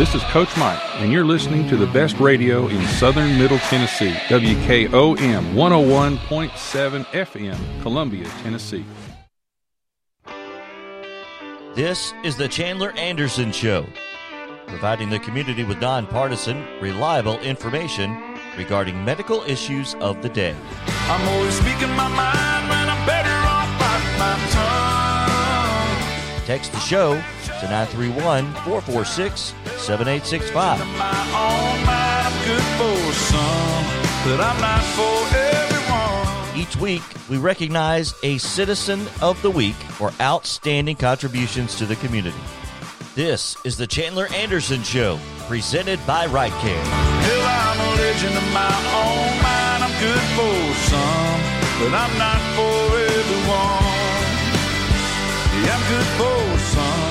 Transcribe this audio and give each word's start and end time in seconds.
This 0.00 0.14
is 0.14 0.22
Coach 0.24 0.56
Mike, 0.56 0.80
and 0.94 1.12
you're 1.12 1.26
listening 1.26 1.68
to 1.68 1.76
the 1.76 1.86
best 1.88 2.18
radio 2.18 2.68
in 2.68 2.82
southern 2.86 3.38
Middle 3.38 3.58
Tennessee, 3.58 4.12
WKOM 4.28 5.52
101.7 5.52 7.04
FM, 7.04 7.82
Columbia, 7.82 8.26
Tennessee. 8.42 8.82
This 11.74 12.14
is 12.24 12.34
the 12.38 12.48
Chandler 12.48 12.92
Anderson 12.92 13.52
Show, 13.52 13.84
providing 14.68 15.10
the 15.10 15.18
community 15.18 15.64
with 15.64 15.82
nonpartisan, 15.82 16.64
reliable 16.80 17.38
information 17.40 18.38
regarding 18.56 19.04
medical 19.04 19.42
issues 19.42 19.96
of 19.96 20.22
the 20.22 20.30
day. 20.30 20.56
I'm 21.10 21.28
always 21.28 21.52
speaking 21.52 21.90
my 21.90 22.08
mind 22.08 22.70
when 22.70 22.88
I'm 22.88 23.06
better 23.06 23.28
off 23.28 23.68
biting 23.78 24.18
my 24.18 24.38
tongue. 24.48 26.46
Text 26.46 26.72
the 26.72 26.80
show 26.80 27.22
to 27.60 27.66
931 27.66 28.52
446 28.64 29.54
7865. 29.76 30.78
My 30.96 31.10
own 31.36 31.84
mind, 31.84 32.26
I'm 32.26 32.36
good 32.48 32.66
for 32.80 33.12
some, 33.12 33.84
but 34.24 34.40
I'm 34.40 34.60
not 34.60 34.82
for 34.96 35.36
everyone. 35.36 36.58
Each 36.58 36.76
week, 36.76 37.02
we 37.28 37.36
recognize 37.38 38.14
a 38.22 38.38
Citizen 38.38 39.06
of 39.20 39.40
the 39.42 39.50
Week 39.50 39.74
for 39.74 40.10
outstanding 40.20 40.96
contributions 40.96 41.76
to 41.76 41.86
the 41.86 41.96
community. 41.96 42.40
This 43.14 43.56
is 43.64 43.76
the 43.76 43.86
Chandler 43.86 44.28
Anderson 44.34 44.82
Show, 44.82 45.18
presented 45.48 45.98
by 46.06 46.26
Right 46.26 46.52
Care. 46.62 46.84
Hell, 46.84 47.42
I'm 47.42 47.80
a 47.80 47.96
legend 48.00 48.36
of 48.36 48.52
my 48.52 48.72
own 48.96 49.42
mind. 49.42 49.84
I'm 49.84 49.96
good 50.00 50.24
for 50.36 50.56
some, 50.88 51.40
but 51.80 51.92
I'm 51.92 52.14
not 52.16 52.40
for 52.56 52.96
everyone. 53.18 53.90
Yeah, 55.60 55.76
I'm 55.76 55.84
good 55.90 56.08
for 56.16 56.58
some, 56.72 57.09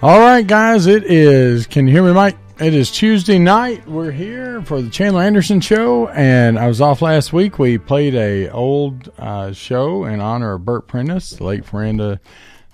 All 0.00 0.18
right, 0.18 0.46
guys, 0.46 0.86
it 0.86 1.04
is. 1.04 1.66
Can 1.66 1.86
you 1.86 1.92
hear 1.92 2.02
me, 2.02 2.12
Mike? 2.12 2.38
It 2.58 2.72
is 2.72 2.90
Tuesday 2.90 3.38
night. 3.38 3.86
We're 3.86 4.12
here 4.12 4.62
for 4.62 4.80
the 4.80 4.88
Chandler 4.88 5.22
Anderson 5.22 5.60
show, 5.60 6.08
and 6.08 6.58
I 6.58 6.68
was 6.68 6.80
off 6.80 7.02
last 7.02 7.34
week. 7.34 7.58
We 7.58 7.76
played 7.76 8.14
a 8.14 8.48
old 8.48 9.12
uh, 9.18 9.52
show 9.52 10.04
in 10.04 10.20
honor 10.20 10.54
of 10.54 10.64
Bert 10.64 10.88
Prentice, 10.88 11.30
the 11.30 11.44
late 11.44 11.66
friend 11.66 12.00
of 12.00 12.18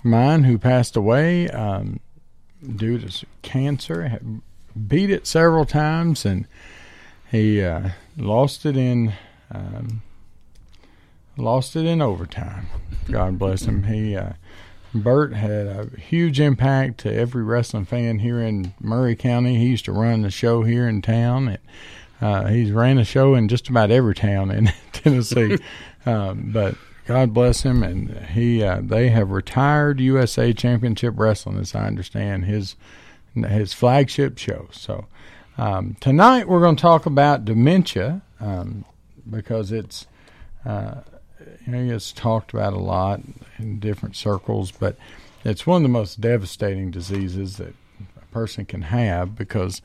mine 0.04 0.44
who 0.44 0.56
passed 0.56 0.94
away 0.94 1.48
um, 1.48 1.98
due 2.76 2.98
to 3.00 3.26
cancer. 3.42 4.20
Beat 4.86 5.10
it 5.10 5.26
several 5.26 5.64
times, 5.64 6.24
and 6.24 6.46
he 7.28 7.60
uh, 7.62 7.90
lost 8.16 8.64
it 8.64 8.76
in 8.76 9.14
um, 9.50 10.02
lost 11.36 11.74
it 11.74 11.86
in 11.86 12.00
overtime. 12.00 12.68
God 13.10 13.38
bless 13.38 13.64
him. 13.64 13.84
He 13.84 14.16
uh, 14.16 14.32
Bert 14.94 15.34
had 15.34 15.66
a 15.66 15.88
huge 15.98 16.40
impact 16.40 16.98
to 17.00 17.14
every 17.14 17.42
wrestling 17.42 17.84
fan 17.84 18.20
here 18.20 18.40
in 18.40 18.74
Maury 18.80 19.16
County. 19.16 19.56
He 19.56 19.66
used 19.66 19.84
to 19.86 19.92
run 19.92 20.22
the 20.22 20.30
show 20.30 20.62
here 20.62 20.88
in 20.88 21.02
town. 21.02 21.48
And, 21.48 21.58
uh, 22.20 22.46
he's 22.48 22.72
ran 22.72 22.98
a 22.98 23.04
show 23.04 23.34
in 23.34 23.48
just 23.48 23.68
about 23.68 23.90
every 23.90 24.14
town 24.14 24.50
in 24.50 24.72
Tennessee. 24.92 25.58
um, 26.06 26.50
but 26.52 26.74
God 27.06 27.32
bless 27.32 27.62
him, 27.62 27.82
and 27.82 28.10
he 28.26 28.62
uh, 28.62 28.80
they 28.82 29.08
have 29.08 29.30
retired 29.30 30.00
USA 30.00 30.52
Championship 30.52 31.14
Wrestling, 31.16 31.58
as 31.58 31.74
I 31.74 31.86
understand 31.86 32.44
his 32.44 32.76
his 33.34 33.72
flagship 33.72 34.36
show. 34.36 34.68
So 34.72 35.06
um, 35.56 35.96
tonight 36.00 36.48
we're 36.48 36.60
going 36.60 36.76
to 36.76 36.82
talk 36.82 37.06
about 37.06 37.44
dementia 37.44 38.22
um, 38.40 38.84
because 39.28 39.72
it's 39.72 40.06
uh, 40.66 40.96
it's 41.74 42.12
talked 42.12 42.52
about 42.52 42.72
a 42.72 42.78
lot 42.78 43.20
in 43.58 43.78
different 43.78 44.16
circles, 44.16 44.70
but 44.70 44.96
it's 45.44 45.66
one 45.66 45.78
of 45.78 45.82
the 45.82 45.88
most 45.88 46.20
devastating 46.20 46.90
diseases 46.90 47.56
that 47.56 47.74
a 48.20 48.26
person 48.32 48.64
can 48.64 48.82
have 48.82 49.34
because 49.36 49.82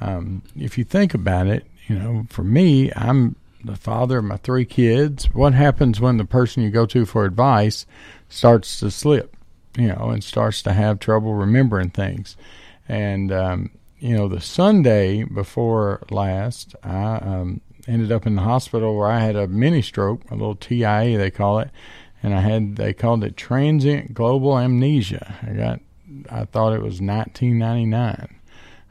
um, 0.00 0.42
if 0.56 0.76
you 0.78 0.84
think 0.84 1.14
about 1.14 1.46
it, 1.46 1.66
you 1.86 1.96
know, 1.98 2.26
for 2.30 2.44
me, 2.44 2.92
I'm 2.94 3.36
the 3.64 3.76
father 3.76 4.18
of 4.18 4.24
my 4.24 4.36
three 4.36 4.64
kids. 4.64 5.26
What 5.32 5.54
happens 5.54 6.00
when 6.00 6.16
the 6.16 6.24
person 6.24 6.62
you 6.62 6.70
go 6.70 6.86
to 6.86 7.06
for 7.06 7.24
advice 7.24 7.86
starts 8.28 8.80
to 8.80 8.90
slip, 8.90 9.36
you 9.76 9.88
know, 9.88 10.10
and 10.10 10.22
starts 10.22 10.62
to 10.62 10.72
have 10.72 10.98
trouble 10.98 11.34
remembering 11.34 11.90
things? 11.90 12.36
And, 12.88 13.32
um, 13.32 13.70
you 13.98 14.14
know, 14.14 14.28
the 14.28 14.40
Sunday 14.40 15.22
before 15.22 16.02
last, 16.10 16.74
I 16.82 17.16
um, 17.16 17.60
ended 17.86 18.12
up 18.12 18.26
in 18.26 18.36
the 18.36 18.42
hospital 18.42 18.96
where 18.96 19.08
I 19.08 19.20
had 19.20 19.36
a 19.36 19.46
mini 19.46 19.82
stroke, 19.82 20.22
a 20.30 20.34
little 20.34 20.56
TIA 20.56 21.18
they 21.18 21.30
call 21.30 21.58
it, 21.58 21.70
and 22.22 22.34
I 22.34 22.40
had 22.40 22.76
they 22.76 22.92
called 22.92 23.24
it 23.24 23.36
transient 23.36 24.14
global 24.14 24.58
amnesia. 24.58 25.36
I 25.42 25.52
got 25.52 25.80
I 26.30 26.44
thought 26.44 26.72
it 26.72 26.82
was 26.82 27.00
1999. 27.00 28.34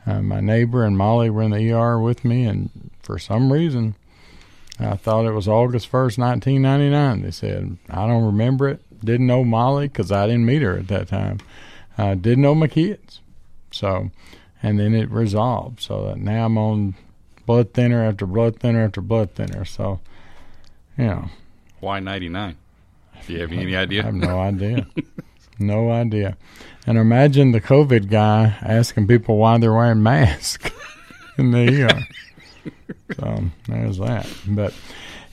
Uh, 0.05 0.21
my 0.21 0.41
neighbor 0.41 0.83
and 0.83 0.97
Molly 0.97 1.29
were 1.29 1.43
in 1.43 1.51
the 1.51 1.71
ER 1.71 1.99
with 1.99 2.25
me, 2.25 2.43
and 2.43 2.91
for 3.01 3.17
some 3.17 3.51
reason, 3.51 3.95
I 4.79 4.97
thought 4.97 5.25
it 5.25 5.31
was 5.31 5.47
August 5.47 5.89
1st, 5.89 6.17
1999. 6.17 7.21
They 7.21 7.31
said 7.31 7.77
I 7.89 8.05
don't 8.07 8.25
remember 8.25 8.69
it. 8.69 8.81
Didn't 9.03 9.27
know 9.27 9.43
Molly 9.43 9.87
because 9.87 10.11
I 10.11 10.27
didn't 10.27 10.45
meet 10.45 10.61
her 10.61 10.77
at 10.77 10.87
that 10.89 11.07
time. 11.07 11.39
Uh, 11.97 12.15
didn't 12.15 12.41
know 12.41 12.55
my 12.55 12.67
kids, 12.67 13.21
so 13.71 14.11
and 14.61 14.79
then 14.79 14.93
it 14.93 15.09
resolved. 15.09 15.81
So 15.81 16.05
that 16.05 16.17
now 16.17 16.45
I'm 16.45 16.57
on 16.57 16.95
blood 17.45 17.73
thinner 17.73 18.03
after 18.03 18.25
blood 18.25 18.59
thinner 18.59 18.83
after 18.85 19.01
blood 19.01 19.31
thinner. 19.35 19.65
So, 19.65 19.99
you 20.97 21.05
know. 21.05 21.29
Why 21.79 21.99
99? 21.99 22.55
Do 23.27 23.33
you 23.33 23.39
have 23.39 23.51
any 23.51 23.75
idea? 23.75 24.01
I 24.01 24.05
have 24.05 24.15
no 24.15 24.39
idea. 24.39 24.87
no 25.59 25.91
idea. 25.91 26.37
And 26.85 26.97
imagine 26.97 27.51
the 27.51 27.61
COVID 27.61 28.09
guy 28.09 28.57
asking 28.61 29.07
people 29.07 29.37
why 29.37 29.57
they're 29.57 29.73
wearing 29.73 30.03
masks 30.03 30.69
in 31.37 31.51
the 31.51 31.83
ER. 31.83 32.71
so 33.15 33.43
there's 33.67 33.97
that. 33.99 34.27
But 34.47 34.73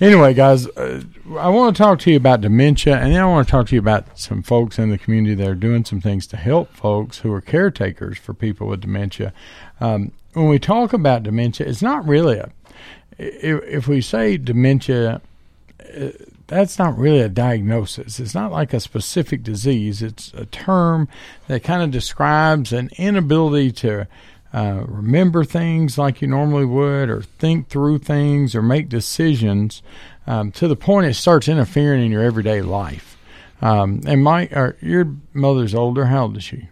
anyway, 0.00 0.34
guys, 0.34 0.66
uh, 0.68 1.02
I 1.38 1.48
want 1.48 1.76
to 1.76 1.82
talk 1.82 1.98
to 2.00 2.10
you 2.10 2.16
about 2.16 2.40
dementia, 2.40 2.96
and 2.96 3.12
then 3.12 3.20
I 3.20 3.26
want 3.26 3.46
to 3.46 3.50
talk 3.50 3.66
to 3.68 3.74
you 3.74 3.80
about 3.80 4.18
some 4.18 4.42
folks 4.42 4.78
in 4.78 4.90
the 4.90 4.98
community 4.98 5.34
that 5.34 5.48
are 5.48 5.54
doing 5.54 5.84
some 5.84 6.00
things 6.00 6.26
to 6.28 6.36
help 6.36 6.72
folks 6.72 7.18
who 7.18 7.32
are 7.32 7.40
caretakers 7.40 8.18
for 8.18 8.32
people 8.32 8.68
with 8.68 8.80
dementia. 8.80 9.32
Um, 9.80 10.12
when 10.32 10.48
we 10.48 10.58
talk 10.58 10.92
about 10.92 11.22
dementia, 11.22 11.66
it's 11.66 11.82
not 11.82 12.06
really 12.06 12.38
a. 12.38 12.50
If, 13.18 13.62
if 13.64 13.88
we 13.88 14.00
say 14.00 14.36
dementia, 14.38 15.20
uh, 15.80 16.08
that's 16.46 16.78
not 16.78 16.98
really 16.98 17.20
a 17.20 17.28
diagnosis. 17.28 18.18
It's 18.18 18.34
not 18.34 18.50
like 18.50 18.72
a 18.72 18.80
specific 18.80 19.42
disease. 19.42 20.02
It's 20.02 20.32
a 20.34 20.46
term 20.46 21.08
that 21.46 21.62
kind 21.62 21.82
of 21.82 21.90
describes 21.90 22.72
an 22.72 22.90
inability 22.96 23.72
to 23.72 24.06
uh, 24.52 24.84
remember 24.86 25.44
things 25.44 25.96
like 25.96 26.20
you 26.20 26.28
normally 26.28 26.64
would, 26.64 27.08
or 27.08 27.22
think 27.22 27.68
through 27.68 27.98
things, 27.98 28.54
or 28.54 28.62
make 28.62 28.88
decisions 28.88 29.82
um, 30.26 30.50
to 30.52 30.66
the 30.66 30.76
point 30.76 31.06
it 31.06 31.14
starts 31.14 31.48
interfering 31.48 32.04
in 32.04 32.10
your 32.10 32.22
everyday 32.22 32.62
life. 32.62 33.16
Um, 33.62 34.00
and 34.06 34.24
my, 34.24 34.48
uh, 34.48 34.72
your 34.80 35.14
mother's 35.34 35.74
older. 35.74 36.06
How 36.06 36.22
old 36.22 36.36
is 36.36 36.44
she? 36.44 36.68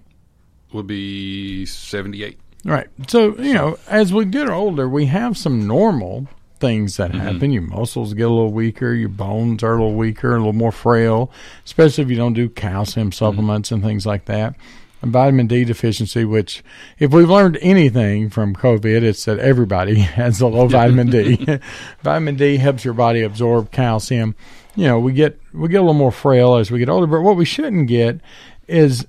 Would 0.73 0.87
be 0.87 1.67
78. 1.67 2.39
Right. 2.65 2.89
So, 3.09 3.37
you 3.39 3.55
know, 3.55 3.79
as 3.89 4.13
we 4.13 4.25
get 4.25 4.49
older, 4.49 4.89
we 4.89 5.07
have 5.07 5.37
some 5.39 5.67
normal 5.67 6.27
things 6.59 6.97
that 6.97 7.13
Mm-hmm. 7.13 7.21
happen. 7.21 7.53
Your 7.53 7.63
muscles 7.63 8.15
get 8.15 8.25
a 8.25 8.31
little 8.31 8.53
weaker, 8.53 8.93
your 8.93 9.09
bones 9.09 9.63
are 9.63 9.75
a 9.75 9.77
little 9.77 9.95
weaker, 9.95 10.35
a 10.35 10.39
little 10.39 10.53
more 10.53 10.73
frail, 10.73 11.31
especially 11.65 12.03
if 12.05 12.11
you 12.11 12.17
don't 12.17 12.33
do 12.33 12.49
calcium 12.49 13.13
supplements 13.13 13.71
and 13.71 13.83
things 13.83 14.05
like 14.05 14.25
that. 14.25 14.55
And 15.01 15.13
vitamin 15.13 15.47
D 15.47 15.65
deficiency, 15.65 16.25
which, 16.25 16.65
if 16.99 17.13
we've 17.13 17.31
learned 17.31 17.57
anything 17.63 18.29
from 18.31 18.57
COVID, 18.57 19.03
it's 19.03 19.25
that 19.27 19.39
everybody 19.39 20.01
has 20.01 20.41
a 20.41 20.49
low 20.49 20.67
vitamin 20.67 21.09
D. 21.11 21.47
vitamin 22.03 22.35
D 22.35 22.57
helps 22.57 22.85
your 22.85 22.95
body 22.95 23.23
absorb 23.23 23.71
calcium. 23.71 24.35
You 24.75 24.89
know, 24.89 24.99
we 24.99 25.13
get 25.13 25.39
we 25.55 25.69
get 25.69 25.77
a 25.77 25.83
little 25.83 25.95
more 25.95 26.11
frail 26.11 26.57
as 26.57 26.73
we 26.73 26.81
get 26.81 26.89
older, 26.89 27.07
but 27.07 27.21
what 27.23 27.37
we 27.37 27.45
shouldn't 27.45 27.87
get 27.87 28.21
is 28.67 29.07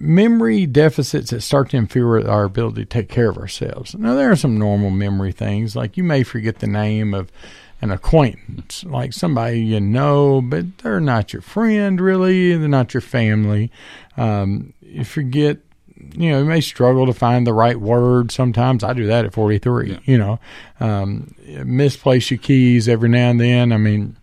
memory 0.00 0.64
deficits 0.64 1.30
that 1.30 1.42
start 1.42 1.70
to 1.70 1.76
interfere 1.76 2.10
with 2.10 2.26
our 2.26 2.44
ability 2.44 2.82
to 2.82 2.86
take 2.86 3.10
care 3.10 3.28
of 3.28 3.36
ourselves. 3.36 3.94
Now, 3.94 4.14
there 4.14 4.30
are 4.30 4.36
some 4.36 4.58
normal 4.58 4.90
memory 4.90 5.30
things, 5.30 5.76
like 5.76 5.98
you 5.98 6.02
may 6.02 6.22
forget 6.22 6.58
the 6.58 6.66
name 6.66 7.12
of 7.12 7.30
an 7.82 7.90
acquaintance, 7.90 8.82
like 8.84 9.12
somebody 9.12 9.60
you 9.60 9.80
know, 9.80 10.40
but 10.40 10.78
they're 10.78 11.00
not 11.00 11.32
your 11.32 11.42
friend 11.42 12.00
really, 12.00 12.56
they're 12.56 12.68
not 12.68 12.94
your 12.94 13.00
family. 13.02 13.70
Um, 14.16 14.72
you 14.80 15.04
forget, 15.04 15.58
you 16.14 16.30
know, 16.30 16.38
you 16.40 16.44
may 16.46 16.62
struggle 16.62 17.04
to 17.06 17.12
find 17.12 17.46
the 17.46 17.52
right 17.52 17.78
word. 17.78 18.32
Sometimes 18.32 18.82
I 18.82 18.94
do 18.94 19.06
that 19.06 19.26
at 19.26 19.34
43, 19.34 20.00
you 20.04 20.18
know, 20.18 20.40
um, 20.78 21.34
misplace 21.64 22.30
your 22.30 22.38
keys 22.38 22.88
every 22.88 23.08
now 23.10 23.30
and 23.30 23.40
then. 23.40 23.72
I 23.72 23.76
mean, 23.76 24.16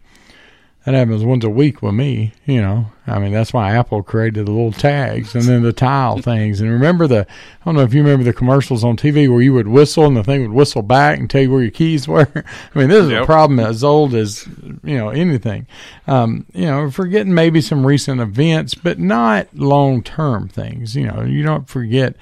that 0.88 0.94
happens 0.96 1.26
once 1.26 1.44
a 1.44 1.50
week 1.50 1.82
with 1.82 1.94
me. 1.96 2.32
You 2.46 2.62
know, 2.62 2.86
I 3.06 3.20
mean 3.20 3.34
that's 3.34 3.52
why 3.52 3.76
Apple 3.76 4.02
created 4.04 4.46
the 4.46 4.52
little 4.52 4.72
tags 4.72 5.36
and 5.36 5.44
then 5.44 5.62
the 5.62 5.74
tile 5.74 6.18
things. 6.22 6.62
And 6.62 6.72
remember 6.72 7.08
the 7.08 7.28
I 7.28 7.66
don't 7.66 7.76
know 7.76 7.82
if 7.82 7.94
you 7.94 8.02
remember 8.02 8.24
the 8.24 8.32
commercials 8.32 8.86
on 8.86 8.96
TV 8.96 9.30
where 9.30 9.42
you 9.42 9.52
would 9.54 9.68
whistle 9.68 10.06
and 10.06 10.16
the 10.16 10.24
thing 10.24 10.42
would 10.44 10.54
whistle 10.54 10.82
back 10.82 11.20
and 11.20 11.30
tell 11.30 11.42
you 11.42 11.52
where 11.52 11.62
your 11.62 11.72
keys 11.72 12.08
were. 12.08 12.30
I 12.74 12.80
mean 12.80 12.88
this 12.88 13.04
is 13.04 13.10
Yep. 13.12 13.24
a 13.24 13.26
problem 13.26 13.60
as 13.60 13.84
old 13.84 14.14
as 14.16 14.48
you 14.82 14.98
know 14.98 15.10
anything. 15.10 15.68
Um, 16.08 16.46
you 16.54 16.68
know, 16.68 16.90
forgetting 16.90 17.34
maybe 17.34 17.60
some 17.60 17.86
recent 17.86 18.22
events, 18.22 18.74
but 18.74 18.98
not 18.98 19.48
long 19.54 20.02
term 20.04 20.48
things. 20.48 20.96
You 20.96 21.08
know, 21.08 21.22
you 21.24 21.44
don't 21.44 21.68
forget. 21.68 22.16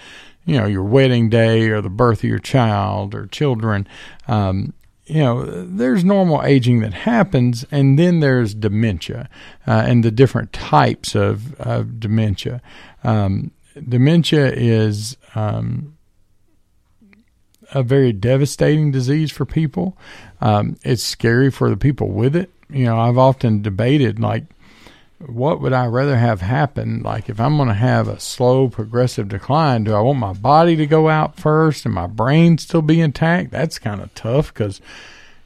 You 0.47 0.59
know, 0.59 0.67
your 0.67 0.83
wedding 0.83 1.29
day 1.29 1.69
or 1.69 1.81
the 1.81 1.89
birth 1.89 2.19
of 2.19 2.29
your 2.29 2.37
child 2.37 3.15
or 3.15 3.25
children. 3.25 3.87
Um, 4.27 4.73
you 5.05 5.19
know, 5.19 5.43
there's 5.63 6.03
normal 6.03 6.43
aging 6.43 6.79
that 6.79 6.93
happens, 6.93 7.65
and 7.69 7.97
then 7.99 8.21
there's 8.21 8.53
dementia 8.55 9.29
uh, 9.67 9.83
and 9.85 10.03
the 10.03 10.11
different 10.11 10.51
types 10.51 11.13
of, 11.13 11.53
of 11.59 11.99
dementia. 11.99 12.61
Um, 13.03 13.51
dementia 13.87 14.51
is 14.51 15.15
um, 15.35 15.95
a 17.71 17.83
very 17.83 18.13
devastating 18.13 18.91
disease 18.91 19.31
for 19.31 19.45
people. 19.45 19.95
Um, 20.41 20.77
it's 20.83 21.03
scary 21.03 21.51
for 21.51 21.69
the 21.69 21.77
people 21.77 22.09
with 22.09 22.35
it. 22.35 22.49
You 22.69 22.85
know, 22.85 22.99
I've 22.99 23.17
often 23.17 23.61
debated, 23.61 24.19
like, 24.19 24.45
what 25.19 25.61
would 25.61 25.73
I 25.73 25.85
rather 25.85 26.17
have 26.17 26.41
happen? 26.41 27.01
Like, 27.01 27.29
if 27.29 27.39
I'm 27.39 27.55
going 27.57 27.69
to 27.69 27.73
have 27.73 28.07
a 28.07 28.19
slow, 28.19 28.67
progressive 28.67 29.29
decline, 29.29 29.83
do 29.85 29.93
I 29.93 30.01
want 30.01 30.19
my 30.19 30.33
body 30.33 30.75
to 30.75 30.85
go 30.85 31.07
out 31.09 31.37
first 31.37 31.85
and 31.85 31.93
my 31.95 32.07
brain 32.07 32.57
still 32.57 32.81
be 32.81 32.99
intact? 33.01 33.51
That's 33.51 33.79
kind 33.79 34.01
of 34.01 34.13
tough 34.13 34.53
because 34.53 34.81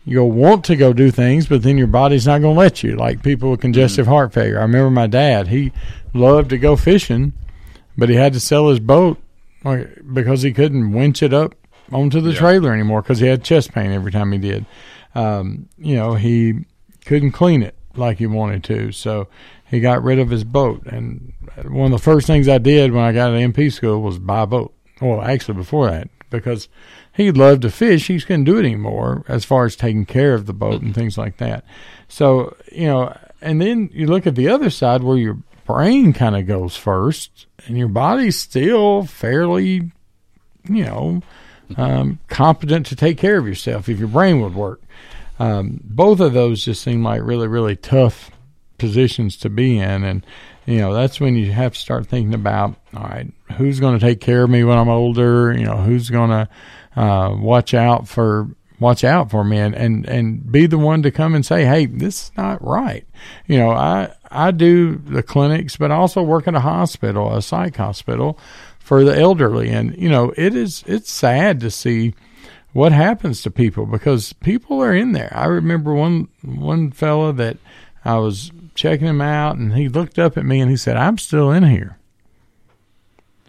you'll 0.05 0.31
want 0.31 0.65
to 0.65 0.75
go 0.75 0.91
do 0.91 1.11
things, 1.11 1.45
but 1.47 1.61
then 1.61 1.77
your 1.77 1.87
body's 1.87 2.25
not 2.25 2.41
going 2.41 2.55
to 2.55 2.59
let 2.59 2.81
you. 2.83 2.95
Like 2.95 3.21
people 3.21 3.51
with 3.51 3.61
congestive 3.61 4.07
heart 4.07 4.33
failure. 4.33 4.57
I 4.57 4.63
remember 4.63 4.89
my 4.89 5.07
dad; 5.07 5.47
he 5.49 5.71
loved 6.13 6.49
to 6.49 6.57
go 6.57 6.75
fishing, 6.75 7.33
but 7.97 8.09
he 8.09 8.15
had 8.15 8.33
to 8.33 8.39
sell 8.39 8.69
his 8.69 8.79
boat 8.79 9.19
because 10.13 10.41
he 10.41 10.51
couldn't 10.53 10.93
winch 10.93 11.21
it 11.21 11.33
up 11.33 11.53
onto 11.91 12.21
the 12.21 12.31
Yeah. 12.31 12.39
trailer 12.39 12.73
anymore 12.73 13.01
because 13.01 13.19
he 13.19 13.27
had 13.27 13.43
chest 13.43 13.73
pain 13.73 13.91
every 13.91 14.11
time 14.11 14.31
he 14.31 14.37
did. 14.39 14.65
Um, 15.15 15.67
you 15.77 15.95
know, 15.95 16.13
he 16.15 16.65
couldn't 17.05 17.31
clean 17.31 17.61
it 17.61 17.75
like 17.95 18.19
he 18.19 18.27
wanted 18.27 18.63
to, 18.65 18.91
so 18.91 19.27
he 19.69 19.79
got 19.79 20.03
rid 20.03 20.19
of 20.19 20.29
his 20.29 20.43
boat. 20.43 20.85
And 20.87 21.33
one 21.63 21.91
of 21.91 21.99
the 21.99 22.03
first 22.03 22.27
things 22.27 22.47
I 22.47 22.57
did 22.57 22.91
when 22.91 23.03
I 23.03 23.11
got 23.11 23.33
at 23.33 23.39
NP 23.39 23.71
school 23.71 24.01
was 24.01 24.17
buy 24.17 24.41
a 24.41 24.47
boat. 24.47 24.73
Well, 25.01 25.21
actually, 25.21 25.55
before 25.55 25.89
that, 25.89 26.09
because 26.29 26.67
he 27.13 27.31
loved 27.31 27.61
to 27.61 27.69
fish, 27.69 28.07
he 28.07 28.15
just 28.15 28.27
couldn't 28.27 28.45
do 28.45 28.57
it 28.57 28.65
anymore 28.65 29.23
as 29.27 29.45
far 29.45 29.65
as 29.65 29.75
taking 29.75 30.05
care 30.05 30.33
of 30.33 30.45
the 30.45 30.53
boat 30.53 30.81
and 30.81 30.93
things 30.93 31.17
like 31.17 31.37
that. 31.37 31.63
So, 32.07 32.55
you 32.71 32.87
know, 32.87 33.15
and 33.41 33.61
then 33.61 33.89
you 33.93 34.07
look 34.07 34.27
at 34.27 34.35
the 34.35 34.49
other 34.49 34.69
side 34.69 35.03
where 35.03 35.17
your 35.17 35.37
brain 35.65 36.13
kind 36.13 36.35
of 36.35 36.47
goes 36.47 36.75
first 36.75 37.45
and 37.67 37.77
your 37.77 37.87
body's 37.87 38.37
still 38.37 39.03
fairly, 39.03 39.91
you 40.67 40.83
know, 40.83 41.21
um, 41.77 42.19
competent 42.27 42.87
to 42.87 42.95
take 42.95 43.17
care 43.17 43.37
of 43.37 43.47
yourself 43.47 43.87
if 43.87 43.99
your 43.99 44.07
brain 44.07 44.41
would 44.41 44.55
work. 44.55 44.81
Um, 45.37 45.79
both 45.83 46.19
of 46.19 46.33
those 46.33 46.65
just 46.65 46.83
seem 46.83 47.03
like 47.03 47.21
really, 47.21 47.47
really 47.47 47.75
tough 47.75 48.31
positions 48.79 49.37
to 49.37 49.49
be 49.49 49.77
in. 49.77 50.03
And, 50.03 50.25
you 50.65 50.77
know, 50.77 50.93
that's 50.93 51.19
when 51.19 51.35
you 51.35 51.51
have 51.51 51.73
to 51.73 51.79
start 51.79 52.07
thinking 52.07 52.33
about, 52.33 52.75
all 52.95 53.03
right, 53.03 53.31
who's 53.57 53.79
going 53.79 53.99
to 53.99 54.05
take 54.05 54.21
care 54.21 54.43
of 54.43 54.49
me 54.49 54.63
when 54.63 54.77
I'm 54.77 54.89
older? 54.89 55.53
You 55.53 55.65
know, 55.65 55.77
who's 55.77 56.09
going 56.09 56.29
to 56.31 56.49
uh, 56.95 57.35
watch 57.37 57.73
out 57.73 58.07
for 58.07 58.49
watch 58.79 59.03
out 59.03 59.29
for 59.29 59.43
me 59.43 59.57
and, 59.57 59.75
and 59.75 60.07
and 60.07 60.49
be 60.49 60.65
the 60.65 60.77
one 60.77 61.03
to 61.03 61.11
come 61.11 61.35
and 61.35 61.45
say, 61.45 61.65
hey, 61.65 61.85
this 61.85 62.23
is 62.23 62.31
not 62.37 62.63
right. 62.65 63.05
You 63.47 63.57
know, 63.57 63.71
I 63.71 64.13
I 64.31 64.51
do 64.51 64.95
the 64.95 65.23
clinics, 65.23 65.77
but 65.77 65.91
I 65.91 65.95
also 65.95 66.21
work 66.21 66.47
at 66.47 66.55
a 66.55 66.61
hospital, 66.61 67.35
a 67.35 67.41
psych 67.41 67.75
hospital 67.75 68.39
for 68.79 69.03
the 69.03 69.17
elderly, 69.17 69.69
and 69.69 69.95
you 69.97 70.09
know, 70.09 70.33
it 70.37 70.55
is 70.55 70.83
it's 70.87 71.11
sad 71.11 71.59
to 71.59 71.71
see 71.71 72.13
what 72.73 72.91
happens 72.91 73.41
to 73.41 73.51
people 73.51 73.85
because 73.85 74.33
people 74.33 74.81
are 74.81 74.93
in 74.93 75.11
there. 75.11 75.31
I 75.35 75.45
remember 75.45 75.93
one 75.93 76.27
one 76.43 76.91
fella 76.91 77.33
that 77.33 77.57
I 78.05 78.17
was 78.17 78.51
checking 78.79 79.07
him 79.07 79.21
out, 79.21 79.57
and 79.57 79.73
he 79.73 79.89
looked 79.89 80.17
up 80.17 80.37
at 80.37 80.45
me 80.45 80.61
and 80.61 80.71
he 80.71 80.77
said, 80.77 80.95
"I'm 80.95 81.17
still 81.17 81.51
in 81.51 81.63
here." 81.63 81.97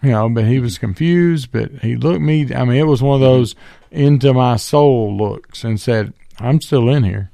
You 0.03 0.11
know, 0.11 0.29
but 0.29 0.45
he 0.45 0.59
was 0.59 0.79
confused. 0.79 1.53
But 1.53 1.71
he 1.83 1.97
looked 1.97 2.21
me. 2.21 2.53
I 2.55 2.65
mean, 2.65 2.77
it 2.77 2.87
was 2.87 3.03
one 3.03 3.15
of 3.15 3.21
those 3.21 3.55
into 3.91 4.35
my 4.35 4.57
soul 4.57 5.17
looks, 5.17 5.63
and 5.63 5.81
said, 5.81 6.13
"I'm 6.39 6.61
still 6.61 6.89
in 6.89 7.05
here." 7.05 7.31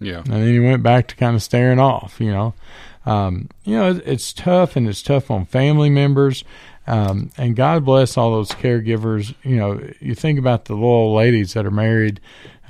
Yeah. 0.00 0.18
And 0.18 0.26
then 0.26 0.46
he 0.46 0.60
went 0.60 0.82
back 0.82 1.08
to 1.08 1.16
kind 1.16 1.34
of 1.34 1.42
staring 1.42 1.80
off. 1.80 2.20
You 2.20 2.30
know, 2.30 2.54
um, 3.06 3.48
you 3.64 3.76
know, 3.76 3.90
it, 3.90 4.02
it's 4.04 4.32
tough, 4.34 4.76
and 4.76 4.86
it's 4.86 5.02
tough 5.02 5.30
on 5.30 5.46
family 5.46 5.90
members. 5.90 6.44
Um, 6.86 7.30
and 7.36 7.54
God 7.54 7.84
bless 7.84 8.16
all 8.16 8.32
those 8.32 8.50
caregivers. 8.50 9.34
You 9.42 9.56
know, 9.56 9.80
you 10.00 10.14
think 10.14 10.38
about 10.38 10.66
the 10.66 10.74
little 10.74 11.14
ladies 11.14 11.52
that 11.52 11.66
are 11.66 11.70
married 11.70 12.20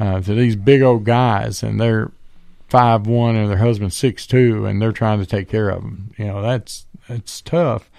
uh, 0.01 0.21
to 0.21 0.35
these 0.35 0.57
big 0.57 0.83
old 0.83 1.05
guys, 1.05 1.63
and 1.63 1.81
they're 1.81 2.11
five 2.69 3.07
one, 3.07 3.37
and 3.37 3.51
their 3.51 3.59
husband's 3.59 3.97
six 3.97 4.27
two, 4.27 4.67
and 4.67 4.81
they're 4.81 4.93
trying 4.93 5.19
to 5.19 5.27
take 5.27 5.49
care 5.49 5.71
of 5.71 5.83
them. 5.83 6.13
You 6.17 6.27
know, 6.27 6.43
that's 6.43 6.87
it's 7.09 7.41
tough. 7.41 7.91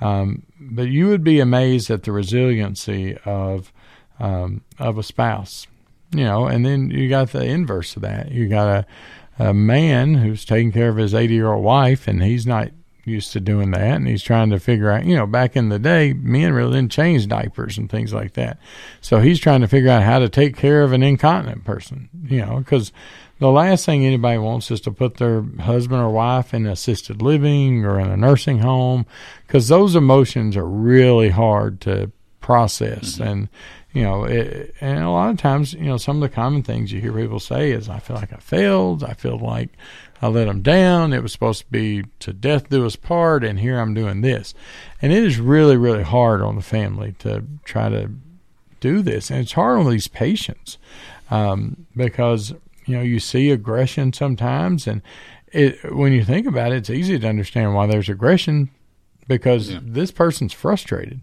Um, 0.00 0.42
but 0.60 0.88
you 0.88 1.08
would 1.08 1.24
be 1.24 1.40
amazed 1.40 1.90
at 1.90 2.02
the 2.02 2.12
resiliency 2.12 3.16
of 3.24 3.72
um, 4.18 4.62
of 4.78 4.98
a 4.98 5.02
spouse. 5.02 5.66
You 6.12 6.24
know, 6.24 6.46
and 6.46 6.64
then 6.64 6.90
you 6.90 7.08
got 7.08 7.30
the 7.30 7.44
inverse 7.44 7.96
of 7.96 8.02
that. 8.02 8.30
You 8.30 8.48
got 8.48 8.68
a, 8.68 9.46
a 9.48 9.54
man 9.54 10.14
who's 10.14 10.44
taking 10.44 10.72
care 10.72 10.88
of 10.88 10.96
his 10.96 11.14
80 11.14 11.34
year 11.34 11.52
old 11.52 11.64
wife, 11.64 12.06
and 12.06 12.22
he's 12.22 12.46
not 12.46 12.70
used 13.04 13.32
to 13.32 13.40
doing 13.40 13.70
that, 13.72 13.96
and 13.96 14.06
he's 14.06 14.22
trying 14.22 14.50
to 14.50 14.60
figure 14.60 14.90
out. 14.90 15.04
You 15.04 15.16
know, 15.16 15.26
back 15.26 15.56
in 15.56 15.68
the 15.68 15.78
day, 15.78 16.12
men 16.12 16.52
really 16.52 16.74
didn't 16.74 16.92
change 16.92 17.26
diapers 17.26 17.76
and 17.76 17.90
things 17.90 18.14
like 18.14 18.34
that. 18.34 18.58
So 19.00 19.20
he's 19.20 19.40
trying 19.40 19.60
to 19.62 19.68
figure 19.68 19.90
out 19.90 20.02
how 20.02 20.18
to 20.18 20.28
take 20.28 20.56
care 20.56 20.82
of 20.82 20.92
an 20.92 21.02
incontinent 21.02 21.64
person. 21.64 22.08
You 22.24 22.44
know, 22.44 22.58
because 22.58 22.92
the 23.38 23.50
last 23.50 23.84
thing 23.84 24.04
anybody 24.04 24.38
wants 24.38 24.70
is 24.70 24.80
to 24.82 24.90
put 24.90 25.16
their 25.16 25.42
husband 25.60 26.00
or 26.00 26.10
wife 26.10 26.54
in 26.54 26.66
assisted 26.66 27.20
living 27.20 27.84
or 27.84 28.00
in 28.00 28.08
a 28.08 28.16
nursing 28.16 28.60
home 28.60 29.06
because 29.46 29.68
those 29.68 29.94
emotions 29.94 30.56
are 30.56 30.66
really 30.66 31.28
hard 31.28 31.80
to 31.82 32.10
process. 32.40 33.18
And 33.18 33.48
you 33.92 34.02
know 34.02 34.24
it, 34.24 34.74
and 34.82 35.02
a 35.02 35.10
lot 35.10 35.30
of 35.30 35.38
times 35.38 35.72
you 35.72 35.86
know 35.86 35.96
some 35.96 36.16
of 36.16 36.20
the 36.20 36.34
common 36.34 36.62
things 36.62 36.92
you 36.92 37.00
hear 37.00 37.14
people 37.14 37.40
say 37.40 37.70
is 37.70 37.88
i 37.88 37.98
feel 37.98 38.16
like 38.16 38.30
i 38.30 38.36
failed. 38.36 39.02
I 39.02 39.14
feel 39.14 39.38
like 39.38 39.70
i 40.20 40.28
let 40.28 40.44
them 40.44 40.60
down. 40.60 41.14
It 41.14 41.22
was 41.22 41.32
supposed 41.32 41.62
to 41.62 41.70
be 41.70 42.04
to 42.18 42.34
death 42.34 42.68
do 42.68 42.84
us 42.84 42.94
part 42.94 43.42
and 43.42 43.58
here 43.58 43.80
i'm 43.80 43.94
doing 43.94 44.20
this. 44.20 44.52
And 45.00 45.14
it 45.14 45.24
is 45.24 45.38
really 45.38 45.78
really 45.78 46.02
hard 46.02 46.42
on 46.42 46.56
the 46.56 46.62
family 46.62 47.14
to 47.20 47.44
try 47.64 47.88
to 47.88 48.10
do 48.80 49.00
this. 49.00 49.30
And 49.30 49.40
it's 49.40 49.52
hard 49.52 49.78
on 49.78 49.90
these 49.90 50.08
patients 50.08 50.76
um, 51.30 51.86
because 51.96 52.52
you 52.86 52.96
know 52.96 53.02
you 53.02 53.18
see 53.20 53.50
aggression 53.50 54.12
sometimes 54.12 54.86
and 54.86 55.02
it 55.52 55.94
when 55.94 56.12
you 56.12 56.24
think 56.24 56.46
about 56.46 56.72
it 56.72 56.76
it's 56.78 56.90
easy 56.90 57.18
to 57.18 57.28
understand 57.28 57.74
why 57.74 57.86
there's 57.86 58.08
aggression 58.08 58.70
because 59.28 59.70
Yeah. 59.72 59.80
this 59.82 60.10
person's 60.10 60.52
frustrated. 60.52 61.20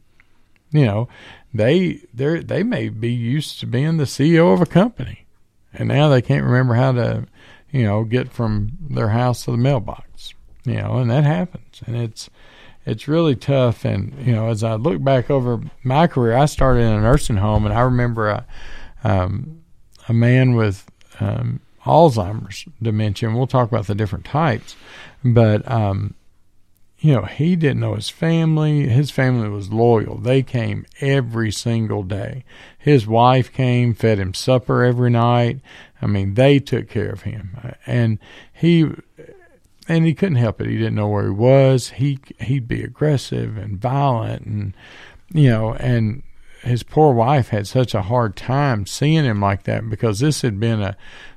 You 0.72 0.86
know 0.86 1.08
they 1.54 2.02
they 2.14 2.40
they 2.40 2.64
may 2.64 2.90
be 2.90 3.12
used 3.12 3.60
to 3.60 3.68
being 3.68 3.98
the 3.98 4.06
CEO 4.06 4.54
of 4.54 4.62
a 4.62 4.66
company 4.66 5.26
and 5.74 5.88
now 5.88 6.10
they 6.10 6.22
can't 6.22 6.44
remember 6.46 6.74
how 6.76 6.92
to 6.94 7.28
you 7.72 7.84
know 7.84 8.04
get 8.04 8.32
from 8.32 8.78
their 8.90 9.10
house 9.10 9.46
to 9.46 9.52
the 9.52 9.58
mailbox 9.58 10.34
you 10.66 10.76
know 10.76 10.98
and 10.98 11.10
that 11.12 11.24
happens. 11.26 11.82
And 11.86 11.96
it's 11.96 12.30
it's 12.86 13.08
really 13.08 13.36
tough. 13.36 13.86
And 13.86 14.14
you 14.26 14.34
know 14.34 14.50
as 14.50 14.64
I 14.64 14.74
look 14.76 15.04
back 15.04 15.30
over 15.30 15.62
my 15.84 16.08
career 16.08 16.36
I 16.36 16.46
started 16.46 16.82
in 16.82 16.92
a 16.94 17.02
nursing 17.02 17.38
home 17.38 17.66
and 17.66 17.74
I 17.74 17.82
remember 17.82 18.30
a 18.30 18.46
um, 19.04 19.62
a 20.10 20.14
man 20.14 20.56
with 20.56 20.90
um, 21.20 21.60
Alzheimer's 21.86 22.66
dementia 22.82 23.30
and 23.30 23.38
we'll 23.38 23.48
talk 23.48 23.70
about 23.70 23.88
the 23.88 23.96
different 23.96 24.26
types 24.26 24.76
but 25.24 25.70
um, 25.70 26.16
you 27.04 27.14
know, 27.14 27.24
he 27.24 27.58
didn't 27.58 27.82
know 27.82 27.96
his 27.96 28.10
family. 28.10 28.88
His 28.88 29.12
family 29.12 29.50
was 29.50 29.74
loyal. 29.74 30.18
They 30.18 30.42
came 30.42 30.86
every 31.02 31.52
single 31.52 32.02
day. 32.02 32.46
His 32.78 33.06
wife 33.06 33.52
came, 33.52 33.94
fed 33.94 34.20
him 34.20 34.34
supper 34.34 34.86
every 34.86 35.10
night. 35.10 35.60
I 36.02 36.08
mean, 36.08 36.36
they 36.36 36.60
took 36.60 36.88
care 36.88 37.10
of 37.10 37.24
him. 37.24 37.76
And 37.86 38.20
he 38.54 38.90
and 39.90 40.06
he 40.06 40.14
couldn't 40.14 40.38
help 40.38 40.62
it. 40.62 40.68
He 40.68 40.78
didn't 40.78 40.96
know 40.96 41.10
where 41.10 41.26
he 41.26 41.30
was. 41.32 41.90
He 41.90 42.20
he'd 42.40 42.70
be 42.70 42.84
aggressive 42.84 43.58
and 43.58 43.82
violent 43.82 44.46
and 44.46 44.74
you 45.34 45.50
know, 45.50 45.74
and 45.74 46.24
his 46.64 46.84
poor 46.84 47.14
wife 47.14 47.50
had 47.50 47.68
such 47.68 47.94
a 47.94 48.02
hard 48.02 48.36
time 48.36 48.86
seeing 48.86 49.26
him 49.26 49.42
like 49.42 49.64
that 49.64 49.90
because 49.90 50.20
this 50.20 50.42
had 50.42 50.60
been 50.60 50.82
a 50.82 50.96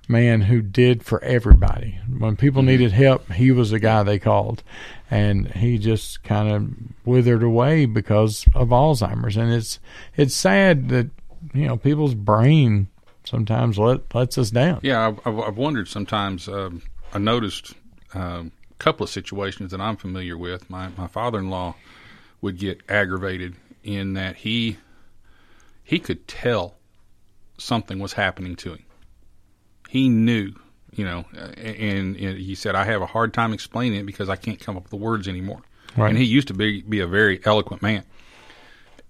man 0.08 0.42
who 0.42 0.62
did 0.62 1.02
for 1.02 1.22
everybody. 1.24 1.98
When 2.18 2.36
people 2.36 2.62
needed 2.62 2.92
help, 2.92 3.30
he 3.32 3.50
was 3.50 3.70
the 3.70 3.80
guy 3.80 4.02
they 4.02 4.18
called. 4.18 4.62
And 5.10 5.48
he 5.48 5.78
just 5.78 6.22
kind 6.22 6.48
of 6.50 6.70
withered 7.04 7.42
away 7.42 7.86
because 7.86 8.46
of 8.54 8.68
Alzheimer's. 8.68 9.36
And 9.36 9.52
it's 9.52 9.80
it's 10.16 10.34
sad 10.34 10.88
that 10.90 11.08
you 11.54 11.66
know 11.66 11.76
people's 11.76 12.14
brain 12.14 12.88
sometimes 13.24 13.78
let 13.78 14.14
lets 14.14 14.38
us 14.38 14.50
down. 14.50 14.80
Yeah, 14.82 15.12
I've, 15.24 15.38
I've 15.38 15.56
wondered 15.56 15.88
sometimes. 15.88 16.48
Um, 16.48 16.82
I 17.12 17.18
noticed 17.18 17.74
um, 18.14 18.52
a 18.70 18.74
couple 18.78 19.04
of 19.04 19.10
situations 19.10 19.70
that 19.70 19.80
I'm 19.80 19.96
familiar 19.96 20.36
with. 20.36 20.68
My 20.70 20.88
my 20.96 21.06
father-in-law 21.06 21.74
would 22.40 22.58
get 22.58 22.80
aggravated 22.88 23.56
in 23.84 24.14
that 24.14 24.36
he 24.36 24.78
he 25.86 26.00
could 26.00 26.26
tell 26.26 26.74
something 27.58 28.00
was 28.00 28.14
happening 28.14 28.56
to 28.56 28.72
him. 28.72 28.84
He 29.88 30.08
knew, 30.08 30.52
you 30.92 31.04
know, 31.04 31.24
and, 31.32 32.16
and 32.16 32.38
he 32.38 32.56
said, 32.56 32.74
"I 32.74 32.84
have 32.84 33.02
a 33.02 33.06
hard 33.06 33.32
time 33.32 33.52
explaining 33.52 34.00
it 34.00 34.04
because 34.04 34.28
I 34.28 34.34
can't 34.34 34.58
come 34.58 34.76
up 34.76 34.82
with 34.82 34.90
the 34.90 34.96
words 34.96 35.28
anymore." 35.28 35.62
Right. 35.96 36.08
And 36.08 36.18
he 36.18 36.24
used 36.24 36.48
to 36.48 36.54
be 36.54 36.82
be 36.82 36.98
a 36.98 37.06
very 37.06 37.40
eloquent 37.44 37.82
man, 37.82 38.02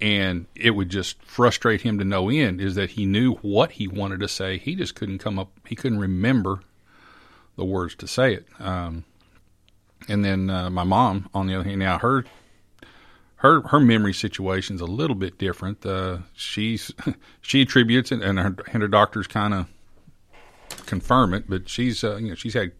and 0.02 0.44
it 0.54 0.72
would 0.72 0.90
just 0.90 1.20
frustrate 1.22 1.80
him 1.80 1.98
to 1.98 2.04
no 2.04 2.28
end. 2.28 2.60
Is 2.60 2.74
that 2.74 2.90
he 2.90 3.06
knew 3.06 3.36
what 3.36 3.72
he 3.72 3.88
wanted 3.88 4.20
to 4.20 4.28
say, 4.28 4.58
he 4.58 4.74
just 4.74 4.94
couldn't 4.94 5.18
come 5.18 5.38
up, 5.38 5.50
he 5.66 5.74
couldn't 5.74 5.98
remember 5.98 6.60
the 7.56 7.64
words 7.64 7.94
to 7.96 8.06
say 8.06 8.34
it. 8.34 8.46
Um, 8.60 9.04
and 10.08 10.22
then 10.22 10.50
uh, 10.50 10.68
my 10.68 10.84
mom, 10.84 11.30
on 11.32 11.46
the 11.46 11.54
other 11.54 11.64
hand, 11.64 11.78
now 11.78 11.98
her 11.98 12.26
her 13.36 13.60
her 13.68 13.80
memory 13.80 14.12
situation's 14.14 14.80
a 14.80 14.86
little 14.86 15.16
bit 15.16 15.38
different. 15.38 15.84
Uh, 15.84 16.18
she's 16.34 16.92
she 17.42 17.62
attributes 17.62 18.12
it, 18.12 18.22
and 18.22 18.38
her 18.38 18.54
and 18.72 18.82
her 18.82 18.88
doctors 18.88 19.26
kind 19.26 19.54
of 19.54 19.66
confirm 20.86 21.34
it. 21.34 21.48
But 21.48 21.68
she's 21.68 22.02
uh, 22.04 22.16
you 22.16 22.28
know 22.30 22.34
she's 22.34 22.54
had 22.54 22.72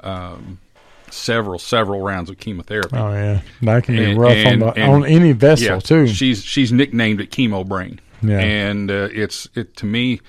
um, 0.00 0.58
several 1.10 1.58
several 1.58 2.00
rounds 2.02 2.30
of 2.30 2.38
chemotherapy. 2.38 2.96
Oh 2.96 3.12
yeah, 3.12 3.40
that 3.62 3.84
can 3.84 3.96
be 3.96 4.04
And- 4.04 4.20
rough 4.20 4.32
and- 4.32 4.62
on 4.62 4.74
the 4.74 4.80
and- 4.80 4.92
on 4.92 5.04
any 5.06 5.32
vessel 5.32 5.66
yeah, 5.66 5.78
too. 5.80 6.06
She's 6.06 6.42
she's 6.44 6.72
nicknamed 6.72 7.20
it 7.20 7.30
chemo 7.30 7.66
brain. 7.66 8.00
Yeah. 8.22 8.38
and 8.40 8.90
uh, 8.90 9.08
it's 9.12 9.46
it 9.54 9.76
to 9.76 9.86
me 9.86 10.20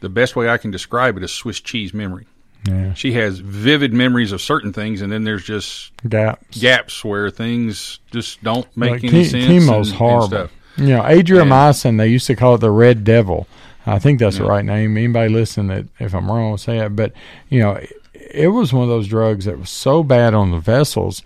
the 0.00 0.10
best 0.10 0.36
way 0.36 0.48
I 0.50 0.58
can 0.58 0.70
describe 0.70 1.16
it 1.16 1.22
is 1.22 1.32
Swiss 1.32 1.58
cheese 1.60 1.94
memory. 1.94 2.26
Yeah, 2.68 2.92
She 2.94 3.12
has 3.12 3.38
vivid 3.38 3.92
memories 3.92 4.32
of 4.32 4.40
certain 4.40 4.72
things, 4.72 5.00
and 5.02 5.10
then 5.12 5.24
there's 5.24 5.44
just 5.44 5.92
gaps. 6.08 6.58
gaps 6.60 7.04
where 7.04 7.30
things 7.30 8.00
just 8.10 8.42
don't 8.42 8.66
make 8.76 8.90
Like, 8.90 9.04
any 9.04 9.24
che- 9.24 9.28
sense. 9.28 9.44
chemo's 9.46 9.68
and- 9.68 9.86
and 9.88 9.94
horrible. 9.96 10.26
stuff. 10.28 10.50
You 10.76 10.86
know, 10.88 11.02
adriamycin, 11.02 11.98
they 11.98 12.08
used 12.08 12.26
to 12.28 12.36
call 12.36 12.54
it 12.54 12.58
the 12.58 12.70
red 12.70 13.04
devil. 13.04 13.46
I 13.86 13.98
think 13.98 14.18
that's 14.20 14.38
the 14.38 14.44
right 14.44 14.64
name. 14.64 14.96
Anybody 14.96 15.32
listen 15.32 15.66
that 15.68 15.86
if 15.98 16.14
I'm 16.14 16.30
wrong, 16.30 16.50
will 16.50 16.58
say 16.58 16.78
it. 16.78 16.94
But 16.94 17.12
you 17.48 17.60
know, 17.60 17.72
it, 17.72 17.92
it 18.14 18.48
was 18.48 18.72
one 18.72 18.82
of 18.84 18.88
those 18.88 19.08
drugs 19.08 19.46
that 19.46 19.58
was 19.58 19.70
so 19.70 20.02
bad 20.02 20.32
on 20.34 20.50
the 20.52 20.58
vessels. 20.58 21.22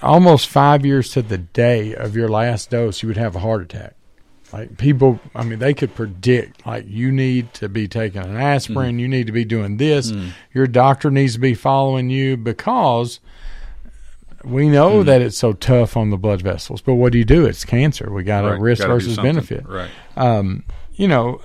Almost 0.00 0.48
five 0.48 0.84
years 0.84 1.10
to 1.10 1.22
the 1.22 1.38
day 1.38 1.94
of 1.94 2.16
your 2.16 2.28
last 2.28 2.70
dose, 2.70 3.02
you 3.02 3.08
would 3.08 3.16
have 3.18 3.36
a 3.36 3.40
heart 3.40 3.62
attack. 3.62 3.94
Like 4.52 4.76
people, 4.76 5.18
I 5.34 5.44
mean, 5.44 5.58
they 5.60 5.72
could 5.72 5.94
predict 5.94 6.66
like 6.66 6.84
you 6.86 7.10
need 7.10 7.54
to 7.54 7.68
be 7.70 7.88
taking 7.88 8.20
an 8.20 8.36
aspirin, 8.36 8.98
you 8.98 9.08
need 9.08 9.26
to 9.26 9.32
be 9.32 9.44
doing 9.46 9.78
this, 9.78 10.12
your 10.52 10.66
doctor 10.66 11.10
needs 11.10 11.34
to 11.34 11.40
be 11.40 11.54
following 11.54 12.10
you 12.10 12.36
because 12.36 13.20
we 14.44 14.68
know 14.68 15.00
Hmm. 15.00 15.06
that 15.06 15.22
it's 15.22 15.38
so 15.38 15.52
tough 15.52 15.96
on 15.96 16.10
the 16.10 16.16
blood 16.18 16.42
vessels. 16.42 16.80
But 16.82 16.94
what 16.94 17.12
do 17.12 17.18
you 17.18 17.24
do? 17.24 17.46
It's 17.46 17.64
cancer. 17.64 18.12
We 18.12 18.24
got 18.24 18.44
a 18.44 18.50
Right, 18.52 18.60
risk 18.60 18.82
gotta 18.82 18.94
versus 18.94 19.16
benefit 19.16 19.64
Right. 19.66 19.90
um, 20.16 20.64
you 20.94 21.08
know, 21.08 21.40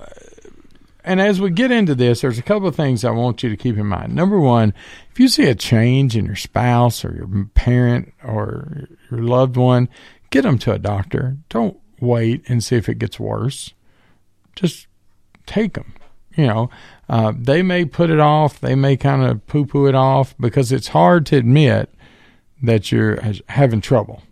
and 1.04 1.20
as 1.20 1.40
we 1.40 1.48
get 1.50 1.70
into 1.70 1.94
this, 1.94 2.20
there's 2.20 2.38
a 2.38 2.42
couple 2.42 2.68
of 2.68 2.76
things 2.76 3.04
I 3.04 3.10
want 3.10 3.42
you 3.42 3.48
to 3.48 3.56
keep 3.56 3.78
in 3.78 3.86
mind. 3.86 4.14
Number 4.14 4.38
one, 4.38 4.74
if 5.10 5.18
you 5.18 5.28
see 5.28 5.44
a 5.44 5.54
change 5.54 6.14
in 6.16 6.26
your 6.26 6.36
spouse 6.36 7.04
or 7.04 7.14
your 7.14 7.46
parent 7.54 8.12
or 8.22 8.88
your 9.10 9.22
loved 9.22 9.56
one, 9.56 9.88
get 10.28 10.42
them 10.42 10.58
to 10.58 10.72
a 10.72 10.78
doctor. 10.78 11.38
Don't 11.48 11.78
wait 12.00 12.42
and 12.48 12.62
see 12.62 12.76
if 12.76 12.88
it 12.88 12.98
gets 12.98 13.18
worse. 13.20 13.72
Just 14.56 14.86
take 15.46 15.74
them. 15.74 15.94
You 16.36 16.46
know, 16.46 16.70
uh, 17.08 17.32
they 17.36 17.62
may 17.62 17.84
put 17.84 18.10
it 18.10 18.20
off. 18.20 18.60
They 18.60 18.74
may 18.76 18.96
kind 18.96 19.24
of 19.24 19.44
poo 19.48 19.66
poo 19.66 19.86
it 19.86 19.94
off 19.96 20.34
because 20.38 20.70
it's 20.70 20.88
hard 20.88 21.26
to 21.26 21.36
admit 21.36 21.92
that 22.62 22.92
you're 22.92 23.20
having 23.48 23.80
trouble. 23.80 24.22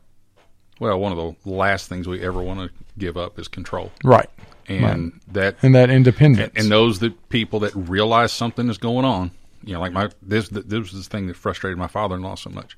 Well, 0.79 1.01
one 1.01 1.11
of 1.13 1.19
the 1.43 1.51
last 1.51 1.89
things 1.89 2.07
we 2.07 2.21
ever 2.23 2.41
want 2.43 2.61
to 2.61 2.71
give 2.99 3.17
up 3.17 3.39
is 3.39 3.49
control, 3.49 3.91
Right. 4.05 4.29
and 4.69 5.19
that 5.33 5.57
And 5.63 5.75
that 5.75 5.91
independence. 5.91 6.51
and, 6.55 6.65
and 6.65 6.71
those 6.71 6.99
that 7.01 7.29
people 7.29 7.61
that 7.61 7.75
realize 7.75 8.33
something 8.33 8.69
is 8.69 8.79
going 8.79 9.05
on. 9.05 9.31
You 9.65 9.73
know, 9.73 9.81
like 9.81 9.93
my 9.93 10.11
this 10.23 10.49
this 10.49 10.93
was 10.93 10.93
the 10.93 11.03
thing 11.11 11.27
that 11.29 11.37
frustrated 11.37 11.77
my 11.79 11.89
father-in-law 11.89 12.37
so 12.37 12.51
much. 12.51 12.77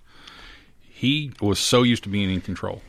He 0.81 1.33
was 1.41 1.59
so 1.59 1.83
used 1.83 2.03
to 2.05 2.09
being 2.09 2.31
in 2.31 2.41
control, 2.41 2.81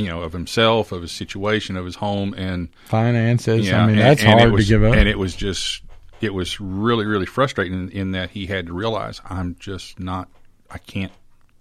you 0.00 0.08
know, 0.08 0.22
of 0.22 0.32
himself, 0.32 0.92
of 0.92 1.02
his 1.02 1.12
situation, 1.12 1.76
of 1.76 1.84
his 1.84 1.96
home, 1.96 2.34
and 2.34 2.68
Finances. 2.86 3.68
yeah, 3.68 3.82
I 3.82 3.86
mean, 3.86 3.96
and- 3.96 4.00
that's 4.04 4.22
and 4.22 4.38
hard 4.40 4.52
was- 4.52 4.66
to 4.66 4.68
give 4.74 4.84
up. 4.84 4.94
And 4.96 5.08
it 5.08 5.18
was 5.18 5.34
just, 5.36 5.82
it 6.20 6.32
was 6.34 6.58
really, 6.60 7.06
really 7.06 7.26
frustrating 7.26 7.74
in, 7.74 7.88
in 7.90 8.10
that 8.12 8.30
he 8.30 8.46
had 8.46 8.66
to 8.66 8.72
realize 8.72 9.20
I'm 9.28 9.56
just 9.60 10.00
not, 10.00 10.28
I 10.70 10.78
can't 10.78 11.12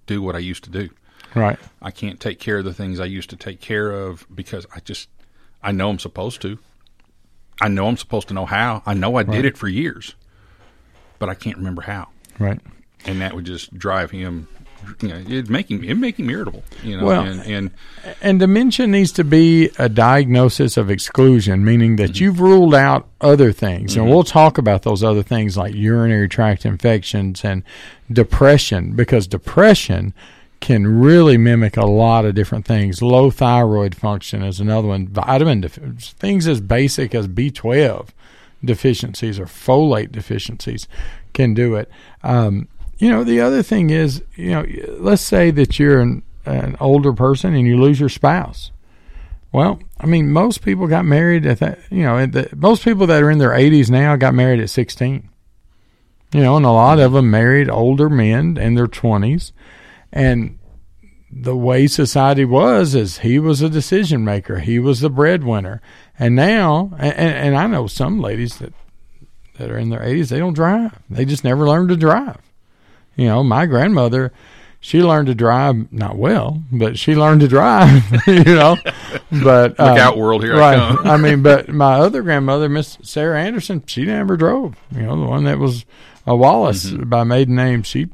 do 0.07 0.21
what 0.21 0.35
I 0.35 0.39
used 0.39 0.63
to 0.65 0.69
do. 0.69 0.89
right. 1.35 1.59
I 1.81 1.91
can't 1.91 2.19
take 2.19 2.39
care 2.39 2.57
of 2.57 2.65
the 2.65 2.73
things 2.73 2.99
I 2.99 3.05
used 3.05 3.29
to 3.31 3.35
take 3.35 3.59
care 3.61 3.91
of 3.91 4.25
because 4.33 4.65
I 4.75 4.79
just 4.79 5.07
I 5.61 5.71
know 5.71 5.89
I'm 5.89 5.99
supposed 5.99 6.41
to. 6.43 6.57
I 7.61 7.67
know 7.67 7.87
I'm 7.87 7.97
supposed 7.97 8.29
to 8.29 8.33
know 8.33 8.45
how. 8.45 8.81
I 8.85 8.93
know 8.93 9.15
I 9.17 9.23
did 9.23 9.43
it 9.45 9.57
for 9.57 9.67
years, 9.67 10.15
but 11.19 11.27
I 11.29 11.33
can't 11.35 11.57
remember 11.57 11.81
how. 11.81 12.07
Right. 12.39 12.59
And 13.05 13.21
that 13.21 13.33
would 13.35 13.45
just 13.45 13.77
drive 13.77 14.11
him. 14.11 14.47
You 15.01 15.09
know, 15.09 15.17
it'd 15.17 15.49
make 15.49 15.69
him 15.69 15.83
it 15.83 15.95
make 15.95 16.19
him 16.19 16.29
irritable. 16.29 16.63
You 16.83 16.97
know, 16.97 17.05
Well, 17.05 17.23
and, 17.23 17.41
and 17.41 17.71
And 18.21 18.39
dementia 18.39 18.87
needs 18.87 19.11
to 19.13 19.23
be 19.23 19.69
a 19.77 19.89
diagnosis 19.89 20.77
of 20.77 20.89
exclusion, 20.89 21.63
meaning 21.63 21.95
that 21.97 22.19
you've 22.19 22.39
ruled 22.39 22.75
out 22.75 23.07
other 23.21 23.51
things. 23.51 23.95
And 23.95 24.09
we'll 24.09 24.23
talk 24.23 24.57
about 24.57 24.83
those 24.83 25.03
other 25.03 25.23
things 25.23 25.57
like 25.57 25.73
urinary 25.73 26.27
tract 26.29 26.65
infections 26.65 27.43
and 27.43 27.63
depression, 28.11 28.95
because 28.95 29.27
depression 29.27 30.13
can 30.59 30.99
really 30.99 31.37
mimic 31.37 31.77
a 31.77 31.85
lot 31.85 32.25
of 32.25 32.35
different 32.35 32.65
things. 32.65 33.01
Low 33.01 33.31
thyroid 33.31 33.95
function 33.95 34.43
is 34.43 34.59
another 34.59 34.89
one. 34.89 35.07
Vitamin 35.07 35.61
def- 35.61 35.75
things 36.17 36.47
as 36.47 36.59
basic 36.59 37.15
as 37.15 37.27
B12 37.27 38.09
deficiencies 38.63 39.39
or 39.39 39.45
folate 39.45 40.11
deficiencies 40.11 40.87
can 41.33 41.53
do 41.53 41.75
it. 41.75 41.89
Um, 42.23 42.67
you 42.99 43.09
know, 43.09 43.23
the 43.23 43.41
other 43.41 43.63
thing 43.63 43.89
is, 43.89 44.21
you 44.35 44.51
know, 44.51 44.65
let's 44.99 45.21
say 45.21 45.51
that 45.51 45.79
you're 45.79 46.01
an, 46.01 46.21
an 46.45 46.75
older 46.79 47.13
person 47.13 47.55
and 47.55 47.65
you 47.65 47.79
lose 47.79 47.99
your 47.99 48.09
spouse. 48.09 48.71
Well, 49.51 49.79
I 49.99 50.05
mean, 50.05 50.31
most 50.31 50.61
people 50.61 50.85
got 50.87 51.05
married 51.05 51.45
at 51.45 51.59
that, 51.59 51.79
you 51.89 52.03
know, 52.03 52.25
the, 52.25 52.49
most 52.55 52.83
people 52.83 53.07
that 53.07 53.23
are 53.23 53.31
in 53.31 53.39
their 53.39 53.51
80s 53.51 53.89
now 53.89 54.15
got 54.15 54.35
married 54.35 54.59
at 54.59 54.69
16. 54.69 55.29
You 56.31 56.41
know, 56.41 56.57
and 56.57 56.65
a 56.65 56.71
lot 56.71 56.99
of 56.99 57.13
them 57.13 57.31
married 57.31 57.69
older 57.69 58.09
men 58.09 58.57
in 58.57 58.75
their 58.75 58.85
20s. 58.85 59.51
And 60.11 60.59
the 61.31 61.55
way 61.55 61.87
society 61.87 62.45
was 62.45 62.93
is 62.93 63.19
he 63.19 63.39
was 63.39 63.61
a 63.61 63.69
decision 63.69 64.23
maker. 64.23 64.59
He 64.59 64.77
was 64.77 64.99
the 64.99 65.09
breadwinner. 65.09 65.81
And 66.19 66.35
now, 66.35 66.91
and, 66.99 67.13
and 67.13 67.57
I 67.57 67.65
know 67.65 67.87
some 67.87 68.19
ladies 68.19 68.57
that 68.59 68.73
that 69.57 69.69
are 69.69 69.77
in 69.77 69.89
their 69.89 69.99
80s, 69.99 70.29
they 70.29 70.39
don't 70.39 70.53
drive. 70.53 70.97
They 71.09 71.25
just 71.25 71.43
never 71.43 71.67
learned 71.67 71.89
to 71.89 71.97
drive. 71.97 72.37
You 73.19 73.25
know, 73.25 73.43
my 73.43 73.65
grandmother, 73.65 74.31
she 74.79 75.03
learned 75.03 75.27
to 75.27 75.35
drive 75.35 75.91
not 75.91 76.15
well, 76.15 76.63
but 76.71 76.97
she 76.97 77.15
learned 77.17 77.41
to 77.41 77.49
drive. 77.49 78.01
you 78.27 78.45
know, 78.45 78.77
but 79.29 79.71
look 79.71 79.79
um, 79.79 79.97
out, 79.97 80.17
world! 80.17 80.41
Here 80.41 80.55
right. 80.55 80.79
I 80.79 80.95
come. 80.95 81.05
I 81.05 81.17
mean, 81.17 81.43
but 81.43 81.67
my 81.67 81.95
other 81.95 82.21
grandmother, 82.21 82.69
Miss 82.69 82.97
Sarah 83.01 83.41
Anderson, 83.41 83.83
she 83.87 84.05
never 84.05 84.37
drove. 84.37 84.77
You 84.95 85.01
know, 85.01 85.19
the 85.19 85.27
one 85.27 85.43
that 85.43 85.59
was 85.59 85.85
a 86.25 86.33
Wallace 86.33 86.85
Mm-hmm. 86.85 87.09
by 87.09 87.25
maiden 87.25 87.55
name, 87.55 87.83
she 87.83 88.07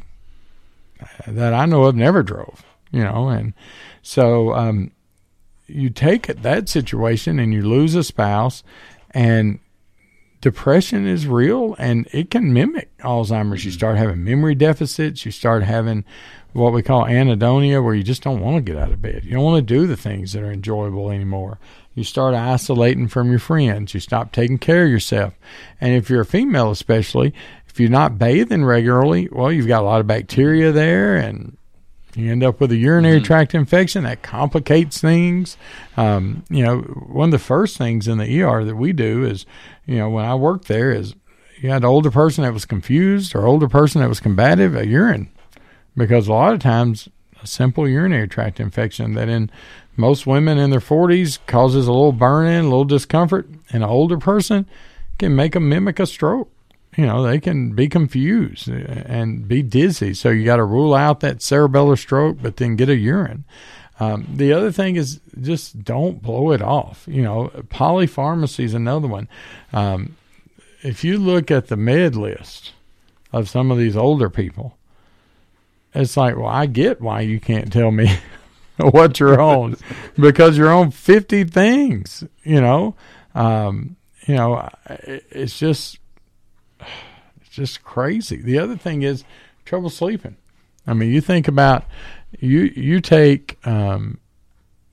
that 1.28 1.54
I 1.54 1.68
know 1.68 1.84
of 1.84 1.96
never 1.96 2.24
drove. 2.24 2.66
You 2.92 3.04
know, 3.04 3.28
and 3.28 3.54
so 4.02 4.56
um, 4.56 4.90
you 5.68 5.92
take 5.92 6.26
that 6.26 6.68
situation 6.68 7.38
and 7.38 7.54
you 7.54 7.62
lose 7.62 7.94
a 7.94 8.04
spouse, 8.04 8.64
and 9.12 9.60
depression 10.46 11.08
is 11.08 11.26
real 11.26 11.76
and 11.80 12.08
it 12.12 12.30
can 12.30 12.54
mimic 12.54 12.96
Alzheimer's. 13.00 13.66
You 13.66 13.72
mm-hmm. 13.72 13.78
start 13.80 13.98
having 13.98 14.24
memory 14.24 14.54
deficits. 14.54 15.26
You 15.26 15.32
start 15.32 15.64
having 15.64 16.06
what 16.54 16.72
we 16.72 16.84
call 16.84 17.06
anhedonia, 17.06 17.84
where 17.84 17.96
you 17.96 18.04
just 18.04 18.22
don't 18.22 18.42
want 18.42 18.56
to 18.56 18.62
get 18.62 18.80
out 18.80 18.92
of 18.92 19.02
bed. 19.02 19.26
You 19.26 19.32
don't 19.32 19.44
want 19.44 19.68
to 19.68 19.74
do 19.74 19.88
the 19.88 19.98
things 19.98 20.34
that 20.34 20.44
are 20.44 20.52
enjoyable 20.52 21.10
anymore. 21.10 21.58
You 21.96 22.04
start 22.04 22.36
isolating 22.36 23.08
from 23.08 23.32
your 23.32 23.40
friends. 23.40 23.96
You 23.96 24.00
stop 24.00 24.32
taking 24.32 24.60
care 24.60 24.84
of 24.84 24.92
yourself. 24.92 25.34
And 25.82 25.96
if 25.96 26.12
you're 26.12 26.22
a 26.22 26.26
female, 26.26 26.70
especially, 26.70 27.34
if 27.68 27.80
you're 27.80 27.90
not 27.90 28.20
bathing 28.20 28.66
regularly, 28.66 29.28
well, 29.32 29.52
you've 29.52 29.68
got 29.68 29.82
a 29.82 29.86
lot 29.86 30.00
of 30.00 30.06
bacteria 30.06 30.72
there 30.72 31.16
and 31.16 31.58
you 32.16 32.32
end 32.32 32.44
up 32.44 32.60
with 32.60 32.72
a 32.72 32.78
urinary 32.78 33.20
tract 33.22 33.54
infection 33.54 34.04
that 34.04 34.22
complicates 34.22 35.00
things. 35.02 35.58
Um, 35.98 36.44
you 36.50 36.64
know, 36.64 36.80
one 36.80 37.30
of 37.30 37.32
the 37.32 37.40
first 37.40 37.78
things 37.78 38.08
in 38.08 38.18
the 38.18 38.42
ER 38.42 38.64
that 38.64 38.76
we 38.76 38.94
do 38.94 39.26
is, 39.26 39.46
you 39.86 39.98
know, 39.98 40.10
when 40.10 40.26
I 40.26 40.36
worked 40.36 40.68
there, 40.68 40.92
is 40.92 41.16
you 41.62 41.70
had 41.70 41.84
an 41.84 41.90
older 41.90 42.12
person 42.12 42.44
that 42.44 42.54
was 42.54 42.66
confused 42.66 43.36
or 43.36 43.46
older 43.46 43.68
person 43.68 44.02
that 44.02 44.10
was 44.10 44.20
combative, 44.20 44.76
a 44.76 44.86
urine, 44.86 45.30
because 45.96 46.28
a 46.28 46.34
lot 46.34 46.54
of 46.54 46.60
times 46.60 47.10
a 47.42 47.48
simple 47.48 47.88
urinary 47.88 48.28
tract 48.28 48.60
infection 48.60 49.14
that 49.14 49.30
in 49.30 49.50
most 49.98 50.28
women 50.28 50.58
in 50.58 50.70
their 50.70 50.80
40s 50.80 51.40
causes 51.48 51.88
a 51.88 51.92
little 51.92 52.12
burning, 52.12 52.60
a 52.60 52.64
little 52.64 52.86
discomfort, 52.86 53.48
and 53.72 53.84
an 53.84 53.90
older 53.90 54.18
person 54.18 54.66
can 55.18 55.36
make 55.36 55.54
them 55.54 55.70
mimic 55.70 56.00
a 56.00 56.06
stroke. 56.06 56.52
You 56.96 57.06
know 57.06 57.24
they 57.24 57.40
can 57.40 57.72
be 57.74 57.88
confused 57.88 58.68
and 58.68 59.48
be 59.48 59.62
dizzy. 59.62 60.14
So 60.14 60.30
you 60.30 60.46
got 60.46 60.58
to 60.58 60.64
rule 60.64 60.94
out 60.94 61.20
that 61.22 61.38
cerebellar 61.38 61.98
stroke, 61.98 62.38
but 62.42 62.58
then 62.58 62.76
get 62.76 62.90
a 62.90 62.96
urine. 62.96 63.44
Um, 64.00 64.28
the 64.34 64.52
other 64.52 64.72
thing 64.72 64.96
is 64.96 65.20
just 65.42 65.84
don't 65.84 66.22
blow 66.22 66.52
it 66.52 66.62
off. 66.62 67.06
You 67.08 67.22
know, 67.22 67.52
polypharmacy 67.70 68.66
is 68.66 68.74
another 68.74 69.08
one. 69.08 69.30
Um, 69.72 70.18
if 70.82 71.04
you 71.04 71.18
look 71.18 71.50
at 71.50 71.68
the 71.68 71.78
med 71.78 72.16
list 72.16 72.74
of 73.32 73.50
some 73.50 73.72
of 73.72 73.78
these 73.78 73.96
older 73.96 74.30
people, 74.30 74.78
it's 75.94 76.18
like, 76.18 76.36
well, 76.36 76.48
I 76.48 76.66
get 76.66 77.02
why 77.02 77.22
you 77.22 77.40
can't 77.40 77.72
tell 77.72 77.92
me 77.92 78.20
what 78.78 79.20
you're 79.20 79.42
on 79.42 79.78
because 80.18 80.58
you're 80.58 80.74
on 80.74 80.92
50 80.92 81.46
things, 81.46 82.24
you 82.44 82.60
know. 82.60 82.96
Um, 83.34 83.96
you 84.28 84.36
know, 84.36 84.70
it's 84.90 85.58
just 85.58 86.00
it's 87.42 87.50
just 87.50 87.84
crazy. 87.84 88.38
The 88.38 88.60
other 88.60 88.76
thing 88.78 89.02
is 89.04 89.24
trouble 89.66 89.90
sleeping. 89.90 90.36
I 90.88 90.94
mean, 90.94 91.12
you 91.12 91.22
think 91.22 91.48
about 91.48 91.84
you 92.40 92.62
you 92.76 93.02
take 93.02 93.58
um, 93.66 94.20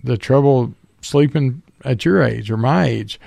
the 0.03 0.17
trouble 0.17 0.75
sleeping 1.01 1.63
at 1.85 2.05
your 2.05 2.23
age 2.23 2.51
or 2.51 2.57
my 2.57 2.87
age. 2.87 3.21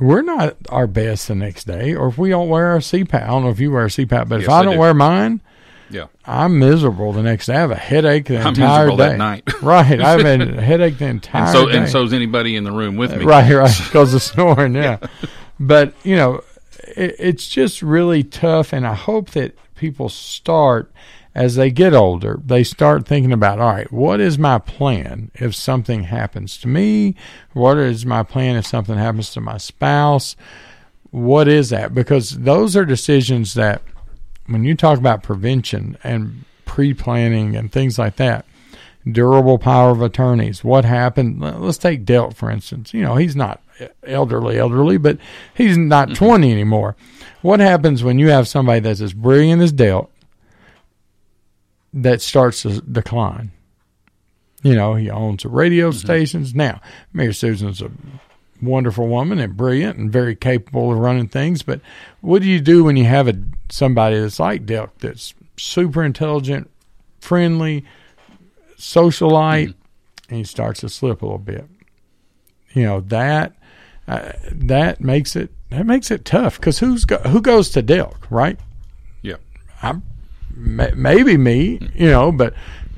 We're 0.00 0.22
not 0.22 0.56
our 0.68 0.86
best 0.86 1.26
the 1.28 1.34
next 1.34 1.64
day, 1.64 1.94
or 1.94 2.06
if 2.08 2.16
we 2.18 2.28
don't 2.30 2.48
wear 2.48 2.66
our 2.68 2.78
CPAP. 2.78 3.22
I 3.24 3.26
don't 3.26 3.42
know 3.42 3.50
if 3.50 3.58
you 3.58 3.72
wear 3.72 3.84
a 3.84 3.88
CPAP, 3.88 4.28
but 4.28 4.40
if 4.42 4.48
I 4.48 4.60
I 4.60 4.62
don't 4.62 4.74
do. 4.74 4.78
wear 4.78 4.94
mine, 4.94 5.40
Yeah. 5.90 6.06
I'm 6.24 6.60
miserable 6.60 7.12
the 7.12 7.22
next 7.24 7.46
day. 7.46 7.56
I 7.56 7.60
have 7.60 7.72
a 7.72 7.74
headache 7.74 8.26
the 8.26 8.38
I'm 8.38 8.48
entire 8.48 8.84
miserable 8.86 8.96
day. 8.98 9.08
that 9.08 9.16
night. 9.18 9.52
right, 9.62 10.00
I 10.00 10.10
have 10.12 10.20
a 10.24 10.62
headache 10.62 10.98
the 10.98 11.06
entire 11.06 11.42
And 11.42 11.50
so 11.50 11.68
day. 11.68 11.78
and 11.78 11.88
so's 11.88 12.12
anybody 12.12 12.54
in 12.54 12.62
the 12.62 12.70
room 12.70 12.96
with 12.96 13.10
me. 13.16 13.24
Right, 13.24 13.52
right, 13.52 13.76
because 13.84 14.14
of 14.14 14.22
snoring. 14.22 14.76
Yeah, 14.76 14.98
but 15.58 15.94
you 16.04 16.14
know, 16.14 16.42
it, 16.96 17.16
it's 17.18 17.48
just 17.48 17.82
really 17.82 18.22
tough, 18.22 18.72
and 18.72 18.86
I 18.86 18.94
hope 18.94 19.30
that 19.30 19.56
people 19.74 20.08
start 20.08 20.90
as 21.34 21.54
they 21.54 21.70
get 21.70 21.94
older. 21.94 22.40
They 22.44 22.64
start 22.64 23.06
thinking 23.06 23.32
about, 23.32 23.60
all 23.60 23.72
right, 23.72 23.92
what 23.92 24.20
is 24.20 24.38
my 24.38 24.58
plan 24.58 25.30
if 25.34 25.54
something 25.54 26.04
happens 26.04 26.58
to 26.58 26.68
me? 26.68 27.14
What 27.52 27.76
is 27.76 28.04
my 28.04 28.22
plan 28.22 28.56
if 28.56 28.66
something 28.66 28.96
happens 28.96 29.30
to 29.32 29.40
my 29.40 29.58
spouse? 29.58 30.34
What 31.10 31.46
is 31.46 31.70
that? 31.70 31.94
Because 31.94 32.30
those 32.30 32.76
are 32.76 32.84
decisions 32.84 33.54
that, 33.54 33.82
when 34.46 34.64
you 34.64 34.74
talk 34.74 34.98
about 34.98 35.22
prevention 35.22 35.96
and 36.02 36.44
pre-planning 36.64 37.54
and 37.54 37.70
things 37.70 37.98
like 37.98 38.16
that, 38.16 38.44
durable 39.10 39.58
power 39.58 39.90
of 39.90 40.02
attorneys. 40.02 40.64
What 40.64 40.84
happened? 40.84 41.40
Let's 41.40 41.78
take 41.78 42.04
Delk 42.04 42.34
for 42.34 42.50
instance. 42.50 42.92
You 42.92 43.02
know, 43.02 43.16
he's 43.16 43.36
not 43.36 43.62
elderly, 44.02 44.58
elderly, 44.58 44.98
but 44.98 45.18
he's 45.54 45.76
not 45.76 46.08
mm-hmm. 46.08 46.24
20 46.24 46.52
anymore. 46.52 46.96
What 47.42 47.60
happens 47.60 48.02
when 48.02 48.18
you 48.18 48.28
have 48.28 48.48
somebody 48.48 48.80
that's 48.80 49.00
as 49.00 49.12
brilliant 49.12 49.62
as 49.62 49.72
Delk 49.72 50.08
that 51.94 52.20
starts 52.20 52.62
to 52.62 52.80
decline? 52.80 53.52
You 54.62 54.74
know, 54.74 54.94
he 54.94 55.08
owns 55.08 55.44
the 55.44 55.48
radio 55.48 55.90
mm-hmm. 55.90 55.98
stations. 55.98 56.54
Now, 56.54 56.80
Mary 57.12 57.32
Susan's 57.32 57.80
a 57.80 57.90
wonderful 58.60 59.06
woman 59.06 59.38
and 59.38 59.56
brilliant 59.56 59.98
and 59.98 60.10
very 60.10 60.34
capable 60.34 60.92
of 60.92 60.98
running 60.98 61.28
things, 61.28 61.62
but 61.62 61.80
what 62.20 62.42
do 62.42 62.48
you 62.48 62.60
do 62.60 62.84
when 62.84 62.96
you 62.96 63.04
have 63.04 63.28
a 63.28 63.34
somebody 63.70 64.18
that's 64.18 64.40
like 64.40 64.66
Delk 64.66 64.90
that's 64.98 65.34
super 65.56 66.02
intelligent, 66.02 66.70
friendly, 67.20 67.84
socialite, 68.76 69.68
mm-hmm. 69.68 70.30
and 70.30 70.38
he 70.38 70.44
starts 70.44 70.80
to 70.80 70.88
slip 70.88 71.22
a 71.22 71.24
little 71.24 71.38
bit. 71.38 71.66
You 72.72 72.82
know 72.82 73.00
that 73.00 73.54
uh, 74.08 74.32
that 74.50 75.00
makes 75.00 75.36
it 75.36 75.50
that 75.70 75.86
makes 75.86 76.10
it 76.10 76.24
tough 76.24 76.58
because 76.58 76.78
who's 76.78 77.04
go, 77.04 77.18
who 77.18 77.40
goes 77.42 77.68
to 77.70 77.82
Delk, 77.82 78.16
right? 78.30 78.58
Yeah. 79.22 79.36
I'm 79.82 80.02
maybe 80.56 81.36
me, 81.36 81.78
you 81.94 82.08
know, 82.10 82.32
but 82.32 82.54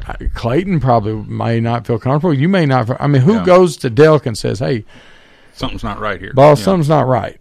uh, 0.06 0.14
Clayton 0.34 0.80
probably 0.80 1.14
may 1.14 1.60
not 1.60 1.86
feel 1.86 1.98
comfortable. 1.98 2.32
You 2.32 2.48
may 2.48 2.64
not. 2.64 2.88
I 3.00 3.06
mean, 3.06 3.22
who 3.22 3.34
Yeah. 3.34 3.44
goes 3.44 3.76
to 3.78 3.90
Delk 3.90 4.24
and 4.26 4.38
says, 4.38 4.60
"Hey, 4.60 4.84
Something's 5.52 5.84
not 5.84 5.98
right 6.00 6.18
here. 6.20 6.32
boss, 6.32 6.58
Yeah. 6.60 6.64
something's 6.64 6.88
not 6.88 7.06
right. 7.06 7.36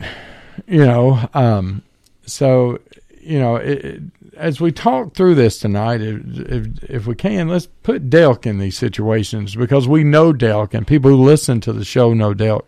You 0.68 0.86
know, 0.86 1.30
um, 1.34 1.84
so 2.26 2.80
you 3.22 3.40
know, 3.40 3.56
it, 3.58 3.86
it- 3.86 4.02
as 4.40 4.62
we 4.62 4.72
talk 4.72 5.14
through 5.14 5.36
this 5.36 5.60
tonight, 5.60 6.02
if, 6.02 6.22
if 6.26 6.84
if 6.84 7.08
we 7.08 7.16
can, 7.16 7.50
let's 7.50 7.68
put 7.84 8.10
Delk 8.10 8.46
in 8.46 8.58
these 8.58 8.78
situations 8.78 9.56
because 9.56 9.88
we 9.88 10.04
know 10.04 10.34
Delk, 10.34 10.74
and 10.74 10.88
people 10.88 11.12
who 11.12 11.24
listen 11.24 11.60
to 11.62 11.74
the 11.74 11.86
show 11.86 12.14
know 12.14 12.34
Delk, 12.34 12.66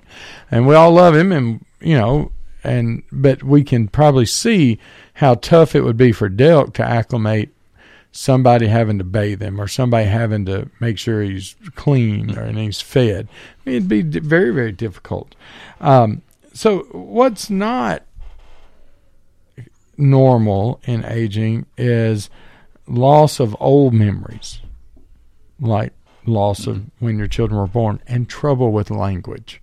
and 0.52 0.68
we 0.68 0.76
all 0.76 0.92
love 0.92 1.16
him, 1.16 1.32
and 1.32 1.66
you 1.80 1.98
know, 1.98 2.32
and 2.64 3.04
but 3.12 3.42
we 3.44 3.64
can 3.64 3.88
probably 3.88 4.26
see 4.26 4.80
how 5.16 5.36
tough 5.36 5.74
it 5.76 5.82
would 5.82 5.98
be 5.98 6.12
for 6.12 6.30
Delk 6.30 6.74
to 6.74 6.84
acclimate 6.84 7.50
somebody 8.12 8.68
having 8.68 8.98
to 8.98 9.06
bathe 9.06 9.42
him 9.42 9.60
or 9.60 9.68
somebody 9.68 10.06
having 10.06 10.46
to 10.46 10.70
make 10.82 10.98
sure 10.98 11.24
he's 11.24 11.56
clean 11.76 12.38
or 12.38 12.44
and 12.44 12.58
he's 12.58 12.82
fed. 12.82 13.30
It'd 13.66 13.88
be 13.88 14.02
very, 14.02 14.52
very 14.52 14.74
difficult. 14.74 15.34
Um, 15.80 16.22
so, 16.54 16.80
what's 16.92 17.50
not 17.50 18.04
normal 20.02 20.82
in 20.84 21.06
aging 21.06 21.66
is 21.78 22.30
loss 22.88 23.40
of 23.40 23.56
old 23.60 23.94
memories, 23.94 24.60
like 25.60 25.94
loss 26.26 26.68
of 26.68 26.78
mm-hmm. 26.78 27.06
when 27.06 27.18
your 27.18 27.28
children 27.28 27.60
were 27.60 27.68
born, 27.68 28.02
and 28.08 28.28
trouble 28.28 28.72
with 28.72 28.90
language, 28.90 29.62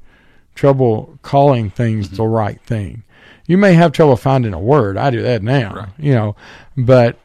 trouble 0.54 1.18
calling 1.22 1.70
things 1.70 2.06
mm-hmm. 2.06 2.16
the 2.16 2.26
right 2.26 2.60
thing. 2.62 3.02
You 3.46 3.58
may 3.58 3.74
have 3.74 3.92
trouble 3.92 4.16
finding 4.16 4.54
a 4.54 4.60
word. 4.60 4.96
I 4.96 5.10
do 5.10 5.22
that 5.22 5.42
now, 5.42 5.74
Right. 5.74 5.88
you 5.98 6.12
know, 6.12 6.36
but 6.76 7.18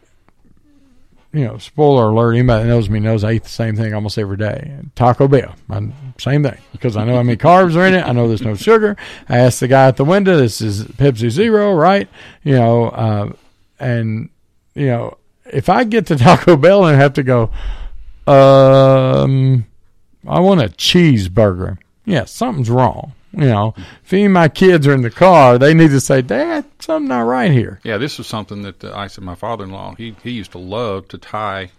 you 1.33 1.45
know, 1.45 1.57
spoiler 1.57 2.09
alert, 2.09 2.33
anybody 2.33 2.63
that 2.63 2.69
knows 2.69 2.89
me 2.91 2.99
knows 2.99 3.23
I 3.23 3.33
eat 3.33 3.43
the 3.43 3.49
same 3.49 3.75
thing 3.75 3.91
almost 3.93 4.19
every 4.19 4.37
day. 4.37 4.71
Taco 4.95 5.27
Bell, 5.27 5.55
I'm, 5.67 5.91
same 6.19 6.43
thing, 6.43 6.59
because 6.71 6.95
I 6.95 7.05
know 7.05 7.15
how 7.15 7.23
many 7.23 7.37
carbs 7.37 7.75
are 7.75 7.87
in 7.87 7.95
it. 7.95 8.05
I 8.05 8.11
know 8.11 8.27
there's 8.27 8.43
no 8.43 8.55
sugar. 8.55 8.95
I 9.27 9.39
asked 9.39 9.59
the 9.59 9.67
guy 9.67 9.87
at 9.87 9.97
the 9.97 10.05
window, 10.05 10.37
this 10.37 10.61
is 10.61 10.83
Pepsi 10.85 11.31
Zero, 11.31 11.73
right? 11.73 12.07
You 12.43 12.53
know, 12.53 12.85
uh, 12.89 13.33
and, 13.79 14.29
you 14.75 14.87
know, 14.87 15.17
if 15.45 15.69
I 15.69 15.85
get 15.85 16.05
to 16.07 16.15
Taco 16.17 16.55
Bell 16.55 16.85
and 16.85 17.01
have 17.01 17.13
to 17.13 17.23
go, 17.23 17.49
um, 18.27 19.65
I 20.27 20.39
want 20.39 20.61
a 20.61 20.69
cheeseburger. 20.69 21.79
Yeah, 22.05 22.25
something's 22.25 22.69
wrong. 22.69 23.13
You 23.35 23.45
know, 23.47 23.73
if 24.03 24.13
any 24.13 24.25
of 24.25 24.31
my 24.31 24.47
kids 24.47 24.85
are 24.85 24.93
in 24.93 25.01
the 25.01 25.09
car, 25.09 25.57
they 25.57 25.73
need 25.73 25.89
to 25.89 25.99
say, 25.99 26.21
Dad, 26.21 26.65
something 26.79 27.07
not 27.07 27.21
right 27.21 27.51
here. 27.51 27.79
Yeah, 27.83 27.97
this 27.97 28.17
was 28.19 28.27
something 28.27 28.61
that 28.61 28.83
uh, 28.83 28.93
I 28.95 29.07
said. 29.07 29.23
My 29.23 29.33
father-in-law, 29.35 29.95
he 29.95 30.15
he 30.23 30.31
used 30.31 30.51
to 30.51 30.59
love 30.59 31.07
to 31.09 31.17
tie 31.17 31.71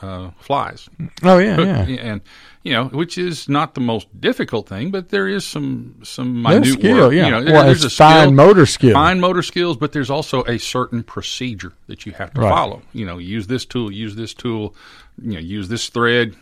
uh, 0.00 0.30
flies, 0.38 0.88
Oh, 1.22 1.38
yeah, 1.38 1.58
yeah. 1.58 1.82
and 1.84 2.20
you 2.62 2.72
know, 2.74 2.84
which 2.86 3.16
is 3.18 3.48
not 3.48 3.74
the 3.74 3.80
most 3.80 4.08
difficult 4.20 4.68
thing, 4.68 4.90
but 4.90 5.08
there 5.08 5.26
is 5.26 5.44
some 5.44 5.96
some 6.04 6.42
There's 6.42 6.60
minute 6.60 6.78
skill, 6.78 7.06
work. 7.06 7.14
yeah. 7.14 7.24
You 7.26 7.30
know, 7.44 7.52
well, 7.52 7.64
there's 7.64 7.82
a 7.84 7.90
fine 7.90 8.34
motor 8.36 8.66
skill. 8.66 8.92
fine 8.92 9.18
motor 9.20 9.42
skills, 9.42 9.76
but 9.78 9.92
there's 9.92 10.10
also 10.10 10.44
a 10.44 10.58
certain 10.58 11.02
procedure 11.02 11.72
that 11.88 12.04
you 12.06 12.12
have 12.12 12.32
to 12.34 12.42
Right. 12.42 12.50
follow. 12.50 12.82
You 12.92 13.06
know, 13.06 13.18
use 13.18 13.46
this 13.46 13.64
tool, 13.64 13.90
use 13.90 14.14
this 14.16 14.34
tool, 14.34 14.74
you 15.20 15.32
know, 15.32 15.40
use 15.40 15.68
this 15.68 15.88
thread, 15.88 16.36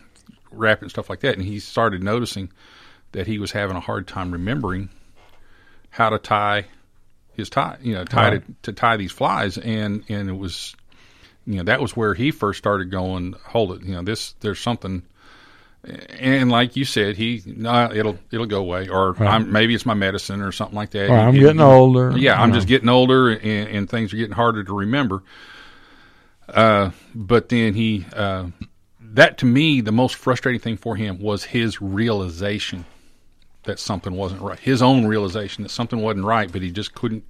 wrap 0.50 0.78
it 0.78 0.82
and 0.82 0.90
stuff 0.90 1.08
like 1.08 1.20
that. 1.20 1.36
And 1.36 1.44
he 1.46 1.60
started 1.60 2.02
noticing 2.02 2.50
that 3.14 3.26
he 3.26 3.38
was 3.38 3.50
having 3.52 3.76
a 3.76 3.80
hard 3.80 4.06
time 4.06 4.30
remembering 4.30 4.90
how 5.90 6.10
to 6.10 6.18
tie 6.18 6.66
his 7.32 7.48
tie, 7.48 7.78
you 7.80 7.94
know, 7.94 8.04
tie 8.04 8.28
Right. 8.30 8.62
to, 8.62 8.70
to 8.70 8.72
tie 8.72 8.96
these 8.96 9.12
flies, 9.12 9.58
and 9.58 10.04
and 10.08 10.28
it 10.28 10.36
was, 10.36 10.74
you 11.46 11.56
know, 11.56 11.62
that 11.64 11.80
was 11.80 11.96
where 11.96 12.14
he 12.14 12.30
first 12.30 12.58
started 12.58 12.90
going. 12.90 13.34
Hold 13.46 13.72
it, 13.72 13.82
you 13.82 13.94
know, 13.94 14.02
this 14.02 14.34
there's 14.40 14.60
something. 14.60 15.02
And 16.18 16.50
like 16.50 16.76
you 16.76 16.86
said, 16.86 17.16
he 17.16 17.42
no, 17.44 17.90
it'll 17.92 18.18
it'll 18.32 18.46
go 18.46 18.60
away, 18.60 18.88
or 18.88 19.22
I'm, 19.22 19.52
maybe 19.52 19.74
it's 19.74 19.84
my 19.84 19.92
medicine 19.94 20.40
or 20.40 20.50
something 20.50 20.76
like 20.76 20.90
that. 20.90 21.10
Or 21.10 21.16
I'm 21.18 21.34
getting 21.34 21.60
older. 21.60 22.16
Yeah, 22.16 22.40
I'm 22.40 22.50
know. 22.50 22.54
just 22.54 22.68
getting 22.68 22.88
older, 22.88 23.30
and, 23.30 23.68
and 23.68 23.90
things 23.90 24.12
are 24.12 24.16
getting 24.16 24.32
harder 24.34 24.64
to 24.64 24.72
remember. 24.72 25.22
Uh, 26.48 26.90
but 27.14 27.48
then 27.50 27.74
he, 27.74 28.06
uh, 28.14 28.46
that 29.00 29.38
to 29.38 29.46
me, 29.46 29.80
the 29.82 29.92
most 29.92 30.14
frustrating 30.14 30.60
thing 30.60 30.76
for 30.78 30.96
him 30.96 31.20
was 31.20 31.44
his 31.44 31.80
realization 31.82 32.84
that 33.64 33.78
something 33.78 34.14
wasn't 34.14 34.40
right. 34.42 34.58
His 34.58 34.82
own 34.82 35.06
realization 35.06 35.62
that 35.64 35.70
something 35.70 36.00
wasn't 36.00 36.24
right, 36.26 36.50
but 36.50 36.62
he 36.62 36.70
just 36.70 36.94
couldn't. 36.94 37.24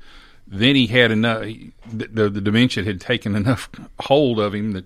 Then 0.46 0.74
he 0.76 0.86
had 0.86 1.10
enough. 1.10 1.42
he- 1.44 1.72
The, 1.92 2.06
the, 2.08 2.30
the 2.30 2.40
dementia 2.40 2.84
had 2.84 3.00
taken 3.00 3.34
enough 3.36 3.68
hold 4.00 4.38
of 4.40 4.54
him 4.54 4.72
that 4.72 4.84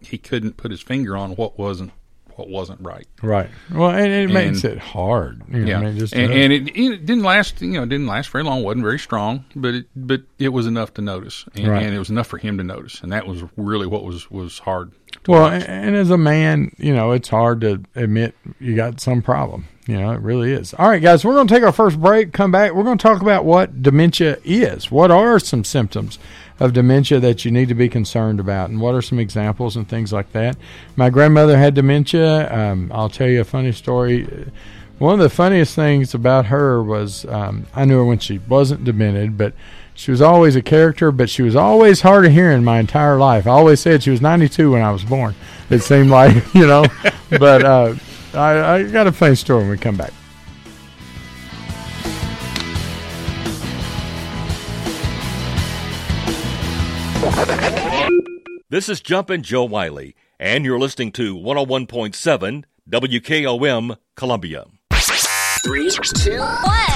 he 0.00 0.18
couldn't 0.18 0.56
put 0.56 0.70
his 0.70 0.80
finger 0.82 1.16
on 1.16 1.32
what 1.36 1.58
wasn't 1.58 1.92
what 2.34 2.50
wasn't 2.50 2.78
right. 2.82 3.06
Right. 3.22 3.48
Well, 3.72 3.88
and 3.92 4.12
it 4.12 4.28
makes 4.30 4.62
it 4.62 4.76
hard. 4.76 5.40
You 5.50 5.60
know, 5.60 5.66
Yeah, 5.68 5.78
I 5.78 5.84
mean, 5.84 5.98
just 5.98 6.12
and, 6.14 6.30
uh, 6.30 6.34
and 6.34 6.52
it, 6.52 6.68
it 6.76 7.06
didn't 7.06 7.22
last. 7.22 7.62
You 7.62 7.68
know, 7.72 7.84
it 7.84 7.88
didn't 7.88 8.06
last 8.08 8.28
very 8.28 8.44
long. 8.44 8.62
wasn't 8.62 8.84
very 8.84 8.98
strong, 8.98 9.46
but 9.54 9.72
it 9.74 9.86
but 9.96 10.20
it 10.38 10.50
was 10.50 10.66
enough 10.66 10.92
to 10.94 11.00
notice, 11.02 11.46
and, 11.54 11.66
Right. 11.68 11.82
and 11.82 11.94
it 11.94 11.98
was 11.98 12.10
enough 12.10 12.26
for 12.26 12.36
him 12.36 12.58
to 12.58 12.64
notice, 12.64 13.00
and 13.00 13.10
that 13.10 13.26
was 13.26 13.42
really 13.56 13.86
what 13.86 14.04
was 14.04 14.30
was 14.30 14.58
hard. 14.58 14.92
Well, 15.26 15.46
and, 15.46 15.64
and 15.66 15.96
as 15.96 16.10
a 16.10 16.18
man, 16.18 16.72
you 16.76 16.94
know, 16.94 17.12
it's 17.12 17.28
hard 17.30 17.62
to 17.62 17.80
admit 17.94 18.34
you 18.60 18.76
got 18.76 19.00
some 19.00 19.22
problem. 19.22 19.66
Know, 19.88 20.10
it 20.10 20.20
really 20.20 20.52
is. 20.52 20.74
All 20.74 20.88
right, 20.88 21.00
guys, 21.00 21.24
we're 21.24 21.34
going 21.34 21.46
to 21.46 21.54
take 21.54 21.62
our 21.62 21.72
first 21.72 22.00
break. 22.00 22.32
Come 22.32 22.50
back. 22.50 22.72
We're 22.72 22.82
going 22.82 22.98
to 22.98 23.02
talk 23.02 23.22
about 23.22 23.44
what 23.44 23.82
dementia 23.82 24.38
is. 24.44 24.90
What 24.90 25.12
are 25.12 25.38
some 25.38 25.62
symptoms? 25.62 26.18
of 26.58 26.72
dementia 26.72 27.20
that 27.20 27.44
you 27.44 27.50
need 27.50 27.68
to 27.68 27.74
be 27.74 27.88
concerned 27.88 28.40
about, 28.40 28.70
and 28.70 28.80
what 28.80 28.94
are 28.94 29.02
some 29.02 29.18
examples 29.18 29.76
and 29.76 29.88
things 29.88 30.12
like 30.12 30.32
that. 30.32 30.56
My 30.96 31.10
grandmother 31.10 31.58
had 31.58 31.74
dementia. 31.74 32.52
Um, 32.52 32.90
I'll 32.94 33.10
tell 33.10 33.28
you 33.28 33.40
a 33.40 33.44
funny 33.44 33.72
story. 33.72 34.26
One 34.98 35.14
of 35.14 35.20
the 35.20 35.28
funniest 35.28 35.74
things 35.74 36.14
about 36.14 36.46
her 36.46 36.82
was 36.82 37.26
um, 37.26 37.66
I 37.74 37.84
knew 37.84 37.98
her 37.98 38.04
when 38.04 38.18
she 38.18 38.38
wasn't 38.38 38.84
demented, 38.84 39.36
but 39.36 39.52
she 39.94 40.10
was 40.10 40.22
always 40.22 40.56
a 40.56 40.62
character, 40.62 41.12
but 41.12 41.28
she 41.28 41.42
was 41.42 41.54
always 41.54 42.00
hard 42.00 42.24
of 42.24 42.32
hearing 42.32 42.64
my 42.64 42.78
entire 42.80 43.18
life. 43.18 43.46
I 43.46 43.50
always 43.50 43.80
said 43.80 44.02
she 44.02 44.10
was 44.10 44.22
92 44.22 44.72
when 44.72 44.82
I 44.82 44.90
was 44.90 45.04
born. 45.04 45.34
It 45.68 45.80
seemed 45.80 46.08
like, 46.08 46.42
you 46.54 46.66
know, 46.66 46.86
but 47.30 47.64
uh, 47.64 47.94
I, 48.36 48.74
I 48.74 48.82
got 48.84 49.06
a 49.06 49.12
funny 49.12 49.34
story 49.34 49.62
when 49.62 49.70
we 49.70 49.78
come 49.78 49.96
back. 49.96 50.12
This 58.68 58.88
is 58.88 59.00
Jumpin' 59.00 59.42
Joe 59.42 59.64
Wiley, 59.64 60.14
and 60.38 60.64
you're 60.64 60.78
listening 60.78 61.12
to 61.12 61.36
101.7 61.36 62.64
WKOM 62.90 63.96
Columbia. 64.16 64.64
Three, 65.64 65.90
two, 65.90 66.38
one. 66.38 66.95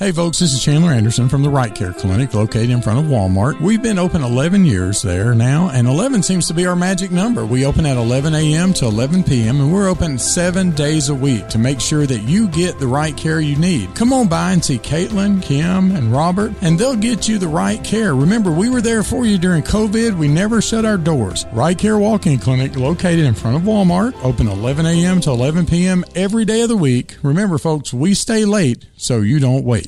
Hey 0.00 0.12
folks, 0.12 0.38
this 0.38 0.52
is 0.54 0.62
Chandler 0.62 0.92
Anderson 0.92 1.28
from 1.28 1.42
the 1.42 1.50
Right 1.50 1.74
Care 1.74 1.92
Clinic 1.92 2.32
located 2.32 2.70
in 2.70 2.80
front 2.80 3.00
of 3.00 3.06
Walmart. 3.06 3.60
We've 3.60 3.82
been 3.82 3.98
open 3.98 4.22
11 4.22 4.64
years 4.64 5.02
there 5.02 5.34
now, 5.34 5.70
and 5.70 5.88
11 5.88 6.22
seems 6.22 6.46
to 6.46 6.54
be 6.54 6.66
our 6.66 6.76
magic 6.76 7.10
number. 7.10 7.44
We 7.44 7.66
open 7.66 7.84
at 7.84 7.96
11 7.96 8.32
a.m. 8.32 8.72
to 8.74 8.84
11 8.84 9.24
p.m., 9.24 9.60
and 9.60 9.74
we're 9.74 9.88
open 9.88 10.16
seven 10.16 10.70
days 10.70 11.08
a 11.08 11.14
week 11.16 11.48
to 11.48 11.58
make 11.58 11.80
sure 11.80 12.06
that 12.06 12.20
you 12.20 12.46
get 12.46 12.78
the 12.78 12.86
right 12.86 13.16
care 13.16 13.40
you 13.40 13.56
need. 13.56 13.92
Come 13.96 14.12
on 14.12 14.28
by 14.28 14.52
and 14.52 14.64
see 14.64 14.78
Caitlin, 14.78 15.42
Kim, 15.42 15.90
and 15.90 16.12
Robert, 16.12 16.52
and 16.60 16.78
they'll 16.78 16.94
get 16.94 17.26
you 17.26 17.38
the 17.38 17.48
right 17.48 17.82
care. 17.82 18.14
Remember, 18.14 18.52
we 18.52 18.70
were 18.70 18.80
there 18.80 19.02
for 19.02 19.26
you 19.26 19.36
during 19.36 19.64
COVID. 19.64 20.16
We 20.16 20.28
never 20.28 20.62
shut 20.62 20.84
our 20.84 20.96
doors. 20.96 21.44
Right 21.52 21.76
Care 21.76 21.98
Walk-In 21.98 22.38
Clinic 22.38 22.76
located 22.76 23.24
in 23.24 23.34
front 23.34 23.56
of 23.56 23.62
Walmart, 23.62 24.14
open 24.22 24.46
11 24.46 24.86
a.m. 24.86 25.20
to 25.22 25.30
11 25.30 25.66
p.m. 25.66 26.04
every 26.14 26.44
day 26.44 26.60
of 26.60 26.68
the 26.68 26.76
week. 26.76 27.16
Remember, 27.24 27.58
folks, 27.58 27.92
we 27.92 28.14
stay 28.14 28.44
late 28.44 28.86
so 28.96 29.22
you 29.22 29.40
don't 29.40 29.64
wait. 29.64 29.87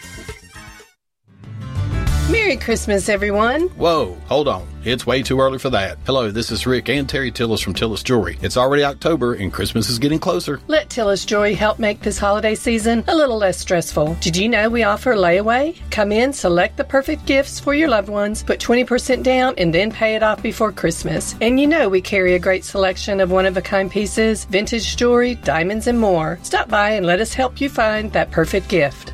Merry 2.31 2.55
Christmas, 2.55 3.09
everyone. 3.09 3.67
Whoa, 3.75 4.15
hold 4.27 4.47
on. 4.47 4.65
It's 4.85 5.05
way 5.05 5.21
too 5.21 5.41
early 5.41 5.59
for 5.59 5.69
that. 5.71 5.97
Hello, 6.05 6.31
this 6.31 6.49
is 6.49 6.65
Rick 6.65 6.87
and 6.87 7.07
Terry 7.07 7.29
Tillis 7.29 7.61
from 7.61 7.73
Tillis 7.73 8.05
Jewelry. 8.05 8.37
It's 8.41 8.55
already 8.55 8.85
October 8.85 9.33
and 9.33 9.51
Christmas 9.51 9.89
is 9.89 9.99
getting 9.99 10.17
closer. 10.17 10.61
Let 10.67 10.87
Tillis 10.87 11.27
Jewelry 11.27 11.53
help 11.55 11.77
make 11.77 11.99
this 11.99 12.17
holiday 12.17 12.55
season 12.55 13.03
a 13.09 13.15
little 13.15 13.37
less 13.37 13.59
stressful. 13.59 14.15
Did 14.21 14.37
you 14.37 14.47
know 14.47 14.69
we 14.69 14.83
offer 14.83 15.13
layaway? 15.13 15.77
Come 15.91 16.13
in, 16.13 16.31
select 16.31 16.77
the 16.77 16.85
perfect 16.85 17.25
gifts 17.25 17.59
for 17.59 17.73
your 17.73 17.89
loved 17.89 18.07
ones, 18.07 18.43
put 18.43 18.61
20% 18.61 19.23
down, 19.23 19.53
and 19.57 19.73
then 19.73 19.91
pay 19.91 20.15
it 20.15 20.23
off 20.23 20.41
before 20.41 20.71
Christmas. 20.71 21.35
And 21.41 21.59
you 21.59 21.67
know 21.67 21.89
we 21.89 21.99
carry 21.99 22.35
a 22.35 22.39
great 22.39 22.63
selection 22.63 23.19
of 23.19 23.29
one 23.29 23.45
of 23.45 23.57
a 23.57 23.61
kind 23.61 23.91
pieces, 23.91 24.45
vintage 24.45 24.95
jewelry, 24.95 25.35
diamonds, 25.35 25.87
and 25.87 25.99
more. 25.99 26.39
Stop 26.43 26.69
by 26.69 26.91
and 26.91 27.05
let 27.05 27.19
us 27.19 27.33
help 27.33 27.59
you 27.59 27.67
find 27.67 28.09
that 28.13 28.31
perfect 28.31 28.69
gift. 28.69 29.13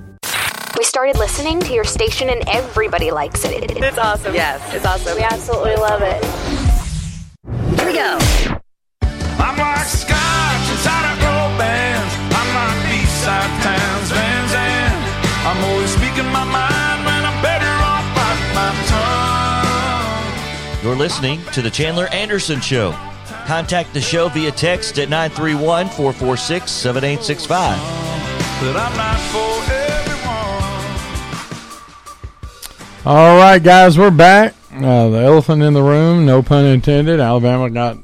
We 0.81 0.85
started 0.85 1.19
listening 1.19 1.59
to 1.59 1.73
your 1.73 1.83
station 1.83 2.29
and 2.29 2.43
everybody 2.49 3.11
likes 3.11 3.45
it. 3.45 3.77
It's 3.77 3.99
awesome. 3.99 4.33
Yes, 4.33 4.73
it's 4.73 4.83
awesome. 4.83 5.15
We 5.15 5.21
absolutely 5.21 5.75
love 5.75 6.01
it. 6.01 6.25
Here 7.77 7.85
we 7.85 7.93
go. 7.93 8.17
I'm 9.37 9.59
like 9.59 9.85
scotch 9.85 10.71
inside 10.71 11.05
a 11.05 11.13
girl 11.21 11.55
bands. 11.59 12.15
I'm 12.33 12.55
like 12.57 12.73
B-side 12.89 13.61
Townes 13.61 14.09
Van 14.09 14.49
Zandt. 14.49 14.97
I'm 15.45 15.63
always 15.65 15.91
speaking 15.91 16.25
my 16.33 16.45
mind 16.45 17.05
when 17.05 17.25
I'm 17.29 17.39
better 17.43 17.69
off 17.85 18.03
by 18.17 18.33
my 18.57 18.73
tongue. 18.89 20.81
You're 20.83 20.95
listening 20.95 21.43
to 21.53 21.61
The 21.61 21.69
Chandler 21.69 22.07
Anderson 22.07 22.59
Show. 22.59 22.95
Contact 23.45 23.93
the 23.93 24.01
show 24.01 24.29
via 24.29 24.51
text 24.51 24.97
at 24.97 25.09
931 25.09 25.89
446 25.89 26.71
7865. 26.71 29.60
All 33.03 33.37
right, 33.37 33.61
guys, 33.61 33.97
we're 33.97 34.11
back. 34.11 34.53
Uh, 34.71 35.09
the 35.09 35.17
elephant 35.17 35.63
in 35.63 35.73
the 35.73 35.81
room, 35.81 36.25
no 36.25 36.43
pun 36.43 36.65
intended. 36.65 37.19
Alabama 37.19 37.69
got 37.69 37.97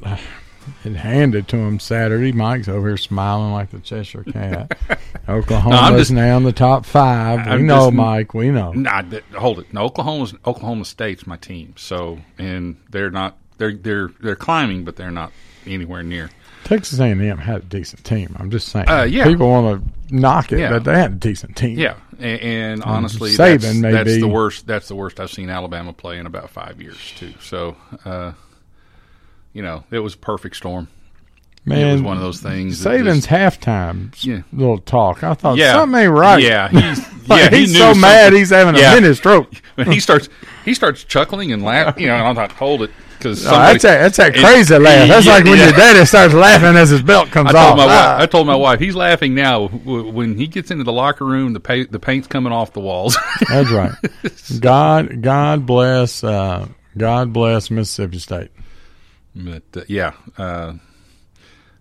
it 0.84 0.96
handed 0.96 1.48
to 1.50 1.58
him 1.58 1.80
Saturday. 1.80 2.32
Mike's 2.32 2.68
over 2.68 2.88
here 2.88 2.98
smiling 2.98 3.54
like 3.54 3.70
the 3.70 3.80
Cheshire 3.80 4.24
Cat. 4.24 4.78
Oklahoma's 5.30 6.00
just- 6.00 6.12
now 6.12 6.36
in 6.38 6.44
the 6.44 6.52
top 6.52 6.84
five. 6.86 7.46
We 7.46 7.52
I'm 7.52 7.68
know, 7.68 7.88
just- 7.88 7.94
Mike. 7.94 8.34
We 8.34 8.50
know. 8.50 8.72
Nah, 8.74 9.04
hold 9.36 9.60
it. 9.60 9.72
No, 9.72 9.84
Oklahoma's 9.86 10.34
Oklahoma 10.46 10.84
State's 10.84 11.28
my 11.28 11.38
team. 11.38 11.76
So, 11.78 12.20
and 12.40 12.78
they're 12.90 13.12
not. 13.12 13.38
They're 13.60 13.74
they're 13.74 14.10
they're 14.20 14.36
climbing, 14.36 14.84
but 14.84 14.96
they're 14.96 15.12
not 15.12 15.32
anywhere 15.68 16.02
near. 16.04 16.32
Texas 16.64 17.00
A&M 17.00 17.38
had 17.38 17.58
a 17.58 17.66
decent 17.66 18.04
team. 18.04 18.36
I'm 18.40 18.50
just 18.52 18.70
saying. 18.70 18.90
Uh, 18.90 19.04
yeah. 19.04 19.26
People 19.26 19.50
want 19.50 19.82
to 20.10 20.16
knock 20.16 20.52
it, 20.52 20.60
Yeah. 20.60 20.70
but 20.72 20.84
they 20.84 20.94
had 20.94 21.12
a 21.14 21.16
decent 21.16 21.56
team. 21.56 21.78
Yeah, 21.80 21.96
and, 22.20 22.42
and 22.42 22.84
honestly, 22.84 23.32
Saban 23.32 23.62
that's, 23.62 23.76
may 23.76 23.92
that's 23.92 24.20
the 24.20 24.28
worst. 24.28 24.68
That's 24.68 24.88
the 24.88 24.96
worst 24.96 25.20
I've 25.20 25.32
seen 25.32 25.50
Alabama 25.50 25.94
play 25.94 26.18
in 26.20 26.26
about 26.26 26.50
five 26.50 26.82
years 26.82 26.98
too. 27.18 27.34
So, 27.42 27.78
uh, 28.06 28.34
you 29.54 29.62
know, 29.62 29.84
it 29.92 30.00
was 30.00 30.14
a 30.14 30.18
perfect 30.18 30.56
storm. 30.58 30.88
Man, 31.66 31.86
it 31.86 31.92
was 31.94 32.02
one 32.02 32.16
of 32.16 32.24
those 32.24 32.40
things. 32.40 32.82
Saban's 32.82 33.26
just- 33.26 33.28
halftime 33.28 34.14
Yeah. 34.24 34.42
little 34.54 34.78
talk. 34.78 35.22
I 35.24 35.34
thought 35.34 35.58
Yeah. 35.58 35.74
something 35.74 36.00
ain't 36.00 36.12
right. 36.14 36.42
Yeah, 36.42 36.70
he's, 36.70 37.00
Like, 37.28 37.42
yeah, 37.44 37.50
he 37.50 37.58
he's 37.66 37.78
so 37.78 37.94
mad 37.94 38.32
he's 38.32 38.52
having 38.52 38.76
a 38.76 38.80
Yeah. 38.80 38.96
mini 38.96 39.14
stroke. 39.14 39.52
When 39.76 39.92
he 39.92 40.00
starts, 40.00 40.30
he 40.64 40.74
starts 40.74 41.04
chuckling 41.04 41.52
and 41.52 41.62
laughing. 41.64 42.04
You 42.04 42.10
know, 42.10 42.16
and 42.16 42.28
I'm 42.28 42.36
like, 42.36 42.54
hold 42.54 42.84
it, 42.84 42.92
because 43.18 43.44
No, 43.44 43.52
that's 43.52 43.84
that, 43.84 44.00
that's 44.02 44.18
that 44.18 44.34
crazy 44.36 44.78
laugh. 44.78 45.08
That's 45.08 45.28
like 45.28 45.44
when 45.44 45.58
your 45.58 45.72
daddy 45.72 46.06
starts 46.06 46.34
laughing 46.34 46.76
as 46.76 46.90
his 46.90 47.02
belt 47.02 47.30
comes 47.30 47.50
I 47.50 47.54
told 47.54 47.66
off. 47.72 47.78
my 47.78 47.84
Ah. 47.86 47.88
wife. 48.18 48.24
I 48.24 48.26
told 48.28 48.48
my 48.48 48.56
wife 48.56 48.80
he's 48.80 48.96
laughing 48.96 49.36
now. 49.36 49.68
When 49.68 50.38
he 50.38 50.48
gets 50.48 50.72
into 50.72 50.84
the 50.84 50.94
locker 50.94 51.26
room, 51.26 51.54
the 51.54 51.60
paint, 51.60 51.92
the 51.92 52.00
paint's 52.00 52.28
coming 52.28 52.54
off 52.54 52.74
the 52.74 52.80
walls. 52.80 53.18
That's 53.50 53.70
right. 53.72 53.92
God, 54.60 55.22
God 55.22 55.66
bless, 55.66 56.24
uh, 56.24 56.68
God 56.98 57.34
bless 57.34 57.70
Mississippi 57.72 58.20
State. 58.20 58.52
but 59.36 59.64
uh, 59.76 59.82
yeah, 59.88 60.14
uh, 60.38 60.74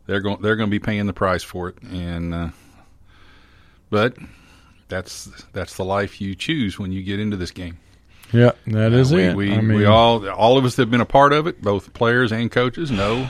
they're 0.07 0.21
going 0.21 0.41
they're 0.43 0.57
going 0.57 0.69
to 0.69 0.71
be 0.71 0.79
paying 0.79 1.07
the 1.07 1.13
price 1.13 1.43
for 1.43 1.69
it, 1.71 1.83
and 1.83 2.35
uh, 2.35 2.49
but 3.91 4.17
that's 4.89 5.25
that's 5.53 5.77
the 5.77 5.85
life 5.85 6.21
you 6.21 6.35
choose 6.35 6.79
when 6.79 6.93
you 6.93 7.03
get 7.03 7.19
into 7.19 7.37
this 7.37 7.51
game. 7.51 7.79
Yeah, 8.37 8.53
that 8.69 8.93
is 8.93 9.13
we, 9.13 9.23
it. 9.25 9.37
We, 9.37 9.53
I 9.53 9.61
mean, 9.61 9.79
we 9.79 9.85
all 9.87 10.29
all 10.29 10.59
of 10.59 10.65
us 10.65 10.77
that 10.77 10.83
have 10.83 10.91
been 10.91 11.01
a 11.01 11.05
part 11.07 11.33
of 11.33 11.47
it, 11.47 11.63
both 11.63 11.93
players 11.95 12.33
and 12.33 12.51
coaches, 12.51 12.91
know. 12.91 13.29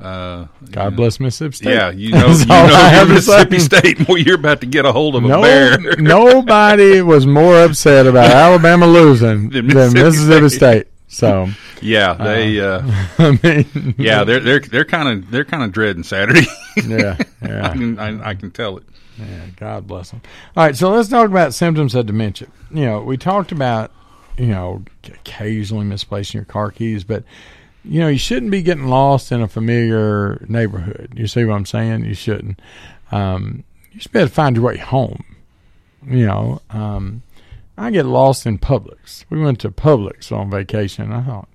Uh, 0.00 0.46
God 0.70 0.96
bless 0.96 1.18
Mississippi 1.20 1.56
State. 1.56 1.70
Yeah, 1.72 1.90
you 1.90 2.12
know, 2.12 2.26
you 2.32 2.44
know 2.46 2.54
have 2.66 3.08
you're 3.08 3.16
to 3.16 3.22
say. 3.22 3.44
Mississippi 3.48 3.58
State. 3.58 4.08
Well, 4.08 4.18
you're 4.18 4.34
about 4.34 4.60
to 4.60 4.66
get 4.66 4.84
a 4.84 4.92
hold 4.92 5.14
of 5.16 5.24
a 5.24 5.28
No, 5.28 5.40
bear. 5.40 5.78
nobody 5.96 7.00
was 7.12 7.26
more 7.26 7.62
upset 7.64 8.06
about 8.06 8.30
Alabama 8.30 8.86
losing 8.86 9.50
Than 9.50 9.68
than 9.68 9.92
Mississippi 9.92 10.02
Mississippi 10.02 10.48
State. 10.48 10.58
State. 10.58 10.86
So, 11.08 11.48
Yeah, 11.80 12.14
they. 12.14 12.60
Uh, 12.60 12.82
I 13.18 13.38
mean, 13.42 13.94
yeah, 13.96 14.24
they're 14.24 14.40
they're 14.40 14.60
they're 14.60 14.84
kind 14.84 15.08
of 15.08 15.30
they're 15.30 15.44
kind 15.44 15.62
of 15.62 15.72
dreading 15.72 16.02
Saturday. 16.02 16.46
Yeah, 16.76 17.16
yeah. 17.40 17.68
I 17.70 17.72
can 17.72 17.98
I, 17.98 18.30
I 18.30 18.34
can 18.34 18.50
tell 18.50 18.76
it. 18.78 18.84
Yeah, 19.16 19.46
God 19.56 19.86
bless 19.86 20.10
them. 20.10 20.22
All 20.56 20.64
right, 20.64 20.76
so 20.76 20.90
let's 20.90 21.08
talk 21.08 21.30
about 21.30 21.54
symptoms 21.54 21.94
of 21.94 22.06
dementia. 22.06 22.48
You 22.72 22.84
know, 22.86 23.00
we 23.00 23.16
talked 23.16 23.52
about, 23.52 23.92
you 24.38 24.46
know, 24.46 24.82
occasionally 25.04 25.84
misplacing 25.84 26.38
your 26.38 26.44
car 26.46 26.70
keys, 26.70 27.04
but 27.04 27.24
you 27.84 28.00
know, 28.00 28.08
you 28.08 28.18
shouldn't 28.18 28.50
be 28.50 28.62
getting 28.62 28.86
lost 28.86 29.30
in 29.30 29.42
a 29.42 29.48
familiar 29.48 30.44
neighborhood. 30.48 31.12
You 31.16 31.26
see 31.26 31.44
what 31.44 31.54
I'm 31.54 31.66
saying? 31.66 32.04
You 32.06 32.14
shouldn't. 32.14 32.58
Um, 33.12 33.64
you 33.92 34.00
should 34.00 34.12
be 34.12 34.20
able 34.20 34.28
to 34.28 34.34
find 34.34 34.56
your 34.56 34.64
way 34.64 34.78
home. 34.78 35.24
You 36.06 36.26
know, 36.26 36.62
um, 36.70 37.22
I 37.76 37.90
get 37.90 38.06
lost 38.06 38.46
in 38.46 38.58
Publix. 38.58 39.24
We 39.30 39.40
went 39.40 39.60
to 39.60 39.70
Publix 39.70 40.32
on 40.32 40.50
vacation. 40.50 41.12
I 41.12 41.22
thought, 41.22 41.48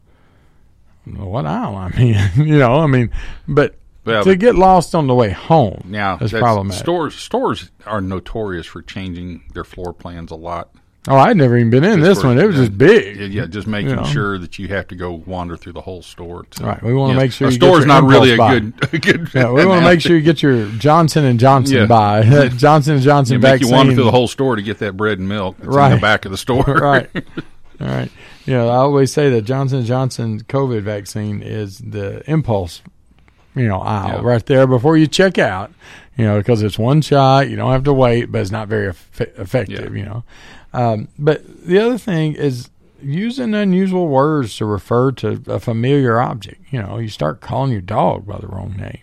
what 1.06 1.46
aisle 1.46 1.76
I'm 1.76 1.94
in? 1.94 2.30
you 2.48 2.58
know, 2.60 2.76
I 2.76 2.88
mean, 2.88 3.10
but 3.48 3.76
Well, 4.06 4.24
to 4.24 4.36
get 4.36 4.56
lost 4.56 4.94
on 4.96 5.08
the 5.08 5.16
way 5.16 5.32
home 5.32 5.82
Now, 5.86 6.16
is 6.16 6.32
that's- 6.32 6.42
problematic. 6.42 6.80
Stores 6.80 7.16
stores 7.16 7.72
are 7.86 8.02
notorious 8.02 8.68
for 8.68 8.82
changing 8.82 9.44
their 9.54 9.64
floor 9.64 9.94
plans 9.94 10.30
a 10.32 10.36
lot. 10.36 10.70
Oh, 11.08 11.16
I'd 11.16 11.38
never 11.38 11.58
even 11.58 11.70
been 11.70 11.86
in 11.86 12.02
this 12.02 12.24
one. 12.24 12.38
It 12.38 12.46
was 12.46 12.56
yeah, 12.58 12.62
just 12.64 12.78
big. 12.78 13.18
Yeah, 13.18 13.26
yeah, 13.28 13.46
just 13.46 13.68
making 13.68 13.92
You 13.92 13.96
know. 13.96 14.04
sure 14.04 14.38
that 14.38 14.60
you 14.60 14.68
have 14.68 14.86
to 14.90 14.96
go 14.96 15.14
wander 15.26 15.56
through 15.56 15.74
the 15.74 15.82
whole 15.82 16.02
store. 16.02 16.44
To, 16.52 16.64
Right, 16.66 16.84
we 16.84 16.94
wanna 16.94 17.16
make 17.16 17.32
sure 17.32 17.48
a 17.48 17.52
store's 17.54 17.86
not 17.86 18.04
really 18.04 18.32
a 18.34 18.38
good, 18.38 18.74
a 18.94 18.98
good. 19.00 19.30
Yeah, 19.34 19.50
we 19.52 19.66
want 19.66 19.82
to 19.82 19.88
make 19.90 20.02
sure 20.02 20.16
you 20.16 20.22
get 20.22 20.44
your 20.44 20.68
Johnson 20.72 21.24
and 21.26 21.40
Johnson 21.40 21.78
Yeah. 21.78 21.86
buy 21.86 22.50
Johnson 22.58 22.96
and 22.96 23.02
Johnson 23.04 23.36
You 23.36 23.40
make 23.40 23.62
you 23.62 23.72
wander 23.72 23.94
through 23.94 24.04
the 24.04 24.12
whole 24.12 24.28
store 24.28 24.58
to 24.58 24.62
get 24.62 24.80
that 24.80 24.98
bread 24.98 25.20
and 25.20 25.28
milk 25.30 25.56
that's 25.58 25.68
in 25.70 25.74
Right. 25.74 25.96
the 25.96 26.02
back 26.02 26.26
of 26.26 26.32
the 26.32 26.38
store. 26.38 26.64
right, 26.66 27.10
all 27.80 27.88
right. 27.88 28.12
You 28.46 28.54
know, 28.56 28.68
I 28.70 28.76
always 28.76 29.12
say 29.14 29.30
that 29.30 29.44
Johnson 29.44 29.80
and 29.80 29.88
Johnson 29.88 30.42
COVID 30.42 30.82
vaccine 30.82 31.42
is 31.42 31.78
the 31.80 32.30
impulse, 32.30 32.82
you 33.56 33.68
know, 33.68 33.80
aisle 33.80 34.22
Yeah. 34.22 34.28
right 34.30 34.46
there 34.46 34.68
before 34.68 34.98
you 34.98 35.08
check 35.08 35.38
out. 35.40 35.72
You 36.18 36.26
know, 36.26 36.38
because 36.40 36.62
it's 36.64 36.78
one 36.78 37.02
shot, 37.02 37.48
you 37.50 37.56
don't 37.56 37.72
have 37.72 37.86
to 37.86 37.94
wait, 37.94 38.26
but 38.30 38.42
it's 38.42 38.52
not 38.52 38.68
very 38.68 38.90
eff- 38.90 39.22
effective. 39.22 39.96
You 39.96 40.04
know, 40.04 40.24
um, 40.74 41.08
but 41.18 41.42
the 41.66 41.80
other 41.80 41.98
thing 41.98 42.36
is 42.36 42.70
using 43.02 43.54
unusual 43.54 44.08
words 44.08 44.56
to 44.58 44.66
refer 44.66 45.12
to 45.14 45.42
a 45.48 45.60
familiar 45.60 46.20
object. 46.20 46.62
You 46.72 46.82
know, 46.82 46.98
you 46.98 47.08
start 47.10 47.42
calling 47.42 47.72
your 47.72 47.82
dog 47.82 48.28
by 48.28 48.38
the 48.40 48.48
wrong 48.48 48.76
name, 48.78 49.00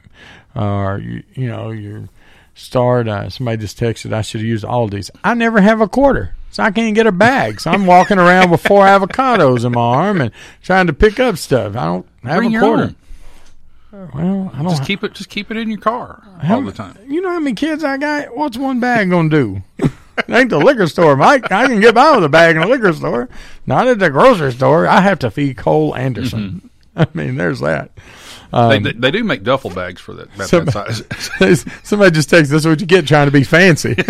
or 0.55 0.99
you, 0.99 1.23
you 1.35 1.49
know, 1.49 1.71
you 1.71 2.09
start. 2.55 3.09
Uh, 3.09 3.29
somebody 3.31 3.59
just 3.59 3.79
texted, 3.79 4.13
"I 4.13 4.23
should 4.23 4.41
have 4.41 4.49
used 4.49 4.65
Aldi's." 4.65 5.11
I 5.25 5.35
never 5.35 5.61
have 5.61 5.81
a 5.81 5.89
quarter, 5.89 6.35
so 6.51 6.63
I 6.63 6.71
can't 6.71 6.95
get 6.95 7.07
a 7.07 7.13
bag. 7.13 7.61
So 7.61 7.71
I'm 7.71 7.87
walking 7.87 8.19
around 8.19 8.51
with 8.51 8.63
four 8.67 8.85
avocados 8.87 9.65
in 9.65 9.73
my 9.73 9.81
arm 9.81 10.21
and 10.21 10.31
trying 10.63 10.87
to 10.89 10.93
pick 10.93 11.19
up 11.19 11.37
stuff. 11.39 11.75
I 11.77 11.85
don't 11.87 12.07
have 12.25 12.39
Bring 12.39 12.55
a 12.57 12.61
quarter. 12.61 12.83
own. 12.83 12.97
Well, 14.15 14.51
I 14.55 14.59
don't. 14.63 14.69
Just 14.71 14.85
keep 14.85 15.03
it. 15.05 15.15
Just 15.15 15.31
keep 15.31 15.51
it 15.51 15.57
in 15.57 15.71
your 15.71 15.81
car 15.81 16.23
all 16.49 16.61
the 16.61 16.73
time. 16.73 16.99
You 17.09 17.23
know 17.23 17.31
how 17.31 17.39
many 17.41 17.55
kids 17.55 17.83
I 17.83 17.97
got? 17.97 18.37
What's 18.37 18.59
one 18.59 18.79
bag 18.79 19.09
gonna 19.09 19.31
do? 19.31 19.63
It 20.19 20.31
ain't 20.31 20.51
the 20.51 20.59
liquor 20.59 20.87
store, 20.87 21.17
Mike. 21.17 21.51
I 21.53 21.67
can 21.67 21.81
get 21.81 21.95
by 21.95 22.15
with 22.15 22.25
a 22.25 22.29
bag 22.29 22.57
in 22.57 22.63
the 22.63 22.69
liquor 22.69 22.93
store. 22.93 23.29
Not 23.67 23.87
at 23.89 23.99
the 23.99 24.11
grocery 24.11 24.53
store. 24.53 24.87
I 24.87 25.01
have 25.01 25.19
to 25.21 25.31
feed 25.31 25.57
Cole 25.57 25.95
Anderson. 25.95 26.71
I 26.97 27.07
mean, 27.15 27.37
there's 27.37 27.61
that. 27.61 27.91
Um, 28.53 28.71
they, 28.71 28.79
they, 28.93 28.99
they 28.99 29.11
do 29.11 29.25
make 29.25 29.43
duffel 29.43 29.71
bags 29.71 30.01
for 30.01 30.15
that, 30.15 30.35
about 30.35 30.49
some- 30.49 30.65
that 30.67 31.03
size. 31.39 31.65
Somebody 31.83 32.13
just 32.15 32.31
texted, 32.31 32.49
"This 32.49 32.65
what 32.65 32.81
you 32.81 32.87
get 32.87 33.07
trying 33.07 33.27
to 33.27 33.33
be 33.33 33.43
fancy." 33.43 33.95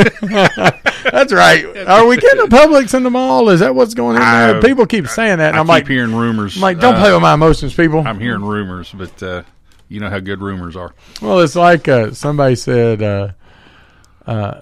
That's 1.02 1.32
right. 1.32 1.64
Are 1.88 2.06
we 2.06 2.16
getting 2.16 2.42
a 2.42 2.46
Publix 2.46 2.94
in 2.94 3.02
the 3.02 3.10
mall? 3.10 3.48
Is 3.48 3.60
that 3.60 3.74
what's 3.74 3.94
going 3.94 4.16
on 4.16 4.22
there? 4.22 4.56
I- 4.58 4.60
People 4.60 4.86
keep 4.86 5.08
saying 5.08 5.38
that, 5.38 5.48
and 5.48 5.56
I 5.56 5.60
I'm 5.60 5.66
keep 5.66 5.70
like, 5.70 5.88
hearing 5.88 6.14
rumors. 6.14 6.56
I'm 6.56 6.62
like, 6.62 6.78
don't 6.80 6.94
uh, 6.94 7.00
play 7.00 7.12
with 7.12 7.22
my 7.22 7.34
emotions, 7.34 7.74
people. 7.74 8.06
I'm 8.06 8.20
hearing 8.20 8.42
rumors, 8.44 8.92
but 8.92 9.22
uh, 9.22 9.42
you 9.88 10.00
know 10.00 10.10
how 10.10 10.18
good 10.20 10.40
rumors 10.40 10.76
are. 10.76 10.94
Well, 11.22 11.40
it's 11.40 11.56
like 11.56 11.88
uh, 11.88 12.12
somebody 12.12 12.56
said, 12.56 13.02
uh, 13.02 13.28
uh, 14.26 14.60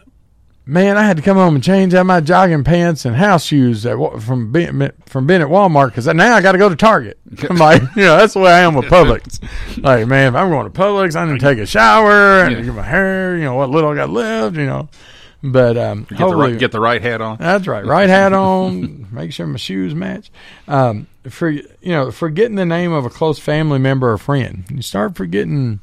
"Man, 0.66 0.96
I 0.96 1.02
had 1.02 1.16
to 1.18 1.22
come 1.22 1.36
home 1.36 1.54
and 1.54 1.62
change 1.64 1.92
out 1.94 2.06
my 2.06 2.20
jogging 2.20 2.64
pants 2.64 3.04
and 3.04 3.14
house 3.16 3.44
shoes 3.44 3.84
at, 3.84 3.96
from 4.22 4.50
being 4.52 4.90
from 5.06 5.26
being 5.26 5.42
at 5.42 5.48
Walmart 5.48 5.88
because 5.88 6.06
now 6.06 6.34
I 6.34 6.40
got 6.40 6.52
to 6.52 6.58
go 6.58 6.68
to 6.68 6.76
Target." 6.76 7.18
I'm 7.50 7.56
like, 7.56 7.82
you 7.96 8.02
know, 8.02 8.16
that's 8.16 8.34
the 8.34 8.40
way 8.40 8.52
I 8.52 8.60
am 8.60 8.74
with 8.74 8.86
Publix. 8.86 9.42
like, 9.82 10.06
man, 10.06 10.28
if 10.28 10.34
I'm 10.34 10.50
going 10.50 10.70
to 10.70 10.78
Publix, 10.78 11.16
I 11.16 11.26
need 11.26 11.38
to 11.40 11.46
take 11.46 11.58
a 11.58 11.66
shower 11.66 12.44
and 12.44 12.52
Yeah. 12.56 12.62
get 12.62 12.74
my 12.74 12.82
hair. 12.82 13.36
You 13.36 13.44
know 13.44 13.54
what 13.54 13.70
little 13.70 13.90
I 13.90 13.94
got 13.96 14.10
left. 14.10 14.56
You 14.56 14.66
know, 14.66 14.88
but 15.42 15.76
um, 15.76 16.04
Get 16.04 16.18
the 16.18 16.36
right, 16.36 16.58
get 16.58 16.72
the 16.72 16.80
right 16.80 17.02
hat 17.02 17.20
on. 17.20 17.36
that's 17.38 17.66
right. 17.66 17.84
Right 17.84 18.08
hat 18.08 18.32
on. 18.32 19.08
Make 19.12 19.32
sure 19.32 19.46
my 19.46 19.58
shoes 19.58 19.94
match. 19.94 20.30
Um, 20.66 21.06
for 21.28 21.50
you 21.50 21.64
know, 21.82 22.10
forgetting 22.10 22.56
the 22.56 22.64
name 22.66 22.92
of 22.92 23.04
a 23.04 23.10
close 23.10 23.38
family 23.38 23.78
member 23.78 24.10
or 24.12 24.18
friend, 24.18 24.64
you 24.70 24.80
start 24.82 25.14
forgetting 25.16 25.80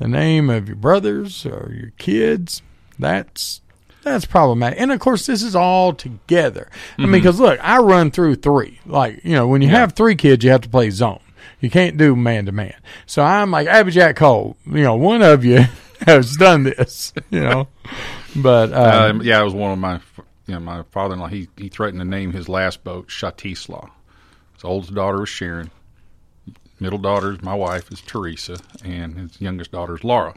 the 0.00 0.08
name 0.08 0.50
of 0.50 0.66
your 0.66 0.76
brothers 0.76 1.46
or 1.46 1.72
your 1.72 1.90
kids. 1.98 2.62
That's 2.98 3.60
that's 4.04 4.24
problematic. 4.26 4.80
And 4.80 4.92
of 4.92 5.00
course, 5.00 5.26
this 5.26 5.42
is 5.42 5.56
all 5.56 5.92
together. 5.92 6.70
I 6.98 7.02
mean, 7.02 7.12
because 7.12 7.40
look, 7.40 7.58
I 7.62 7.78
run 7.78 8.10
through 8.10 8.36
three. 8.36 8.78
Like 8.86 9.24
you 9.24 9.32
know, 9.32 9.48
when 9.48 9.62
you 9.62 9.68
have 9.68 9.92
three 9.94 10.14
kids, 10.14 10.44
you 10.44 10.50
have 10.50 10.60
to 10.62 10.68
play 10.68 10.90
zone. 10.90 11.20
You 11.60 11.70
can't 11.70 11.96
do 11.96 12.14
man 12.14 12.46
to 12.46 12.52
man. 12.52 12.74
So 13.06 13.22
I'm 13.22 13.50
like 13.50 13.66
Abby 13.66 13.90
Jack 13.90 14.16
Cole. 14.16 14.56
You 14.66 14.82
know, 14.82 14.96
one 14.96 15.22
of 15.22 15.44
you 15.44 15.64
has 16.06 16.36
done 16.36 16.64
this. 16.64 17.12
You 17.30 17.40
know, 17.40 17.68
but 18.36 18.72
um, 18.72 19.20
Um, 19.20 19.22
yeah, 19.22 19.40
it 19.40 19.44
was 19.44 19.54
one 19.54 19.72
of 19.72 19.78
my, 19.78 20.00
you 20.46 20.54
know, 20.54 20.60
my 20.60 20.82
father-in-law. 20.90 21.28
He 21.28 21.48
he 21.56 21.68
threatened 21.68 22.00
to 22.00 22.04
name 22.04 22.32
his 22.32 22.48
last 22.48 22.84
boat 22.84 23.08
Shatisla. 23.08 23.90
His 24.54 24.64
oldest 24.64 24.94
daughter 24.94 25.20
was 25.20 25.28
Sharon. 25.28 25.70
Middle 26.84 26.98
daughter 26.98 27.32
is 27.32 27.42
my 27.42 27.54
wife 27.54 27.90
is 27.90 28.02
Teresa, 28.02 28.58
and 28.84 29.16
his 29.16 29.40
youngest 29.40 29.72
daughter 29.72 29.96
is 29.96 30.04
Laura. 30.04 30.34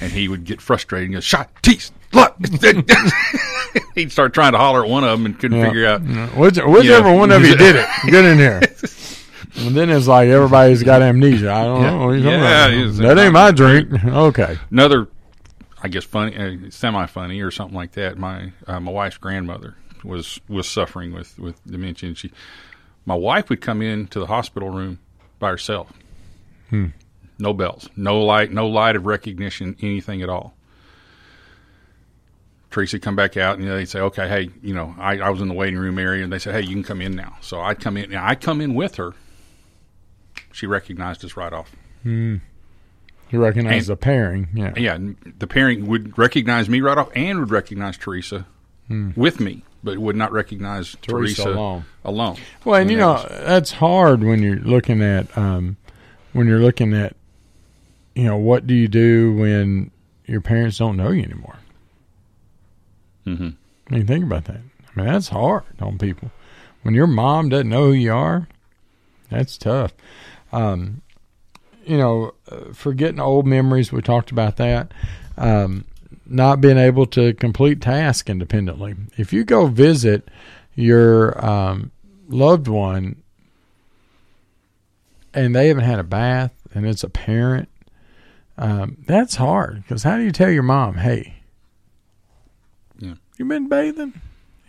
And 0.00 0.10
he 0.10 0.28
would 0.28 0.44
get 0.44 0.62
frustrated 0.62 1.10
and 1.10 1.14
go 1.14 1.20
Shatisla. 1.20 1.92
He'd 3.94 4.10
start 4.10 4.32
trying 4.32 4.52
to 4.52 4.58
holler 4.58 4.82
at 4.82 4.88
one 4.90 5.04
of 5.04 5.10
them 5.10 5.26
and 5.26 5.38
couldn't 5.38 5.58
Yeah. 5.58 5.66
figure 5.66 5.86
out 5.86 6.02
Yeah. 6.02 6.26
Which, 6.28 6.56
whichever 6.56 7.12
one 7.12 7.30
of 7.32 7.42
you 7.44 7.54
did 7.54 7.76
it, 7.76 7.86
get 8.06 8.24
in 8.24 8.38
here. 8.38 8.62
And 9.56 9.76
then 9.76 9.90
it's 9.90 10.06
like 10.06 10.30
everybody's 10.30 10.82
got 10.82 11.02
amnesia. 11.02 11.52
I 11.52 11.64
don't 11.64 11.82
Yeah. 11.82 11.90
know. 11.90 12.10
Yeah, 12.12 12.36
about. 12.38 12.70
it 12.72 12.78
is. 12.78 12.96
that 12.96 13.18
ain't 13.18 13.34
my 13.34 13.50
drink. 13.50 13.92
Okay. 14.02 14.56
Another, 14.70 15.06
I 15.82 15.88
guess, 15.88 16.04
funny, 16.04 16.34
uh, 16.34 16.70
semi-funny 16.70 17.42
or 17.42 17.50
something 17.50 17.76
like 17.76 17.92
that. 17.92 18.16
My 18.16 18.52
uh, 18.66 18.80
my 18.80 18.90
wife's 18.90 19.18
grandmother 19.18 19.74
was 20.02 20.40
was 20.48 20.66
suffering 20.66 21.12
with 21.12 21.38
with 21.38 21.62
dementia. 21.70 22.08
And 22.08 22.16
she, 22.16 22.30
my 23.04 23.14
wife 23.16 23.50
would 23.50 23.60
come 23.60 23.82
in 23.82 24.06
to 24.08 24.18
the 24.18 24.26
hospital 24.26 24.70
room 24.70 24.98
by 25.40 25.50
herself. 25.50 25.92
Hmm. 26.68 26.86
No 27.40 27.52
bells, 27.52 27.88
no 27.96 28.20
light, 28.20 28.52
no 28.52 28.68
light 28.68 28.94
of 28.94 29.06
recognition, 29.06 29.74
anything 29.82 30.22
at 30.22 30.28
all. 30.28 30.54
Tracy 32.70 33.00
come 33.00 33.16
back 33.16 33.36
out 33.36 33.56
and 33.56 33.64
you 33.64 33.70
know, 33.70 33.76
they'd 33.76 33.86
say, 33.88 33.98
"Okay, 34.00 34.28
hey, 34.28 34.50
you 34.62 34.72
know, 34.74 34.94
I, 34.98 35.18
I 35.18 35.30
was 35.30 35.40
in 35.40 35.48
the 35.48 35.54
waiting 35.54 35.78
room 35.78 35.98
area," 35.98 36.22
and 36.22 36.32
they 36.32 36.38
said, 36.38 36.54
"Hey, 36.54 36.60
you 36.60 36.74
can 36.74 36.84
come 36.84 37.00
in 37.00 37.16
now." 37.16 37.36
So 37.40 37.60
I'd 37.60 37.80
come 37.80 37.96
in. 37.96 38.10
Now 38.10 38.24
I 38.24 38.36
come 38.36 38.60
in 38.60 38.74
with 38.74 38.94
her. 38.96 39.12
She 40.52 40.66
recognized 40.66 41.24
us 41.24 41.36
right 41.36 41.52
off. 41.52 41.74
Hmm. 42.04 42.36
You 43.30 43.42
recognize 43.42 43.86
the 43.88 43.96
pairing. 43.96 44.48
Yeah. 44.54 44.72
Yeah, 44.76 44.98
the 45.38 45.46
pairing 45.46 45.86
would 45.86 46.16
recognize 46.18 46.68
me 46.68 46.80
right 46.80 46.98
off 46.98 47.08
and 47.16 47.40
would 47.40 47.50
recognize 47.50 47.96
Teresa 47.96 48.46
Hmm. 48.88 49.10
with 49.16 49.40
me, 49.40 49.64
but 49.82 49.98
would 49.98 50.16
not 50.16 50.32
recognize 50.32 50.96
Teresa 51.02 51.42
Teresa, 51.42 51.50
alone. 51.50 51.84
alone. 52.04 52.36
Well, 52.64 52.80
and 52.80 52.90
you 52.90 52.96
know 52.96 53.14
was- 53.14 53.26
that's 53.28 53.72
hard 53.72 54.22
when 54.22 54.42
you're 54.42 54.56
looking 54.56 55.02
at 55.02 55.36
um, 55.36 55.76
when 56.32 56.46
you're 56.46 56.60
looking 56.60 56.94
at 56.94 57.16
you 58.14 58.24
know, 58.24 58.36
what 58.36 58.66
do 58.66 58.74
you 58.74 58.88
do 58.88 59.34
when 59.34 59.90
your 60.26 60.40
parents 60.40 60.78
don't 60.78 60.96
know 60.96 61.10
you 61.10 61.22
anymore? 61.22 61.56
Mm-hmm. 63.26 63.48
I 63.88 63.94
mean, 63.94 64.06
think 64.06 64.24
about 64.24 64.44
that. 64.46 64.56
I 64.60 65.00
mean, 65.00 65.06
that's 65.06 65.28
hard 65.28 65.64
on 65.80 65.98
people. 65.98 66.30
When 66.82 66.94
your 66.94 67.06
mom 67.06 67.48
doesn't 67.48 67.68
know 67.68 67.86
who 67.86 67.92
you 67.92 68.12
are, 68.12 68.48
that's 69.30 69.56
tough. 69.56 69.92
Um, 70.52 71.02
you 71.84 71.96
know, 71.96 72.34
uh, 72.50 72.72
forgetting 72.72 73.20
old 73.20 73.46
memories. 73.46 73.92
We 73.92 74.02
talked 74.02 74.30
about 74.30 74.56
that. 74.56 74.92
Um, 75.36 75.84
not 76.30 76.60
being 76.60 76.78
able 76.78 77.06
to 77.06 77.34
complete 77.34 77.80
tasks 77.82 78.30
independently. 78.30 78.94
If 79.18 79.32
you 79.32 79.44
go 79.44 79.66
visit 79.66 80.28
your 80.76 81.44
um, 81.44 81.90
loved 82.28 82.68
one 82.68 83.22
and 85.34 85.54
they 85.54 85.68
haven't 85.68 85.84
had 85.84 85.98
a 85.98 86.04
bath 86.04 86.52
and 86.74 86.86
it's 86.86 87.04
a 87.04 87.08
parent, 87.08 87.68
um, 88.56 88.96
that's 89.06 89.36
hard 89.36 89.82
because 89.82 90.02
how 90.02 90.16
do 90.16 90.22
you 90.22 90.32
tell 90.32 90.50
your 90.50 90.62
mom, 90.62 90.94
hey, 90.98 91.34
Yeah. 92.98 93.14
you 93.38 93.44
been 93.44 93.68
bathing? 93.68 94.12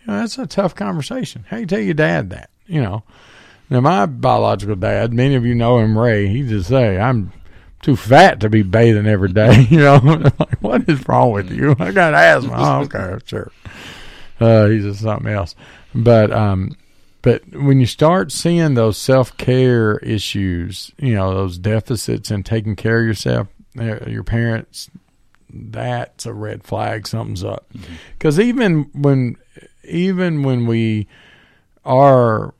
You 0.04 0.12
know, 0.12 0.20
that's 0.20 0.38
a 0.38 0.46
tough 0.46 0.74
conversation. 0.74 1.44
How 1.48 1.58
you 1.58 1.66
tell 1.66 1.78
your 1.80 1.94
dad 1.94 2.30
that? 2.30 2.50
You 2.66 2.82
know, 2.82 3.02
now 3.70 3.80
my 3.80 4.06
biological 4.06 4.76
dad, 4.76 5.12
many 5.12 5.34
of 5.36 5.44
you 5.44 5.54
know 5.54 5.78
him, 5.78 5.96
Ray. 5.96 6.26
He 6.28 6.42
just 6.42 6.68
say, 6.68 6.98
"I'm 6.98 7.32
too 7.82 7.96
fat 7.96 8.40
to 8.40 8.48
be 8.48 8.62
bathing 8.62 9.06
every 9.06 9.32
day." 9.32 9.66
You 9.70 9.80
know, 9.80 9.96
like 10.38 10.60
what 10.60 10.88
is 10.88 11.06
wrong 11.08 11.32
with 11.32 11.50
you? 11.50 11.76
I 11.78 11.92
got 11.92 12.14
asthma. 12.14 12.54
oh, 12.56 12.80
okay, 12.82 13.18
sure. 13.26 13.52
Uh, 14.40 14.66
he's 14.68 14.84
just 14.84 15.00
something 15.00 15.30
else. 15.30 15.54
But 15.94 16.32
um, 16.32 16.76
but 17.22 17.42
when 17.54 17.78
you 17.78 17.86
start 17.86 18.32
seeing 18.32 18.74
those 18.74 18.98
self 18.98 19.36
care 19.36 19.98
issues, 19.98 20.90
you 20.98 21.14
know, 21.14 21.32
those 21.32 21.58
deficits 21.58 22.30
in 22.30 22.42
taking 22.42 22.74
care 22.74 22.98
of 22.98 23.06
yourself, 23.06 23.48
uh, 23.78 24.06
your 24.06 24.24
parents, 24.24 24.90
that's 25.48 26.26
a 26.26 26.32
red 26.32 26.64
flag. 26.64 27.06
Something's 27.06 27.44
up. 27.44 27.70
Because 28.18 28.40
even 28.40 28.90
when 28.92 29.36
even 29.84 30.42
when 30.42 30.66
we 30.66 31.06
are 31.84 32.54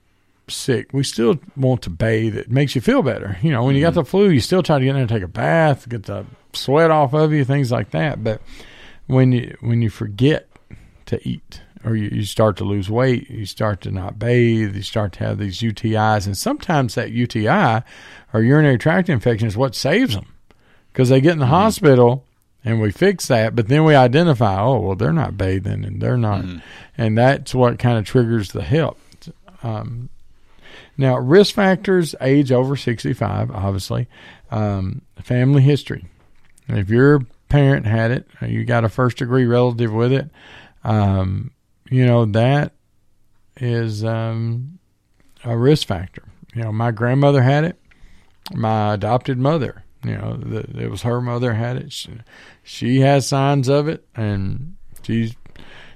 sick, 0.53 0.91
we 0.93 1.03
still 1.03 1.39
want 1.57 1.83
to 1.83 1.91
bathe. 1.91 2.37
It 2.37 2.51
makes 2.51 2.75
you 2.75 2.81
feel 2.81 3.03
better. 3.03 3.39
You 3.43 3.51
know, 3.51 3.65
when 3.65 3.75
you 3.75 3.81
got 3.81 3.91
mm-hmm. 3.91 4.01
the 4.01 4.05
flu, 4.05 4.31
you 4.31 4.41
still 4.41 4.63
try 4.63 4.79
to 4.79 4.85
get 4.85 4.91
in 4.91 4.95
there 4.97 5.03
and 5.03 5.11
take 5.11 5.23
a 5.23 5.29
bath, 5.29 5.89
get 5.89 6.05
the 6.05 6.25
sweat 6.53 6.91
off 6.91 7.15
of 7.15 7.33
you, 7.33 7.45
things 7.45 7.71
like 7.71 7.91
that. 7.91 8.23
But 8.23 8.41
when 9.07 9.33
you 9.33 9.57
when 9.61 9.83
you 9.83 9.91
forget 9.91 10.49
to 11.07 11.27
eat 11.29 11.63
or 11.85 11.97
you, 11.97 12.09
you 12.13 12.25
start 12.25 12.57
to 12.59 12.65
lose 12.65 12.89
weight, 12.89 13.29
you 13.29 13.47
start 13.47 13.81
to 13.83 13.91
not 13.91 14.19
bathe, 14.19 14.77
you 14.77 14.83
start 14.83 15.13
to 15.15 15.21
have 15.21 15.39
these 15.39 15.61
UTIs, 15.61 16.27
and 16.27 16.37
sometimes 16.37 16.95
that 16.95 17.11
UTI 17.11 17.83
or 18.33 18.43
urinary 18.43 18.79
tract 18.79 19.09
infection 19.09 19.49
is 19.49 19.57
what 19.57 19.75
saves 19.75 20.15
them 20.15 20.27
because 20.93 21.09
they 21.09 21.21
get 21.21 21.33
in 21.33 21.39
the 21.39 21.45
mm-hmm. 21.45 21.55
hospital 21.55 22.25
and 22.65 22.81
we 22.81 22.93
fix 22.93 23.27
that, 23.27 23.57
but 23.57 23.69
then 23.69 23.85
we 23.85 23.95
identify, 23.95 24.61
oh 24.61 24.79
well, 24.79 24.97
they're 24.97 25.13
not 25.13 25.37
bathing 25.37 25.85
and 25.85 26.01
they're 26.01 26.17
not, 26.17 26.43
mm-hmm. 26.43 26.59
and 26.97 27.19
that's 27.19 27.55
what 27.55 27.79
kind 27.79 27.99
of 27.99 28.05
triggers 28.05 28.53
the 28.53 28.63
help. 28.63 28.99
Um, 29.63 30.09
now, 30.97 31.19
risk 31.19 31.55
factors: 31.55 32.15
age 32.21 32.53
over 32.53 32.77
sixty-five, 32.77 33.51
obviously, 33.51 34.09
um, 34.51 35.03
family 35.23 35.63
history. 35.63 36.07
If 36.69 36.91
your 36.91 37.21
parent 37.49 37.87
had 37.87 38.11
it, 38.11 38.27
or 38.41 38.49
you 38.49 38.65
got 38.65 38.85
a 38.85 38.89
first-degree 38.89 39.47
relative 39.47 39.93
with 39.93 40.13
it, 40.13 40.31
um, 40.85 41.51
you 41.91 42.07
know 42.07 42.25
that 42.27 42.73
is 43.57 44.05
um, 44.05 44.79
a 45.45 45.57
risk 45.57 45.87
factor. 45.87 46.25
You 46.55 46.63
know, 46.63 46.73
my 46.73 46.91
grandmother 46.91 47.43
had 47.43 47.65
it. 47.65 47.79
My 48.53 48.95
adopted 48.95 49.39
mother, 49.39 49.85
you 50.05 50.17
know, 50.17 50.37
the, 50.37 50.83
it 50.83 50.91
was 50.91 51.03
her 51.03 51.21
mother 51.21 51.55
had 51.55 51.77
it. 51.77 51.93
She, 51.93 52.11
she 52.63 53.01
has 53.01 53.27
signs 53.27 53.69
of 53.69 53.89
it, 53.89 54.05
and 54.15 54.77
she's 55.03 55.35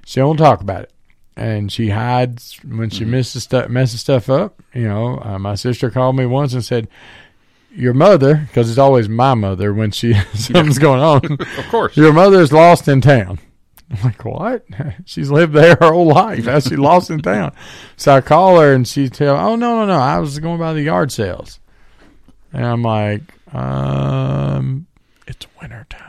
she 0.04 0.20
don't 0.20 0.36
talk 0.36 0.60
about 0.60 0.82
it, 0.82 0.92
and 1.36 1.70
she 1.70 1.90
hides 1.90 2.58
when 2.64 2.90
she 2.90 3.04
misses 3.04 3.42
stuff, 3.44 3.68
messes 3.68 4.00
stuff 4.00 4.30
up. 4.30 4.62
You 4.72 4.88
know, 4.88 5.20
uh, 5.22 5.38
my 5.38 5.54
sister 5.54 5.90
called 5.90 6.16
me 6.16 6.26
once 6.26 6.54
and 6.54 6.64
said, 6.64 6.88
"Your 7.70 7.94
mother," 7.94 8.36
because 8.46 8.70
it's 8.70 8.78
always 8.78 9.08
my 9.08 9.34
mother 9.34 9.74
when 9.74 9.90
she 9.90 10.14
something's 10.34 10.78
going 10.78 11.00
on. 11.02 11.38
Of 11.58 11.68
course. 11.68 11.96
your 11.96 12.12
mother's 12.12 12.52
lost 12.52 12.88
in 12.88 13.00
town. 13.00 13.38
I'm 13.90 14.02
like, 14.02 14.24
what? 14.24 14.64
She's 15.04 15.30
lived 15.30 15.52
there 15.52 15.76
her 15.80 15.92
whole 15.92 16.08
life. 16.08 16.46
How's 16.46 16.64
she 16.66 16.74
lost 16.74 17.08
in 17.10 17.20
town? 17.20 17.52
So 17.96 18.14
I 18.16 18.20
call 18.20 18.58
her 18.58 18.72
and 18.74 18.86
she 18.88 19.08
tell, 19.08 19.36
oh 19.36 19.54
no 19.54 19.80
no 19.80 19.86
no, 19.86 19.98
I 19.98 20.18
was 20.18 20.38
going 20.40 20.58
by 20.58 20.72
the 20.72 20.82
yard 20.82 21.12
sales, 21.12 21.60
and 22.52 22.64
I'm 22.64 22.82
like, 22.82 23.22
um, 23.54 24.86
it's 25.26 25.46
winter 25.60 25.86
time. 25.88 26.05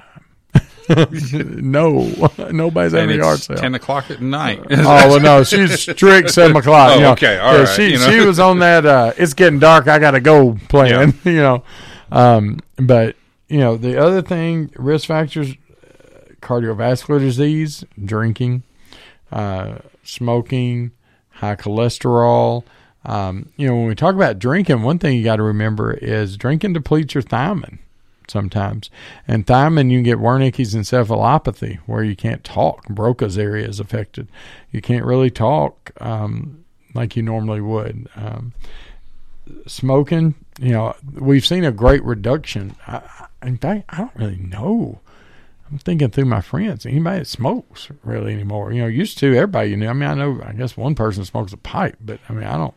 no, 1.33 2.07
nobody's 2.51 2.93
And 2.93 3.01
having 3.01 3.19
a 3.19 3.23
yard 3.23 3.39
sale. 3.39 3.57
ten 3.57 3.75
o'clock 3.75 4.09
at 4.11 4.21
night. 4.21 4.59
oh 4.69 4.83
well, 4.83 5.19
no, 5.19 5.43
she's 5.43 5.81
strict 5.81 6.29
seven 6.31 6.55
o'clock. 6.55 6.91
Oh, 6.91 6.95
you 6.95 7.01
know. 7.01 7.11
okay, 7.11 7.37
all 7.37 7.53
Yeah, 7.53 7.59
right, 7.61 7.69
She 7.75 7.91
you 7.91 7.97
know. 7.99 8.09
she 8.09 8.19
was 8.25 8.39
on 8.39 8.59
that. 8.59 8.85
Uh, 8.85 9.13
it's 9.17 9.33
getting 9.33 9.59
dark. 9.59 9.87
I 9.87 9.99
got 9.99 10.11
to 10.11 10.19
go 10.21 10.57
plan. 10.69 11.13
You 11.23 11.33
know, 11.37 11.63
um, 12.11 12.59
but 12.77 13.15
you 13.47 13.59
know 13.59 13.75
the 13.77 13.97
other 14.01 14.21
thing, 14.21 14.71
risk 14.77 15.07
factors, 15.07 15.51
uh, 15.51 16.33
cardiovascular 16.41 17.19
disease, 17.19 17.83
drinking, 18.03 18.63
uh, 19.31 19.79
smoking, 20.03 20.91
high 21.31 21.55
cholesterol. 21.55 22.63
Um, 23.05 23.49
you 23.55 23.67
know, 23.67 23.75
when 23.75 23.87
we 23.87 23.95
talk 23.95 24.15
about 24.15 24.37
drinking, 24.37 24.81
one 24.81 24.99
thing 24.99 25.17
you 25.17 25.23
got 25.23 25.37
to 25.37 25.43
remember 25.43 25.93
is 25.93 26.35
drinking 26.35 26.73
depletes 26.73 27.13
your 27.13 27.23
thiamine 27.23 27.77
sometimes. 28.27 28.89
And 29.27 29.45
thiamine, 29.45 29.91
you 29.91 29.97
can 29.97 30.03
get 30.03 30.17
Wernicke's 30.17 30.73
encephalopathy, 30.73 31.77
where 31.85 32.03
you 32.03 32.15
can't 32.15 32.43
talk. 32.43 32.85
Broca's 32.87 33.37
area 33.37 33.67
is 33.67 33.79
affected. 33.79 34.27
You 34.71 34.81
can't 34.81 35.05
really 35.05 35.29
talk 35.29 35.91
um, 35.99 36.65
like 36.93 37.15
you 37.15 37.23
normally 37.23 37.61
would. 37.61 38.09
Um, 38.15 38.53
smoking, 39.65 40.35
you 40.59 40.71
know, 40.71 40.95
we've 41.13 41.45
seen 41.45 41.63
a 41.63 41.71
great 41.71 42.03
reduction. 42.03 42.75
I, 42.85 43.27
in 43.43 43.57
fact, 43.57 43.85
I 43.89 43.97
don't 43.97 44.15
really 44.15 44.37
know. 44.37 44.99
I'm 45.69 45.77
thinking 45.79 46.09
through 46.09 46.25
my 46.25 46.41
friends. 46.41 46.85
Anybody 46.85 47.19
that 47.19 47.25
smokes 47.25 47.89
really 48.03 48.33
anymore? 48.33 48.71
You 48.71 48.81
know, 48.81 48.87
used 48.87 49.17
to 49.19 49.35
everybody 49.35 49.71
you 49.71 49.77
knew. 49.77 49.87
I 49.87 49.93
mean, 49.93 50.09
I 50.09 50.13
know. 50.13 50.41
I 50.43 50.53
guess 50.53 50.77
one 50.77 50.95
person 50.95 51.25
smokes 51.25 51.51
a 51.53 51.57
pipe, 51.57 51.97
but 51.99 52.19
I 52.29 52.33
mean, 52.33 52.45
I 52.45 52.57
don't. 52.57 52.73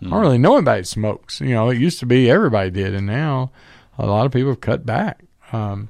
I 0.00 0.08
don't 0.08 0.20
really 0.20 0.38
know 0.38 0.56
anybody 0.56 0.80
that 0.80 0.86
smokes. 0.86 1.40
You 1.40 1.50
know, 1.50 1.70
it 1.70 1.78
used 1.78 2.00
to 2.00 2.06
be 2.06 2.28
everybody 2.28 2.70
did, 2.70 2.94
and 2.94 3.06
now 3.06 3.52
a 3.98 4.06
lot 4.06 4.26
of 4.26 4.32
people 4.32 4.50
have 4.50 4.60
cut 4.60 4.86
back. 4.86 5.24
Um, 5.52 5.88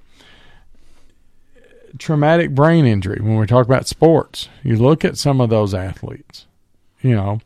traumatic 1.98 2.54
brain 2.54 2.84
injury. 2.84 3.20
When 3.20 3.36
we 3.36 3.46
talk 3.46 3.66
about 3.66 3.86
sports, 3.86 4.48
you 4.62 4.76
look 4.76 5.04
at 5.04 5.18
some 5.18 5.40
of 5.40 5.50
those 5.50 5.74
athletes. 5.74 6.46
You 7.00 7.16
know, 7.16 7.40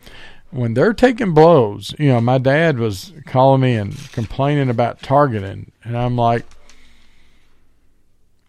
when 0.50 0.74
they're 0.74 0.92
taking 0.94 1.34
blows. 1.34 1.94
You 1.98 2.08
know, 2.08 2.20
my 2.20 2.38
dad 2.38 2.78
was 2.78 3.12
calling 3.26 3.60
me 3.60 3.74
and 3.74 3.96
complaining 4.12 4.70
about 4.70 5.02
targeting, 5.02 5.72
and 5.84 5.96
I'm 5.96 6.16
like, 6.16 6.44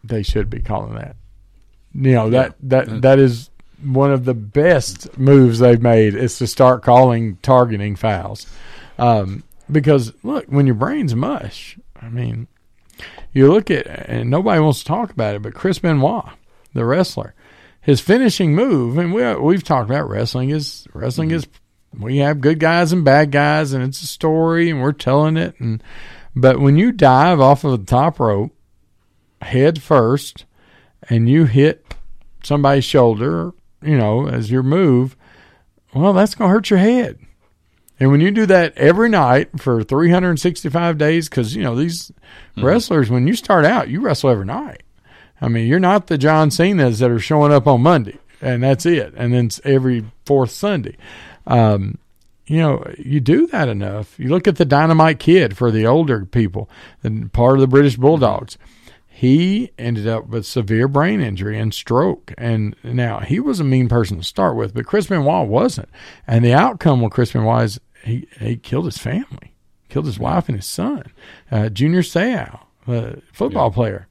they 0.04 0.24
should 0.24 0.50
be 0.50 0.62
calling 0.62 0.96
that. 0.96 1.16
You 1.94 2.12
know 2.12 2.30
that 2.30 2.56
that 2.64 3.02
that 3.02 3.20
is 3.20 3.50
one 3.84 4.12
of 4.12 4.26
the 4.26 4.34
best 4.34 5.18
moves 5.18 5.60
they've 5.60 5.82
made 5.82 6.16
is 6.16 6.38
to 6.40 6.48
start 6.48 6.84
calling 6.84 7.38
targeting 7.38 7.96
fouls. 7.96 8.48
Um, 8.98 9.44
because 9.72 10.14
look, 10.24 10.46
when 10.46 10.66
your 10.66 10.76
brain's 10.76 11.16
mush, 11.16 11.78
I 12.08 12.10
mean, 12.10 12.48
you 13.34 13.52
look 13.52 13.70
at 13.70 13.86
and 13.88 14.30
nobody 14.30 14.62
wants 14.62 14.80
to 14.80 14.86
talk 14.86 15.12
about 15.12 15.36
it, 15.36 15.42
but 15.42 15.54
Chris 15.54 15.80
Benoit, 15.80 16.26
the 16.74 16.86
wrestler, 16.86 17.34
his 17.82 18.00
finishing 18.00 18.56
move, 18.56 18.98
and 18.98 19.14
we 19.14 19.36
we've 19.36 19.64
talked 19.64 19.90
about 19.90 20.10
wrestling 20.10 20.50
is 20.50 20.88
wrestling 20.94 21.32
is 21.32 21.46
mm-hmm. 21.46 22.04
we 22.04 22.18
have 22.18 22.42
good 22.42 22.60
guys 22.60 22.94
and 22.94 23.04
bad 23.04 23.32
guys, 23.32 23.74
and 23.74 23.84
it's 23.84 24.02
a 24.02 24.08
story, 24.08 24.70
and 24.70 24.82
we're 24.82 24.94
telling 24.94 25.36
it, 25.36 25.60
and 25.60 25.84
but 26.36 26.60
when 26.60 26.78
you 26.78 26.92
dive 26.92 27.42
off 27.42 27.64
of 27.64 27.72
the 27.72 27.86
top 27.86 28.20
rope 28.20 28.56
head 29.42 29.82
first 29.82 30.46
and 31.10 31.30
you 31.30 31.46
hit 31.46 31.86
somebody's 32.44 32.86
shoulder, 32.86 33.52
you 33.82 33.98
know, 33.98 34.28
as 34.28 34.50
your 34.50 34.64
move, 34.64 35.18
well, 35.94 36.14
that's 36.14 36.36
going 36.36 36.50
to 36.50 36.54
hurt 36.54 36.70
your 36.70 36.80
head. 36.80 37.20
And 38.00 38.12
when 38.12 38.22
you 38.22 38.32
do 38.32 38.46
that 38.46 38.78
every 38.78 39.10
night 39.10 39.60
for 39.60 39.84
365 39.84 40.98
days, 40.98 41.30
because, 41.30 41.56
you 41.56 41.64
know, 41.64 41.76
these 41.76 42.12
wrestlers, 42.58 43.10
when 43.10 43.28
you 43.28 43.34
start 43.34 43.66
out, 43.66 43.90
you 43.90 44.02
wrestle 44.02 44.30
every 44.30 44.46
night. 44.46 44.84
I 45.42 45.48
mean, 45.48 45.68
you're 45.68 45.80
not 45.80 46.08
the 46.08 46.18
John 46.18 46.52
Cena's 46.52 47.00
that 47.00 47.12
are 47.12 47.20
showing 47.20 47.52
up 47.52 47.68
on 47.68 47.82
Monday 47.82 48.20
and 48.42 48.64
that's 48.64 48.86
it. 48.86 49.14
And 49.16 49.34
then 49.34 49.50
every 49.64 50.06
fourth 50.26 50.52
Sunday. 50.52 50.98
Um, 51.46 51.98
you 52.46 52.58
know, 52.60 52.86
you 52.98 53.20
do 53.20 53.48
that 53.48 53.68
enough. 53.68 54.18
You 54.18 54.30
look 54.30 54.48
at 54.48 54.56
the 54.56 54.66
Dynamite 54.66 55.20
Kid 55.20 55.58
for 55.58 55.70
the 55.70 55.86
older 55.86 56.26
people, 56.26 56.70
and 57.04 57.32
part 57.34 57.56
of 57.56 57.62
the 57.62 57.68
British 57.68 57.98
Bulldogs. 57.98 58.58
He 59.10 59.72
ended 59.80 60.08
up 60.08 60.28
with 60.28 60.46
severe 60.46 60.88
brain 60.88 61.22
injury 61.22 61.58
and 61.58 61.74
stroke. 61.74 62.36
And 62.38 62.76
now 62.84 63.22
he 63.22 63.40
was 63.40 63.60
a 63.60 63.64
mean 63.64 63.90
person 63.90 64.18
to 64.20 64.24
start 64.24 64.56
with, 64.56 64.76
but 64.76 64.86
Chris 64.86 65.08
Benoit 65.08 65.48
wasn't. 65.48 65.90
And 66.28 66.46
the 66.46 66.54
outcome 66.54 67.02
with 67.02 67.14
Chris 67.14 67.32
Benoit 67.32 67.64
is 67.64 67.80
he, 68.04 68.28
he 68.40 68.58
killed 68.58 68.86
his 68.86 68.98
family, 68.98 69.54
killed 69.90 70.06
his 70.06 70.20
wife 70.20 70.48
and 70.48 70.56
his 70.58 70.66
son. 70.66 71.04
Uh, 71.52 71.70
Junior 71.70 72.02
Seau, 72.02 72.60
a 72.88 73.22
football 73.34 73.72
player. 73.72 74.08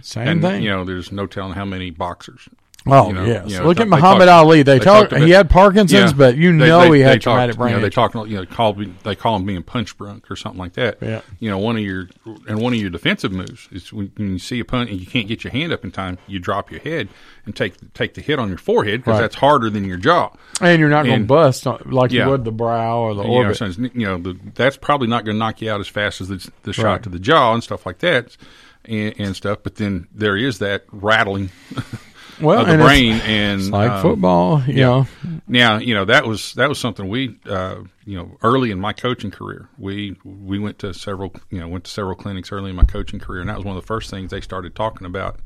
Same 0.00 0.26
and 0.26 0.42
thing. 0.42 0.62
you 0.62 0.70
know, 0.70 0.84
there's 0.84 1.12
no 1.12 1.26
telling 1.26 1.52
how 1.52 1.64
many 1.64 1.90
boxers. 1.90 2.48
Oh 2.84 3.06
you 3.08 3.12
know, 3.12 3.24
yes, 3.24 3.48
you 3.48 3.58
know, 3.58 3.66
look 3.66 3.78
at 3.78 3.86
Muhammad 3.88 4.26
talk- 4.26 4.44
Ali. 4.44 4.62
They, 4.64 4.80
talk. 4.80 5.10
talked 5.10 5.22
he 5.22 5.30
had 5.30 5.48
Parkinson's, 5.48 6.10
Yeah. 6.10 6.16
but 6.16 6.36
you 6.36 6.50
They- 6.58 6.66
know 6.66 6.80
they- 6.80 6.86
he 6.86 6.92
they 6.94 6.98
had 7.00 7.12
talked- 7.22 7.22
traumatic 7.22 7.56
brain. 7.56 7.70
You 7.70 7.76
know, 7.76 7.82
they 7.82 7.90
talk. 7.90 8.14
You 8.14 8.36
know, 8.38 8.44
call 8.46 8.76
they 9.04 9.14
call 9.14 9.36
him 9.36 9.44
being 9.46 9.62
punch 9.62 9.96
drunk 9.96 10.28
or 10.30 10.34
something 10.34 10.58
like 10.58 10.72
that. 10.72 10.98
Yeah. 11.00 11.20
You 11.38 11.48
know, 11.50 11.58
one 11.58 11.76
of 11.76 11.82
your 11.82 12.08
and 12.48 12.60
one 12.60 12.72
of 12.72 12.80
your 12.80 12.90
defensive 12.90 13.30
moves 13.30 13.68
is 13.70 13.92
when, 13.92 14.10
you 14.16 14.38
see 14.40 14.58
a 14.58 14.64
punt 14.64 14.90
and 14.90 14.98
you 14.98 15.06
can't 15.06 15.28
get 15.28 15.44
your 15.44 15.52
hand 15.52 15.72
up 15.72 15.84
in 15.84 15.92
time, 15.92 16.18
you 16.26 16.40
drop 16.40 16.72
your 16.72 16.80
head 16.80 17.08
and 17.46 17.54
take 17.54 17.74
take 17.94 18.14
the 18.14 18.20
hit 18.20 18.40
on 18.40 18.48
your 18.48 18.58
forehead 18.58 19.00
because 19.00 19.12
Right. 19.14 19.20
that's 19.20 19.36
harder 19.36 19.70
than 19.70 19.84
your 19.84 19.96
jaw. 19.98 20.30
and 20.60 20.80
you're 20.80 20.88
not 20.88 21.04
going 21.06 21.20
to 21.20 21.24
bust 21.26 21.66
like 21.86 22.10
Yeah. 22.10 22.24
you 22.24 22.30
would 22.30 22.44
the 22.44 22.50
brow 22.52 22.98
or 22.98 23.14
the 23.14 23.22
you 23.22 23.28
know, 23.28 23.34
orbit. 23.34 23.78
you 23.94 24.06
know 24.06 24.18
the, 24.18 24.36
that's 24.54 24.76
probably 24.76 25.06
not 25.06 25.24
going 25.24 25.36
to 25.36 25.38
knock 25.38 25.60
you 25.60 25.70
out 25.70 25.78
as 25.80 25.86
fast 25.88 26.20
as 26.20 26.28
the, 26.28 26.50
the 26.64 26.72
shot 26.72 26.84
Right. 26.84 27.02
to 27.04 27.08
the 27.08 27.18
jaw 27.20 27.54
and 27.54 27.62
stuff 27.62 27.86
like 27.86 27.98
that 28.00 28.36
and, 28.84 29.14
and 29.18 29.36
stuff. 29.36 29.58
But 29.62 29.76
then 29.76 30.08
there 30.12 30.36
is 30.36 30.58
that 30.58 30.84
rattling 30.90 31.50
Well, 32.40 32.60
of 32.60 32.66
the 32.66 32.72
and 32.72 32.82
it's- 32.82 32.88
brain 32.98 33.12
and 33.20 33.60
it's 33.60 33.70
like 33.70 33.90
um, 33.90 34.02
football, 34.02 34.62
you 34.66 34.74
know. 34.76 35.06
Now 35.46 35.78
you 35.78 35.94
know 35.94 36.04
that 36.06 36.26
was 36.26 36.54
that 36.54 36.68
was 36.68 36.78
something 36.78 37.08
we 37.08 37.38
uh, 37.46 37.82
you 38.04 38.16
know 38.16 38.36
early 38.42 38.70
in 38.70 38.80
my 38.80 38.92
coaching 38.92 39.30
career 39.30 39.68
we 39.78 40.16
we 40.24 40.58
went 40.58 40.78
to 40.80 40.94
several 40.94 41.34
you 41.50 41.60
know 41.60 41.68
went 41.68 41.84
to 41.84 41.90
several 41.90 42.14
clinics 42.14 42.50
early 42.52 42.70
in 42.70 42.76
my 42.76 42.84
coaching 42.84 43.20
career 43.20 43.40
and 43.40 43.50
that 43.50 43.56
was 43.56 43.64
one 43.66 43.76
of 43.76 43.82
the 43.82 43.86
first 43.86 44.08
things 44.10 44.30
they 44.30 44.40
started 44.40 44.74
talking 44.74 45.06
about 45.06 45.40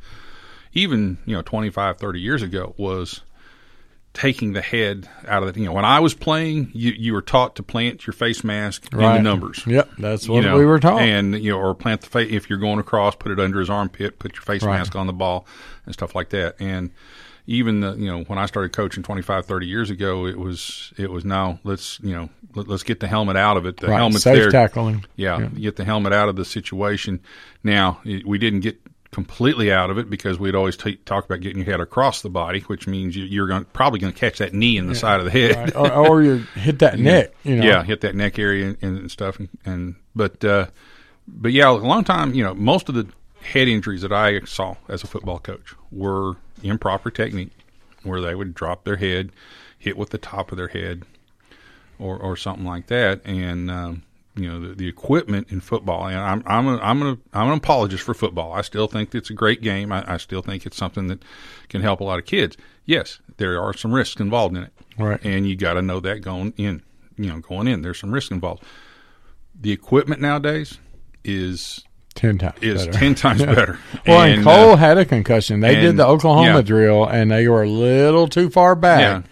even 0.72 1.18
you 1.26 1.34
know 1.34 1.42
25 1.42 1.96
30 1.98 2.20
years 2.20 2.42
ago 2.42 2.74
was 2.76 3.22
taking 4.16 4.54
the 4.54 4.62
head 4.62 5.06
out 5.28 5.42
of 5.42 5.52
the 5.52 5.60
you 5.60 5.66
know 5.66 5.72
when 5.74 5.84
I 5.84 6.00
was 6.00 6.14
playing 6.14 6.70
you 6.72 6.90
you 6.92 7.12
were 7.12 7.20
taught 7.20 7.54
to 7.56 7.62
plant 7.62 8.06
your 8.06 8.14
face 8.14 8.42
mask 8.42 8.90
in 8.90 8.98
the 8.98 9.18
numbers 9.20 9.62
Yep, 9.66 9.90
that's 9.98 10.26
you 10.26 10.32
what 10.32 10.40
know, 10.44 10.56
we 10.56 10.64
were 10.64 10.80
taught. 10.80 11.02
and 11.02 11.34
you 11.34 11.50
know 11.52 11.58
or 11.58 11.74
plant 11.74 12.00
the 12.00 12.06
face 12.06 12.32
if 12.32 12.48
you're 12.48 12.58
going 12.58 12.78
across 12.78 13.14
put 13.14 13.30
it 13.30 13.38
under 13.38 13.60
his 13.60 13.68
armpit 13.68 14.18
put 14.18 14.32
your 14.34 14.40
face 14.42 14.62
Right. 14.62 14.78
mask 14.78 14.96
on 14.96 15.06
the 15.06 15.12
ball 15.12 15.46
and 15.84 15.92
stuff 15.92 16.14
like 16.14 16.30
that 16.30 16.56
and 16.58 16.92
even 17.46 17.80
the 17.80 17.92
you 17.96 18.06
know 18.10 18.22
when 18.24 18.38
I 18.38 18.46
started 18.46 18.72
coaching 18.72 19.02
25 19.02 19.44
30 19.44 19.66
years 19.66 19.90
ago 19.90 20.24
it 20.24 20.38
was 20.38 20.94
it 20.96 21.10
was 21.10 21.26
now 21.26 21.60
let's 21.62 22.00
you 22.00 22.14
know 22.14 22.30
let, 22.54 22.70
us 22.70 22.82
get 22.82 23.00
the 23.00 23.08
helmet 23.08 23.36
out 23.36 23.58
of 23.58 23.66
it 23.66 23.76
the 23.76 23.88
Right, 23.88 23.98
helmet's 23.98 24.22
safe 24.24 24.34
there 24.38 24.50
tackling. 24.50 25.04
yeah, 25.16 25.40
Yeah. 25.40 25.46
get 25.48 25.76
the 25.76 25.84
helmet 25.84 26.14
out 26.14 26.30
of 26.30 26.36
the 26.36 26.44
situation 26.46 27.20
now 27.62 28.00
it, 28.06 28.26
we 28.26 28.38
didn't 28.38 28.60
get 28.60 28.80
completely 29.16 29.72
out 29.72 29.88
of 29.90 29.96
it 29.98 30.08
because 30.10 30.38
we'd 30.38 30.54
always 30.54 30.76
t- 30.76 30.96
talk 31.06 31.24
about 31.24 31.40
getting 31.40 31.56
your 31.56 31.64
head 31.64 31.80
across 31.80 32.20
the 32.20 32.28
body 32.28 32.60
which 32.68 32.86
means 32.86 33.16
you, 33.16 33.24
you're 33.24 33.46
going 33.48 33.64
probably 33.72 33.98
going 33.98 34.12
to 34.12 34.18
catch 34.18 34.38
that 34.38 34.52
knee 34.52 34.76
in 34.76 34.86
the 34.86 34.94
side 34.94 35.18
of 35.20 35.24
the 35.24 35.30
head 35.32 35.56
Right. 35.56 35.74
or, 35.74 35.90
or 35.92 36.22
you 36.22 36.36
hit 36.54 36.78
that 36.80 36.98
neck. 37.10 37.32
You 37.42 37.56
know. 37.56 37.64
yeah, 37.64 37.82
hit 37.82 38.02
that 38.02 38.14
neck 38.14 38.38
area 38.38 38.76
and, 38.82 38.98
and 38.98 39.10
stuff. 39.10 39.38
And, 39.38 39.48
and 39.64 39.94
but 40.14 40.44
uh, 40.44 40.66
but 41.26 41.52
yeah, 41.52 41.70
a 41.70 41.72
long 41.72 42.04
time. 42.04 42.34
You 42.34 42.44
know, 42.44 42.54
most 42.54 42.88
of 42.90 42.94
the 42.94 43.08
head 43.40 43.68
injuries 43.68 44.02
that 44.02 44.12
I 44.12 44.40
saw 44.40 44.76
as 44.88 45.02
a 45.02 45.06
football 45.06 45.38
coach 45.38 45.74
were 45.90 46.34
improper 46.62 47.10
technique, 47.10 47.52
where 48.02 48.20
they 48.20 48.34
would 48.34 48.54
drop 48.54 48.84
their 48.84 48.96
head, 48.96 49.30
hit 49.78 49.96
with 49.96 50.10
the 50.10 50.18
top 50.18 50.52
of 50.52 50.58
their 50.58 50.68
head, 50.68 51.04
or 51.98 52.18
or 52.18 52.36
something 52.36 52.64
like 52.66 52.88
that. 52.88 53.22
And 53.24 53.70
um, 53.70 54.02
you 54.36 54.48
know, 54.48 54.60
the, 54.68 54.74
the 54.74 54.86
equipment 54.88 55.48
in 55.50 55.60
football. 55.60 56.06
And 56.08 56.18
I'm 56.18 56.42
I'm 56.46 56.66
a, 56.68 56.76
I'm 56.78 57.02
a, 57.02 57.18
I'm 57.32 57.48
an 57.48 57.56
apologist 57.58 58.02
for 58.04 58.12
football. 58.14 58.52
I 58.52 58.60
still 58.60 58.86
think 58.86 59.14
it's 59.14 59.30
a 59.30 59.34
great 59.34 59.62
game. 59.62 59.90
I, 59.92 60.04
I 60.14 60.16
still 60.18 60.42
think 60.42 60.66
it's 60.66 60.76
something 60.76 61.06
that 61.08 61.22
can 61.68 61.80
help 61.82 62.00
a 62.00 62.04
lot 62.04 62.18
of 62.18 62.26
kids. 62.26 62.56
Yes, 62.84 63.18
there 63.38 63.60
are 63.62 63.72
some 63.74 63.92
risks 63.92 64.20
involved 64.20 64.56
in 64.56 64.62
it, 64.64 64.72
Right. 64.98 65.18
and 65.24 65.48
you 65.48 65.56
got 65.56 65.74
to 65.74 65.82
know 65.82 66.00
that 66.00 66.20
going 66.20 66.52
in. 66.56 66.82
You 67.16 67.30
know, 67.30 67.38
going 67.40 67.66
in, 67.66 67.80
there's 67.82 67.98
some 67.98 68.12
risk 68.12 68.30
involved. 68.30 68.62
The 69.58 69.72
equipment 69.72 70.20
nowadays 70.20 70.78
is 71.24 71.82
ten 72.14 72.36
times 72.38 72.58
is 72.60 72.86
better. 72.86 72.98
ten 72.98 73.14
times 73.14 73.40
Yeah. 73.46 73.54
better. 73.54 73.78
Well, 74.06 74.20
and, 74.22 74.34
And, 74.34 74.44
Cole 74.44 74.72
uh, 74.72 74.76
had 74.76 74.98
a 74.98 75.04
concussion. 75.06 75.60
They 75.60 75.76
did 75.76 75.96
the 75.96 76.06
Oklahoma 76.06 76.56
yeah. 76.56 76.60
drill, 76.62 77.06
and 77.06 77.30
they 77.30 77.48
were 77.48 77.62
a 77.62 77.68
little 77.70 78.28
too 78.28 78.50
far 78.50 78.74
back. 78.76 79.00
Yeah. 79.00 79.22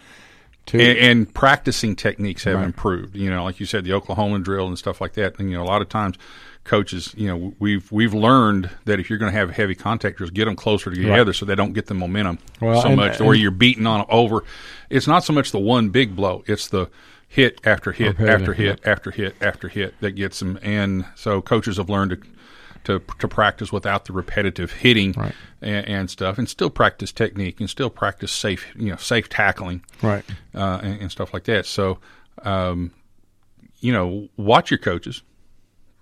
To, 0.66 0.80
and, 0.80 0.98
and 0.98 1.34
practicing 1.34 1.94
techniques 1.94 2.44
have 2.44 2.56
Right. 2.56 2.64
improved. 2.64 3.14
You 3.16 3.28
know, 3.30 3.44
like 3.44 3.60
you 3.60 3.66
said, 3.66 3.84
the 3.84 3.92
Oklahoma 3.92 4.38
drill 4.38 4.66
and 4.66 4.78
stuff 4.78 5.00
like 5.00 5.12
that. 5.14 5.38
And 5.38 5.50
you 5.50 5.56
know, 5.56 5.62
a 5.62 5.66
lot 5.66 5.82
of 5.82 5.88
times, 5.90 6.16
coaches, 6.64 7.12
you 7.16 7.26
know, 7.28 7.54
we've 7.58 7.90
we've 7.92 8.14
learned 8.14 8.70
that 8.86 8.98
if 8.98 9.10
you're 9.10 9.18
going 9.18 9.30
to 9.30 9.38
have 9.38 9.50
heavy 9.50 9.74
contact 9.74 10.16
drills, 10.16 10.30
get 10.30 10.46
them 10.46 10.56
closer 10.56 10.90
together 10.90 11.32
so 11.34 11.44
they 11.44 11.54
don't 11.54 11.74
get 11.74 11.86
the 11.86 11.94
momentum 11.94 12.38
Well, 12.62 12.80
so 12.80 12.88
and- 12.88 12.96
much, 12.96 13.20
and- 13.20 13.36
you're 13.36 13.50
beating 13.50 13.86
on 13.86 14.06
over. 14.08 14.42
It's 14.88 15.06
not 15.06 15.24
so 15.24 15.32
much 15.34 15.52
the 15.52 15.58
one 15.58 15.90
big 15.90 16.16
blow; 16.16 16.42
it's 16.46 16.68
the 16.68 16.88
hit 17.28 17.60
after 17.64 17.92
hit 17.92 18.18
Repetitive, 18.18 18.40
after 18.40 18.52
hit 18.54 18.80
after 18.86 19.10
hit 19.10 19.34
after 19.42 19.68
hit 19.68 19.94
that 20.00 20.12
gets 20.12 20.38
them. 20.38 20.58
And 20.62 21.04
so 21.14 21.42
coaches 21.42 21.76
have 21.76 21.90
learned 21.90 22.10
to. 22.12 22.18
To, 22.84 23.00
to 23.18 23.28
practice 23.28 23.72
without 23.72 24.04
the 24.04 24.12
repetitive 24.12 24.70
hitting 24.72 25.14
and, 25.62 25.88
and 25.88 26.10
stuff, 26.10 26.36
and 26.36 26.46
still 26.48 26.68
practice 26.68 27.12
technique, 27.12 27.58
and 27.58 27.70
still 27.70 27.88
practice 27.88 28.30
safe, 28.30 28.66
you 28.76 28.90
know, 28.90 28.96
safe 28.96 29.28
tackling, 29.30 29.82
Right. 30.02 30.22
uh, 30.54 30.80
and, 30.82 31.00
and 31.00 31.10
stuff 31.10 31.32
like 31.32 31.44
that. 31.44 31.64
So, 31.64 31.98
um, 32.42 32.90
you 33.80 33.90
know, 33.90 34.28
watch 34.36 34.70
your 34.70 34.76
coaches, 34.78 35.22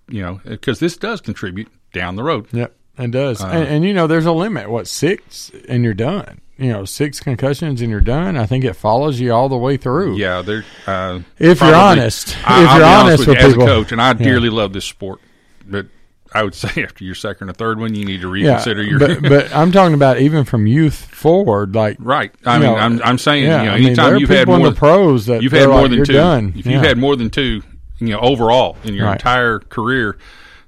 you 0.08 0.22
know, 0.22 0.40
because 0.44 0.80
this 0.80 0.96
does 0.96 1.20
contribute 1.20 1.68
down 1.92 2.16
the 2.16 2.24
road. 2.24 2.46
Yep, 2.52 2.74
it 2.98 3.10
does. 3.12 3.40
Uh, 3.40 3.46
and, 3.46 3.68
and 3.68 3.84
you 3.84 3.94
know, 3.94 4.08
there's 4.08 4.26
a 4.26 4.32
limit. 4.32 4.68
What 4.68 4.88
six, 4.88 5.52
and 5.68 5.84
you're 5.84 5.94
done. 5.94 6.40
You 6.58 6.72
know, 6.72 6.84
six 6.84 7.20
concussions 7.20 7.80
and 7.80 7.90
you're 7.90 8.00
done. 8.00 8.36
I 8.36 8.46
think 8.46 8.64
it 8.64 8.74
follows 8.74 9.20
you 9.20 9.32
all 9.32 9.48
the 9.48 9.56
way 9.56 9.76
through. 9.76 10.16
Yeah. 10.16 10.38
Uh, 10.86 11.20
If 11.38 11.60
you're 11.60 11.74
honest. 11.74 12.36
I, 12.44 12.62
If 12.64 12.68
I'll 12.68 12.78
you're 12.78 12.86
be 12.88 12.92
honest 12.92 13.18
with, 13.20 13.28
with 13.28 13.38
you, 13.38 13.46
as 13.46 13.52
a 13.54 13.56
coach, 13.56 13.92
and 13.92 14.02
I 14.02 14.08
Yeah. 14.08 14.14
dearly 14.14 14.48
love 14.50 14.72
this 14.72 14.84
sport, 14.84 15.20
but 15.64 15.86
I 16.34 16.42
would 16.42 16.54
say 16.54 16.82
after 16.82 17.04
your 17.04 17.14
second 17.14 17.48
or 17.50 17.52
third 17.52 17.78
one, 17.78 17.94
you 17.94 18.04
need 18.04 18.20
to 18.22 18.28
reconsider 18.28 18.82
your. 18.82 18.98
but, 18.98 19.22
but 19.28 19.54
I'm 19.54 19.72
talking 19.72 19.94
about 19.94 20.18
even 20.18 20.44
from 20.44 20.66
youth 20.66 20.94
forward, 21.06 21.74
like 21.74 21.96
Right. 22.00 22.32
I 22.44 22.58
mean, 22.58 22.68
know, 22.68 22.76
I'm, 22.76 23.02
I'm 23.02 23.18
saying, 23.18 23.44
yeah, 23.44 23.60
you 23.62 23.66
know, 23.68 23.72
I 23.74 23.76
mean, 23.78 23.86
anytime 23.88 24.04
there 24.06 24.14
are 24.14 24.18
you've 24.18 24.28
had 24.30 24.48
more 24.48 24.58
the 24.70 24.72
pros 24.74 25.26
that 25.26 25.42
you've 25.42 25.52
had 25.52 25.68
more 25.68 25.82
like, 25.82 25.90
than 25.90 25.96
"You're 25.98 26.06
two. 26.06 26.12
done." 26.14 26.52
If 26.56 26.66
Yeah. 26.66 26.72
you've 26.72 26.82
had 26.84 26.98
more 26.98 27.16
than 27.16 27.30
two, 27.30 27.62
you 27.98 28.08
know, 28.08 28.18
overall 28.20 28.76
in 28.84 28.94
your 28.94 29.06
Right. 29.06 29.12
entire 29.14 29.58
career, 29.60 30.16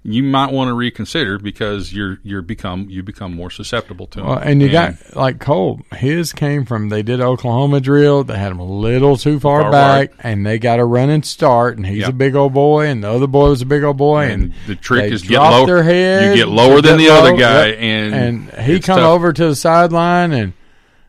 you 0.07 0.23
might 0.23 0.53
want 0.53 0.69
to 0.69 0.75
reconsider 0.75 1.39
because 1.39 1.91
you're 1.93 2.19
you're 2.23 2.43
become 2.43 2.89
you 2.91 3.03
become 3.03 3.35
more 3.35 3.51
susceptible 3.51 4.07
to 4.09 4.19
them. 4.19 4.27
Well, 4.29 4.39
and 4.39 4.61
you 4.61 4.71
got 4.71 4.95
like 5.17 5.41
Cole. 5.41 5.81
His 5.97 6.33
came 6.35 6.67
from 6.67 6.91
they 6.91 7.03
did 7.03 7.23
Oklahoma 7.23 7.81
drill. 7.81 8.23
They 8.23 8.37
had 8.37 8.53
him 8.53 8.59
a 8.61 8.65
little 8.67 9.17
too 9.17 9.41
far, 9.41 9.63
Far 9.63 9.73
back, 9.73 10.13
and 10.21 10.45
they 10.45 10.59
got 10.59 10.79
a 10.79 10.85
running 10.85 11.23
start. 11.23 11.79
And 11.79 11.87
he's 11.87 12.01
Yep. 12.01 12.09
a 12.11 12.13
big 12.13 12.35
old 12.35 12.53
boy, 12.53 12.87
and 12.87 13.03
the 13.03 13.11
other 13.11 13.27
boy 13.27 13.49
was 13.49 13.63
a 13.63 13.67
big 13.67 13.83
old 13.83 13.97
boy. 13.97 14.25
And, 14.25 14.43
And 14.43 14.55
the 14.67 14.75
trick 14.77 15.11
is 15.11 15.23
get 15.23 15.37
dropped 15.37 15.53
low- 15.53 15.67
Their 15.67 15.83
head, 15.83 16.37
you 16.37 16.45
get 16.45 16.49
lower 16.49 16.83
than 16.83 16.99
the 16.99 17.09
other 17.09 17.35
guy, 17.37 17.69
yep. 17.69 17.79
and 17.81 18.15
and 18.15 18.51
he 18.67 18.81
come 18.81 18.99
tough. 18.99 19.07
over 19.09 19.33
to 19.33 19.47
the 19.49 19.57
sideline, 19.57 20.33
and 20.33 20.53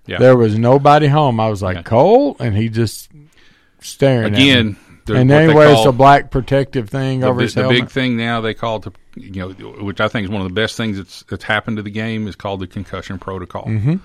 Yeah. 0.08 0.20
there 0.20 0.38
was 0.38 0.58
nobody 0.58 1.08
home. 1.08 1.40
I 1.42 1.50
was 1.50 1.62
like 1.62 1.84
Cole, 1.84 2.38
and 2.40 2.56
he 2.56 2.70
just 2.70 3.10
staring 3.82 4.28
at 4.34 4.40
me. 4.40 4.52
Again, 4.52 4.78
the- 5.06 5.16
and 5.16 5.30
then 5.30 5.50
he 5.50 5.56
wears 5.56 5.74
call- 5.76 5.86
the 5.86 5.92
black 5.92 6.32
protective 6.32 6.90
thing 6.90 7.22
the, 7.22 7.28
over 7.28 7.38
bi- 7.38 7.44
his 7.44 7.54
the 7.54 7.62
helmet. 7.62 7.82
big 7.82 7.90
thing 7.90 8.18
now 8.18 8.42
they 8.42 8.54
call 8.54 8.80
to 8.82 8.92
you 9.16 9.32
know 9.32 9.50
which 9.84 10.02
I 10.02 10.08
think 10.08 10.26
is 10.26 10.30
one 10.32 10.42
of 10.42 10.48
the 10.48 10.54
best 10.54 10.76
things 10.78 10.98
that's 10.98 11.24
that's 11.30 11.44
happened 11.44 11.78
to 11.78 11.84
the 11.84 11.90
game 11.92 12.28
is 12.28 12.36
called 12.36 12.60
the 12.60 12.68
concussion 12.68 13.18
protocol. 13.20 13.66
Mhm. 13.66 14.00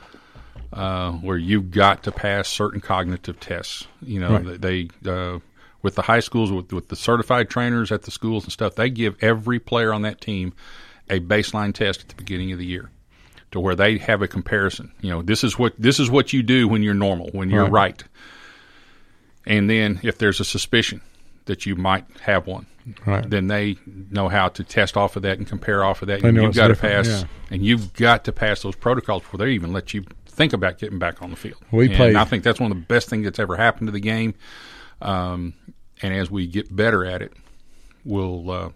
Uh, 0.72 1.12
where 1.14 1.36
you've 1.36 1.72
got 1.72 2.04
to 2.04 2.12
pass 2.12 2.46
certain 2.48 2.80
cognitive 2.80 3.40
tests. 3.40 3.88
You 4.02 4.20
know, 4.20 4.38
Right. 4.38 4.60
they 4.60 4.88
uh, 5.04 5.40
with 5.82 5.96
the 5.96 6.02
high 6.02 6.20
schools 6.20 6.52
with 6.52 6.72
with 6.72 6.88
the 6.88 6.96
certified 6.96 7.50
trainers 7.50 7.90
at 7.90 8.02
the 8.02 8.12
schools 8.12 8.44
and 8.44 8.52
stuff. 8.52 8.76
They 8.76 8.88
give 8.88 9.16
every 9.20 9.58
player 9.58 9.92
on 9.92 10.02
that 10.02 10.20
team 10.20 10.52
a 11.08 11.18
baseline 11.18 11.74
test 11.74 12.02
at 12.02 12.08
the 12.08 12.14
beginning 12.14 12.52
of 12.52 12.58
the 12.58 12.66
year 12.66 12.88
to 13.50 13.58
where 13.58 13.74
they 13.74 13.98
have 13.98 14.22
a 14.22 14.28
comparison. 14.28 14.92
You 15.00 15.10
know, 15.10 15.22
this 15.22 15.42
is 15.42 15.58
what 15.58 15.72
this 15.76 15.98
is 15.98 16.08
what 16.08 16.32
you 16.32 16.44
do 16.44 16.68
when 16.68 16.84
you're 16.84 16.94
normal, 16.94 17.30
when 17.32 17.50
you're 17.50 17.62
Right. 17.64 17.72
right. 17.72 18.04
And 19.46 19.68
then 19.70 20.00
if 20.02 20.18
there's 20.18 20.40
a 20.40 20.44
suspicion 20.44 21.00
that 21.46 21.66
you 21.66 21.76
might 21.76 22.04
have 22.22 22.46
one, 22.46 22.66
Right. 23.06 23.28
then 23.28 23.46
they 23.48 23.76
know 24.10 24.28
how 24.28 24.48
to 24.48 24.64
test 24.64 24.96
off 24.96 25.14
of 25.16 25.22
that 25.22 25.38
and 25.38 25.46
compare 25.46 25.84
off 25.84 26.02
of 26.02 26.08
that. 26.08 26.22
And 26.24 26.36
you've 26.36 26.54
got 26.54 26.68
to 26.68 26.74
pass, 26.76 27.06
yeah. 27.08 27.24
and 27.50 27.64
you've 27.64 27.92
got 27.94 28.24
to 28.24 28.32
pass 28.32 28.62
those 28.62 28.74
protocols 28.74 29.22
before 29.22 29.38
they 29.38 29.50
even 29.50 29.72
let 29.72 29.92
you 29.94 30.04
think 30.26 30.52
about 30.52 30.78
getting 30.78 30.98
back 30.98 31.22
on 31.22 31.30
the 31.30 31.36
field. 31.36 31.58
We 31.70 31.86
and 31.86 31.94
played- 31.94 32.16
I 32.16 32.24
think 32.24 32.42
that's 32.42 32.58
one 32.58 32.70
of 32.72 32.76
the 32.78 32.84
best 32.84 33.08
things 33.08 33.24
that's 33.24 33.38
ever 33.38 33.56
happened 33.56 33.88
to 33.88 33.92
the 33.92 34.00
game. 34.00 34.34
Um, 35.02 35.54
and 36.02 36.14
as 36.14 36.30
we 36.30 36.46
get 36.46 36.74
better 36.74 37.04
at 37.04 37.20
it, 37.22 37.32
we'll, 38.04 38.50
uh, 38.50 38.68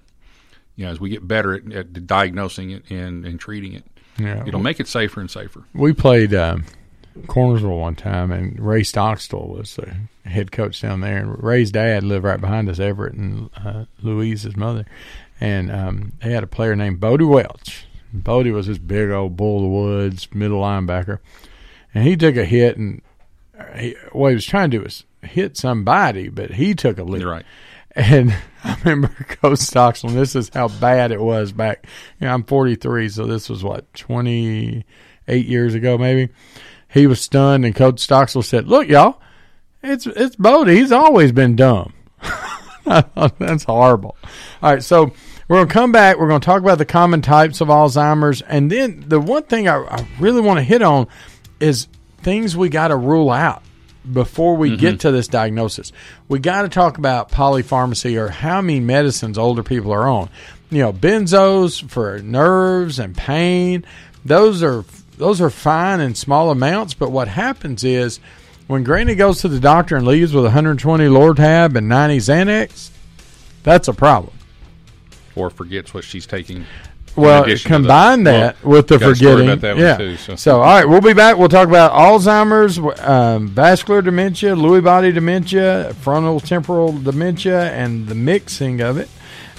you 0.76 0.84
know, 0.84 0.90
as 0.90 1.00
we 1.00 1.08
get 1.10 1.26
better 1.26 1.54
at, 1.54 1.72
at 1.72 2.06
diagnosing 2.06 2.70
it 2.70 2.90
and, 2.90 3.24
and 3.24 3.40
treating 3.40 3.72
it, 3.72 3.84
Yeah. 4.18 4.44
it'll 4.46 4.60
make 4.60 4.80
it 4.80 4.86
safer 4.88 5.20
and 5.20 5.30
safer. 5.30 5.64
We 5.72 5.92
played 5.94 6.34
um, 6.34 6.64
Cornersville 7.22 7.80
one 7.80 7.94
time, 7.96 8.30
and 8.30 8.58
Ray 8.60 8.82
Stockstill 8.82 9.48
was 9.48 9.76
the 9.76 9.94
head 10.24 10.52
coach 10.52 10.80
down 10.80 11.00
there. 11.00 11.18
And 11.18 11.42
Ray's 11.42 11.70
dad 11.70 12.02
lived 12.02 12.24
right 12.24 12.40
behind 12.40 12.68
us, 12.68 12.78
Everett 12.80 13.14
and 13.14 13.50
uh, 13.56 13.84
Louise's 14.02 14.56
mother. 14.56 14.86
And 15.40 15.70
um, 15.70 16.12
they 16.22 16.32
had 16.32 16.44
a 16.44 16.48
player 16.48 16.76
named 16.76 17.00
Bodie 17.00 17.24
Welch. 17.24 17.86
Bodie 18.12 18.52
was 18.52 18.68
this 18.68 18.78
big 18.78 19.10
old 19.10 19.36
bull 19.36 19.56
of 19.56 19.62
the 19.62 19.68
woods 19.68 20.28
middle 20.32 20.60
linebacker, 20.60 21.18
and 21.92 22.06
he 22.06 22.16
took 22.16 22.36
a 22.36 22.44
hit, 22.44 22.76
and 22.76 23.02
he, 23.76 23.96
what 24.12 24.28
he 24.28 24.34
was 24.36 24.46
trying 24.46 24.70
to 24.70 24.78
do 24.78 24.84
was 24.84 25.04
hit 25.22 25.56
somebody, 25.56 26.28
but 26.28 26.52
he 26.52 26.74
took 26.74 26.98
a 26.98 27.04
lick. 27.04 27.24
Right. 27.24 27.44
And 27.96 28.34
I 28.64 28.76
remember 28.84 29.14
Coach 29.28 29.60
Stockstill, 29.60 30.10
and 30.10 30.18
this 30.18 30.34
is 30.34 30.50
how 30.52 30.66
bad 30.66 31.12
it 31.12 31.20
was 31.20 31.52
back. 31.52 31.86
You 32.18 32.26
know, 32.26 32.34
I'm 32.34 32.42
43, 32.42 33.08
so 33.08 33.24
this 33.24 33.48
was 33.48 33.62
what 33.62 33.94
28 33.94 35.46
years 35.46 35.74
ago, 35.74 35.96
maybe. 35.96 36.32
He 36.88 37.06
was 37.06 37.20
stunned, 37.20 37.64
and 37.64 37.72
Coach 37.72 38.00
Stockstill 38.00 38.42
said, 38.42 38.66
"Look, 38.66 38.88
y'all, 38.88 39.20
it's 39.84 40.06
it's 40.06 40.36
Bodie. 40.36 40.76
He's 40.76 40.92
always 40.92 41.32
been 41.32 41.56
dumb." 41.56 41.92
That's 42.84 43.64
horrible. 43.64 44.16
All 44.62 44.72
right, 44.72 44.82
so 44.82 45.12
we're 45.48 45.56
going 45.56 45.68
to 45.68 45.72
come 45.72 45.92
back. 45.92 46.18
We're 46.18 46.28
going 46.28 46.40
to 46.40 46.44
talk 46.44 46.60
about 46.60 46.78
the 46.78 46.84
common 46.84 47.22
types 47.22 47.60
of 47.60 47.68
Alzheimer's, 47.68 48.42
and 48.42 48.70
then 48.70 49.04
the 49.06 49.20
one 49.20 49.44
thing 49.44 49.68
I, 49.68 49.76
I 49.76 50.06
really 50.18 50.40
want 50.40 50.58
to 50.58 50.62
hit 50.62 50.82
on 50.82 51.06
is 51.60 51.88
things 52.22 52.56
we 52.56 52.68
got 52.68 52.88
to 52.88 52.96
rule 52.96 53.30
out 53.30 53.62
before 54.10 54.56
we 54.56 54.76
get 54.76 54.94
mm-hmm. 54.94 54.96
to 54.98 55.12
this 55.12 55.28
diagnosis. 55.28 55.92
We 56.28 56.38
got 56.38 56.62
to 56.62 56.68
talk 56.68 56.98
about 56.98 57.30
polypharmacy 57.30 58.18
or 58.18 58.28
how 58.28 58.60
many 58.60 58.80
medicines 58.80 59.38
older 59.38 59.62
people 59.62 59.92
are 59.92 60.06
on. 60.06 60.28
You 60.70 60.80
know, 60.80 60.92
benzos 60.92 61.88
for 61.88 62.18
nerves 62.18 62.98
and 62.98 63.16
pain. 63.16 63.84
Those 64.24 64.62
are 64.62 64.84
those 65.16 65.40
are 65.40 65.50
fine 65.50 66.00
in 66.00 66.14
small 66.14 66.50
amounts, 66.50 66.94
but 66.94 67.10
what 67.10 67.28
happens 67.28 67.84
is 67.84 68.18
when 68.66 68.84
Granny 68.84 69.14
goes 69.14 69.40
to 69.42 69.48
the 69.48 69.60
doctor 69.60 69.96
and 69.96 70.06
leaves 70.06 70.32
with 70.32 70.44
120 70.44 71.04
Lortab 71.04 71.76
and 71.76 71.88
90 71.88 72.18
Xanax, 72.18 72.90
that's 73.62 73.88
a 73.88 73.92
problem. 73.92 74.32
or 75.36 75.50
forgets 75.50 75.92
what 75.92 76.04
she's 76.04 76.26
taking. 76.26 76.64
Well, 77.16 77.44
combine 77.64 78.24
the- 78.24 78.30
that 78.30 78.64
well, 78.64 78.78
with 78.78 78.88
the 78.88 78.98
got 78.98 79.12
a 79.12 79.14
story 79.14 79.32
forgetting. 79.32 79.50
about 79.50 79.60
that 79.60 79.76
yeah. 79.78 79.96
too, 79.96 80.16
so. 80.16 80.34
so, 80.34 80.56
all 80.56 80.62
right, 80.62 80.88
we'll 80.88 81.00
be 81.00 81.12
back. 81.12 81.36
We'll 81.36 81.48
talk 81.48 81.68
about 81.68 81.92
Alzheimer's, 81.92 82.78
um, 83.00 83.48
vascular 83.48 84.02
dementia, 84.02 84.56
Lewy 84.56 84.82
body 84.82 85.12
dementia, 85.12 85.94
frontal 86.00 86.40
temporal 86.40 86.92
dementia, 86.92 87.70
and 87.72 88.08
the 88.08 88.16
mixing 88.16 88.80
of 88.80 88.98
it. 88.98 89.08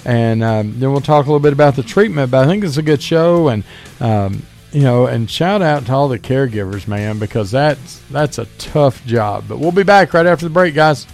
And 0.04 0.44
um, 0.44 0.78
then 0.78 0.92
we'll 0.92 1.00
talk 1.00 1.24
a 1.24 1.28
little 1.28 1.40
bit 1.40 1.54
about 1.54 1.76
the 1.76 1.82
treatment. 1.82 2.30
But 2.30 2.44
I 2.44 2.46
think 2.46 2.62
it's 2.62 2.76
a 2.76 2.82
good 2.82 3.02
show, 3.02 3.48
and 3.48 3.64
um, 4.00 4.42
you 4.72 4.82
know, 4.82 5.06
and 5.06 5.30
shout 5.30 5.62
out 5.62 5.86
to 5.86 5.92
all 5.92 6.08
the 6.08 6.18
caregivers, 6.18 6.86
man, 6.86 7.18
because 7.18 7.50
that's 7.50 8.00
that's 8.10 8.38
a 8.38 8.46
tough 8.58 9.04
job. 9.06 9.44
But 9.48 9.58
we'll 9.58 9.72
be 9.72 9.82
back 9.82 10.12
right 10.12 10.26
after 10.26 10.44
the 10.44 10.50
break, 10.50 10.74
guys. 10.74 11.06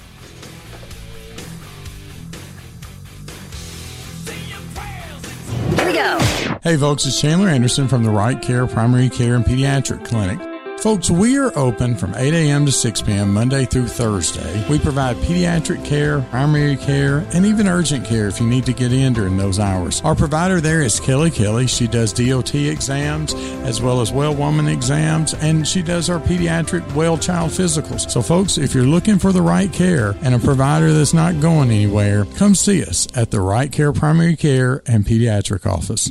Here 5.76 5.86
we 5.86 5.92
go. 5.92 6.18
Hey 6.62 6.76
folks, 6.76 7.06
it's 7.06 7.20
Chandler 7.20 7.48
Anderson 7.48 7.88
from 7.88 8.04
the 8.04 8.10
Right 8.10 8.40
Care 8.40 8.66
Primary 8.66 9.08
Care 9.08 9.34
and 9.34 9.44
Pediatric 9.44 10.04
Clinic. 10.04 10.51
Folks, 10.82 11.08
we 11.08 11.38
are 11.38 11.56
open 11.56 11.94
from 11.94 12.12
8 12.16 12.34
a.m. 12.34 12.66
to 12.66 12.72
6 12.72 13.02
p.m. 13.02 13.32
Monday 13.32 13.66
through 13.66 13.86
Thursday. 13.86 14.68
We 14.68 14.80
provide 14.80 15.14
pediatric 15.18 15.84
care, 15.84 16.22
primary 16.22 16.76
care, 16.76 17.18
and 17.32 17.46
even 17.46 17.68
urgent 17.68 18.04
care 18.04 18.26
if 18.26 18.40
you 18.40 18.48
need 18.48 18.66
to 18.66 18.72
get 18.72 18.92
in 18.92 19.12
during 19.12 19.36
those 19.36 19.60
hours. 19.60 20.00
Our 20.00 20.16
provider 20.16 20.60
there 20.60 20.82
is 20.82 20.98
Kelly 20.98 21.30
Kelly. 21.30 21.68
She 21.68 21.86
does 21.86 22.12
DOT 22.12 22.56
exams 22.56 23.32
as 23.62 23.80
well 23.80 24.00
as 24.00 24.10
well 24.10 24.34
woman 24.34 24.66
exams, 24.66 25.34
and 25.34 25.68
she 25.68 25.82
does 25.82 26.10
our 26.10 26.18
pediatric 26.18 26.96
well 26.96 27.16
child 27.16 27.52
physicals. 27.52 28.10
So, 28.10 28.20
folks, 28.20 28.58
if 28.58 28.74
you're 28.74 28.82
looking 28.82 29.20
for 29.20 29.30
the 29.30 29.40
right 29.40 29.72
care 29.72 30.16
and 30.22 30.34
a 30.34 30.40
provider 30.40 30.92
that's 30.92 31.14
not 31.14 31.40
going 31.40 31.70
anywhere, 31.70 32.24
come 32.24 32.56
see 32.56 32.82
us 32.82 33.06
at 33.14 33.30
the 33.30 33.40
Right 33.40 33.70
Care 33.70 33.92
Primary 33.92 34.34
Care 34.34 34.82
and 34.86 35.04
Pediatric 35.04 35.64
Office. 35.64 36.10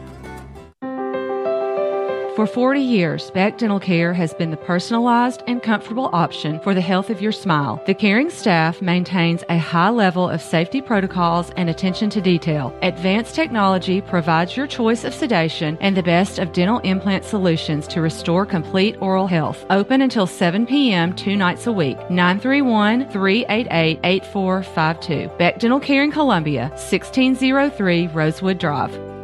For 2.41 2.47
40 2.47 2.81
years, 2.81 3.29
Beck 3.29 3.59
Dental 3.59 3.79
Care 3.79 4.15
has 4.15 4.33
been 4.33 4.49
the 4.49 4.57
personalized 4.57 5.43
and 5.45 5.61
comfortable 5.61 6.09
option 6.11 6.59
for 6.61 6.73
the 6.73 6.81
health 6.81 7.11
of 7.11 7.21
your 7.21 7.31
smile. 7.31 7.79
The 7.85 7.93
caring 7.93 8.31
staff 8.31 8.81
maintains 8.81 9.43
a 9.47 9.59
high 9.59 9.91
level 9.91 10.27
of 10.27 10.41
safety 10.41 10.81
protocols 10.81 11.51
and 11.51 11.69
attention 11.69 12.09
to 12.09 12.19
detail. 12.19 12.75
Advanced 12.81 13.35
technology 13.35 14.01
provides 14.01 14.57
your 14.57 14.65
choice 14.65 15.03
of 15.03 15.13
sedation 15.13 15.77
and 15.81 15.95
the 15.95 16.01
best 16.01 16.39
of 16.39 16.51
dental 16.51 16.79
implant 16.79 17.25
solutions 17.25 17.85
to 17.89 18.01
restore 18.01 18.43
complete 18.43 18.99
oral 19.01 19.27
health. 19.27 19.63
Open 19.69 20.01
until 20.01 20.25
7 20.25 20.65
p.m. 20.65 21.13
two 21.13 21.35
nights 21.35 21.67
a 21.67 21.71
week. 21.71 21.97
931 22.09 23.07
388 23.11 23.99
8452. 24.03 25.29
Beck 25.37 25.59
Dental 25.59 25.79
Care 25.79 26.03
in 26.03 26.11
Columbia, 26.11 26.69
1603 26.69 28.07
Rosewood 28.07 28.57
Drive. 28.57 29.20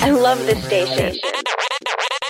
I 0.00 0.10
love 0.10 0.38
this 0.46 0.64
station. 0.64 1.18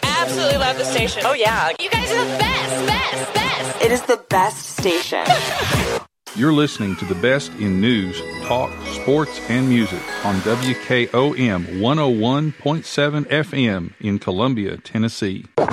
Absolutely 0.03 0.59
love 0.59 0.79
the 0.79 0.85
station. 0.85 1.23
Oh 1.25 1.35
yeah. 1.35 1.71
You 1.79 1.91
guys 1.91 2.11
are 2.11 2.25
the 2.25 2.39
best, 2.39 2.87
best, 2.87 3.35
best. 3.35 3.83
It 3.83 3.93
is 3.93 4.03
the 4.03 4.17
best 4.29 4.79
station. 4.79 5.25
You're 6.35 6.53
listening 6.55 6.97
to 6.97 7.05
the 7.05 7.15
best 7.17 7.53
in 7.55 7.79
news, 7.81 8.21
talk, 8.45 8.73
sports, 8.87 9.39
and 9.51 9.69
music 9.69 10.01
on 10.25 10.37
WKOM 10.37 11.67
101.7 11.79 13.25
FM 13.27 13.93
in 14.01 14.19
Columbia, 14.19 14.79
Tennessee. 14.79 15.45
I'm 15.59 15.67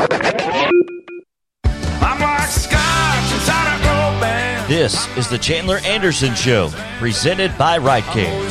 like 2.20 2.50
scotch 2.50 3.32
inside 3.34 3.80
a 3.80 3.84
gold 3.84 4.22
band. 4.22 4.70
This 4.70 5.08
is 5.18 5.30
the 5.30 5.38
Chandler 5.38 5.78
Anderson 5.86 6.36
Show, 6.36 6.70
presented 7.00 7.58
by 7.58 7.78
Right 7.78 8.04
Care. 8.04 8.50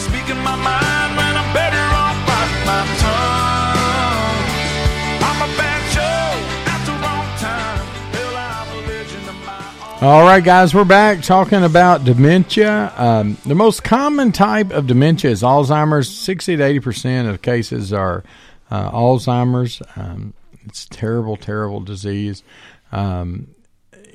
All 10.00 10.22
right, 10.22 10.44
guys, 10.44 10.76
we're 10.76 10.84
back 10.84 11.22
talking 11.22 11.64
about 11.64 12.04
dementia. 12.04 12.92
Um, 12.96 13.36
the 13.44 13.56
most 13.56 13.82
common 13.82 14.30
type 14.30 14.70
of 14.70 14.86
dementia 14.86 15.32
is 15.32 15.42
Alzheimer's. 15.42 16.08
60 16.08 16.56
to 16.58 16.62
80 16.62 16.78
percent 16.78 17.28
of 17.28 17.42
cases 17.42 17.92
are 17.92 18.22
uh, 18.70 18.92
Alzheimer's. 18.92 19.82
Um, 19.96 20.34
it's 20.64 20.86
terrible, 20.86 21.36
terrible 21.36 21.80
disease. 21.80 22.44
Um, 22.92 23.48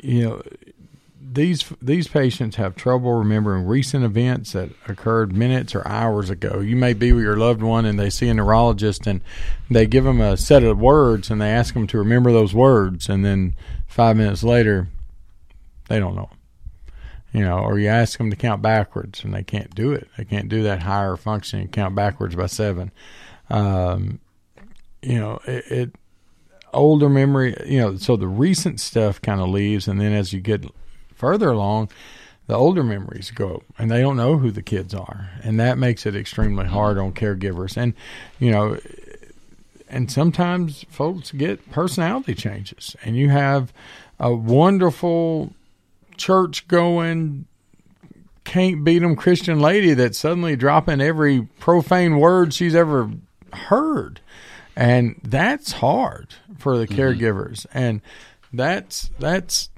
you 0.01 0.23
know, 0.23 0.41
these 1.19 1.65
these 1.81 2.07
patients 2.07 2.55
have 2.55 2.77
trouble 2.77 3.15
remembering 3.15 3.65
recent 3.65 4.05
events 4.05 4.53
that 4.53 4.69
occurred 4.87 5.35
minutes 5.35 5.75
or 5.75 5.85
hours 5.85 6.29
ago. 6.29 6.61
You 6.61 6.77
may 6.77 6.93
be 6.93 7.11
with 7.11 7.25
your 7.25 7.35
loved 7.35 7.61
one 7.61 7.83
and 7.83 7.99
they 7.99 8.09
see 8.09 8.29
a 8.29 8.33
neurologist 8.33 9.05
and 9.05 9.19
they 9.69 9.85
give 9.85 10.05
them 10.05 10.21
a 10.21 10.37
set 10.37 10.63
of 10.63 10.79
words 10.79 11.29
and 11.29 11.41
they 11.41 11.51
ask 11.51 11.73
them 11.73 11.87
to 11.87 11.97
remember 11.97 12.31
those 12.31 12.53
words, 12.53 13.09
and 13.09 13.25
then 13.25 13.53
five 13.85 14.15
minutes 14.15 14.45
later, 14.45 14.87
they 15.93 15.99
don't 15.99 16.15
know. 16.15 16.29
you 17.33 17.41
know, 17.41 17.59
or 17.59 17.79
you 17.79 17.87
ask 17.87 18.17
them 18.17 18.29
to 18.29 18.35
count 18.35 18.61
backwards 18.61 19.23
and 19.23 19.33
they 19.33 19.43
can't 19.43 19.73
do 19.73 19.91
it. 19.91 20.07
They 20.17 20.23
can't 20.23 20.47
do 20.47 20.63
that 20.63 20.83
higher 20.83 21.17
function, 21.17 21.67
count 21.67 21.95
backwards 21.95 22.35
by 22.35 22.45
seven. 22.45 22.91
Um, 23.49 24.19
you 25.01 25.19
know, 25.19 25.39
it, 25.45 25.65
it 25.71 25.95
older 26.73 27.09
memory, 27.09 27.55
you 27.65 27.79
know, 27.79 27.97
so 27.97 28.15
the 28.15 28.27
recent 28.27 28.79
stuff 28.79 29.21
kind 29.21 29.41
of 29.41 29.49
leaves, 29.49 29.87
and 29.87 29.99
then 29.99 30.13
as 30.13 30.31
you 30.31 30.39
get 30.39 30.65
further 31.13 31.49
along, 31.49 31.89
the 32.47 32.55
older 32.55 32.83
memories 32.83 33.31
go, 33.31 33.63
and 33.77 33.89
they 33.91 34.01
don't 34.01 34.17
know 34.17 34.37
who 34.37 34.51
the 34.51 34.61
kids 34.61 34.93
are, 34.93 35.29
and 35.43 35.59
that 35.59 35.77
makes 35.77 36.05
it 36.05 36.15
extremely 36.15 36.65
hard 36.65 36.97
on 36.97 37.13
caregivers. 37.13 37.77
And 37.77 37.93
you 38.39 38.51
know, 38.51 38.77
and 39.89 40.11
sometimes 40.11 40.85
folks 40.89 41.31
get 41.31 41.71
personality 41.71 42.35
changes, 42.35 42.95
and 43.03 43.17
you 43.17 43.29
have 43.29 43.73
a 44.19 44.33
wonderful 44.33 45.53
church 46.17 46.67
going 46.67 47.45
can't 48.43 48.83
beat 48.83 48.99
them 48.99 49.15
Christian 49.15 49.59
lady 49.59 49.93
that's 49.93 50.17
suddenly 50.17 50.55
dropping 50.55 51.01
every 51.01 51.43
profane 51.59 52.19
word 52.19 52.53
she's 52.53 52.75
ever 52.75 53.09
heard. 53.53 54.19
And 54.75 55.19
that's 55.23 55.73
hard 55.73 56.35
for 56.57 56.77
the 56.77 56.87
caregivers. 56.87 57.65
And 57.73 58.01
that's 58.51 59.11
that's 59.19 59.69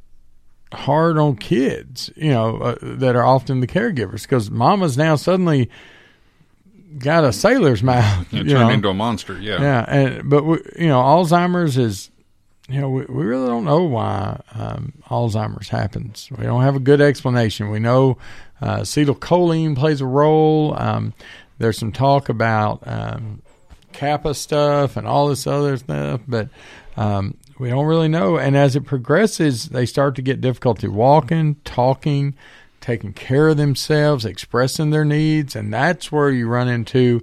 hard 0.74 1.18
on 1.18 1.36
kids, 1.36 2.12
you 2.16 2.32
know, 2.32 2.58
uh, 2.58 2.76
that 2.82 3.16
are 3.16 3.26
often 3.26 3.60
the 3.60 3.68
caregivers 3.68 4.24
because 4.24 4.50
mama's 4.50 4.98
now 4.98 5.16
suddenly 5.16 5.70
got 6.98 7.24
a 7.24 7.34
sailor's 7.34 7.84
mouth. 7.84 8.28
You 8.34 8.44
you 8.44 8.50
turn 8.50 8.68
know. 8.68 8.70
into 8.70 8.90
a 8.90 8.94
monster. 8.94 9.40
Yeah. 9.40 9.62
Yeah, 9.62 9.86
and 9.88 10.30
but 10.30 10.44
we, 10.44 10.58
you 10.78 10.88
know, 10.88 11.02
Alzheimer's 11.02 11.78
is, 11.78 12.10
you 12.68 12.82
know, 12.82 12.90
we, 12.90 13.06
we 13.06 13.26
really 13.26 13.48
don't 13.48 13.66
know 13.66 13.84
why 13.84 14.42
um, 14.54 14.94
Alzheimer's 15.10 15.70
happens. 15.70 16.30
We 16.36 16.46
don't 16.46 16.64
have 16.64 16.76
a 16.76 16.80
good 16.80 17.02
explanation. 17.02 17.70
We 17.70 17.80
know 17.80 18.18
uh, 18.62 18.80
acetylcholine 18.80 19.76
plays 19.76 20.02
a 20.02 20.06
role. 20.06 20.76
Um, 20.80 21.14
there's 21.58 21.78
some 21.78 21.92
talk 21.92 22.28
about 22.30 22.82
um, 22.88 23.42
kappa 23.94 24.34
stuff 24.34 24.98
and 24.98 25.08
all 25.08 25.28
this 25.28 25.46
other 25.46 25.78
stuff, 25.78 26.22
but 26.28 26.50
um, 26.98 27.38
we 27.60 27.70
don't 27.70 27.86
really 27.86 28.08
know. 28.08 28.38
And 28.38 28.58
as 28.58 28.76
it 28.76 28.82
progresses, 28.82 29.70
they 29.70 29.86
start 29.86 30.16
to 30.16 30.22
get 30.22 30.42
difficulty 30.42 30.88
walking, 30.88 31.56
talking, 31.66 32.36
taking 32.82 33.14
care 33.14 33.48
of 33.50 33.58
themselves, 33.58 34.26
expressing 34.26 34.90
their 34.90 35.06
needs, 35.06 35.56
and 35.56 35.74
that's 35.74 36.12
where 36.12 36.30
you 36.30 36.48
run 36.48 36.68
into 36.68 37.22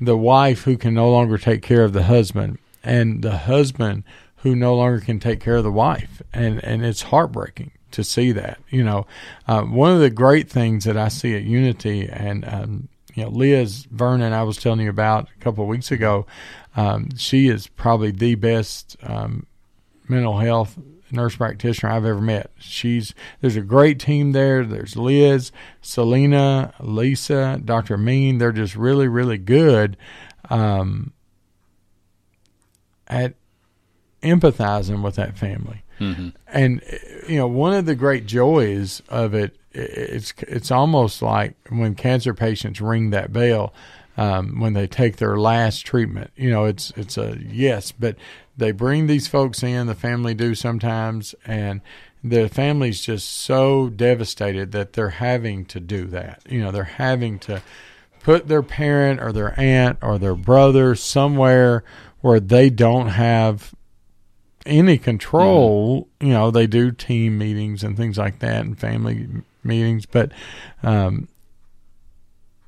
the 0.00 0.16
wife 0.16 0.62
who 0.62 0.76
can 0.76 0.94
no 0.94 1.10
longer 1.10 1.36
take 1.36 1.62
care 1.62 1.82
of 1.82 1.92
the 1.92 2.04
husband 2.04 2.58
and 2.84 3.22
the 3.22 3.38
husband 3.38 4.04
who 4.38 4.54
no 4.54 4.74
longer 4.74 5.00
can 5.00 5.18
take 5.18 5.40
care 5.40 5.56
of 5.56 5.64
the 5.64 5.72
wife 5.72 6.22
and 6.32 6.62
and 6.64 6.84
it's 6.84 7.02
heartbreaking 7.02 7.70
to 7.90 8.04
see 8.04 8.32
that 8.32 8.58
you 8.68 8.82
know 8.82 9.06
uh, 9.46 9.62
one 9.62 9.92
of 9.92 10.00
the 10.00 10.10
great 10.10 10.48
things 10.48 10.84
that 10.84 10.96
i 10.96 11.08
see 11.08 11.34
at 11.34 11.42
unity 11.42 12.08
and 12.08 12.44
um, 12.46 12.88
you 13.14 13.22
know 13.22 13.30
liz 13.30 13.86
vernon 13.90 14.32
i 14.32 14.42
was 14.42 14.56
telling 14.56 14.80
you 14.80 14.90
about 14.90 15.28
a 15.34 15.40
couple 15.40 15.64
of 15.64 15.68
weeks 15.68 15.90
ago 15.90 16.26
um, 16.76 17.08
she 17.16 17.48
is 17.48 17.66
probably 17.66 18.10
the 18.10 18.34
best 18.36 18.96
um, 19.02 19.46
mental 20.08 20.38
health 20.38 20.78
nurse 21.10 21.36
practitioner 21.36 21.92
I've 21.92 22.04
ever 22.04 22.20
met. 22.20 22.50
She's 22.58 23.14
there's 23.40 23.56
a 23.56 23.62
great 23.62 23.98
team 23.98 24.32
there. 24.32 24.64
There's 24.64 24.96
Liz, 24.96 25.52
Selena, 25.80 26.74
Lisa, 26.80 27.60
Dr. 27.64 27.96
Mean. 27.96 28.38
They're 28.38 28.52
just 28.52 28.76
really, 28.76 29.08
really 29.08 29.38
good 29.38 29.96
um, 30.50 31.12
at 33.06 33.34
empathizing 34.22 35.02
with 35.02 35.16
that 35.16 35.36
family. 35.36 35.82
Mhm. 36.00 36.32
And 36.52 36.80
you 37.28 37.36
know, 37.36 37.48
one 37.48 37.72
of 37.74 37.86
the 37.86 37.94
great 37.94 38.26
joys 38.26 39.02
of 39.08 39.34
it, 39.34 39.56
it's 39.72 40.32
it's 40.46 40.70
almost 40.70 41.22
like 41.22 41.54
when 41.70 41.94
cancer 41.94 42.34
patients 42.34 42.80
ring 42.80 43.10
that 43.10 43.32
bell 43.32 43.74
um, 44.16 44.58
when 44.60 44.72
they 44.72 44.86
take 44.86 45.16
their 45.16 45.38
last 45.38 45.86
treatment. 45.86 46.30
You 46.36 46.50
know, 46.50 46.64
it's 46.64 46.92
it's 46.96 47.18
a 47.18 47.38
yes, 47.40 47.92
but 47.92 48.16
they 48.56 48.72
bring 48.72 49.06
these 49.06 49.28
folks 49.28 49.62
in. 49.62 49.86
The 49.86 49.94
family 49.94 50.34
do 50.34 50.54
sometimes, 50.54 51.34
and 51.46 51.80
the 52.22 52.48
family's 52.48 53.00
just 53.00 53.28
so 53.28 53.88
devastated 53.88 54.72
that 54.72 54.94
they're 54.94 55.10
having 55.10 55.64
to 55.66 55.80
do 55.80 56.06
that. 56.06 56.42
You 56.48 56.60
know, 56.60 56.72
they're 56.72 56.84
having 56.84 57.38
to 57.40 57.62
put 58.20 58.48
their 58.48 58.62
parent 58.62 59.20
or 59.20 59.32
their 59.32 59.58
aunt 59.58 59.98
or 60.02 60.18
their 60.18 60.34
brother 60.34 60.94
somewhere 60.96 61.84
where 62.20 62.40
they 62.40 62.68
don't 62.70 63.08
have 63.08 63.72
any 64.68 64.98
control. 64.98 66.08
You 66.20 66.28
know, 66.28 66.50
they 66.50 66.66
do 66.66 66.92
team 66.92 67.38
meetings 67.38 67.82
and 67.82 67.96
things 67.96 68.18
like 68.18 68.38
that 68.40 68.64
and 68.64 68.78
family 68.78 69.26
meetings, 69.64 70.06
but 70.06 70.32
um, 70.82 71.28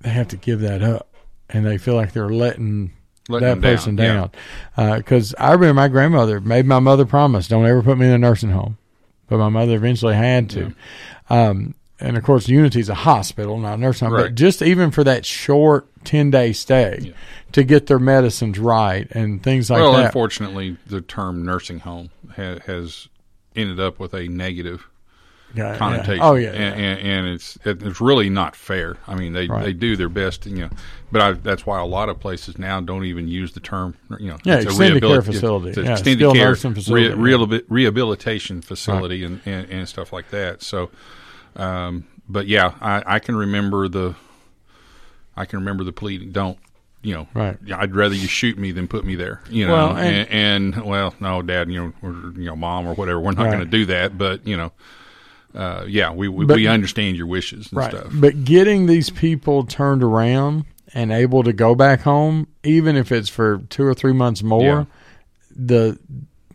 they 0.00 0.10
have 0.10 0.28
to 0.28 0.36
give 0.36 0.60
that 0.60 0.82
up 0.82 1.08
and 1.48 1.66
they 1.66 1.78
feel 1.78 1.94
like 1.94 2.12
they're 2.12 2.30
letting, 2.30 2.92
Letting 3.28 3.46
that 3.46 3.54
them 3.54 3.60
down, 3.60 3.76
person 3.76 3.98
yeah. 3.98 4.28
down. 4.76 4.98
Because 4.98 5.34
I 5.38 5.52
remember 5.52 5.74
my 5.74 5.88
grandmother 5.88 6.40
made 6.40 6.66
my 6.66 6.80
mother 6.80 7.04
promise, 7.04 7.48
don't 7.48 7.66
ever 7.66 7.82
put 7.82 7.98
me 7.98 8.06
in 8.06 8.12
a 8.12 8.18
nursing 8.18 8.50
home. 8.50 8.78
But 9.28 9.38
my 9.38 9.48
mother 9.48 9.76
eventually 9.76 10.14
had 10.14 10.50
to. 10.50 10.74
Um, 11.28 11.74
and 12.00 12.16
of 12.16 12.24
course, 12.24 12.48
Unity's 12.48 12.88
a 12.88 12.94
hospital, 12.94 13.58
not 13.58 13.74
a 13.74 13.76
nursing 13.80 14.08
home. 14.08 14.16
But 14.18 14.34
just 14.34 14.62
even 14.62 14.90
for 14.90 15.04
that 15.04 15.24
short 15.26 15.86
10 16.04 16.30
day 16.30 16.52
stay 16.52 17.12
to 17.52 17.62
get 17.62 17.86
their 17.86 17.98
medicines 17.98 18.58
right 18.58 19.06
and 19.12 19.42
things 19.42 19.70
like 19.70 19.80
well, 19.80 19.92
that. 19.94 20.06
unfortunately, 20.06 20.76
the 20.86 21.00
term 21.00 21.44
nursing 21.44 21.80
home 21.80 22.10
ha- 22.36 22.58
has 22.66 23.08
ended 23.56 23.78
up 23.80 23.98
with 23.98 24.14
a 24.14 24.28
negative 24.28 24.86
Yeah, 25.54 25.72
yeah. 25.72 25.78
connotation. 25.78 26.22
Oh, 26.22 26.36
yeah, 26.36 26.50
and, 26.50 26.80
and, 26.80 27.00
and 27.00 27.26
it's 27.28 27.58
it, 27.64 27.82
it's 27.82 28.00
really 28.00 28.30
not 28.30 28.54
fair. 28.54 28.96
I 29.08 29.14
mean, 29.16 29.32
they 29.32 29.48
Right. 29.48 29.64
they 29.64 29.72
do 29.72 29.96
their 29.96 30.08
best, 30.08 30.46
you 30.46 30.56
know, 30.60 30.70
but 31.10 31.20
I, 31.20 31.32
that's 31.32 31.66
why 31.66 31.80
a 31.80 31.84
lot 31.84 32.08
of 32.08 32.20
places 32.20 32.56
now 32.56 32.80
don't 32.80 33.04
even 33.04 33.26
use 33.26 33.52
the 33.52 33.60
term, 33.60 33.96
you 34.20 34.28
know, 34.28 34.38
Yeah, 34.44 34.56
it's 34.58 34.66
a 34.66 34.68
extended 34.68 35.02
care 35.02 35.20
facility. 35.22 35.68
it's 35.70 35.78
an 35.78 35.84
Yeah, 35.86 35.92
extended 35.92 36.32
care 36.32 36.54
facility, 36.54 37.06
yeah. 37.08 37.58
rehabilitation 37.68 38.62
facility, 38.62 39.24
and, 39.24 39.40
and 39.44 39.68
and 39.70 39.88
stuff 39.88 40.12
like 40.12 40.30
that. 40.30 40.62
So, 40.62 40.90
um, 41.56 42.06
but 42.28 42.46
yeah, 42.46 42.74
I, 42.80 43.02
I 43.16 43.18
can 43.18 43.36
remember 43.36 43.88
the, 43.88 44.14
I 45.36 45.44
can 45.44 45.58
remember 45.60 45.84
the 45.84 45.92
pleading. 45.92 46.32
Don't. 46.32 46.58
You 47.02 47.14
know, 47.14 47.28
Right. 47.32 47.56
I'd 47.74 47.94
rather 47.96 48.14
you 48.14 48.28
shoot 48.28 48.58
me 48.58 48.72
than 48.72 48.86
put 48.86 49.06
me 49.06 49.14
there. 49.14 49.40
You 49.48 49.66
know, 49.66 49.72
Well, 49.72 49.96
and, 49.96 50.28
and- 50.28 50.74
and, 50.76 50.84
well, 50.84 51.14
no, 51.18 51.40
Dad, 51.40 51.70
you 51.70 51.80
know, 51.82 51.92
or 52.02 52.10
you 52.38 52.44
know, 52.44 52.54
Mom 52.56 52.86
or 52.86 52.92
whatever, 52.92 53.18
we're 53.18 53.32
not 53.32 53.44
Right. 53.44 53.52
going 53.52 53.64
to 53.64 53.70
do 53.70 53.86
that. 53.86 54.18
But 54.18 54.46
you 54.46 54.54
know, 54.58 54.70
uh, 55.54 55.84
yeah, 55.88 56.12
we 56.12 56.28
we, 56.28 56.44
But- 56.44 56.56
we 56.56 56.66
understand 56.66 57.16
your 57.16 57.26
wishes 57.26 57.68
and 57.72 57.78
right. 57.78 57.90
stuff. 57.90 58.08
But 58.12 58.44
getting 58.44 58.84
these 58.84 59.08
people 59.08 59.64
turned 59.64 60.02
around 60.02 60.66
and 60.92 61.10
able 61.10 61.42
to 61.42 61.54
go 61.54 61.74
back 61.74 62.02
home, 62.02 62.48
even 62.64 62.96
if 62.96 63.10
it's 63.12 63.30
for 63.30 63.62
two 63.70 63.84
or 63.84 63.94
three 63.94 64.12
months 64.12 64.42
more, 64.42 64.86
the 65.56 65.98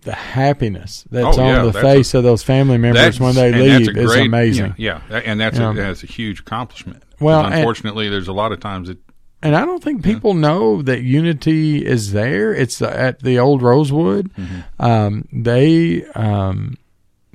the 0.05 0.13
happiness 0.13 1.03
that's 1.11 1.37
Oh, 1.37 1.43
on 1.43 1.65
the 1.65 1.71
that's 1.71 1.83
face 1.83 2.13
a- 2.13 2.19
of 2.19 2.23
those 2.23 2.41
family 2.43 2.77
members 2.77 3.19
when 3.19 3.35
they 3.35 3.51
leave 3.51 3.89
a 3.95 3.99
is 3.99 4.15
amazing. 4.15 4.73
Yeah, 4.77 5.01
yeah, 5.09 5.17
and 5.17 5.39
that's 5.39 5.57
You 5.59 5.65
a, 5.65 5.73
that's 5.73 6.03
a 6.03 6.07
huge 6.07 6.39
accomplishment. 6.39 7.03
Well, 7.19 7.43
and- 7.45 7.53
unfortunately, 7.55 8.07
there's 8.09 8.27
a 8.29 8.33
lot 8.33 8.51
of 8.53 8.59
times 8.59 8.87
that 8.87 8.97
And 9.43 9.55
I 9.55 9.65
don't 9.65 9.83
think 9.83 10.03
people 10.03 10.33
know 10.33 10.81
that 10.83 11.01
Unity 11.03 11.85
is 11.85 12.13
there. 12.13 12.53
It's 12.53 12.81
at 12.81 13.19
the 13.21 13.37
old 13.39 13.61
Rosewood. 13.61 14.31
Mm-hmm. 14.33 14.81
Um, 14.85 15.27
they 15.33 16.05
um, 16.15 16.77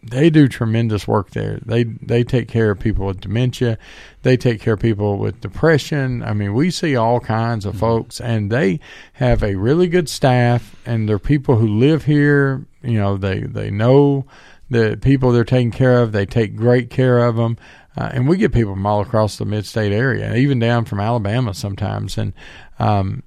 they 0.02 0.30
do 0.30 0.48
tremendous 0.48 1.06
work 1.06 1.30
there. 1.30 1.60
They 1.64 1.84
they 1.84 2.24
take 2.24 2.48
care 2.48 2.70
of 2.70 2.78
people 2.80 3.06
with 3.06 3.20
dementia. 3.20 3.78
They 4.22 4.36
take 4.36 4.60
care 4.60 4.74
of 4.74 4.80
people 4.80 5.18
with 5.18 5.40
depression. 5.40 6.22
I 6.22 6.32
mean, 6.32 6.54
we 6.54 6.70
see 6.70 6.96
all 6.96 7.20
kinds 7.20 7.64
Mm-hmm. 7.64 7.76
of 7.76 7.80
folks, 7.80 8.20
and 8.20 8.50
they 8.50 8.80
have 9.14 9.42
a 9.42 9.54
really 9.56 9.88
good 9.88 10.08
staff. 10.08 10.76
And 10.86 11.08
they're 11.08 11.18
people 11.18 11.56
who 11.56 11.68
live 11.68 12.04
here. 12.04 12.66
You 12.82 12.98
know, 12.98 13.16
they 13.16 13.40
they 13.40 13.70
know 13.70 14.24
the 14.70 14.98
people 15.00 15.32
they're 15.32 15.44
taking 15.44 15.70
care 15.72 16.00
of. 16.02 16.12
They 16.12 16.26
take 16.26 16.56
great 16.56 16.90
care 16.90 17.18
of 17.26 17.36
them. 17.36 17.56
Uh, 17.96 18.08
and 18.12 18.28
we 18.28 18.36
get 18.36 18.52
people 18.52 18.72
from 18.72 18.86
all 18.86 19.00
across 19.00 19.36
the 19.36 19.44
mid-state 19.44 19.92
area, 19.92 20.34
even 20.36 20.60
down 20.60 20.84
from 20.84 21.00
Alabama 21.00 21.52
sometimes. 21.52 22.16
And 22.16 22.32
um, 22.78 23.24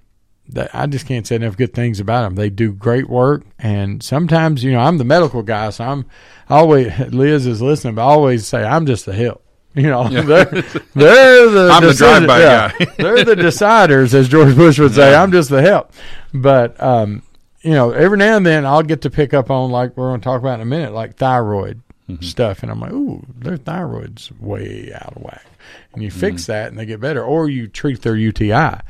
I 0.73 0.85
just 0.87 1.07
can't 1.07 1.25
say 1.25 1.35
enough 1.35 1.55
good 1.57 1.73
things 1.73 1.99
about 1.99 2.23
them. 2.23 2.35
They 2.35 2.49
do 2.49 2.73
great 2.73 3.09
work, 3.09 3.43
and 3.59 4.03
sometimes, 4.03 4.63
you 4.63 4.71
know, 4.71 4.79
I'm 4.79 4.97
the 4.97 5.05
medical 5.05 5.41
guy, 5.41 5.69
so 5.69 5.83
I'm 5.85 6.05
I 6.49 6.57
always 6.57 6.91
Liz 7.11 7.45
is 7.47 7.61
listening, 7.61 7.95
but 7.95 8.01
I 8.01 8.11
always 8.11 8.45
say 8.45 8.63
I'm 8.63 8.85
just 8.85 9.05
the 9.05 9.13
help. 9.13 9.41
You 9.75 9.89
know, 9.89 10.07
Yeah. 10.07 10.21
they're, 10.21 10.45
they're 10.93 11.49
the 11.49 11.69
I'm 11.73 11.83
the 11.83 11.93
drive-by 11.95 12.39
yeah, 12.41 12.71
guy. 12.77 12.85
they're 12.97 13.23
the 13.25 13.35
deciders, 13.35 14.13
as 14.13 14.29
George 14.29 14.55
Bush 14.55 14.77
would 14.77 14.93
say. 14.93 15.09
Yeah. 15.11 15.23
I'm 15.23 15.31
just 15.31 15.49
the 15.49 15.63
help. 15.63 15.91
But 16.31 16.79
um, 16.79 17.23
you 17.61 17.71
know, 17.71 17.89
every 17.89 18.19
now 18.19 18.37
and 18.37 18.45
then 18.45 18.67
I'll 18.67 18.83
get 18.83 19.01
to 19.01 19.09
pick 19.09 19.33
up 19.33 19.49
on 19.49 19.71
like 19.71 19.97
we're 19.97 20.09
going 20.09 20.19
to 20.21 20.23
talk 20.23 20.39
about 20.41 20.55
in 20.55 20.61
a 20.61 20.65
minute, 20.65 20.93
like 20.93 21.15
thyroid 21.15 21.81
Mm-hmm. 22.09 22.21
stuff, 22.21 22.63
and 22.63 22.69
I'm 22.71 22.81
like, 22.81 22.91
ooh, 22.91 23.25
their 23.39 23.55
thyroid's 23.55 24.29
way 24.41 24.91
out 24.93 25.13
of 25.15 25.21
whack, 25.23 25.45
and 25.93 26.03
you 26.03 26.09
Mm-hmm. 26.09 26.19
fix 26.19 26.45
that 26.47 26.67
and 26.67 26.77
they 26.77 26.85
get 26.85 26.99
better, 26.99 27.23
or 27.23 27.47
you 27.49 27.67
treat 27.69 28.01
their 28.01 28.17
UTI 28.17 28.81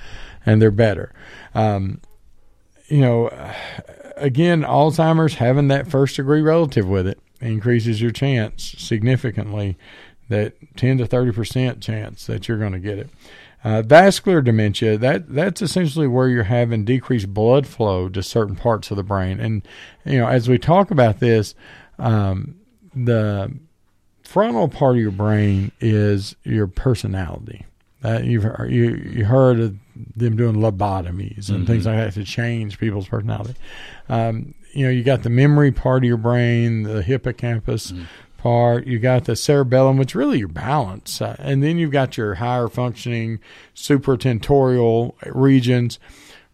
and 0.46 0.62
they're 0.62 0.72
better. 0.72 1.12
Um, 1.54 2.02
you 2.88 3.02
know, 3.02 3.30
again, 4.18 4.64
Alzheimer's 4.64 5.36
having 5.36 5.68
that 5.70 5.88
first 5.88 6.16
degree 6.16 6.42
relative 6.42 6.88
with 6.88 7.08
it 7.08 7.20
increases 7.42 8.02
your 8.02 8.12
chance 8.12 8.76
significantly 8.78 9.78
that 10.30 10.54
10 10.78 11.00
to 11.00 11.06
30 11.06 11.32
percent 11.32 11.82
chance 11.82 12.26
that 12.26 12.48
you're 12.48 12.58
going 12.58 12.74
to 12.74 12.80
get 12.80 12.98
it. 12.98 13.10
Uh, 13.64 13.82
vascular 13.82 14.42
dementia 14.42 14.98
that 14.98 15.34
that's 15.34 15.62
essentially 15.62 16.06
where 16.06 16.28
you're 16.28 16.44
having 16.44 16.84
decreased 16.84 17.34
blood 17.34 17.66
flow 17.66 18.10
to 18.10 18.22
certain 18.22 18.58
parts 18.58 18.92
of 18.92 18.98
the 18.98 19.04
brain, 19.04 19.40
and 19.40 19.66
you 20.06 20.20
know 20.20 20.28
as 20.28 20.50
we 20.50 20.58
talk 20.58 20.92
about 20.92 21.22
this, 21.22 21.56
um, 21.98 22.56
the 22.94 23.50
frontal 24.22 24.68
part 24.68 24.96
of 24.96 25.02
your 25.02 25.12
brain 25.12 25.72
is 25.80 26.36
your 26.44 26.68
personality. 26.68 27.66
That 28.02 28.26
you've 28.26 28.44
you 28.70 28.96
you 28.96 29.24
heard 29.24 29.62
of 29.62 29.78
them 30.16 30.36
doing 30.36 30.56
lobotomies 30.56 31.50
and 31.50 31.64
Mhm. 31.64 31.68
things 31.68 31.86
like 31.86 31.98
that 31.98 32.14
to 32.14 32.24
change 32.24 32.80
people's 32.80 33.08
personality. 33.08 33.54
Um, 34.10 34.54
you 34.74 34.86
know, 34.86 34.92
you 34.92 35.04
got 35.04 35.24
the 35.24 35.30
memory 35.30 35.72
part 35.72 36.04
of 36.04 36.08
your 36.08 36.18
brain, 36.18 36.84
the 36.84 37.02
hippocampus 37.04 37.94
part. 38.38 38.88
You 38.88 38.98
got 39.00 39.26
the 39.26 39.36
cerebellum, 39.36 39.98
which 39.98 40.16
really 40.16 40.40
your 40.40 40.48
balance, 40.48 41.22
uh, 41.22 41.36
and 41.40 41.62
then 41.64 41.78
you've 41.78 41.92
got 41.92 42.18
your 42.18 42.36
higher 42.36 42.68
functioning 42.68 43.40
supratentorial 43.76 45.14
regions. 45.34 46.00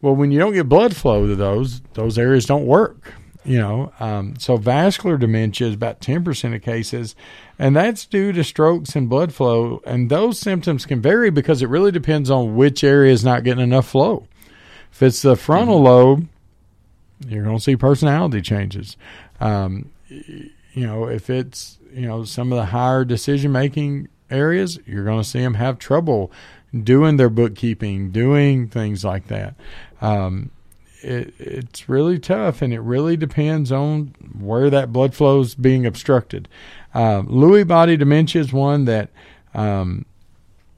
Well, 0.01 0.15
when 0.15 0.31
you 0.31 0.39
don't 0.39 0.53
get 0.53 0.69
blood 0.69 0.95
flow 0.95 1.27
to 1.27 1.35
those, 1.35 1.81
those 1.93 2.17
areas 2.17 2.45
don't 2.45 2.65
work. 2.65 3.13
You 3.45 3.57
know, 3.57 3.93
um, 4.01 4.35
so 4.37 4.57
vascular 4.57 5.17
dementia 5.17 5.69
is 5.69 5.73
about 5.73 6.01
ten 6.01 6.23
percent 6.25 6.55
of 6.55 6.61
cases, 6.61 7.15
and 7.57 7.75
that's 7.75 8.05
due 8.05 8.33
to 8.33 8.43
strokes 8.43 8.95
and 8.95 9.09
blood 9.09 9.33
flow. 9.33 9.81
And 9.85 10.09
those 10.09 10.37
symptoms 10.37 10.85
can 10.85 11.01
vary 11.01 11.29
because 11.29 11.61
it 11.61 11.69
really 11.69 11.91
depends 11.91 12.29
on 12.29 12.55
which 12.55 12.83
area 12.83 13.13
is 13.13 13.23
not 13.23 13.45
getting 13.45 13.63
enough 13.63 13.87
flow. 13.87 14.27
If 14.91 15.01
it's 15.01 15.21
the 15.21 15.37
frontal 15.37 15.81
lobe, 15.81 16.27
you're 17.27 17.43
going 17.43 17.57
to 17.57 17.63
see 17.63 17.77
personality 17.77 18.41
changes. 18.41 18.97
Um, 19.39 19.89
you 20.09 20.51
know, 20.75 21.05
if 21.07 21.29
it's 21.29 21.77
you 21.93 22.07
know 22.07 22.25
some 22.25 22.51
of 22.51 22.57
the 22.57 22.65
higher 22.65 23.05
decision 23.05 23.51
making 23.51 24.09
areas, 24.29 24.79
you're 24.85 25.05
going 25.05 25.21
to 25.21 25.27
see 25.27 25.39
them 25.39 25.55
have 25.55 25.79
trouble 25.79 26.31
doing 26.83 27.17
their 27.17 27.29
bookkeeping, 27.29 28.11
doing 28.11 28.67
things 28.67 29.03
like 29.03 29.27
that. 29.27 29.55
Um, 30.01 30.51
it, 31.01 31.33
it's 31.39 31.89
really 31.89 32.19
tough, 32.19 32.61
and 32.61 32.73
it 32.73 32.81
really 32.81 33.17
depends 33.17 33.71
on 33.71 34.13
where 34.37 34.69
that 34.69 34.91
blood 34.93 35.13
flow 35.13 35.39
is 35.41 35.55
being 35.55 35.85
obstructed. 35.85 36.47
Um, 36.93 37.27
Lewy 37.27 37.67
body 37.67 37.97
dementia 37.97 38.41
is 38.41 38.53
one 38.53 38.85
that. 38.85 39.09
Um, 39.53 40.05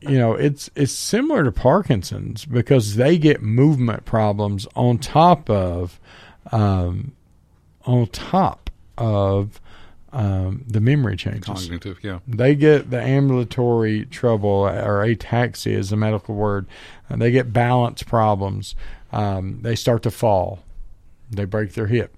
you 0.04 0.18
know 0.18 0.34
it's 0.34 0.68
it's 0.76 0.92
similar 0.92 1.44
to 1.44 1.52
Parkinson's 1.52 2.46
because 2.46 2.96
they 2.96 3.20
get 3.20 3.44
movement 3.44 4.04
problems 4.04 4.66
on 4.76 4.98
top 4.98 5.48
of 5.48 6.00
um, 6.52 7.12
on 7.86 8.08
top 8.08 8.72
of 8.98 9.62
um, 10.14 10.66
the 10.68 10.82
memory 10.82 11.16
changes. 11.16 11.46
Cognitive, 11.46 12.00
yeah. 12.04 12.20
They 12.28 12.56
get 12.56 12.90
the 12.90 13.02
ambulatory 13.02 14.06
trouble 14.06 14.50
or 14.50 15.06
ataxia 15.06 15.78
is 15.78 15.90
the 15.90 15.96
medical 15.96 16.36
word. 16.36 16.66
Uh, 17.10 17.16
they 17.16 17.32
get 17.32 17.54
balance 17.54 18.04
problems. 18.04 18.76
Um, 19.12 19.60
they 19.62 19.76
start 19.76 20.04
to 20.04 20.12
fall. 20.12 20.60
They 21.30 21.46
break 21.46 21.74
their 21.74 21.88
hip. 21.88 22.16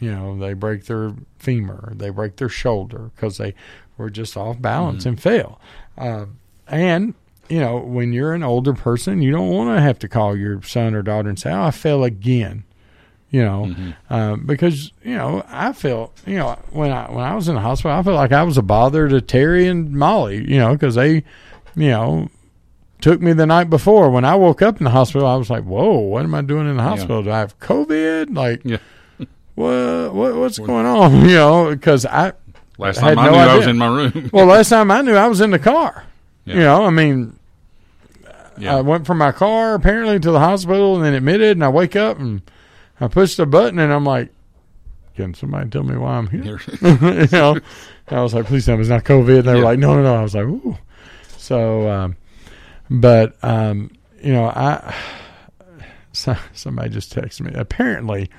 You 0.00 0.12
know, 0.12 0.38
they 0.38 0.52
break 0.52 0.84
their 0.86 1.14
femur. 1.38 1.92
They 1.96 2.10
break 2.10 2.36
their 2.36 2.48
shoulder 2.48 3.10
because 3.14 3.38
they 3.38 3.54
were 3.96 4.10
just 4.10 4.36
off 4.36 4.60
balance 4.60 5.02
Mm-hmm. 5.04 5.08
and 5.08 5.20
fail. 5.20 5.60
Um, 5.96 6.38
and 6.68 7.14
you 7.48 7.60
know, 7.60 7.78
when 7.78 8.12
you're 8.12 8.34
an 8.34 8.42
older 8.42 8.74
person, 8.74 9.22
you 9.22 9.30
don't 9.30 9.48
want 9.48 9.76
to 9.76 9.80
have 9.80 9.98
to 10.00 10.08
call 10.08 10.36
your 10.36 10.60
son 10.62 10.94
or 10.94 11.02
daughter 11.02 11.28
and 11.28 11.38
say, 11.38 11.50
"Oh, 11.52 11.62
I 11.62 11.70
fell 11.70 12.04
again." 12.04 12.64
You 13.30 13.42
know, 13.44 13.64
Mm-hmm. 13.68 14.12
um, 14.14 14.46
because 14.46 14.92
you 15.02 15.14
know, 15.16 15.44
I 15.48 15.72
felt 15.72 16.12
you 16.26 16.36
know 16.38 16.58
when 16.70 16.90
I 16.92 17.10
when 17.10 17.24
I 17.24 17.34
was 17.34 17.48
in 17.48 17.54
the 17.54 17.60
hospital, 17.60 17.96
I 17.96 18.02
felt 18.02 18.16
like 18.16 18.32
I 18.32 18.42
was 18.42 18.58
a 18.58 18.62
bother 18.62 19.08
to 19.08 19.20
Terry 19.20 19.66
and 19.66 19.92
Molly. 19.92 20.38
You 20.50 20.58
know, 20.58 20.72
because 20.72 20.94
they, 20.96 21.22
you 21.76 21.88
know, 21.90 22.28
took 23.06 23.20
me 23.20 23.32
the 23.32 23.46
night 23.46 23.70
before. 23.70 24.10
When 24.10 24.24
I 24.24 24.34
woke 24.34 24.62
up 24.62 24.78
in 24.78 24.84
the 24.84 24.90
hospital, 24.90 25.28
I 25.28 25.36
was 25.36 25.48
like, 25.48 25.62
"Whoa, 25.62 25.98
what 26.00 26.24
am 26.24 26.34
I 26.34 26.42
doing 26.42 26.68
in 26.68 26.76
the 26.76 26.82
Yeah. 26.82 26.88
hospital? 26.88 27.22
Do 27.22 27.30
I 27.30 27.38
have 27.38 27.56
COVID? 27.60 28.34
Like, 28.34 28.62
Yeah. 28.64 28.78
what, 29.54 30.12
what 30.12 30.34
what's 30.34 30.58
going 30.58 30.86
on?" 30.86 31.20
You 31.28 31.36
know, 31.36 31.70
because 31.70 32.04
I 32.04 32.32
Last 32.78 32.98
time 32.98 33.16
I 33.18 33.26
no 33.26 33.30
knew 33.32 33.38
I 33.38 33.56
was 33.56 33.66
in 33.68 33.78
my 33.78 33.86
room. 33.86 34.30
well, 34.32 34.46
last 34.46 34.70
time 34.70 34.90
I 34.90 35.02
knew, 35.02 35.14
I 35.14 35.28
was 35.28 35.40
in 35.40 35.50
the 35.52 35.58
car. 35.60 36.04
Yeah. 36.44 36.54
You 36.54 36.60
know, 36.60 36.84
I 36.84 36.90
mean, 36.90 37.38
Yeah. 38.58 38.76
I 38.76 38.80
went 38.80 39.06
from 39.06 39.18
my 39.18 39.30
car 39.32 39.74
apparently 39.74 40.18
to 40.18 40.30
the 40.32 40.40
hospital 40.40 40.96
and 40.96 41.04
then 41.04 41.14
admitted, 41.14 41.52
and 41.56 41.64
I 41.64 41.68
wake 41.68 41.94
up 41.94 42.18
and 42.18 42.42
I 43.00 43.06
push 43.06 43.36
the 43.36 43.46
button 43.46 43.78
and 43.78 43.92
I'm 43.92 44.04
like, 44.04 44.30
"Can 45.14 45.32
somebody 45.34 45.70
tell 45.70 45.84
me 45.84 45.96
why 45.96 46.16
I'm 46.16 46.26
here?" 46.26 46.58
you 46.82 47.28
know, 47.30 47.58
I 48.08 48.20
was 48.20 48.34
like, 48.34 48.46
"Please 48.46 48.66
tell 48.66 48.74
me 48.76 48.80
it's 48.80 48.90
not 48.90 49.04
COVID." 49.04 49.38
And 49.40 49.48
they 49.48 49.54
were 49.54 49.60
like, 49.62 49.78
"No, 49.78 49.94
no, 49.94 50.02
no." 50.02 50.16
I 50.16 50.22
was 50.22 50.34
like, 50.34 50.44
"Ooh." 50.44 50.76
So, 51.38 51.88
um, 51.88 52.16
but 52.90 53.36
um, 53.42 53.90
you 54.22 54.32
know, 54.32 54.46
I 54.46 54.94
so, 56.12 56.36
somebody 56.52 56.90
just 56.90 57.14
texted 57.14 57.42
me. 57.42 57.52
Apparently, 57.54 58.30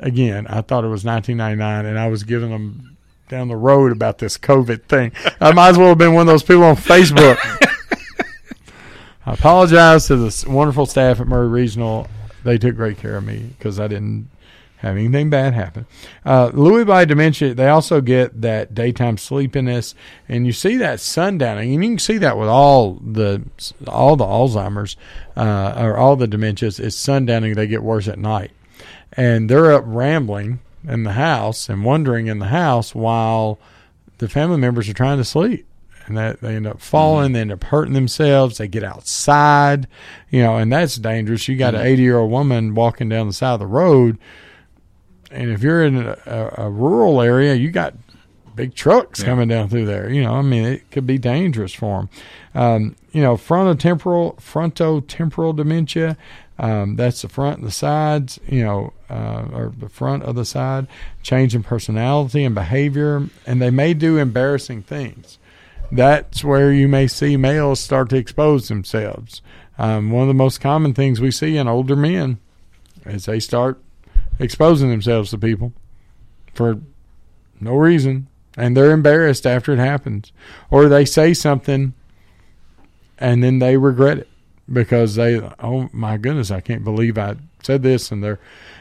again, 0.00 0.46
I 0.46 0.60
thought 0.60 0.84
it 0.84 0.88
was 0.88 1.04
1999, 1.04 1.86
and 1.86 1.98
I 1.98 2.08
was 2.08 2.22
giving 2.22 2.50
them 2.50 2.96
down 3.28 3.48
the 3.48 3.56
road 3.56 3.92
about 3.92 4.18
this 4.18 4.36
COVID 4.38 4.84
thing. 4.84 5.12
I 5.40 5.52
might 5.52 5.70
as 5.70 5.78
well 5.78 5.88
have 5.88 5.98
been 5.98 6.14
one 6.14 6.22
of 6.22 6.26
those 6.32 6.42
people 6.42 6.64
on 6.64 6.76
Facebook. 6.76 7.38
I 9.26 9.32
apologize 9.32 10.06
to 10.08 10.16
the 10.16 10.44
wonderful 10.48 10.84
staff 10.86 11.20
at 11.20 11.26
Maury 11.26 11.48
Regional. 11.48 12.06
They 12.44 12.58
took 12.58 12.76
great 12.76 12.98
care 12.98 13.16
of 13.16 13.24
me 13.24 13.54
because 13.56 13.80
I 13.80 13.88
didn't 13.88 14.28
have 14.84 14.96
anything 14.96 15.30
bad 15.30 15.54
happen. 15.54 15.86
Uh, 16.24 16.50
Lewy 16.50 16.86
body 16.86 17.06
dementia, 17.06 17.54
they 17.54 17.68
also 17.68 18.00
get 18.00 18.40
that 18.42 18.74
daytime 18.74 19.16
sleepiness, 19.18 19.94
and 20.28 20.46
you 20.46 20.52
see 20.52 20.76
that 20.76 20.98
sundowning, 20.98 21.72
and 21.74 21.84
you 21.84 21.90
can 21.90 21.98
see 21.98 22.18
that 22.18 22.36
with 22.38 22.48
all 22.48 22.94
the 22.94 23.42
all 23.88 24.16
the 24.16 24.24
Alzheimer's 24.24 24.96
uh, 25.36 25.74
or 25.76 25.96
all 25.96 26.16
the 26.16 26.28
dementias. 26.28 26.78
It's 26.78 26.96
sundowning 26.96 27.54
they 27.54 27.66
get 27.66 27.82
worse 27.82 28.08
at 28.08 28.18
night, 28.18 28.50
and 29.12 29.48
they're 29.48 29.72
up 29.72 29.84
rambling 29.86 30.60
in 30.86 31.04
the 31.04 31.12
house 31.12 31.68
and 31.68 31.84
wandering 31.84 32.26
in 32.26 32.38
the 32.38 32.46
house 32.48 32.94
while 32.94 33.58
the 34.18 34.28
family 34.28 34.58
members 34.58 34.88
are 34.88 34.92
trying 34.94 35.18
to 35.18 35.24
sleep 35.24 35.66
and 36.06 36.16
that 36.18 36.42
they 36.42 36.54
end 36.54 36.66
up 36.66 36.80
falling, 36.82 37.32
they 37.32 37.40
end 37.40 37.50
up 37.50 37.64
hurting 37.64 37.94
themselves. 37.94 38.58
They 38.58 38.68
get 38.68 38.84
outside, 38.84 39.88
you 40.30 40.42
know, 40.42 40.56
and 40.56 40.70
that's 40.70 40.96
dangerous. 40.96 41.48
You 41.48 41.56
got 41.56 41.74
an 41.74 41.80
Mhm. 41.80 41.86
80 41.86 42.02
year 42.02 42.18
old 42.18 42.30
woman 42.30 42.74
walking 42.74 43.08
down 43.08 43.26
the 43.26 43.32
side 43.32 43.54
of 43.54 43.60
the 43.60 43.66
road, 43.66 44.18
and 45.34 45.50
if 45.50 45.62
you're 45.62 45.84
in 45.84 45.96
a, 45.96 46.54
a, 46.58 46.70
rural 46.70 47.20
area, 47.20 47.54
you 47.54 47.70
got 47.70 47.94
big 48.54 48.74
trucks 48.74 49.20
Yeah. 49.20 49.26
coming 49.26 49.48
down 49.48 49.68
through 49.68 49.86
there. 49.86 50.10
You 50.10 50.22
know, 50.22 50.34
I 50.34 50.42
mean, 50.42 50.64
it 50.64 50.90
could 50.90 51.06
be 51.06 51.18
dangerous 51.18 51.74
for 51.74 52.00
them. 52.00 52.08
Um, 52.54 52.96
you 53.12 53.20
know, 53.20 53.36
frontotemporal 53.36 54.36
frontotemporal 54.36 55.56
dementia. 55.56 56.16
Um, 56.56 56.94
that's 56.94 57.22
the 57.22 57.28
front 57.28 57.58
and 57.58 57.66
the 57.66 57.72
sides, 57.72 58.38
you 58.46 58.64
know, 58.64 58.92
uh, 59.10 59.46
or 59.52 59.72
the 59.76 59.88
front 59.88 60.22
of 60.22 60.36
the 60.36 60.44
side, 60.44 60.86
change 61.22 61.54
in 61.54 61.64
personality 61.64 62.44
and 62.44 62.54
behavior, 62.54 63.28
and 63.44 63.60
they 63.60 63.70
may 63.70 63.92
do 63.92 64.18
embarrassing 64.18 64.82
things 64.82 65.38
that's 65.90 66.44
where 66.44 66.72
you 66.72 66.88
may 66.88 67.06
see 67.06 67.36
males 67.36 67.80
start 67.80 68.10
to 68.10 68.16
expose 68.16 68.68
themselves. 68.68 69.42
Um, 69.78 70.10
one 70.10 70.22
of 70.22 70.28
the 70.28 70.34
most 70.34 70.60
common 70.60 70.94
things 70.94 71.20
we 71.20 71.30
see 71.30 71.56
in 71.56 71.68
older 71.68 71.96
men 71.96 72.38
is 73.04 73.26
they 73.26 73.40
start 73.40 73.80
exposing 74.38 74.90
themselves 74.90 75.30
to 75.30 75.38
people 75.38 75.72
for 76.54 76.80
no 77.60 77.74
reason, 77.74 78.28
and 78.56 78.76
they're 78.76 78.92
embarrassed 78.92 79.46
after 79.46 79.72
it 79.72 79.78
happens, 79.78 80.32
or 80.70 80.88
they 80.88 81.04
say 81.04 81.34
something 81.34 81.94
and 83.18 83.42
then 83.42 83.58
they 83.58 83.76
regret 83.76 84.18
it 84.18 84.28
because 84.72 85.14
they, 85.14 85.40
oh 85.60 85.88
my 85.92 86.16
goodness, 86.16 86.50
I 86.50 86.60
can't 86.60 86.84
believe 86.84 87.18
I 87.18 87.36
said 87.62 87.82
this, 87.82 88.10
and 88.10 88.22
they're, 88.22 88.40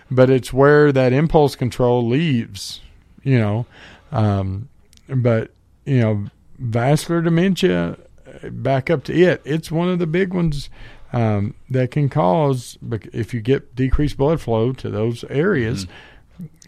but 0.09 0.29
it's 0.29 0.53
where 0.53 0.91
that 0.91 1.13
impulse 1.13 1.55
control 1.55 2.07
leaves, 2.07 2.81
you 3.23 3.37
know, 3.37 3.65
um, 4.11 4.69
but 5.07 5.51
you 5.85 5.99
know 5.99 6.25
vascular 6.57 7.21
dementia 7.21 7.97
back 8.43 8.89
up 8.89 9.03
to 9.05 9.13
it. 9.13 9.41
It's 9.43 9.71
one 9.71 9.89
of 9.89 9.99
the 9.99 10.07
big 10.07 10.33
ones 10.33 10.69
um, 11.13 11.53
that 11.69 11.91
can 11.91 12.09
cause 12.09 12.77
if 13.13 13.33
you 13.33 13.39
get 13.41 13.75
decreased 13.75 14.17
blood 14.17 14.41
flow 14.41 14.73
to 14.73 14.89
those 14.89 15.23
areas 15.25 15.87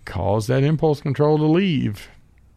cause 0.05 0.47
that 0.47 0.63
impulse 0.63 1.01
control 1.01 1.37
to 1.39 1.45
leave 1.45 2.07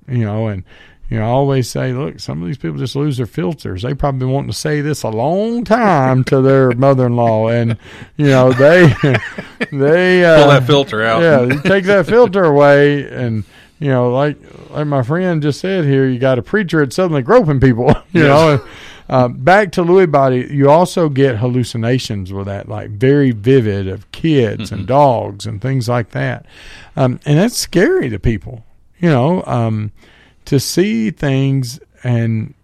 you 0.07 0.19
know 0.25 0.49
and 0.49 0.65
you 1.09 1.19
know 1.19 1.25
i 1.25 1.29
always 1.29 1.69
say 1.69 1.93
look 1.95 2.21
some 2.21 2.43
of 2.43 2.47
these 2.47 2.59
people 2.59 2.77
just 2.77 2.95
lose 2.95 3.17
their 3.17 3.25
filters 3.27 3.81
they 3.83 3.95
probably 3.95 4.19
been 4.21 4.31
wanting 4.31 4.51
to 4.51 4.57
say 4.57 4.83
this 4.83 5.03
a 5.03 5.09
long 5.09 5.65
time 5.65 6.23
to 6.25 6.43
their 6.43 6.71
mother-in-law 6.77 7.49
and 7.49 7.79
you 8.19 8.27
know 8.27 8.53
they 8.53 8.93
they 9.73 10.25
uh, 10.25 10.43
Pull 10.43 10.51
that 10.51 10.65
filter 10.67 11.03
out. 11.03 11.23
yeah 11.23 11.41
you 11.43 11.61
take 11.63 11.85
that 11.85 12.05
filter 12.07 12.45
away 12.45 13.09
and 13.11 13.45
you 13.79 13.89
know 13.89 14.11
like 14.13 14.37
like 14.71 14.87
my 14.87 15.03
friend 15.03 15.41
just 15.41 15.61
said 15.61 15.85
here 15.87 16.07
you 16.07 16.19
got 16.19 16.39
a 16.39 16.43
preacher 16.43 16.81
that's 16.85 16.97
suddenly 16.97 17.23
groping 17.23 17.61
people 17.61 17.87
you 18.13 18.25
Yes. 18.25 18.29
know 18.61 18.69
uh, 19.09 19.29
back 19.29 19.73
to 19.73 19.83
Lewy 19.83 20.11
body 20.11 20.49
you 20.51 20.71
also 20.71 21.09
get 21.09 21.37
hallucinations 21.37 22.33
with 22.33 22.47
that 22.47 22.69
like 22.69 22.91
very 22.91 23.31
vivid 23.31 23.89
of 23.89 24.11
kids 24.13 24.73
and 24.73 24.87
dogs 24.87 25.47
and 25.47 25.61
things 25.61 25.89
like 25.89 26.11
that 26.11 26.47
um, 26.97 27.21
and 27.25 27.39
that's 27.39 27.57
scary 27.57 28.09
to 28.09 28.19
people 28.19 28.65
you 28.99 29.09
know 29.09 29.43
um, 29.47 29.93
to 30.45 30.59
see 30.59 31.11
things 31.11 31.81
and 32.03 32.55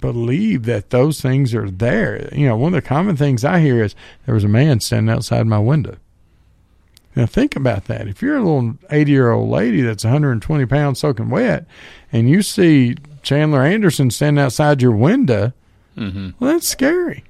believe 0.00 0.64
that 0.64 0.90
those 0.90 1.20
things 1.20 1.54
are 1.54 1.70
there. 1.70 2.28
You 2.34 2.48
know, 2.48 2.56
one 2.56 2.74
of 2.74 2.82
the 2.82 2.88
common 2.88 3.16
things 3.16 3.44
I 3.44 3.60
hear 3.60 3.82
is 3.82 3.94
there 4.24 4.34
was 4.34 4.44
a 4.44 4.48
man 4.48 4.80
standing 4.80 5.14
outside 5.14 5.46
my 5.46 5.58
window. 5.58 5.96
Now 7.14 7.26
think 7.26 7.56
about 7.56 7.86
that. 7.86 8.08
If 8.08 8.20
you're 8.20 8.36
a 8.36 8.42
little 8.42 8.76
80 8.90 9.10
year 9.10 9.30
old 9.30 9.48
lady 9.48 9.80
that's 9.80 10.04
120 10.04 10.66
pounds 10.66 10.98
soaking 10.98 11.30
wet, 11.30 11.66
and 12.12 12.28
you 12.28 12.42
see 12.42 12.96
Chandler 13.22 13.62
Anderson 13.62 14.10
standing 14.10 14.42
outside 14.42 14.82
your 14.82 14.92
window, 14.92 15.52
Mhm. 15.96 16.34
well, 16.38 16.52
that's 16.52 16.68
scary. 16.68 17.24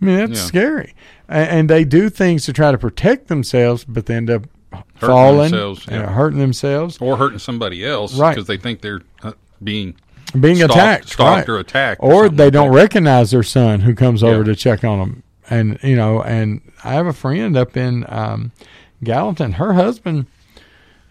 I 0.00 0.04
mean, 0.04 0.16
that's 0.18 0.40
Yeah. 0.40 0.46
scary. 0.46 0.94
And, 1.28 1.48
and 1.50 1.70
they 1.70 1.84
do 1.84 2.10
things 2.10 2.44
to 2.46 2.52
try 2.52 2.70
to 2.72 2.78
protect 2.78 3.28
themselves, 3.28 3.84
but 3.84 4.06
they 4.06 4.14
end 4.16 4.30
up 4.30 4.42
Hurting 4.72 4.84
falling, 5.08 5.38
themselves, 5.52 5.86
yeah. 5.90 6.10
hurting 6.12 6.40
themselves. 6.40 6.98
or 7.00 7.16
hurting 7.16 7.38
somebody 7.38 7.84
else 7.86 8.16
Right. 8.18 8.34
because 8.34 8.46
they 8.48 8.56
think 8.56 8.80
they're 8.80 9.02
uh, 9.22 9.32
being 9.62 9.94
being 10.40 10.56
stalked, 10.56 10.72
attacked, 10.74 11.08
stalked 11.10 11.48
right. 11.48 11.54
or 11.54 11.58
attacked, 11.58 12.00
or, 12.02 12.24
something 12.24 12.36
they 12.36 12.44
like 12.46 12.52
don't 12.54 12.70
that. 12.72 12.76
recognize 12.76 13.30
their 13.30 13.44
son 13.44 13.80
who 13.80 13.94
comes 13.94 14.22
over 14.24 14.42
to 14.42 14.56
check 14.56 14.82
on 14.82 14.98
them. 14.98 15.22
And 15.48 15.78
you 15.82 15.94
know, 15.94 16.22
and 16.22 16.60
I 16.82 16.94
have 16.94 17.06
a 17.06 17.12
friend 17.12 17.56
up 17.56 17.76
in 17.76 18.04
um, 18.08 18.50
Gallatin. 19.04 19.52
Her 19.52 19.74
husband, 19.74 20.26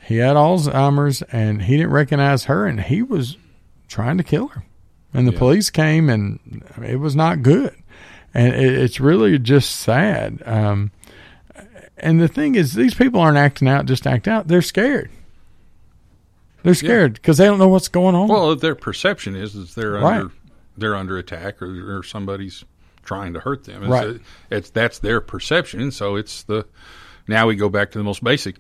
he 0.05 0.17
had 0.17 0.35
Alzheimer's, 0.35 1.21
and 1.31 1.61
he 1.61 1.77
didn't 1.77 1.91
recognize 1.91 2.45
her, 2.45 2.65
and 2.67 2.81
he 2.81 3.01
was 3.01 3.37
trying 3.87 4.17
to 4.17 4.23
kill 4.23 4.47
her. 4.49 4.63
And 5.13 5.27
the 5.27 5.31
Yeah. 5.33 5.39
police 5.39 5.69
came, 5.69 6.09
and 6.09 6.39
it 6.83 6.99
was 6.99 7.15
not 7.15 7.41
good. 7.43 7.75
And 8.33 8.53
it, 8.55 8.73
it's 8.73 8.99
really 8.99 9.37
just 9.37 9.75
sad. 9.75 10.41
Um, 10.45 10.91
and 11.97 12.19
the 12.19 12.27
thing 12.27 12.55
is, 12.55 12.73
these 12.73 12.95
people 12.95 13.19
aren't 13.21 13.37
acting 13.37 13.67
out 13.67 13.85
just 13.85 14.07
act 14.07 14.27
out. 14.27 14.47
They're 14.47 14.61
scared. 14.63 15.11
They're 16.63 16.73
scared 16.73 17.13
because 17.13 17.37
they 17.37 17.45
don't 17.45 17.59
know 17.59 17.67
what's 17.67 17.89
going 17.89 18.15
on. 18.15 18.27
Well, 18.29 18.55
their 18.55 18.75
perception 18.75 19.35
is 19.35 19.53
is 19.55 19.75
they're 19.75 19.91
Right. 19.91 20.21
under 20.21 20.31
they're 20.77 20.95
under 20.95 21.17
attack 21.17 21.61
or, 21.61 21.97
or 21.99 22.03
somebody's 22.03 22.63
trying 23.03 23.33
to 23.33 23.39
hurt 23.41 23.65
them. 23.65 23.83
It's, 23.83 23.91
Right. 23.91 24.07
a- 24.07 24.19
it's 24.49 24.69
that's 24.69 24.97
their 24.99 25.19
perception. 25.21 25.91
So 25.91 26.15
it's 26.15 26.43
the 26.43 26.65
now 27.27 27.47
we 27.47 27.55
go 27.55 27.69
back 27.69 27.91
to 27.91 27.97
the 27.97 28.03
most 28.03 28.23
basic, 28.23 28.55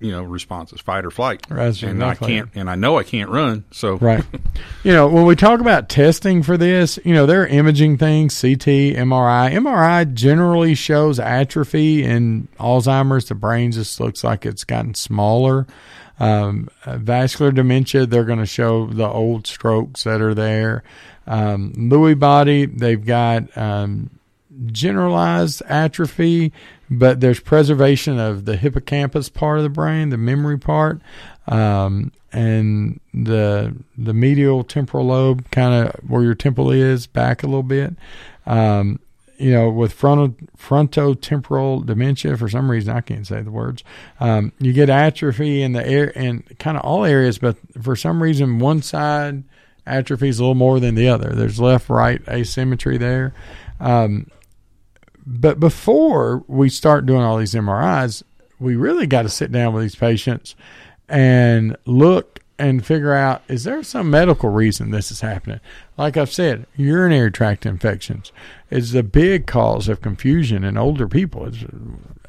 you 0.00 0.10
know, 0.10 0.22
responses: 0.22 0.80
fight 0.80 1.04
or 1.04 1.10
flight. 1.10 1.44
right, 1.48 1.82
and 1.82 2.02
I 2.02 2.14
can't, 2.14 2.50
and 2.54 2.68
I 2.68 2.74
know 2.74 2.98
I 2.98 3.02
can't 3.02 3.30
run. 3.30 3.64
So 3.70 3.96
Right. 3.96 4.24
you 4.84 4.92
know, 4.92 5.08
when 5.08 5.24
we 5.24 5.36
talk 5.36 5.60
about 5.60 5.88
testing 5.88 6.42
for 6.42 6.56
this, 6.56 6.98
you 7.04 7.14
know, 7.14 7.26
there 7.26 7.42
are 7.42 7.46
imaging 7.46 7.98
things, 7.98 8.40
CT, 8.40 8.96
MRI. 8.96 9.52
MRI 9.52 10.12
generally 10.12 10.74
shows 10.74 11.18
atrophy 11.18 12.04
in 12.04 12.48
Alzheimer's. 12.58 13.26
The 13.26 13.34
brain 13.34 13.72
just 13.72 14.00
looks 14.00 14.24
like 14.24 14.44
it's 14.46 14.64
gotten 14.64 14.94
smaller. 14.94 15.66
Um, 16.20 16.68
uh, 16.84 16.98
vascular 16.98 17.50
dementia, 17.50 18.06
they're 18.06 18.24
going 18.24 18.38
to 18.38 18.46
show 18.46 18.86
the 18.86 19.08
old 19.08 19.46
strokes 19.46 20.04
that 20.04 20.20
are 20.20 20.34
there. 20.34 20.84
Um, 21.26 21.72
Lewy 21.72 22.18
body, 22.18 22.66
they've 22.66 23.04
got 23.04 23.56
um, 23.56 24.10
generalized 24.66 25.62
atrophy, 25.66 26.52
but 26.90 27.20
there's 27.20 27.40
preservation 27.40 28.18
of 28.18 28.44
the 28.44 28.56
hippocampus 28.56 29.28
part 29.28 29.58
of 29.58 29.64
the 29.64 29.70
brain, 29.70 30.10
the 30.10 30.16
memory 30.16 30.58
part, 30.58 31.00
um, 31.46 32.12
and 32.32 33.00
the 33.12 33.74
the 33.96 34.14
medial 34.14 34.64
temporal 34.64 35.06
lobe, 35.06 35.50
kind 35.50 35.88
of 35.88 35.94
where 36.08 36.22
your 36.22 36.34
temple 36.34 36.70
is, 36.70 37.06
back 37.06 37.42
a 37.42 37.46
little 37.46 37.62
bit. 37.62 37.94
Um, 38.46 39.00
you 39.36 39.50
know, 39.52 39.68
with 39.68 39.92
frontal 39.92 40.34
frontotemporal 40.56 41.84
dementia, 41.84 42.36
for 42.36 42.48
some 42.48 42.70
reason 42.70 42.96
I 42.96 43.00
can't 43.00 43.26
say 43.26 43.42
the 43.42 43.50
words. 43.50 43.82
Um, 44.20 44.52
you 44.58 44.72
get 44.72 44.88
atrophy 44.88 45.62
in 45.62 45.72
the 45.72 45.86
air 45.86 46.08
in 46.10 46.42
kind 46.58 46.76
of 46.76 46.84
all 46.84 47.04
areas, 47.04 47.38
but 47.38 47.56
for 47.82 47.96
some 47.96 48.22
reason 48.22 48.58
one 48.58 48.82
side 48.82 49.42
atrophies 49.86 50.38
a 50.38 50.42
little 50.42 50.54
more 50.54 50.80
than 50.80 50.94
the 50.94 51.08
other. 51.08 51.30
There's 51.34 51.60
left 51.60 51.88
right 51.88 52.26
asymmetry 52.28 52.96
there. 52.96 53.34
Um, 53.80 54.28
but 55.26 55.58
before 55.58 56.44
we 56.46 56.68
start 56.68 57.06
doing 57.06 57.22
all 57.22 57.38
these 57.38 57.54
MRIs, 57.54 58.22
we 58.58 58.76
really 58.76 59.06
got 59.06 59.22
to 59.22 59.28
sit 59.28 59.50
down 59.50 59.72
with 59.72 59.82
these 59.82 59.94
patients 59.94 60.54
and 61.08 61.76
look 61.86 62.40
and 62.58 62.86
figure 62.86 63.12
out 63.12 63.42
is 63.48 63.64
there 63.64 63.82
some 63.82 64.10
medical 64.10 64.48
reason 64.48 64.90
this 64.90 65.10
is 65.10 65.20
happening? 65.20 65.60
Like 65.96 66.16
I've 66.16 66.32
said, 66.32 66.66
urinary 66.76 67.30
tract 67.30 67.66
infections 67.66 68.32
is 68.70 68.92
the 68.92 69.02
big 69.02 69.46
cause 69.46 69.88
of 69.88 70.00
confusion 70.00 70.62
in 70.62 70.76
older 70.76 71.08
people. 71.08 71.46
It's, 71.46 71.64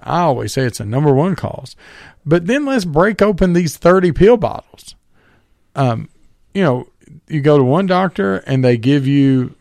I 0.01 0.21
always 0.21 0.53
say 0.53 0.63
it's 0.63 0.79
a 0.79 0.85
number 0.85 1.13
one 1.13 1.35
cause. 1.35 1.75
But 2.25 2.47
then 2.47 2.65
let's 2.65 2.85
break 2.85 3.21
open 3.21 3.53
these 3.53 3.77
30 3.77 4.13
pill 4.13 4.37
bottles. 4.37 4.95
Um, 5.75 6.09
you 6.53 6.63
know, 6.63 6.87
you 7.27 7.41
go 7.41 7.57
to 7.57 7.63
one 7.63 7.85
doctor 7.85 8.37
and 8.37 8.63
they 8.63 8.77
give 8.77 9.05
you 9.05 9.55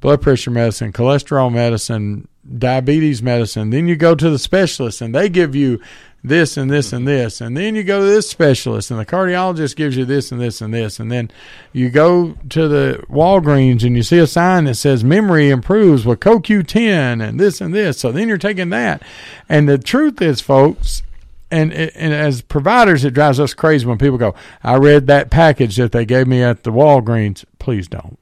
blood 0.00 0.22
pressure 0.22 0.50
medicine, 0.50 0.92
cholesterol 0.92 1.52
medicine, 1.52 2.28
diabetes 2.58 3.22
medicine. 3.22 3.70
Then 3.70 3.88
you 3.88 3.96
go 3.96 4.14
to 4.14 4.30
the 4.30 4.38
specialist 4.38 5.00
and 5.00 5.14
they 5.14 5.28
give 5.28 5.54
you 5.54 5.80
this 6.22 6.56
and 6.56 6.70
this 6.70 6.92
and 6.92 7.06
mm-hmm. 7.06 7.16
this. 7.16 7.40
And 7.40 7.56
then 7.56 7.74
you 7.74 7.84
go 7.84 8.00
to 8.00 8.06
this 8.06 8.28
specialist 8.28 8.90
and 8.90 8.98
the 8.98 9.06
cardiologist 9.06 9.76
gives 9.76 9.96
you 9.96 10.04
this 10.04 10.32
and 10.32 10.40
this 10.40 10.60
and 10.60 10.72
this. 10.72 10.98
And 10.98 11.10
then 11.10 11.30
you 11.72 11.90
go 11.90 12.36
to 12.50 12.68
the 12.68 13.04
Walgreens 13.08 13.84
and 13.84 13.96
you 13.96 14.02
see 14.02 14.18
a 14.18 14.26
sign 14.26 14.64
that 14.64 14.74
says 14.74 15.04
memory 15.04 15.50
improves 15.50 16.04
with 16.04 16.20
CoQ10 16.20 17.26
and 17.26 17.38
this 17.38 17.60
and 17.60 17.74
this. 17.74 17.98
So 17.98 18.12
then 18.12 18.28
you're 18.28 18.38
taking 18.38 18.70
that. 18.70 19.02
And 19.48 19.68
the 19.68 19.78
truth 19.78 20.20
is, 20.20 20.40
folks, 20.40 21.02
and, 21.50 21.72
and 21.72 22.12
as 22.12 22.42
providers, 22.42 23.04
it 23.04 23.14
drives 23.14 23.38
us 23.38 23.54
crazy 23.54 23.86
when 23.86 23.98
people 23.98 24.18
go, 24.18 24.34
I 24.64 24.76
read 24.76 25.06
that 25.06 25.30
package 25.30 25.76
that 25.76 25.92
they 25.92 26.04
gave 26.04 26.26
me 26.26 26.42
at 26.42 26.64
the 26.64 26.72
Walgreens. 26.72 27.44
Please 27.60 27.86
don't. 27.86 28.18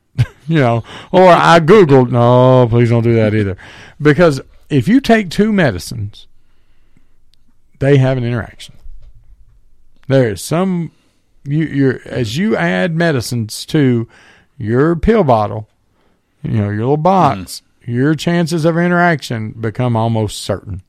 You 0.47 0.61
know, 0.61 0.85
or 1.13 1.29
I 1.29 1.61
Googled. 1.61 2.11
No, 2.11 2.67
please 2.69 2.91
don't 2.91 3.03
do 3.03 3.15
that 3.15 3.35
either. 3.35 3.57
Because 4.01 4.41
if 4.69 4.89
you 4.89 5.01
take 5.01 5.31
two 5.31 5.53
medicines, 5.53 6.27
they 7.79 7.99
have 7.99 8.17
an 8.17 8.25
interaction. 8.25 8.75
There 10.09 10.31
is 10.31 10.43
some, 10.43 10.93
you, 11.45 11.65
you're, 11.65 12.01
as 12.07 12.37
you 12.37 12.57
add 12.57 12.95
medicines 12.95 13.65
to 13.67 14.09
your 14.59 14.97
pill 14.97 15.25
bottle, 15.25 15.69
you 16.43 16.53
know, 16.53 16.71
your 16.71 16.81
little 16.81 16.97
box, 16.97 17.63
mm-hmm. 17.83 17.93
your 17.93 18.15
chances 18.15 18.65
of 18.65 18.77
interaction 18.77 19.53
become 19.53 19.97
almost 19.97 20.43
certain. 20.43 20.83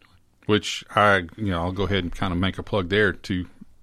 which 0.46 0.84
I, 0.96 1.24
you 1.38 1.52
know, 1.52 1.62
I'll 1.64 1.72
go 1.72 1.84
ahead 1.84 2.04
and 2.04 2.14
kind 2.14 2.32
of 2.34 2.40
make 2.40 2.58
a 2.58 2.64
plug 2.64 2.90
there 2.90 3.14
to, 3.14 3.34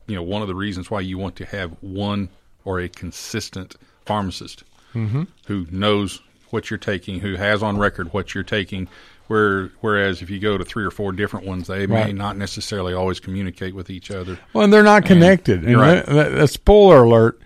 you 0.06 0.14
know, 0.14 0.22
one 0.22 0.42
of 0.42 0.48
the 0.48 0.54
reasons 0.54 0.90
why 0.90 1.00
you 1.00 1.18
want 1.18 1.36
to 1.36 1.44
have 1.46 1.72
one 1.80 2.28
or 2.64 2.80
a 2.80 2.88
consistent 2.88 3.76
pharmacist 4.04 4.64
Mhm. 4.94 5.26
who 5.46 5.66
knows 5.70 6.20
what 6.50 6.70
you're 6.70 6.78
taking, 6.78 7.20
who 7.20 7.36
has 7.36 7.62
on 7.62 7.78
record 7.78 8.12
what 8.12 8.34
you're 8.34 8.44
taking. 8.44 8.88
Where, 9.28 9.70
whereas 9.80 10.20
if 10.20 10.28
you 10.28 10.38
go 10.38 10.58
to 10.58 10.64
three 10.64 10.84
or 10.84 10.90
four 10.90 11.12
different 11.12 11.46
ones, 11.46 11.66
they 11.68 11.86
may 11.86 12.12
not 12.12 12.36
necessarily 12.36 12.92
always 12.92 13.18
communicate 13.20 13.74
with 13.74 13.88
each 13.88 14.10
other. 14.10 14.38
Well, 14.52 14.64
and 14.64 14.72
they're 14.72 14.82
not 14.82 15.04
connected. 15.06 15.64
And 15.64 15.78
right. 15.78 16.04
that- 16.04 16.32
that- 16.34 16.48
spoiler 16.50 17.04
alert: 17.04 17.40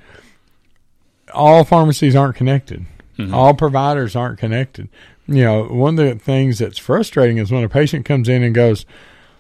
all 1.33 1.65
pharmacies 1.65 2.17
aren't 2.17 2.35
connected. 2.37 2.87
Mhm. 3.19 3.33
All 3.33 3.55
providers 3.55 4.17
aren't 4.17 4.39
connected. 4.39 4.89
You 5.29 5.45
know, 5.45 5.65
one 5.65 5.99
of 5.99 6.05
the 6.05 6.15
things 6.17 6.59
that's 6.59 6.79
frustrating 6.79 7.39
is 7.39 7.51
when 7.53 7.63
a 7.65 7.69
patient 7.69 8.05
comes 8.05 8.29
in 8.29 8.43
and 8.43 8.55
goes, 8.55 8.85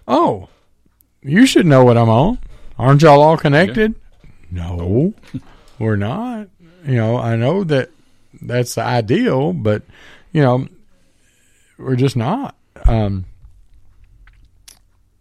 "Oh, 0.07 0.48
you 1.22 1.46
should 1.46 1.66
know 1.66 1.84
what 1.84 1.96
I'm 1.96 2.09
on. 2.09 2.38
Aren't 2.78 3.02
y'all 3.02 3.22
all 3.22 3.36
connected?" 3.36 3.94
No, 4.50 5.14
we're 5.78 5.96
not. 5.96 6.48
You 6.86 6.96
know, 6.96 7.18
I 7.18 7.34
know 7.36 7.64
that 7.64 7.90
that's 8.43 8.74
the 8.74 8.82
ideal, 8.82 9.53
but 9.53 9.82
you 10.32 10.43
know, 10.43 10.66
we're 11.78 11.97
just 11.97 12.16
not. 12.16 12.55
Um, 12.87 13.24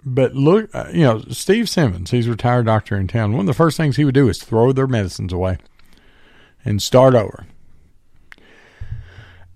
but 0.03 0.35
look, 0.35 0.69
uh, 0.75 0.87
you 0.93 1.01
know, 1.03 1.19
Steve 1.31 1.67
Simmons, 1.69 2.11
he's 2.11 2.27
a 2.27 2.31
retired 2.31 2.65
doctor 2.67 2.95
in 2.95 3.07
town. 3.07 3.31
One 3.31 3.41
of 3.41 3.47
the 3.47 3.53
first 3.53 3.77
things 3.77 3.95
he 3.95 4.05
would 4.05 4.13
do 4.13 4.29
is 4.29 4.41
throw 4.41 4.71
their 4.71 4.87
medicines 4.87 5.33
away 5.33 5.57
and 6.63 6.81
start 6.81 7.15
over. 7.15 7.45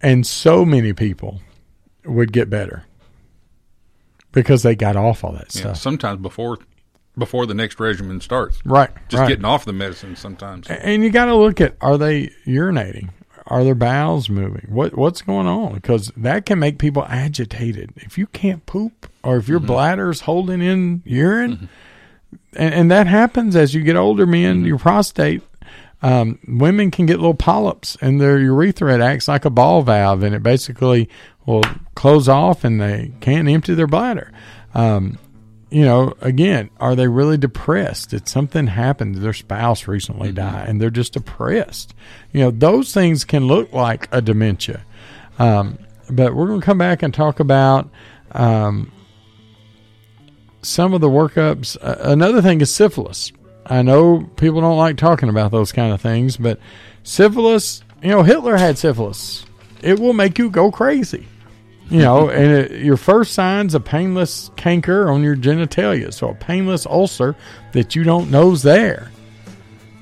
And 0.02 0.26
so 0.26 0.66
many 0.66 0.94
people 0.94 1.42
would 2.06 2.32
get 2.32 2.50
better 2.50 2.84
because 4.32 4.64
they 4.64 4.76
got 4.76 4.96
off 4.96 5.24
all 5.24 5.34
that 5.34 5.54
Yeah, 5.54 5.62
stuff. 5.62 5.78
sometimes 5.78 6.22
before 6.22 6.58
before 7.18 7.46
the 7.46 7.54
next 7.54 7.80
regimen 7.82 8.22
starts. 8.22 8.60
Right, 8.66 8.90
Just 9.10 9.20
right. 9.20 9.28
getting 9.28 9.44
off 9.44 9.66
the 9.66 9.74
medicine 9.74 10.16
sometimes. 10.16 10.68
And 10.70 11.04
you 11.04 11.10
got 11.10 11.26
to 11.26 11.36
look 11.36 11.60
at 11.60 11.76
are 11.82 11.98
they 11.98 12.32
urinating? 12.48 13.10
Are 13.50 13.64
their 13.64 13.76
bowels 13.76 14.30
moving? 14.30 14.68
What 14.70 14.96
what's 14.96 15.24
going 15.24 15.48
on? 15.48 15.74
Because 15.74 16.12
that 16.16 16.46
can 16.46 16.60
make 16.60 16.78
people 16.78 17.04
agitated. 17.10 17.92
If 17.96 18.18
you 18.18 18.28
can't 18.28 18.66
poop, 18.68 19.10
or 19.24 19.38
if 19.38 19.48
your 19.48 19.60
bladder's 19.60 20.22
holding 20.22 20.62
in 20.62 21.02
urine, 21.04 21.68
and, 22.54 22.74
and 22.74 22.92
that 22.92 23.08
happens 23.08 23.56
as 23.56 23.74
you 23.74 23.82
get 23.82 23.96
older, 23.96 24.28
men. 24.28 24.66
Your 24.66 24.78
prostate, 24.78 25.42
um, 26.02 26.38
women 26.48 26.92
can 26.92 27.08
get 27.08 27.18
little 27.18 27.34
polyps, 27.34 27.98
and 28.02 28.22
their 28.22 28.40
urethra 28.40 28.94
it 28.94 29.02
acts 29.02 29.28
like 29.28 29.46
a 29.46 29.50
ball 29.50 29.82
valve, 29.82 30.22
and 30.22 30.36
it 30.36 30.44
basically 30.44 31.10
will 31.46 31.64
close 31.96 32.30
off, 32.30 32.64
and 32.64 32.80
they 32.80 33.14
can't 33.20 33.48
empty 33.48 33.74
their 33.74 33.88
bladder. 33.88 34.32
Um, 34.76 35.18
you 35.70 35.84
know, 35.86 36.14
again, 36.22 36.70
are 36.80 36.96
they 36.96 37.08
really 37.08 37.38
depressed? 37.38 38.10
Did 38.10 38.28
something 38.28 38.68
happen? 38.68 39.12
Did 39.14 39.22
their 39.22 39.34
spouse 39.34 39.88
recently 39.88 40.30
Mm-hmm. 40.30 40.36
die 40.36 40.66
and 40.68 40.82
they're 40.82 40.90
just 40.90 41.14
depressed? 41.14 41.94
You 42.32 42.42
know, 42.42 42.52
those 42.52 42.94
things 42.94 43.24
can 43.24 43.46
look 43.48 43.72
like 43.74 44.08
a 44.12 44.22
dementia. 44.22 44.84
Um, 45.38 45.78
but 46.10 46.36
we're 46.36 46.48
going 46.48 46.60
to 46.60 46.66
come 46.66 46.78
back 46.80 47.04
and 47.04 47.14
talk 47.14 47.40
about 47.40 47.90
um, 48.32 48.92
some 50.62 50.94
of 50.94 51.02
the 51.02 51.10
workups. 51.10 51.78
Uh, 51.82 51.96
another 52.00 52.42
thing 52.42 52.62
is 52.62 52.74
syphilis. 52.74 53.32
I 53.66 53.82
know 53.84 54.28
people 54.36 54.62
don't 54.62 54.78
like 54.78 54.98
talking 54.98 55.30
about 55.30 55.52
those 55.52 55.72
kind 55.72 55.94
of 55.94 56.02
things, 56.02 56.38
but 56.38 56.60
syphilis, 57.04 57.84
you 58.02 58.10
know, 58.10 58.24
Hitler 58.24 58.58
had 58.58 58.78
syphilis. 58.78 59.46
It 59.82 60.00
will 60.00 60.14
make 60.14 60.40
you 60.40 60.50
go 60.50 60.72
crazy. 60.72 61.28
You 61.90 62.00
know, 62.00 62.30
and 62.30 62.52
it, 62.52 62.84
your 62.84 62.98
first 62.98 63.34
sign's 63.34 63.74
a 63.74 63.80
painless 63.80 64.52
canker 64.56 65.10
on 65.10 65.24
your 65.24 65.36
genitalia, 65.36 66.14
so 66.14 66.30
a 66.30 66.36
painless 66.36 66.86
ulcer 66.86 67.36
that 67.72 67.96
you 67.96 68.04
don't 68.04 68.30
know's 68.30 68.62
there. 68.62 69.12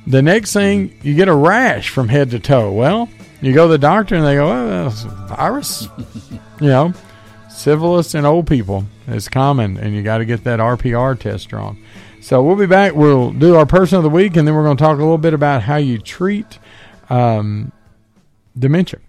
The 0.06 0.22
next 0.22 0.54
thing, 0.54 0.98
you 1.02 1.16
get 1.16 1.30
a 1.30 1.36
rash 1.36 1.90
from 1.90 2.10
head 2.10 2.32
to 2.32 2.40
toe. 2.40 2.72
Well, 2.74 3.10
you 3.42 3.54
go 3.54 3.68
to 3.68 3.72
the 3.72 3.78
doctor 3.78 4.16
and 4.16 4.26
they 4.26 4.36
go, 4.36 4.52
"Oh, 4.52 4.90
that's 4.90 5.04
a 5.04 5.08
virus." 5.08 5.88
you 6.62 6.68
know, 6.68 6.94
syphilis 7.50 8.16
in 8.16 8.26
old 8.26 8.48
people 8.48 8.86
is 9.08 9.30
common, 9.30 9.78
and 9.78 9.96
you 9.96 10.04
got 10.04 10.18
to 10.18 10.26
get 10.26 10.44
that 10.44 10.60
RPR 10.60 11.18
test 11.18 11.50
drawn. 11.50 11.82
So 12.22 12.44
we'll 12.44 12.58
be 12.58 12.66
back. 12.66 12.96
We'll 12.96 13.32
do 13.32 13.56
our 13.56 13.66
person 13.66 13.98
of 13.98 14.04
the 14.04 14.10
week, 14.10 14.36
and 14.36 14.46
then 14.46 14.56
we're 14.56 14.64
going 14.64 14.76
to 14.76 14.84
talk 14.84 14.98
a 14.98 15.02
little 15.02 15.18
bit 15.18 15.34
about 15.34 15.62
how 15.62 15.78
you 15.78 15.98
treat 15.98 16.60
um, 17.10 17.72
dementia. 18.58 19.00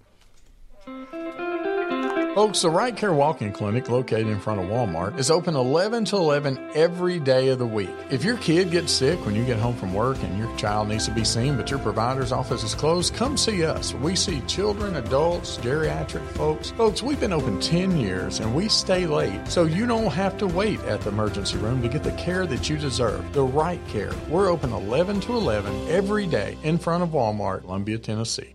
Folks, 2.38 2.62
the 2.62 2.70
Right 2.70 2.96
Care 2.96 3.12
Walk-In 3.12 3.50
Clinic, 3.50 3.88
located 3.88 4.28
in 4.28 4.38
front 4.38 4.60
of 4.60 4.66
Walmart, 4.66 5.18
is 5.18 5.28
open 5.28 5.56
11 5.56 6.04
to 6.04 6.16
11 6.18 6.70
every 6.72 7.18
day 7.18 7.48
of 7.48 7.58
the 7.58 7.66
week. 7.66 7.90
If 8.12 8.22
your 8.22 8.36
kid 8.36 8.70
gets 8.70 8.92
sick 8.92 9.18
when 9.26 9.34
you 9.34 9.44
get 9.44 9.58
home 9.58 9.74
from 9.74 9.92
work 9.92 10.22
and 10.22 10.38
your 10.38 10.56
child 10.56 10.86
needs 10.86 11.04
to 11.06 11.10
be 11.10 11.24
seen, 11.24 11.56
but 11.56 11.68
your 11.68 11.80
provider's 11.80 12.30
office 12.30 12.62
is 12.62 12.76
closed, 12.76 13.16
come 13.16 13.36
see 13.36 13.64
us. 13.64 13.92
We 13.92 14.14
see 14.14 14.40
children, 14.42 14.94
adults, 14.94 15.56
geriatric 15.56 16.24
folks. 16.36 16.70
Folks, 16.70 17.02
we've 17.02 17.18
been 17.18 17.32
open 17.32 17.60
10 17.60 17.96
years 17.96 18.38
and 18.38 18.54
we 18.54 18.68
stay 18.68 19.04
late, 19.04 19.48
so 19.48 19.64
you 19.64 19.84
don't 19.84 20.12
have 20.12 20.38
to 20.38 20.46
wait 20.46 20.78
at 20.82 21.00
the 21.00 21.08
emergency 21.08 21.58
room 21.58 21.82
to 21.82 21.88
get 21.88 22.04
the 22.04 22.12
care 22.12 22.46
that 22.46 22.70
you 22.70 22.76
deserve. 22.76 23.32
The 23.32 23.42
right 23.42 23.84
care. 23.88 24.12
We're 24.28 24.48
open 24.48 24.72
11 24.72 25.22
to 25.22 25.32
11 25.32 25.88
every 25.88 26.28
day 26.28 26.56
in 26.62 26.78
front 26.78 27.02
of 27.02 27.08
Walmart, 27.08 27.62
Columbia, 27.62 27.98
Tennessee. 27.98 28.54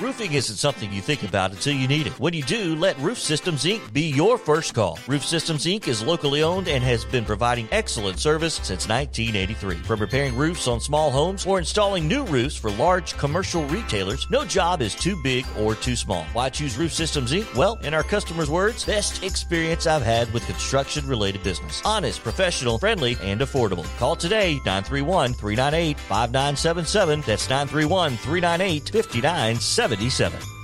Roofing 0.00 0.32
isn't 0.32 0.56
something 0.56 0.90
you 0.90 1.02
think 1.02 1.24
about 1.24 1.50
until 1.50 1.74
you 1.74 1.86
need 1.86 2.06
it. 2.06 2.18
When 2.18 2.32
you 2.32 2.42
do, 2.42 2.74
let 2.74 2.98
Roof 3.00 3.18
Systems 3.18 3.64
Inc. 3.64 3.92
be 3.92 4.08
your 4.08 4.38
first 4.38 4.72
call. 4.72 4.98
Roof 5.06 5.22
Systems 5.22 5.66
Inc. 5.66 5.88
is 5.88 6.02
locally 6.02 6.42
owned 6.42 6.68
and 6.68 6.82
has 6.82 7.04
been 7.04 7.22
providing 7.22 7.68
excellent 7.70 8.18
service 8.18 8.54
since 8.54 8.88
1983. 8.88 9.76
From 9.76 10.00
repairing 10.00 10.34
roofs 10.34 10.66
on 10.68 10.80
small 10.80 11.10
homes 11.10 11.44
or 11.44 11.58
installing 11.58 12.08
new 12.08 12.24
roofs 12.24 12.56
for 12.56 12.70
large 12.70 13.14
commercial 13.18 13.66
retailers, 13.66 14.26
no 14.30 14.42
job 14.42 14.80
is 14.80 14.94
too 14.94 15.22
big 15.22 15.44
or 15.58 15.74
too 15.74 15.94
small. 15.94 16.24
Why 16.32 16.48
choose 16.48 16.78
Roof 16.78 16.94
Systems 16.94 17.32
Inc.? 17.32 17.54
Well, 17.54 17.76
in 17.82 17.92
our 17.92 18.02
customers' 18.02 18.48
words, 18.48 18.86
best 18.86 19.22
experience 19.22 19.86
I've 19.86 20.00
had 20.00 20.32
with 20.32 20.46
construction 20.46 21.06
related 21.06 21.42
business. 21.42 21.82
Honest, 21.84 22.22
professional, 22.22 22.78
friendly, 22.78 23.18
and 23.22 23.42
affordable. 23.42 23.84
Call 23.98 24.16
today 24.16 24.54
931 24.64 25.34
398 25.34 26.00
5977. 26.00 27.22
That's 27.26 27.50
931 27.50 28.16
398 28.16 28.88
5977. 28.88 29.89
77. 29.96 30.59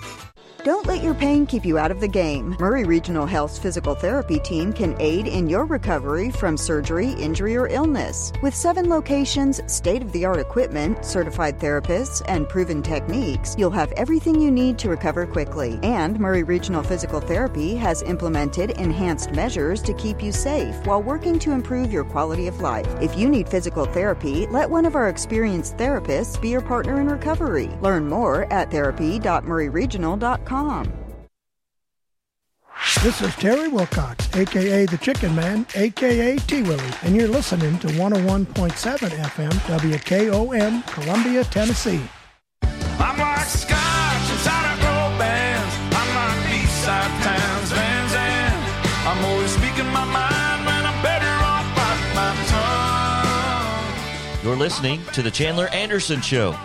Don't 0.67 0.85
let 0.85 1.01
your 1.01 1.15
pain 1.15 1.47
keep 1.47 1.65
you 1.65 1.79
out 1.79 1.93
of 1.93 2.01
the 2.01 2.09
game. 2.09 2.57
Maury 2.59 2.83
Regional 2.83 3.25
Health's 3.25 3.57
physical 3.57 3.95
therapy 3.95 4.41
team 4.41 4.73
can 4.73 5.01
aid 5.01 5.29
in 5.29 5.49
your 5.49 5.65
recovery 5.65 6.33
from 6.33 6.57
surgery, 6.57 7.11
injury, 7.11 7.57
or 7.57 7.69
illness. 7.69 8.33
With 8.43 8.53
seven 8.53 8.89
locations, 8.89 9.61
state 9.73 10.03
of 10.03 10.11
the 10.11 10.25
art 10.25 10.41
equipment, 10.41 11.05
certified 11.05 11.61
therapists, 11.61 12.21
and 12.27 12.49
proven 12.49 12.83
techniques, 12.83 13.55
you'll 13.57 13.71
have 13.71 13.93
everything 13.93 14.41
you 14.41 14.51
need 14.51 14.77
to 14.81 14.89
recover 14.89 15.25
quickly. 15.25 15.79
And 15.85 16.19
Maury 16.19 16.43
Regional 16.43 16.83
Physical 16.83 17.21
Therapy 17.21 17.77
has 17.77 18.03
implemented 18.03 18.71
enhanced 18.73 19.31
measures 19.31 19.81
to 19.83 19.95
keep 19.95 20.21
you 20.21 20.33
safe 20.33 20.75
while 20.85 21.01
working 21.01 21.39
to 21.39 21.53
improve 21.53 21.93
your 21.93 22.03
quality 22.03 22.49
of 22.49 22.61
life. 22.61 22.89
If 23.01 23.17
you 23.17 23.29
need 23.29 23.49
physical 23.49 23.85
therapy, 23.85 24.49
let 24.49 24.69
one 24.69 24.85
of 24.85 24.97
our 24.97 25.11
experienced 25.11 25.77
therapists 25.77 26.43
be 26.43 26.49
your 26.49 26.61
partner 26.61 27.01
in 27.01 27.07
recovery. 27.09 27.71
Learn 27.81 28.09
more 28.09 28.53
at 28.53 28.73
therapy.mauryregional.com. 28.73 30.56
This 33.03 33.21
is 33.21 33.35
Terry 33.37 33.69
Wilcox, 33.69 34.35
aka 34.35 34.87
the 34.87 34.97
Chicken 34.97 35.35
Man, 35.35 35.67
aka 35.75 36.37
T 36.39 36.63
Willie, 36.63 36.83
and 37.03 37.15
you're 37.15 37.29
listening 37.29 37.79
to 37.81 37.89
101.7 37.89 38.47
FM 38.55 39.53
WKOM, 39.53 40.87
Columbia, 40.87 41.45
Tennessee. 41.45 42.01
I'm 42.63 43.19
like 43.19 43.47
scotch 43.47 44.31
inside 44.33 44.75
a 44.75 44.81
grow 44.81 45.19
bands. 45.19 45.75
I'm 45.93 46.09
like 46.17 46.51
B-side 46.51 47.11
Townes, 47.23 47.73
Van 47.73 48.09
Zandt. 48.09 48.57
I'm 49.07 49.25
always 49.27 49.51
speaking 49.51 49.87
my 49.93 50.07
mind 50.07 50.65
when 50.65 50.87
I'm 50.87 51.03
better 51.03 51.35
off 51.45 51.67
biting 51.77 52.15
my 52.17 52.35
tongue. 54.41 54.43
You're 54.43 54.57
listening 54.57 55.05
to 55.13 55.21
The 55.23 55.31
Chandler 55.31 55.69
Anderson 55.69 56.23
Show. 56.23 56.57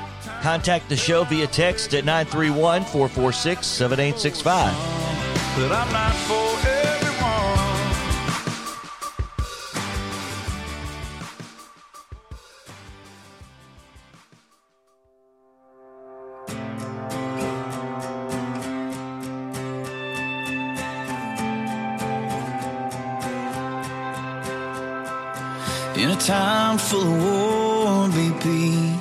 Contact 0.41 0.89
the 0.89 0.97
show 0.97 1.23
via 1.23 1.47
text 1.47 1.93
at 1.93 2.03
931 2.03 2.83
446 2.83 3.65
7865. 3.65 4.73
But 5.55 5.71
for. 6.27 6.51
In 26.01 26.09
a 26.09 26.15
time 26.15 26.79
full 26.79 27.03
of 27.03 27.23
war, 27.23 28.09
be 28.09 28.31
peace. 28.41 28.91
In 28.91 29.00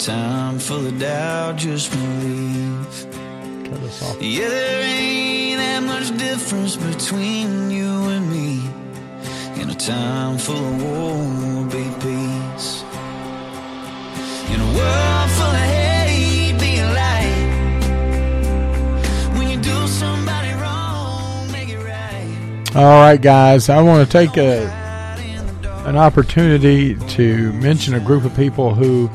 time 0.00 0.58
full 0.58 0.86
of 0.86 0.98
doubt, 0.98 1.56
just 1.56 1.90
believe. 1.90 3.06
Yeah, 4.18 4.48
there 4.48 4.82
ain't 4.82 5.58
that 5.58 5.82
much 5.82 6.16
difference 6.16 6.76
between 6.76 7.70
you 7.70 7.86
and 7.86 8.30
me. 8.30 8.62
In 9.60 9.68
a 9.68 9.74
time 9.74 10.38
full 10.38 10.56
of 10.56 10.82
war, 10.82 11.12
will 11.12 11.64
be 11.66 11.84
peace. 12.00 12.82
In 14.48 14.60
a 14.60 14.70
world 14.74 15.30
full 15.36 15.54
of 15.60 15.68
hate, 15.68 16.58
be 16.58 16.78
a 16.78 16.88
light. 16.94 17.50
When 19.36 19.50
you 19.50 19.58
do 19.58 19.86
somebody 19.86 20.52
wrong, 20.54 21.52
make 21.52 21.68
it 21.68 21.76
right. 21.76 22.74
All 22.74 23.00
right, 23.00 23.20
guys. 23.20 23.68
I 23.68 23.82
want 23.82 24.06
to 24.06 24.10
take 24.10 24.38
a 24.38 24.80
an 25.84 25.96
opportunity 25.96 26.94
to 26.94 27.52
mention 27.54 27.94
a 27.94 28.00
group 28.00 28.24
of 28.24 28.34
people 28.34 28.74
who 28.74 29.10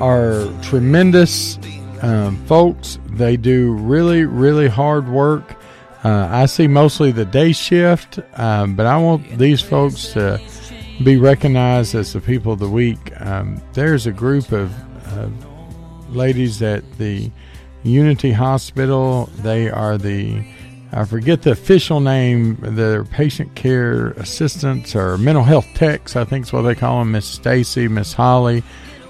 are 0.00 0.46
tremendous 0.62 1.58
um, 2.02 2.36
folks. 2.46 2.98
They 3.06 3.36
do 3.36 3.72
really, 3.72 4.24
really 4.24 4.68
hard 4.68 5.08
work. 5.08 5.56
Uh, 6.04 6.28
I 6.30 6.46
see 6.46 6.66
mostly 6.66 7.12
the 7.12 7.24
day 7.24 7.52
shift, 7.52 8.18
um, 8.34 8.76
but 8.76 8.86
I 8.86 8.98
want 8.98 9.38
these 9.38 9.62
folks 9.62 10.12
to 10.12 10.40
be 11.02 11.16
recognized 11.16 11.94
as 11.94 12.12
the 12.12 12.20
people 12.20 12.52
of 12.52 12.58
the 12.58 12.68
week. 12.68 13.12
Um, 13.20 13.60
there's 13.72 14.06
a 14.06 14.12
group 14.12 14.52
of 14.52 14.72
uh, 15.12 15.28
ladies 16.10 16.62
at 16.62 16.98
the 16.98 17.30
Unity 17.84 18.32
Hospital. 18.32 19.30
They 19.36 19.70
are 19.70 19.96
the 19.96 20.44
I 20.92 21.04
forget 21.04 21.42
the 21.42 21.50
official 21.50 21.98
name. 21.98 22.56
They're 22.60 23.04
patient 23.04 23.56
care 23.56 24.10
assistants 24.10 24.94
or 24.94 25.18
mental 25.18 25.42
health 25.42 25.66
techs. 25.74 26.14
I 26.14 26.24
think 26.24 26.46
is 26.46 26.52
what 26.52 26.62
they 26.62 26.74
call 26.74 27.00
them. 27.00 27.12
Miss 27.12 27.26
Stacy, 27.26 27.88
Miss 27.88 28.12
Holly, 28.12 28.62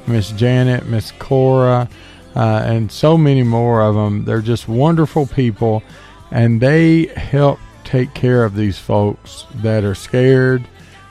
Miss 0.07 0.33
Janet, 0.33 0.87
Miss 0.87 1.13
Cora, 1.13 1.89
uh, 2.37 2.63
and 2.65 2.91
so 2.91 3.17
many 3.17 3.43
more 3.43 3.83
of 3.83 3.95
them. 3.95 4.25
They're 4.25 4.43
just 4.43 4.69
wonderful 4.69 5.27
people, 5.27 5.83
and 6.31 6.61
they 6.61 7.07
help 7.07 7.59
take 7.85 8.15
care 8.15 8.45
of 8.45 8.55
these 8.55 8.79
folks 8.79 9.47
that 9.57 9.85
are 9.85 9.95
scared, 9.95 10.65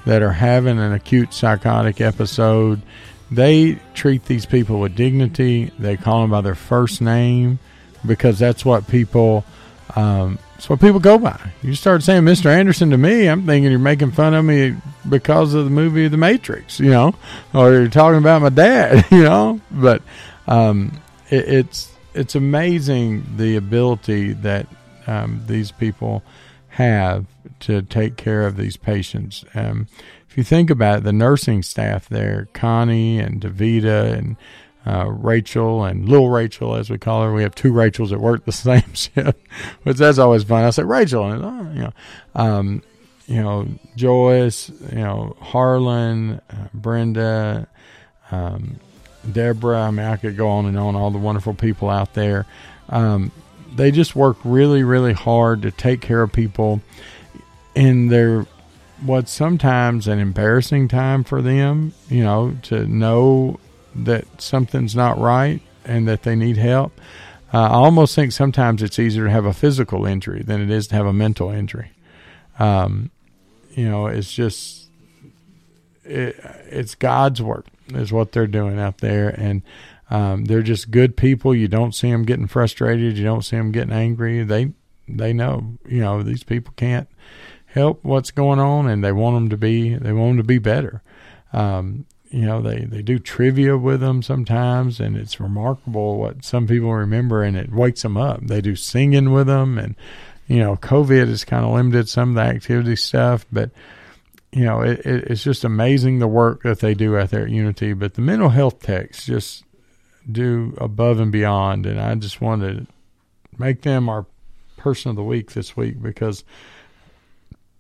that 0.06 0.22
are 0.22 0.34
having 0.34 0.80
an 0.80 0.92
acute 0.92 1.34
psychotic 1.34 2.02
episode, 2.02 2.82
they 3.34 3.80
treat 3.96 4.26
these 4.26 4.46
people 4.46 4.80
with 4.80 4.96
dignity. 4.96 5.72
They 5.80 5.98
call 5.98 6.22
them 6.22 6.32
by 6.32 6.42
their 6.42 6.56
first 6.56 7.02
name 7.02 7.58
because 8.06 8.38
that's 8.38 8.64
what 8.64 8.88
people 8.88 9.44
um, 9.96 10.38
that's 10.54 10.70
what 10.70 10.80
people 10.80 11.00
go 11.00 11.18
by. 11.18 11.52
You 11.62 11.76
start 11.76 12.04
saying 12.04 12.24
Mr. 12.24 12.46
Anderson 12.46 12.90
to 12.92 12.98
me, 12.98 13.28
I'm 13.28 13.46
thinking 13.46 13.70
you're 13.70 13.80
making 13.80 14.12
fun 14.12 14.34
of 14.34 14.46
me 14.46 14.76
because 15.10 15.54
of 15.54 15.66
the 15.66 15.72
movie 15.72 16.08
The 16.08 16.18
Matrix, 16.18 16.80
you 16.80 16.90
know, 16.90 17.16
or 17.54 17.74
you're 17.74 17.88
talking 17.90 18.20
about 18.20 18.42
my 18.42 18.50
dad, 18.50 19.06
you 19.12 19.24
know. 19.24 19.60
But 19.72 20.02
um, 20.48 21.02
it, 21.30 21.48
it's 21.50 21.92
it's 22.14 22.36
amazing 22.36 23.26
the 23.38 23.56
ability 23.56 24.34
that 24.34 24.68
um, 25.08 25.44
these 25.48 25.72
people 25.72 26.24
have 26.70 27.26
to 27.62 27.82
take 27.82 28.16
care 28.16 28.46
of 28.46 28.56
these 28.56 28.78
patients. 28.78 29.44
Um, 29.56 29.88
if 30.30 30.38
you 30.38 30.44
think 30.44 30.70
about 30.70 31.00
it, 31.00 31.04
the 31.04 31.14
nursing 31.14 31.62
staff 31.62 32.10
there, 32.10 32.48
Connie 32.54 33.20
and 33.20 33.42
Davita 33.42 34.14
and 34.14 34.36
uh, 34.86 35.06
Rachel 35.08 35.86
and 35.86 36.08
little 36.08 36.30
Rachel, 36.30 36.76
as 36.76 36.90
we 36.90 36.98
call 36.98 37.24
her. 37.24 37.34
We 37.34 37.44
have 37.44 37.56
two 37.56 37.72
Rachels 37.72 38.10
that 38.10 38.20
work 38.20 38.46
the 38.46 38.52
same 38.52 38.94
shift, 38.94 39.40
which 39.84 39.98
that's 39.98 40.18
always 40.18 40.44
fun. 40.44 40.64
I 40.64 40.70
say 40.72 40.84
Rachel, 40.84 41.30
and 41.32 41.44
oh, 41.44 41.74
you 41.74 41.82
know, 41.82 41.94
um, 42.36 42.84
you 43.28 43.42
know 43.42 43.68
Joyce, 43.96 44.70
you 44.70 45.00
know 45.00 45.36
Harlan, 45.40 46.42
uh, 46.50 46.68
Brenda, 46.74 47.68
um, 48.32 48.78
Deborah. 49.32 49.82
I 49.82 49.92
mean, 49.92 50.06
I 50.06 50.18
could 50.18 50.36
go 50.36 50.50
on 50.50 50.66
and 50.66 50.78
on. 50.78 50.96
All 50.96 51.12
the 51.12 51.18
wonderful 51.18 51.54
people 51.54 51.90
out 51.90 52.14
there. 52.14 52.46
Um, 52.90 53.32
they 53.76 53.90
just 53.92 54.16
work 54.16 54.38
really, 54.44 54.84
really 54.84 55.14
hard 55.14 55.62
to 55.64 55.72
take 55.72 56.02
care 56.02 56.22
of 56.22 56.32
people 56.32 56.82
in 57.74 58.10
their 58.10 58.46
what's 59.02 59.32
sometimes 59.32 60.08
an 60.08 60.20
embarrassing 60.20 60.90
time 60.90 61.24
for 61.24 61.42
them. 61.42 61.94
You 62.10 62.24
know, 62.24 62.58
to 62.64 62.86
know 62.86 63.60
that 63.96 64.42
something's 64.42 64.96
not 64.96 65.18
right 65.18 65.62
and 65.86 66.08
that 66.08 66.24
they 66.24 66.36
need 66.36 66.58
help. 66.58 67.00
Uh, 67.54 67.62
I 67.62 67.74
almost 67.74 68.16
think 68.16 68.32
sometimes 68.32 68.82
it's 68.82 68.98
easier 68.98 69.26
to 69.26 69.30
have 69.30 69.46
a 69.46 69.54
physical 69.54 70.06
injury 70.06 70.42
than 70.42 70.62
it 70.62 70.72
is 70.72 70.88
to 70.88 70.96
have 70.96 71.06
a 71.06 71.14
mental 71.14 71.52
injury. 71.52 71.92
Um, 72.58 73.12
you 73.72 73.88
know, 73.88 74.08
it's 74.08 74.34
just 74.34 74.90
it, 76.04 76.36
it's 76.70 76.96
God's 76.96 77.42
work 77.42 77.68
is 77.94 78.12
what 78.12 78.32
they're 78.32 78.48
doing 78.48 78.80
out 78.80 79.00
there, 79.00 79.30
and 79.30 79.62
um, 80.10 80.46
they're 80.46 80.64
just 80.64 80.92
good 80.92 81.16
people. 81.16 81.54
You 81.54 81.68
don't 81.68 81.94
see 81.94 82.12
them 82.12 82.24
getting 82.24 82.48
frustrated. 82.48 83.18
You 83.18 83.24
don't 83.24 83.44
see 83.44 83.58
them 83.58 83.72
getting 83.72 83.94
angry. 83.94 84.44
They 84.44 84.74
they 85.08 85.34
know 85.34 85.78
you 85.88 86.00
know 86.00 86.24
these 86.24 86.44
people 86.44 86.74
can't 86.76 87.08
help 87.68 88.04
what's 88.04 88.32
going 88.32 88.60
on, 88.60 88.88
and 88.88 89.04
they 89.04 89.12
want 89.12 89.36
them 89.36 89.50
to 89.50 89.58
be 89.58 89.96
they 89.96 90.14
want 90.14 90.32
them 90.32 90.38
to 90.38 90.44
be 90.44 90.60
better. 90.60 91.02
Um, 91.52 92.06
you 92.34 92.42
know 92.42 92.62
they 92.62 92.80
they 92.80 93.04
do 93.04 93.20
trivia 93.20 93.78
with 93.78 94.02
them 94.02 94.24
sometimes 94.24 95.00
and 95.00 95.16
it's 95.16 95.40
remarkable 95.40 96.18
what 96.18 96.44
some 96.44 96.66
people 96.66 96.92
remember 96.92 97.44
and 97.44 97.56
it 97.56 97.72
wakes 97.72 98.02
them 98.02 98.18
up. 98.18 98.42
They 98.42 98.60
do 98.60 98.76
singing 98.76 99.32
with 99.32 99.48
them 99.48 99.78
and 99.78 99.96
you 100.48 100.58
know 100.58 100.76
covid 100.76 101.28
has 101.28 101.46
kind 101.46 101.64
of 101.64 101.72
limited 101.72 102.10
some 102.10 102.30
of 102.30 102.36
the 102.36 102.42
activity 102.42 102.96
stuff 102.96 103.46
but 103.52 103.70
you 104.52 104.66
know 104.66 104.82
it, 104.82 105.00
it, 105.06 105.26
it's 105.26 105.44
just 105.44 105.64
amazing 105.64 106.18
the 106.18 106.28
work 106.28 106.64
that 106.64 106.80
they 106.80 106.94
do 106.94 107.18
out 107.18 107.30
there 107.30 107.44
at 107.44 107.52
unity. 107.52 107.94
But 107.94 108.16
the 108.16 108.22
mental 108.22 108.50
health 108.50 108.82
techs 108.82 109.26
just 109.26 109.64
do 110.30 110.74
above 110.78 111.20
and 111.20 111.32
beyond 111.32 111.86
and 111.86 112.00
i 112.00 112.16
just 112.16 112.40
wanted 112.40 112.88
to 112.88 112.88
make 113.58 113.82
them 113.82 114.08
our 114.10 114.26
person 114.78 115.10
of 115.10 115.16
the 115.16 115.24
week 115.24 115.52
this 115.52 115.78
week 115.78 116.02
because 116.02 116.44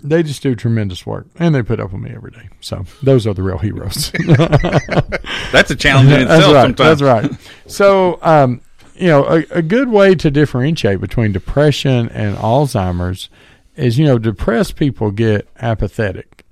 they 0.03 0.21
just 0.21 0.43
do 0.43 0.53
tremendous 0.53 1.05
work 1.05 1.27
and 1.39 1.55
they 1.55 1.63
put 1.63 1.79
up 1.79 1.93
with 1.93 2.01
me 2.01 2.11
every 2.13 2.31
day. 2.31 2.49
So 2.59 2.85
those 3.01 3.25
are 3.25 3.33
the 3.33 3.41
real 3.41 3.57
heroes. 3.57 4.11
That's 5.51 5.71
a 5.71 5.75
challenge 5.75 6.11
in 6.11 6.27
that's 6.27 6.39
itself 6.39 6.53
right, 6.53 6.61
sometimes. 6.63 6.99
That's 6.99 7.01
right. 7.01 7.31
So, 7.67 8.19
um, 8.21 8.61
you 8.95 9.07
know, 9.07 9.25
a, 9.25 9.45
a 9.49 9.61
good 9.61 9.89
way 9.89 10.13
to 10.15 10.29
differentiate 10.29 10.99
between 10.99 11.31
depression 11.31 12.09
and 12.09 12.37
Alzheimer's 12.37 13.29
is, 13.75 13.97
you 13.97 14.05
know, 14.05 14.19
depressed 14.19 14.75
people 14.75 15.09
get 15.09 15.47
apathetic. 15.59 16.45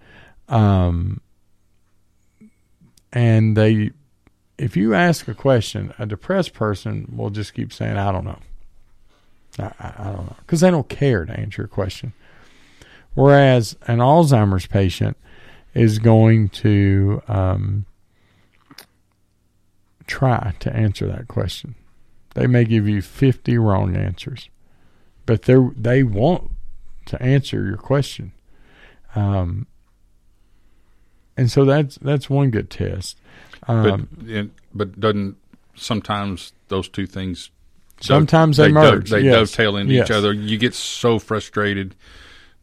Um, 0.47 1.21
and 3.13 3.55
they, 3.55 3.91
if 4.57 4.77
you 4.77 4.93
ask 4.93 5.27
a 5.27 5.35
question, 5.35 5.93
a 5.99 6.05
depressed 6.05 6.53
person 6.53 7.13
will 7.15 7.29
just 7.29 7.53
keep 7.53 7.73
saying, 7.73 7.97
I 7.97 8.11
don't 8.11 8.25
know. 8.25 8.39
I, 9.59 9.63
I, 9.63 9.93
I 9.97 10.03
don't 10.05 10.25
know. 10.25 10.35
Because 10.39 10.61
they 10.61 10.71
don't 10.71 10.89
care 10.89 11.25
to 11.25 11.33
answer 11.33 11.63
your 11.63 11.67
question. 11.67 12.13
Whereas 13.13 13.75
an 13.87 13.99
Alzheimer's 13.99 14.67
patient 14.67 15.17
is 15.73 15.99
going 15.99 16.49
to 16.49 17.21
um, 17.27 17.85
try 20.07 20.53
to 20.59 20.75
answer 20.75 21.07
that 21.07 21.27
question. 21.27 21.75
They 22.33 22.47
may 22.47 22.63
give 22.63 22.87
you 22.87 23.01
50 23.01 23.57
wrong 23.57 23.95
answers, 23.95 24.49
but 25.25 25.43
they 25.43 25.55
they 25.75 26.03
want 26.03 26.51
to 27.07 27.21
answer 27.21 27.65
your 27.65 27.77
question. 27.77 28.31
Um, 29.15 29.67
and 31.35 31.51
so 31.51 31.65
that's 31.65 31.97
that's 31.97 32.29
one 32.29 32.49
good 32.51 32.69
test. 32.69 33.17
Um, 33.67 34.07
but 34.17 34.29
it, 34.29 34.49
but 34.73 34.99
doesn't 34.99 35.35
sometimes 35.75 36.53
those 36.69 36.87
two 36.87 37.05
things 37.05 37.49
Sometimes 37.99 38.57
they 38.57 38.71
dove- 38.71 38.93
merge, 38.95 39.09
they 39.11 39.21
yes. 39.21 39.35
dovetail 39.35 39.77
into 39.77 39.93
Yes. 39.93 40.07
each 40.07 40.11
other. 40.11 40.33
You 40.33 40.57
get 40.57 40.73
so 40.73 41.19
frustrated 41.19 41.93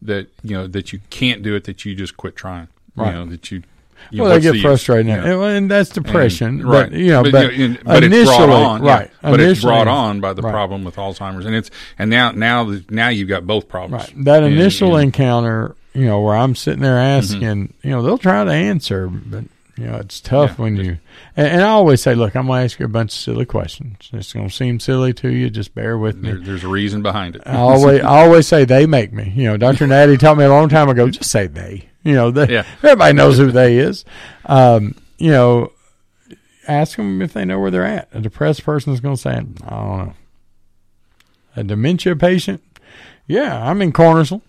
that 0.02 0.28
you 0.42 0.54
know 0.56 0.66
that 0.66 0.92
you 0.92 1.00
can't 1.10 1.42
do 1.42 1.54
it 1.54 1.64
that 1.64 1.84
you 1.84 1.94
just 1.94 2.16
quit 2.16 2.36
trying. 2.36 2.68
Right. 2.96 3.08
You 3.08 3.12
know 3.18 3.26
that 3.26 3.50
you. 3.50 3.62
you 4.10 4.22
well, 4.22 4.30
they 4.32 4.40
get 4.40 4.52
the 4.52 4.62
frustrated, 4.62 5.06
You 5.06 5.12
and, 5.12 5.24
know? 5.24 5.42
and 5.44 5.70
that's 5.70 5.90
depression. 5.90 6.60
And- 6.60 6.64
but, 6.68 6.92
you 6.92 7.08
know, 7.08 7.22
but, 7.24 7.54
you 7.54 7.68
know, 7.68 7.76
but 7.84 8.04
initially, 8.04 8.28
it's 8.34 8.36
brought 8.36 8.50
on, 8.50 8.84
yeah. 8.84 8.92
right? 8.96 9.10
But 9.22 9.40
it's 9.40 9.60
brought 9.62 9.88
on 9.88 10.20
by 10.20 10.32
the 10.32 10.42
right. 10.42 10.50
problem 10.52 10.84
with 10.84 10.96
Alzheimer's, 10.96 11.46
and 11.46 11.54
it's 11.54 11.70
and 11.98 12.10
now 12.10 12.30
now 12.32 12.78
now 12.90 13.08
you've 13.08 13.28
got 13.28 13.46
both 13.46 13.68
problems. 13.68 14.04
Right. 14.14 14.24
That 14.24 14.42
And- 14.42 14.54
initial 14.54 14.96
and- 14.96 15.04
encounter, 15.06 15.74
you 15.94 16.06
know, 16.06 16.20
where 16.20 16.36
I'm 16.36 16.54
sitting 16.54 16.82
there 16.82 16.98
asking, 16.98 17.40
Mm-hmm. 17.68 17.88
you 17.88 17.94
know, 17.94 18.02
they'll 18.02 18.18
try 18.18 18.44
to 18.44 18.50
answer, 18.52 19.08
but 19.08 19.44
you 19.78 19.86
know, 19.86 19.96
it's 19.96 20.20
tough 20.20 20.58
when 20.58 20.76
you. 20.76 20.98
And, 21.36 21.46
and 21.46 21.62
I 21.62 21.68
always 21.68 22.02
say, 22.02 22.14
look, 22.14 22.34
I'm 22.34 22.46
going 22.46 22.60
to 22.60 22.64
ask 22.64 22.78
you 22.78 22.84
a 22.86 22.88
bunch 22.88 23.12
of 23.14 23.18
silly 23.20 23.44
questions. 23.46 24.10
It's 24.12 24.32
going 24.32 24.48
to 24.48 24.54
seem 24.54 24.80
silly 24.80 25.12
to 25.14 25.28
you. 25.28 25.48
Just 25.50 25.74
bear 25.74 25.96
with 25.96 26.16
me. 26.16 26.30
there, 26.32 26.40
there's 26.40 26.64
a 26.64 26.68
reason 26.68 27.00
behind 27.02 27.36
it. 27.36 27.42
I 27.46 27.56
always, 27.56 28.00
I 28.02 28.24
always 28.24 28.46
say 28.48 28.64
they 28.64 28.86
make 28.86 29.12
me. 29.12 29.32
You 29.36 29.44
know, 29.44 29.56
Dr. 29.56 29.86
Natty 29.86 30.16
taught 30.16 30.36
me 30.36 30.44
a 30.44 30.48
long 30.48 30.68
time 30.68 30.88
ago. 30.88 31.08
Just 31.08 31.30
say 31.30 31.46
they. 31.46 31.88
You 32.02 32.14
know, 32.14 32.30
they, 32.30 32.52
Yeah. 32.52 32.64
everybody 32.82 33.12
knows 33.14 33.38
who 33.38 33.50
they 33.52 33.78
is. 33.78 34.04
Um, 34.46 34.94
you 35.18 35.30
know, 35.30 35.72
ask 36.66 36.96
them 36.96 37.22
if 37.22 37.32
they 37.32 37.44
know 37.44 37.58
where 37.60 37.70
they're 37.70 37.84
at. 37.84 38.08
A 38.12 38.20
depressed 38.20 38.64
person 38.64 38.92
is 38.92 39.00
going 39.00 39.14
to 39.16 39.20
say, 39.20 39.30
I 39.30 39.34
don't 39.40 39.58
know. 39.62 40.12
A 41.56 41.64
dementia 41.64 42.14
patient, 42.16 42.62
yeah, 43.26 43.68
I'm 43.68 43.80
in 43.82 43.92
Cornersville. 43.92 44.42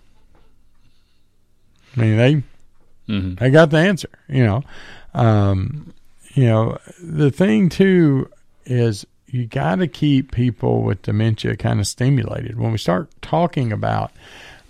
I 1.97 1.99
mean, 1.99 2.17
they 2.17 2.43
Mhm. 3.11 3.39
they 3.39 3.49
got 3.49 3.71
the 3.71 3.77
answer. 3.77 4.09
You 4.27 4.43
know, 4.45 4.63
um, 5.14 5.93
you 6.34 6.45
know 6.45 6.78
the 7.01 7.32
thing 7.32 7.70
too 7.70 8.30
is 8.66 9.05
you 9.28 9.45
got 9.45 9.76
to 9.76 9.88
keep 9.88 10.32
people 10.32 10.82
with 10.82 11.01
dementia 11.01 11.55
kind 11.55 11.80
of 11.80 11.88
stimulated. 11.88 12.57
When 12.57 12.72
we 12.72 12.78
start 12.78 13.10
talking 13.22 13.72
about 13.72 14.12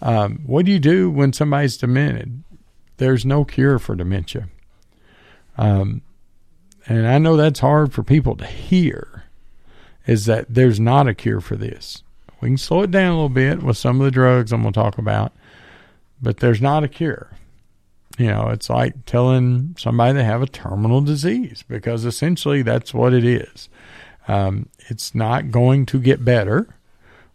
um, 0.01 0.39
what 0.45 0.65
do 0.65 0.71
you 0.71 0.79
do 0.79 1.09
when 1.09 1.33
somebody's 1.33 1.77
demented, 1.77 2.43
there's 2.97 3.25
no 3.25 3.45
cure 3.45 3.79
for 3.79 3.95
dementia. 3.95 4.47
Um, 5.57 6.01
and 6.87 7.07
I 7.07 7.17
know 7.17 7.35
that's 7.35 7.59
hard 7.59 7.93
for 7.93 8.03
people 8.03 8.35
to 8.37 8.45
hear. 8.45 9.23
Is 10.05 10.25
that 10.25 10.47
there's 10.49 10.79
not 10.79 11.07
a 11.07 11.13
cure 11.13 11.41
for 11.41 11.55
this? 11.55 12.03
We 12.41 12.49
can 12.49 12.57
slow 12.57 12.83
it 12.83 12.91
down 12.91 13.11
a 13.11 13.15
little 13.15 13.29
bit 13.29 13.61
with 13.61 13.77
some 13.77 13.99
of 13.99 14.05
the 14.05 14.11
drugs 14.11 14.51
I'm 14.51 14.61
going 14.61 14.73
to 14.73 14.79
talk 14.79 14.97
about, 14.97 15.33
but 16.21 16.37
there's 16.37 16.61
not 16.61 16.83
a 16.83 16.87
cure. 16.87 17.29
You 18.19 18.27
know, 18.27 18.49
it's 18.49 18.69
like 18.69 19.05
telling 19.05 19.77
somebody 19.79 20.11
they 20.11 20.25
have 20.25 20.41
a 20.41 20.47
terminal 20.47 20.99
disease 20.99 21.63
because 21.65 22.03
essentially 22.03 22.61
that's 22.63 22.93
what 22.93 23.13
it 23.13 23.23
is. 23.23 23.69
Um, 24.27 24.67
it's 24.89 25.15
not 25.15 25.51
going 25.51 25.85
to 25.85 25.99
get 26.01 26.25
better. 26.25 26.67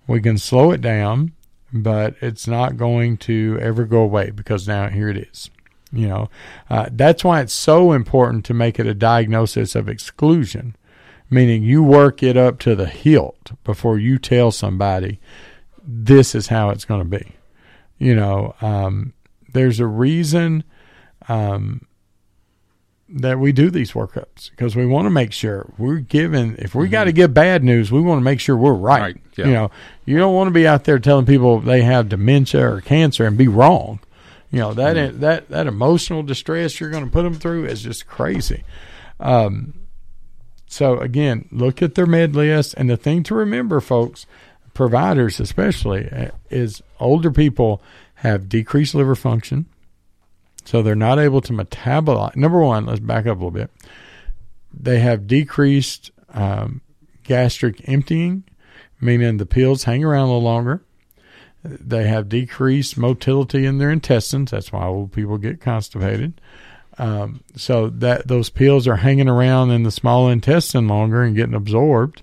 We 0.06 0.20
can 0.20 0.36
slow 0.36 0.73
it 0.73 0.82
down, 0.82 1.32
but 1.73 2.16
it's 2.20 2.47
not 2.47 2.77
going 2.77 3.16
to 3.19 3.59
ever 3.62 3.86
go 3.86 4.02
away 4.02 4.28
because 4.31 4.69
now 4.69 4.90
here 4.90 5.09
it 5.09 5.16
is. 5.16 5.48
You 5.90 6.06
know, 6.06 6.31
uh, 6.69 6.90
that's 6.93 7.24
why 7.24 7.40
it's 7.40 7.55
so 7.55 7.93
important 7.93 8.44
to 8.44 8.55
make 8.55 8.78
it 8.78 8.86
a 8.86 8.93
diagnosis 8.93 9.74
of 9.74 9.89
exclusion, 9.89 10.77
meaning 11.31 11.62
you 11.62 11.82
work 11.82 12.23
it 12.23 12.36
up 12.36 12.59
to 12.59 12.74
the 12.74 12.86
hilt 12.86 13.52
before 13.65 13.98
you 13.98 14.19
tell 14.19 14.51
somebody 14.51 15.19
this 15.82 16.35
is 16.35 16.48
how 16.48 16.69
it's 16.69 16.85
going 16.85 17.11
to 17.11 17.19
be. 17.19 17.32
You 17.98 18.15
know, 18.15 18.55
um, 18.61 19.15
there's 19.55 19.81
a 19.81 19.86
reason 19.86 20.62
um, 21.29 21.87
that 23.09 23.39
we 23.39 23.53
do 23.53 23.71
these 23.71 23.93
workups 23.93 24.51
because 24.51 24.75
we 24.75 24.87
want 24.87 25.07
to 25.07 25.11
make 25.11 25.33
sure 25.33 25.73
we're 25.79 25.99
given. 25.99 26.57
If 26.59 26.75
we 26.75 26.89
got 26.89 27.05
to 27.05 27.13
give 27.13 27.35
bad 27.35 27.63
news, 27.63 27.93
we 27.93 28.01
want 28.01 28.19
to 28.19 28.25
make 28.25 28.41
sure 28.41 28.57
we're 28.57 28.73
right. 28.73 29.01
Right, 29.01 29.21
yeah. 29.37 29.47
You 29.47 29.53
know, 29.53 29.71
you 30.05 30.19
don't 30.19 30.35
want 30.35 30.49
to 30.49 30.53
be 30.53 30.67
out 30.67 30.85
there 30.85 30.99
telling 30.99 31.27
people 31.27 31.61
they 31.61 31.83
have 31.83 32.09
dementia 32.09 32.67
or 32.67 32.81
cancer 32.81 33.27
and 33.27 33.37
be 33.37 33.49
wrong. 33.49 34.01
You 34.51 34.61
know 34.61 34.75
that 34.75 35.21
that 35.21 35.49
that 35.49 35.67
emotional 35.67 36.23
distress 36.23 36.79
you're 36.79 36.91
going 36.91 37.05
to 37.05 37.11
put 37.11 37.25
them 37.25 37.35
through 37.35 37.65
is 37.65 37.83
just 37.83 38.07
crazy. 38.07 38.63
Um, 39.19 39.75
so 40.69 40.99
again, 40.99 41.49
look 41.51 41.83
at 41.83 41.97
their 41.97 42.07
med 42.07 42.37
list, 42.37 42.75
and 42.75 42.89
the 42.89 42.97
thing 42.97 43.25
to 43.25 43.35
remember, 43.35 43.81
folks, 43.81 44.27
providers 44.73 45.41
especially, 45.41 46.09
uh, 46.09 46.31
is 46.51 46.83
older 47.01 47.33
people 47.33 47.83
have 48.17 48.49
decreased 48.49 48.95
liver 48.95 49.17
function, 49.17 49.67
so 50.65 50.82
they're 50.82 50.95
not 50.95 51.19
able 51.19 51.41
to 51.43 51.53
metabolize. 51.53 52.36
Number 52.36 52.61
one, 52.61 52.86
let's 52.86 53.01
back 53.01 53.27
up 53.27 53.36
a 53.36 53.45
little 53.45 53.51
bit. 53.51 53.70
They 54.73 54.99
have 55.01 55.27
decreased 55.27 56.11
um, 56.32 56.81
gastric 57.23 57.89
emptying, 57.89 58.45
meaning 59.01 59.36
the 59.36 59.47
pills 59.47 59.85
hang 59.85 60.05
around 60.05 60.24
a 60.24 60.32
little 60.32 60.43
longer. 60.43 60.82
They 61.62 62.07
have 62.09 62.28
decreased 62.28 62.99
motility 62.99 63.65
in 63.65 63.78
their 63.78 63.91
intestines. 63.91 64.51
That's 64.51 64.73
why 64.73 64.85
old 64.85 65.12
people 65.12 65.39
get 65.39 65.61
constipated. 65.61 66.41
Um, 66.99 67.43
so 67.57 67.89
that 67.89 68.28
those 68.28 68.51
pills 68.51 68.86
are 68.86 68.97
hanging 68.97 69.28
around 69.28 69.70
in 69.70 69.82
the 69.82 69.91
small 69.91 70.28
intestine 70.28 70.86
longer 70.86 71.23
and 71.23 71.35
getting 71.35 71.55
absorbed. 71.55 72.23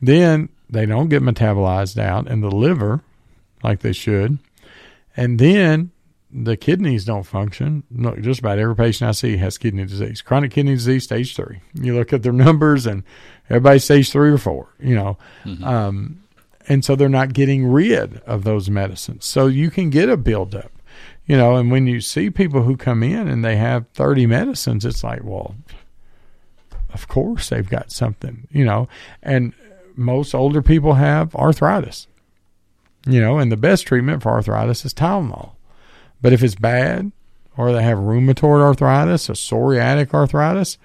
Then 0.00 0.48
they 0.68 0.86
don't 0.86 1.08
get 1.08 1.22
metabolized 1.22 1.98
out 1.98 2.26
in 2.26 2.40
the 2.40 2.50
liver 2.50 3.02
like 3.62 3.80
they 3.80 3.92
should. 3.92 4.38
And 5.16 5.38
then 5.38 5.92
the 6.32 6.56
kidneys 6.56 7.04
don't 7.04 7.24
function. 7.24 7.82
No, 7.90 8.16
just 8.16 8.40
about 8.40 8.58
every 8.58 8.74
patient 8.74 9.08
I 9.08 9.12
see 9.12 9.36
has 9.36 9.58
kidney 9.58 9.84
disease, 9.84 10.22
chronic 10.22 10.52
kidney 10.52 10.74
disease, 10.74 11.04
stage 11.04 11.36
three. 11.36 11.60
You 11.74 11.94
look 11.94 12.12
at 12.12 12.22
their 12.22 12.32
numbers, 12.32 12.86
and 12.86 13.02
everybody's 13.50 13.84
stage 13.84 14.10
three 14.10 14.30
or 14.30 14.38
four. 14.38 14.68
You 14.80 14.94
know, 14.94 15.18
Mm-hmm. 15.44 15.64
um, 15.64 16.18
and 16.68 16.84
so 16.84 16.94
they're 16.96 17.08
not 17.08 17.32
getting 17.32 17.66
rid 17.66 18.18
of 18.20 18.44
those 18.44 18.70
medicines. 18.70 19.24
So 19.24 19.46
you 19.48 19.68
can 19.70 19.90
get 19.90 20.08
a 20.08 20.16
buildup. 20.16 20.70
You 21.26 21.36
know, 21.36 21.56
and 21.56 21.70
when 21.70 21.86
you 21.86 22.00
see 22.00 22.30
people 22.30 22.62
who 22.62 22.76
come 22.76 23.02
in 23.02 23.28
and 23.28 23.44
they 23.44 23.56
have 23.56 23.86
thirty 23.88 24.26
medicines, 24.26 24.84
it's 24.84 25.04
like, 25.04 25.22
well, 25.24 25.54
of 26.92 27.08
course 27.08 27.48
they've 27.48 27.68
got 27.68 27.92
something. 27.92 28.46
You 28.50 28.64
know, 28.64 28.88
and 29.22 29.52
most 29.96 30.34
older 30.34 30.62
people 30.62 30.94
have 30.94 31.34
arthritis. 31.36 32.06
You 33.06 33.20
know, 33.20 33.38
and 33.38 33.50
the 33.50 33.56
best 33.56 33.86
treatment 33.86 34.22
for 34.22 34.30
arthritis 34.30 34.84
is 34.84 34.94
Tylenol. 34.94 35.52
But 36.22 36.32
if 36.32 36.42
it's 36.42 36.54
bad, 36.54 37.12
or 37.56 37.72
they 37.72 37.82
have 37.82 37.98
rheumatoid 37.98 38.60
arthritis 38.60 39.28
or 39.28 39.34
psoriatic 39.34 40.14
arthritis, 40.14 40.78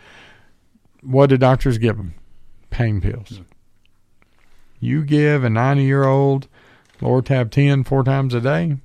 what 1.02 1.30
do 1.30 1.38
doctors 1.38 1.78
give 1.78 1.96
them? 1.98 2.16
Pain 2.70 3.00
pills. 3.00 3.30
Hmm. 3.30 3.44
You 4.80 5.04
give 5.04 5.44
a 5.44 5.50
90 5.50 5.84
year 5.84 6.04
old 6.04 6.48
Lortab 7.00 7.52
10 7.52 7.84
four 7.84 8.04
times 8.04 8.34
a 8.34 8.42
day, 8.42 8.78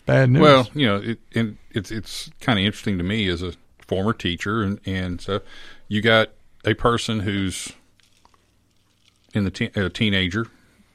bad 0.00 0.30
news. 0.30 0.42
Well, 0.42 0.68
you 0.74 0.86
know, 0.86 0.96
it, 0.96 1.18
and 1.34 1.56
it's 1.70 1.90
it's 1.90 2.30
kind 2.40 2.58
of 2.58 2.64
interesting 2.64 2.98
to 2.98 3.04
me 3.04 3.28
as 3.28 3.42
a 3.42 3.52
former 3.86 4.12
teacher, 4.12 4.62
and 4.62 4.80
and 4.86 5.20
so 5.20 5.40
you 5.88 6.00
got 6.00 6.30
a 6.64 6.74
person 6.74 7.20
who's 7.20 7.72
in 9.34 9.44
the 9.44 9.50
te- 9.50 9.70
a 9.76 9.88
teenager, 9.88 10.46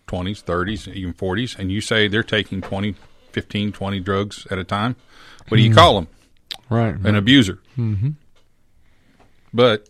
twenties, 0.07 0.41
thirties, 0.41 0.87
even 0.87 1.13
forties, 1.13 1.55
and 1.57 1.71
you 1.71 1.81
say 1.81 2.07
they're 2.07 2.23
taking 2.23 2.61
20, 2.61 2.95
15, 3.35 3.73
20 3.73 3.99
drugs 3.99 4.47
at 4.49 4.57
a 4.57 4.63
time. 4.63 4.95
What 5.49 5.57
do 5.57 5.61
you 5.61 5.71
Mhm. 5.71 5.75
call 5.75 5.95
them? 5.95 6.07
Right, 6.69 6.95
an 6.95 7.03
right. 7.03 7.15
abuser. 7.15 7.59
hmm 7.75 8.11
But 9.53 9.89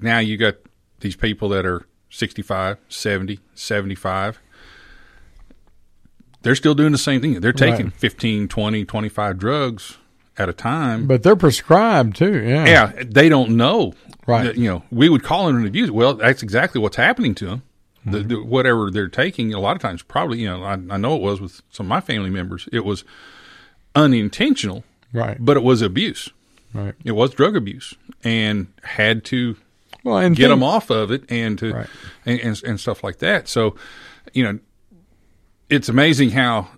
now 0.00 0.18
you 0.18 0.36
got 0.36 0.56
these 0.98 1.14
people 1.14 1.48
that 1.50 1.64
are 1.64 1.86
65, 2.10 2.78
70, 2.88 3.38
75. 3.54 4.40
They're 6.42 6.56
still 6.56 6.74
doing 6.74 6.90
the 6.92 6.98
same 6.98 7.20
thing. 7.20 7.40
They're 7.40 7.52
taking 7.52 7.86
Right. 7.86 7.94
15, 7.94 8.48
20, 8.48 8.84
25 8.84 9.38
drugs 9.38 9.98
at 10.36 10.48
a 10.48 10.52
time. 10.52 11.06
But 11.06 11.22
they're 11.22 11.36
prescribed 11.36 12.16
too. 12.16 12.42
Yeah. 12.42 12.64
yeah, 12.66 12.92
they 13.06 13.28
don't 13.28 13.50
know. 13.56 13.94
Right. 14.26 14.44
that, 14.44 14.56
you 14.58 14.68
know, 14.68 14.82
we 14.90 15.08
would 15.08 15.22
call 15.22 15.48
it 15.48 15.54
an 15.54 15.66
abuse. 15.66 15.90
Well, 15.90 16.14
that's 16.14 16.42
exactly 16.42 16.80
what's 16.80 16.96
happening 16.96 17.34
to 17.36 17.46
them. 17.46 17.62
The, 18.06 18.18
Mm-hmm. 18.20 18.28
the, 18.28 18.42
whatever 18.42 18.90
they're 18.90 19.08
taking, 19.08 19.52
a 19.52 19.60
lot 19.60 19.76
of 19.76 19.82
times, 19.82 20.02
probably, 20.02 20.38
you 20.40 20.48
know, 20.48 20.62
I, 20.64 20.72
I 20.72 20.96
know 20.96 21.16
it 21.16 21.20
was 21.22 21.40
with 21.40 21.60
some 21.70 21.84
of 21.86 21.88
my 21.88 22.00
family 22.00 22.30
members. 22.30 22.66
It 22.72 22.84
was 22.84 23.04
unintentional, 23.94 24.84
Right. 25.12 25.36
But 25.40 25.56
it 25.56 25.62
was 25.64 25.82
abuse. 25.82 26.28
Right. 26.72 26.94
It 27.04 27.12
was 27.12 27.34
drug 27.34 27.56
abuse, 27.56 27.94
and 28.22 28.68
had 28.84 29.24
to 29.26 29.56
Well, 30.04 30.18
and 30.18 30.36
get 30.36 30.44
think- 30.44 30.52
them 30.52 30.62
off 30.62 30.88
of 30.90 31.10
it, 31.10 31.24
and 31.28 31.58
to 31.58 31.86
and, 32.24 32.40
and 32.40 32.62
and 32.64 32.78
stuff 32.80 33.02
like 33.02 33.18
that. 33.18 33.48
So, 33.48 33.74
you 34.32 34.44
know, 34.44 34.58
it's 35.68 35.88
amazing 35.88 36.30
how 36.30 36.68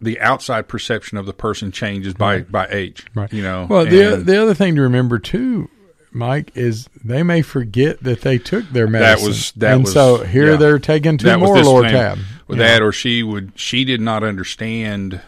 the 0.00 0.20
outside 0.20 0.68
perception 0.68 1.18
of 1.18 1.26
the 1.26 1.32
person 1.32 1.72
changes 1.72 2.14
by 2.14 2.42
by 2.42 2.68
age. 2.70 3.04
Right. 3.16 3.32
You 3.32 3.42
know. 3.42 3.66
Well, 3.68 3.84
the 3.84 4.22
the 4.24 4.40
other 4.40 4.54
thing 4.54 4.76
to 4.76 4.80
remember 4.82 5.18
too, 5.18 5.68
Mike, 6.14 6.52
is 6.54 6.88
they 7.02 7.22
may 7.22 7.42
forget 7.42 8.02
that 8.02 8.20
they 8.20 8.38
took 8.38 8.68
their 8.70 8.86
medicine. 8.86 9.24
that 9.24 9.28
was 9.28 9.52
that 9.52 9.74
and 9.74 9.84
was 9.84 9.92
so 9.92 10.24
here 10.24 10.52
yeah. 10.52 10.56
they're 10.56 10.78
taking 10.78 11.18
two 11.18 11.26
That 11.26 11.38
more 11.38 11.56
this 11.56 11.66
Lortab. 11.66 12.18
that, 12.48 12.78
know. 12.80 12.86
or 12.86 12.92
she 12.92 13.22
would 13.22 13.52
she 13.54 13.84
did 13.84 14.00
not 14.00 14.22
understand 14.22 15.20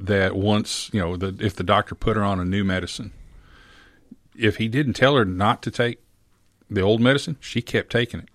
that 0.00 0.36
once 0.36 0.90
you 0.92 1.00
know 1.00 1.16
the, 1.16 1.36
if 1.40 1.54
the 1.54 1.62
doctor 1.62 1.94
put 1.94 2.16
her 2.16 2.24
on 2.24 2.40
a 2.40 2.44
new 2.44 2.64
medicine, 2.64 3.12
if 4.36 4.56
he 4.56 4.68
didn't 4.68 4.94
tell 4.94 5.16
her 5.16 5.24
not 5.24 5.62
to 5.62 5.70
take 5.70 6.00
the 6.68 6.80
old 6.80 7.00
medicine, 7.00 7.36
she 7.40 7.62
kept 7.62 7.90
taking 7.90 8.20
it. 8.20 8.28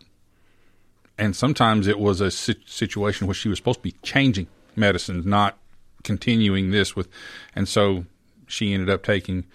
And 1.17 1.35
sometimes 1.35 1.87
it 1.87 1.99
was 1.99 2.21
a 2.21 2.31
situation 2.31 3.27
where 3.27 3.33
she 3.33 3.49
was 3.49 3.57
supposed 3.59 3.79
to 3.79 3.83
be 3.83 3.95
changing 4.01 4.47
medicines, 4.75 5.25
not 5.25 5.57
continuing 6.03 6.71
this 6.71 6.95
with, 6.95 7.09
and 7.55 7.67
so 7.67 8.05
she 8.47 8.73
ended 8.73 8.89
up 8.89 9.03
taking 9.03 9.45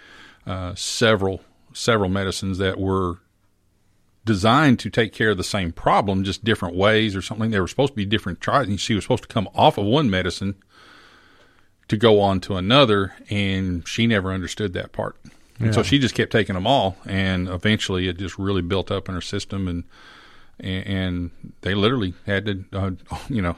uh, 0.46 0.74
several 0.74 1.40
several 1.76 2.08
medicines 2.08 2.58
that 2.58 2.78
were 2.78 3.18
designed 4.24 4.78
to 4.80 4.90
take 4.90 5.12
care 5.12 5.30
of 5.30 5.36
the 5.36 5.44
same 5.44 5.72
problem, 5.72 6.24
just 6.24 6.44
different 6.44 6.74
ways 6.74 7.14
or 7.14 7.22
something. 7.22 7.50
They 7.50 7.60
were 7.60 7.68
supposed 7.68 7.92
to 7.92 7.96
be 7.96 8.04
different 8.04 8.40
tries, 8.40 8.66
and 8.66 8.80
she 8.80 8.94
was 8.94 9.04
supposed 9.04 9.22
to 9.22 9.28
come 9.28 9.48
off 9.54 9.78
of 9.78 9.84
one 9.84 10.10
medicine 10.10 10.56
to 11.88 11.96
go 11.96 12.20
on 12.20 12.40
to 12.40 12.56
another, 12.56 13.14
and 13.30 13.86
she 13.86 14.06
never 14.06 14.32
understood 14.32 14.72
that 14.72 14.92
part. 14.92 15.16
And 15.58 15.72
so 15.74 15.82
she 15.82 15.98
just 15.98 16.14
kept 16.14 16.32
taking 16.32 16.54
them 16.54 16.66
all, 16.66 16.96
and 17.06 17.48
eventually 17.48 18.08
it 18.08 18.18
just 18.18 18.38
really 18.38 18.60
built 18.60 18.90
up 18.90 19.08
in 19.08 19.14
her 19.14 19.22
system, 19.22 19.68
and 19.68 19.84
and, 20.58 20.86
and 20.86 21.30
they 21.62 21.74
literally 21.74 22.14
had 22.26 22.46
to, 22.46 22.64
uh, 22.72 22.90
you 23.28 23.40
know, 23.40 23.56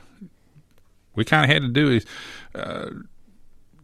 we 1.15 1.25
kind 1.25 1.45
of 1.45 1.51
had 1.51 1.63
to 1.63 1.69
do 1.69 1.91
it. 1.91 2.05
Uh, 2.55 2.91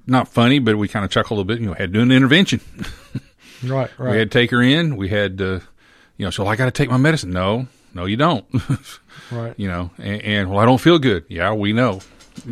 not 0.06 0.28
funny, 0.28 0.58
but 0.58 0.76
we 0.76 0.86
kind 0.86 1.04
of 1.04 1.10
chuckled 1.10 1.38
a 1.38 1.40
little 1.40 1.44
bit. 1.44 1.60
You 1.60 1.66
know, 1.66 1.72
had 1.74 1.92
to 1.92 1.98
do 1.98 2.02
an 2.02 2.12
intervention. 2.12 2.60
Right, 3.68 3.90
right. 3.98 4.10
We 4.12 4.18
had 4.18 4.30
to 4.30 4.38
take 4.38 4.50
her 4.50 4.62
in. 4.62 4.96
We 4.96 5.08
had 5.08 5.38
to, 5.38 5.62
you 6.16 6.24
know, 6.26 6.30
so 6.30 6.46
I 6.46 6.56
got 6.56 6.66
to 6.66 6.70
take 6.70 6.90
my 6.90 6.96
medicine. 6.96 7.30
No, 7.30 7.66
no, 7.94 8.04
you 8.06 8.16
don't. 8.16 8.44
Right. 9.30 9.54
You 9.56 9.68
know, 9.68 9.90
and, 9.98 10.20
and 10.22 10.50
well, 10.50 10.58
I 10.58 10.66
don't 10.66 10.80
feel 10.80 10.98
good. 10.98 11.24
Yeah, 11.28 11.54
we 11.54 11.72
know. 11.72 12.00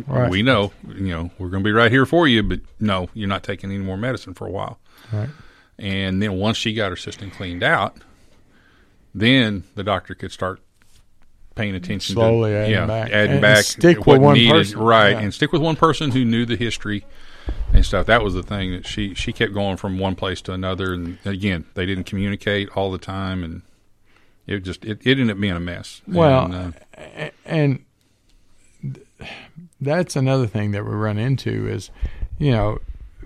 Right. 0.07 0.29
We 0.29 0.41
know. 0.41 0.71
You 0.87 1.07
know, 1.09 1.31
we're 1.37 1.49
going 1.49 1.61
to 1.63 1.67
be 1.67 1.71
right 1.71 1.91
here 1.91 2.05
for 2.05 2.27
you, 2.27 2.41
but 2.41 2.61
no, 2.79 3.09
you're 3.13 3.27
not 3.27 3.43
taking 3.43 3.69
any 3.69 3.79
more 3.83 3.95
medicine 3.95 4.33
for 4.33 4.47
a 4.47 4.49
while. 4.49 4.79
Right. 5.11 5.29
And 5.77 6.21
then 6.21 6.33
once 6.33 6.57
she 6.57 6.73
got 6.73 6.89
her 6.89 6.95
system 6.95 7.29
cleaned 7.29 7.61
out, 7.63 7.97
then 9.13 9.63
the 9.75 9.83
doctor 9.83 10.15
could 10.15 10.31
start 10.31 10.61
paying 11.55 11.75
attention 11.75 12.15
Slowly 12.15 12.51
to 12.51 12.57
adding 12.57 12.71
yeah, 12.73 12.85
back. 12.87 13.11
adding 13.11 13.31
And 13.33 13.41
back 13.41 13.63
stick 13.65 13.97
what 14.07 14.13
with 14.19 14.21
one 14.21 14.33
needed, 14.35 14.51
person. 14.51 14.79
right, 14.79 15.09
Yeah. 15.11 15.19
and 15.19 15.33
stick 15.33 15.51
with 15.51 15.61
one 15.61 15.75
person 15.75 16.11
who 16.11 16.25
knew 16.25 16.45
the 16.45 16.55
history 16.55 17.05
and 17.73 17.85
stuff. 17.85 18.05
That 18.05 18.23
was 18.23 18.33
the 18.33 18.43
thing 18.43 18.71
that 18.71 18.85
she 18.87 19.13
she 19.13 19.33
kept 19.33 19.53
going 19.53 19.77
from 19.77 19.99
one 19.99 20.15
place 20.15 20.41
to 20.43 20.53
another, 20.53 20.93
and 20.93 21.17
again, 21.25 21.65
they 21.73 21.85
didn't 21.85 22.05
communicate 22.05 22.69
all 22.75 22.91
the 22.91 22.97
time, 22.97 23.43
and 23.43 23.61
it 24.47 24.59
just 24.59 24.85
it, 24.85 25.05
it 25.05 25.19
ended 25.19 25.31
up 25.31 25.39
being 25.39 25.55
a 25.55 25.59
mess. 25.59 26.01
Well, 26.07 26.51
And, 26.51 26.73
uh, 26.97 27.29
and 27.45 27.85
that's 29.79 30.15
another 30.15 30.47
thing 30.47 30.71
that 30.71 30.85
we 30.85 30.91
run 30.91 31.17
into 31.17 31.67
is, 31.67 31.89
you 32.37 32.51
know, 32.51 32.79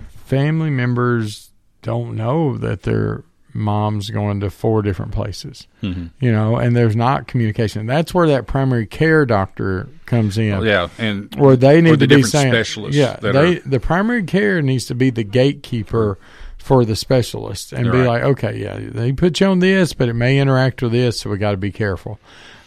family 0.10 0.70
members 0.70 1.52
don't 1.82 2.16
know 2.16 2.58
that 2.58 2.84
their 2.84 3.24
mom's 3.58 4.10
going 4.10 4.40
to 4.40 4.50
four 4.50 4.82
different 4.82 5.12
places. 5.12 5.68
Mhm. 5.84 6.12
You 6.20 6.32
know, 6.32 6.56
and 6.58 6.76
there's 6.76 6.96
not 6.96 7.28
communication. 7.28 7.86
That's 7.86 8.14
where 8.14 8.28
that 8.28 8.48
primary 8.48 8.86
care 8.86 9.26
doctor 9.26 9.90
comes 10.06 10.38
in. 10.38 10.54
Oh, 10.54 10.64
yeah, 10.64 10.88
and- 10.98 11.34
where 11.36 11.56
they 11.56 11.82
need 11.82 12.00
the 12.00 12.08
to 12.08 12.16
be 12.18 12.24
saying, 12.24 12.52
specialists 12.52 12.98
yeah, 12.98 13.18
they 13.22 13.30
are- 13.58 13.60
the 13.66 13.80
primary 13.80 14.24
care 14.24 14.62
needs 14.62 14.86
to 14.86 14.96
be 14.96 15.10
the 15.10 15.24
gatekeeper 15.24 16.18
for 16.58 16.86
the 16.86 16.96
specialist 16.96 17.72
and 17.74 17.92
be 17.92 17.98
Right. 18.00 18.08
like, 18.08 18.24
okay, 18.24 18.58
yeah, 18.62 18.78
they 18.80 19.12
put 19.14 19.40
you 19.40 19.48
on 19.48 19.60
this, 19.60 19.94
but 19.94 20.10
it 20.10 20.14
may 20.14 20.38
interact 20.40 20.82
with 20.82 20.92
this, 20.92 21.20
so 21.22 21.30
we 21.30 21.38
got 21.38 21.52
to 21.52 21.58
be 21.58 21.72
careful. 21.72 22.20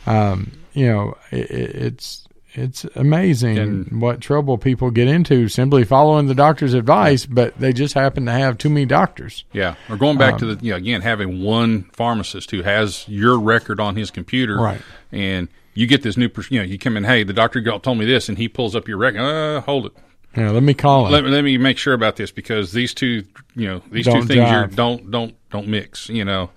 Um, 0.06 0.52
you 0.72 0.86
know, 0.86 1.16
it- 1.30 1.50
it's 1.50 2.26
it's 2.54 2.84
amazing 2.96 3.58
And- 3.58 4.00
what 4.02 4.20
trouble 4.20 4.58
people 4.58 4.90
get 4.90 5.08
into 5.08 5.48
simply 5.48 5.84
following 5.84 6.26
the 6.26 6.34
doctor's 6.34 6.74
advice, 6.74 7.26
but 7.26 7.58
they 7.58 7.72
just 7.72 7.94
happen 7.94 8.26
to 8.26 8.32
have 8.32 8.58
too 8.58 8.68
many 8.70 8.86
doctors. 8.86 9.44
Yeah, 9.52 9.74
or 9.88 9.96
going 9.96 10.18
back 10.18 10.34
Um, 10.34 10.38
to 10.40 10.54
the 10.54 10.64
you 10.64 10.70
know, 10.72 10.76
again 10.76 11.02
having 11.02 11.42
one 11.42 11.84
pharmacist 11.92 12.50
who 12.50 12.62
has 12.62 13.04
your 13.08 13.38
record 13.38 13.80
on 13.80 13.96
his 13.96 14.10
computer, 14.10 14.56
Right. 14.56 14.80
And 15.12 15.48
you 15.74 15.86
get 15.86 16.02
this 16.02 16.16
new, 16.16 16.28
you 16.50 16.58
know, 16.58 16.64
you 16.64 16.78
come 16.78 16.96
in, 16.96 17.04
hey, 17.04 17.22
the 17.22 17.32
doctor 17.32 17.62
told 17.78 17.98
me 17.98 18.04
this, 18.04 18.28
and 18.28 18.36
he 18.38 18.48
pulls 18.48 18.74
up 18.74 18.88
your 18.88 18.98
record. 18.98 19.20
Uh, 19.20 19.60
hold 19.60 19.86
it, 19.86 19.92
Yeah, 20.36 20.50
let 20.50 20.62
me 20.62 20.74
call 20.74 21.06
him. 21.06 21.12
Let, 21.12 21.24
let 21.24 21.44
me 21.44 21.56
make 21.58 21.78
sure 21.78 21.94
about 21.94 22.16
this 22.16 22.30
because 22.30 22.72
these 22.72 22.92
two, 22.94 23.24
you 23.54 23.66
know, 23.68 23.82
these 23.90 24.04
Don't 24.06 24.22
two 24.22 24.26
things 24.28 24.74
don't 24.74 25.10
don't 25.10 25.34
don't 25.50 25.68
mix, 25.68 26.08
you 26.08 26.24
know. 26.24 26.50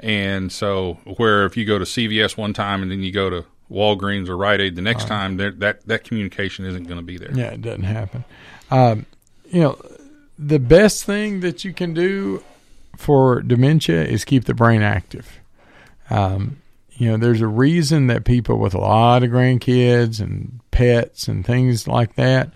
And 0.00 0.52
so, 0.52 0.98
where 1.16 1.44
if 1.44 1.56
you 1.56 1.64
go 1.64 1.78
to 1.78 1.84
CVS 1.84 2.36
one 2.36 2.52
time 2.52 2.82
and 2.82 2.90
then 2.90 3.02
you 3.02 3.10
go 3.10 3.30
to 3.30 3.44
Walgreens 3.70 4.28
or 4.28 4.36
Rite 4.36 4.60
Aid 4.60 4.76
the 4.76 4.82
next 4.82 5.02
Right. 5.04 5.08
time, 5.08 5.36
that 5.38 5.86
that 5.86 6.04
communication 6.04 6.64
isn't 6.64 6.84
going 6.84 6.98
to 6.98 7.04
be 7.04 7.18
there. 7.18 7.32
Yeah, 7.34 7.50
it 7.50 7.62
doesn't 7.62 7.82
happen. 7.84 8.24
Um, 8.70 9.06
you 9.50 9.60
know, 9.60 9.78
the 10.38 10.58
best 10.58 11.04
thing 11.04 11.40
that 11.40 11.64
you 11.64 11.72
can 11.72 11.94
do 11.94 12.42
for 12.96 13.40
dementia 13.42 14.04
is 14.04 14.24
keep 14.24 14.44
the 14.44 14.54
brain 14.54 14.82
active. 14.82 15.38
Um, 16.10 16.58
you 16.92 17.10
know, 17.10 17.16
there's 17.16 17.40
a 17.40 17.46
reason 17.46 18.08
that 18.08 18.24
people 18.24 18.58
with 18.58 18.74
a 18.74 18.78
lot 18.80 19.22
of 19.22 19.30
grandkids 19.30 20.20
and 20.20 20.60
pets 20.70 21.28
and 21.28 21.44
things 21.46 21.86
like 21.86 22.14
that 22.16 22.50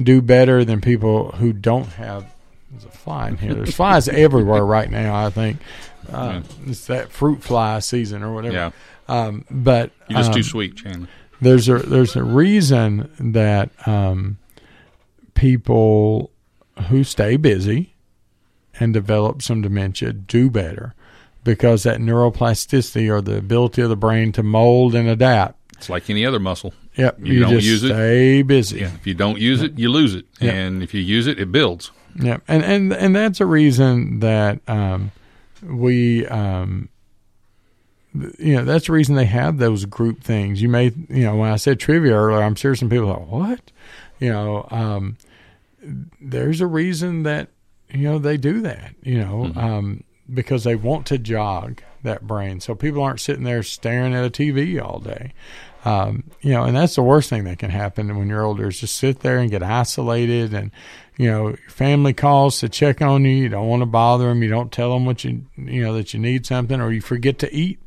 do 0.00 0.22
better 0.22 0.64
than 0.64 0.80
people 0.80 1.32
who 1.32 1.52
don't 1.52 1.88
have. 1.94 2.32
There's 2.70 2.84
a 2.84 2.90
fly 2.90 3.28
in 3.28 3.36
here. 3.38 3.54
There's 3.54 3.74
flies 3.74 4.06
everywhere 4.08 4.64
right 4.64 4.90
now. 4.90 5.26
I 5.26 5.30
think 5.30 5.58
uh, 6.12 6.42
it's 6.66 6.86
that 6.86 7.10
fruit 7.10 7.42
fly 7.42 7.78
season 7.80 8.22
or 8.22 8.32
whatever. 8.32 8.54
Yeah. 8.54 8.70
Um, 9.08 9.44
but 9.50 9.90
You're 10.08 10.18
just 10.18 10.32
too 10.32 10.38
um, 10.40 10.42
sweet, 10.44 10.76
Chandler. 10.76 11.08
There's 11.40 11.68
a 11.68 11.78
there's 11.78 12.16
a 12.16 12.22
reason 12.22 13.10
that 13.32 13.70
um, 13.86 14.38
people 15.34 16.30
who 16.88 17.04
stay 17.04 17.36
busy 17.36 17.94
and 18.80 18.92
develop 18.92 19.42
some 19.42 19.62
dementia 19.62 20.12
do 20.12 20.50
better 20.50 20.94
because 21.44 21.84
that 21.84 22.00
neuroplasticity 22.00 23.10
or 23.10 23.20
the 23.20 23.36
ability 23.36 23.82
of 23.82 23.88
the 23.88 23.96
brain 23.96 24.32
to 24.32 24.42
mold 24.42 24.94
and 24.94 25.08
adapt. 25.08 25.56
It's 25.76 25.88
like 25.88 26.10
any 26.10 26.26
other 26.26 26.40
muscle. 26.40 26.74
Yep, 26.96 27.20
You, 27.20 27.34
you 27.34 27.40
don't 27.40 27.50
just 27.52 27.66
use 27.66 27.84
it. 27.84 27.88
stay 27.88 28.42
busy. 28.42 28.80
Yeah. 28.80 28.94
If 28.94 29.06
you 29.06 29.14
don't 29.14 29.38
use 29.38 29.62
it, 29.62 29.78
you 29.78 29.90
lose 29.90 30.14
it. 30.16 30.26
Yeah. 30.40 30.50
And 30.52 30.82
if 30.82 30.92
you 30.92 31.00
use 31.00 31.28
it, 31.28 31.38
it 31.38 31.52
builds. 31.52 31.92
Yeah, 32.20 32.38
and 32.48 32.64
and 32.64 32.92
and 32.92 33.14
that's 33.14 33.40
a 33.40 33.46
reason 33.46 34.18
that 34.20 34.58
um, 34.66 35.12
we, 35.62 36.26
um, 36.26 36.88
you 38.38 38.56
know, 38.56 38.64
that's 38.64 38.86
the 38.86 38.92
reason 38.92 39.14
they 39.14 39.24
have 39.26 39.58
those 39.58 39.84
group 39.84 40.22
things. 40.22 40.60
You 40.62 40.68
may, 40.68 40.92
you 41.08 41.24
know, 41.24 41.36
when 41.36 41.50
I 41.50 41.56
said 41.56 41.80
trivia 41.80 42.14
earlier, 42.14 42.42
I'm 42.42 42.54
sure 42.54 42.74
some 42.74 42.90
people 42.90 43.12
thought, 43.12 43.28
what, 43.28 43.60
you 44.18 44.30
know, 44.30 44.66
um, 44.70 45.16
there's 46.20 46.60
a 46.60 46.66
reason 46.66 47.22
that 47.22 47.48
you 47.90 48.04
know 48.04 48.18
they 48.18 48.36
do 48.36 48.60
that, 48.62 48.94
you 49.02 49.20
know, 49.20 49.52
um, 49.56 50.04
because 50.32 50.64
they 50.64 50.74
want 50.74 51.06
to 51.06 51.18
jog 51.18 51.82
that 52.02 52.26
brain, 52.26 52.60
so 52.60 52.74
people 52.74 53.02
aren't 53.02 53.20
sitting 53.20 53.44
there 53.44 53.62
staring 53.62 54.14
at 54.14 54.24
a 54.24 54.30
TV 54.30 54.82
all 54.82 54.98
day. 54.98 55.32
Um, 55.84 56.24
you 56.40 56.52
know, 56.52 56.64
and 56.64 56.76
that's 56.76 56.96
the 56.96 57.02
worst 57.02 57.30
thing 57.30 57.44
that 57.44 57.58
can 57.58 57.70
happen 57.70 58.16
when 58.18 58.28
you're 58.28 58.44
older 58.44 58.68
is 58.68 58.80
just 58.80 58.96
sit 58.96 59.20
there 59.20 59.38
and 59.38 59.50
get 59.50 59.62
isolated 59.62 60.52
and, 60.52 60.72
you 61.16 61.30
know, 61.30 61.56
family 61.68 62.12
calls 62.12 62.58
to 62.60 62.68
check 62.68 63.00
on 63.00 63.24
you. 63.24 63.30
You 63.30 63.48
don't 63.48 63.68
want 63.68 63.82
to 63.82 63.86
bother 63.86 64.28
them. 64.28 64.42
You 64.42 64.50
don't 64.50 64.72
tell 64.72 64.92
them 64.92 65.06
what 65.06 65.24
you, 65.24 65.46
you 65.56 65.82
know, 65.82 65.94
that 65.94 66.12
you 66.12 66.20
need 66.20 66.46
something 66.46 66.80
or 66.80 66.92
you 66.92 67.00
forget 67.00 67.38
to 67.38 67.54
eat, 67.54 67.78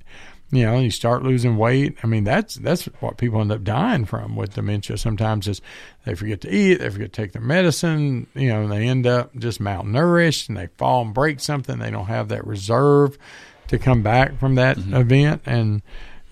you 0.51 0.65
know, 0.65 0.79
you 0.79 0.91
start 0.91 1.23
losing 1.23 1.55
weight. 1.55 1.97
I 2.03 2.07
mean, 2.07 2.25
that's, 2.25 2.55
that's 2.55 2.85
what 2.99 3.17
people 3.17 3.39
end 3.39 3.51
up 3.53 3.63
dying 3.63 4.03
from 4.05 4.35
with 4.35 4.53
dementia. 4.53 4.97
Sometimes 4.97 5.47
is 5.47 5.61
they 6.05 6.13
forget 6.13 6.41
to 6.41 6.53
eat, 6.53 6.75
they 6.75 6.89
forget 6.89 7.13
to 7.13 7.21
take 7.21 7.31
their 7.31 7.41
medicine, 7.41 8.27
you 8.33 8.49
know, 8.49 8.63
and 8.63 8.71
they 8.71 8.85
end 8.87 9.07
up 9.07 9.33
just 9.37 9.61
malnourished 9.61 10.49
and 10.49 10.57
they 10.57 10.67
fall 10.77 11.03
and 11.03 11.13
break 11.13 11.39
something. 11.39 11.79
They 11.79 11.89
don't 11.91 12.07
have 12.07 12.27
that 12.29 12.45
reserve 12.45 13.17
to 13.67 13.79
come 13.79 14.03
back 14.03 14.37
from 14.39 14.55
that 14.55 14.77
event. 14.77 15.41
And, 15.45 15.81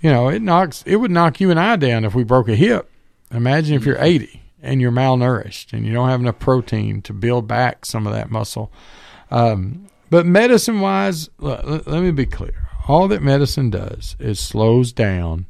you 0.01 0.11
know, 0.11 0.27
it 0.27 0.41
knocks 0.41 0.83
it 0.85 0.97
would 0.97 1.11
knock 1.11 1.39
you 1.39 1.49
and 1.49 1.59
I 1.59 1.77
down 1.77 2.03
if 2.03 2.13
we 2.13 2.23
broke 2.25 2.49
a 2.49 2.55
hip. 2.55 2.91
Imagine 3.31 3.75
if 3.75 3.85
you're 3.85 4.01
80 4.01 4.41
and 4.61 4.81
you're 4.81 4.91
malnourished 4.91 5.71
and 5.71 5.85
you 5.85 5.93
don't 5.93 6.09
have 6.09 6.19
enough 6.19 6.39
protein 6.39 7.01
to 7.03 7.13
build 7.13 7.47
back 7.47 7.85
some 7.85 8.05
of 8.05 8.11
that 8.13 8.29
muscle. 8.29 8.69
Um, 9.31 9.87
but 10.09 10.25
medicine 10.25 10.81
wise, 10.81 11.29
let- 11.39 11.87
let 11.87 12.01
me 12.03 12.11
be 12.11 12.25
clear. 12.25 12.58
All 12.89 13.07
that 13.09 13.21
medicine 13.21 13.69
does 13.69 14.15
is 14.17 14.39
slows 14.39 14.91
down 14.91 15.45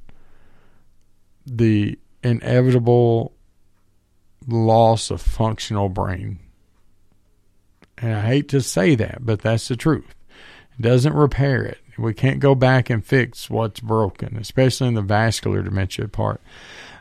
the 1.45 1.97
inevitable 2.21 3.31
loss 4.45 5.09
of 5.09 5.21
functional 5.21 5.87
brain. 5.87 6.39
And 7.97 8.13
I 8.13 8.21
hate 8.23 8.49
to 8.49 8.59
say 8.59 8.93
that, 8.95 9.19
but 9.25 9.39
that's 9.39 9.69
the 9.69 9.77
truth. 9.77 10.13
It 10.77 10.81
doesn't 10.81 11.13
repair 11.13 11.63
it. 11.63 11.79
We 11.97 12.13
can't 12.13 12.41
go 12.41 12.55
back 12.55 12.89
and 12.89 13.05
fix 13.05 13.49
what's 13.49 13.79
broken, 13.79 14.35
especially 14.35 14.89
in 14.89 14.95
the 14.95 15.01
vascular 15.01 15.61
dementia 15.61 16.09
part. 16.09 16.41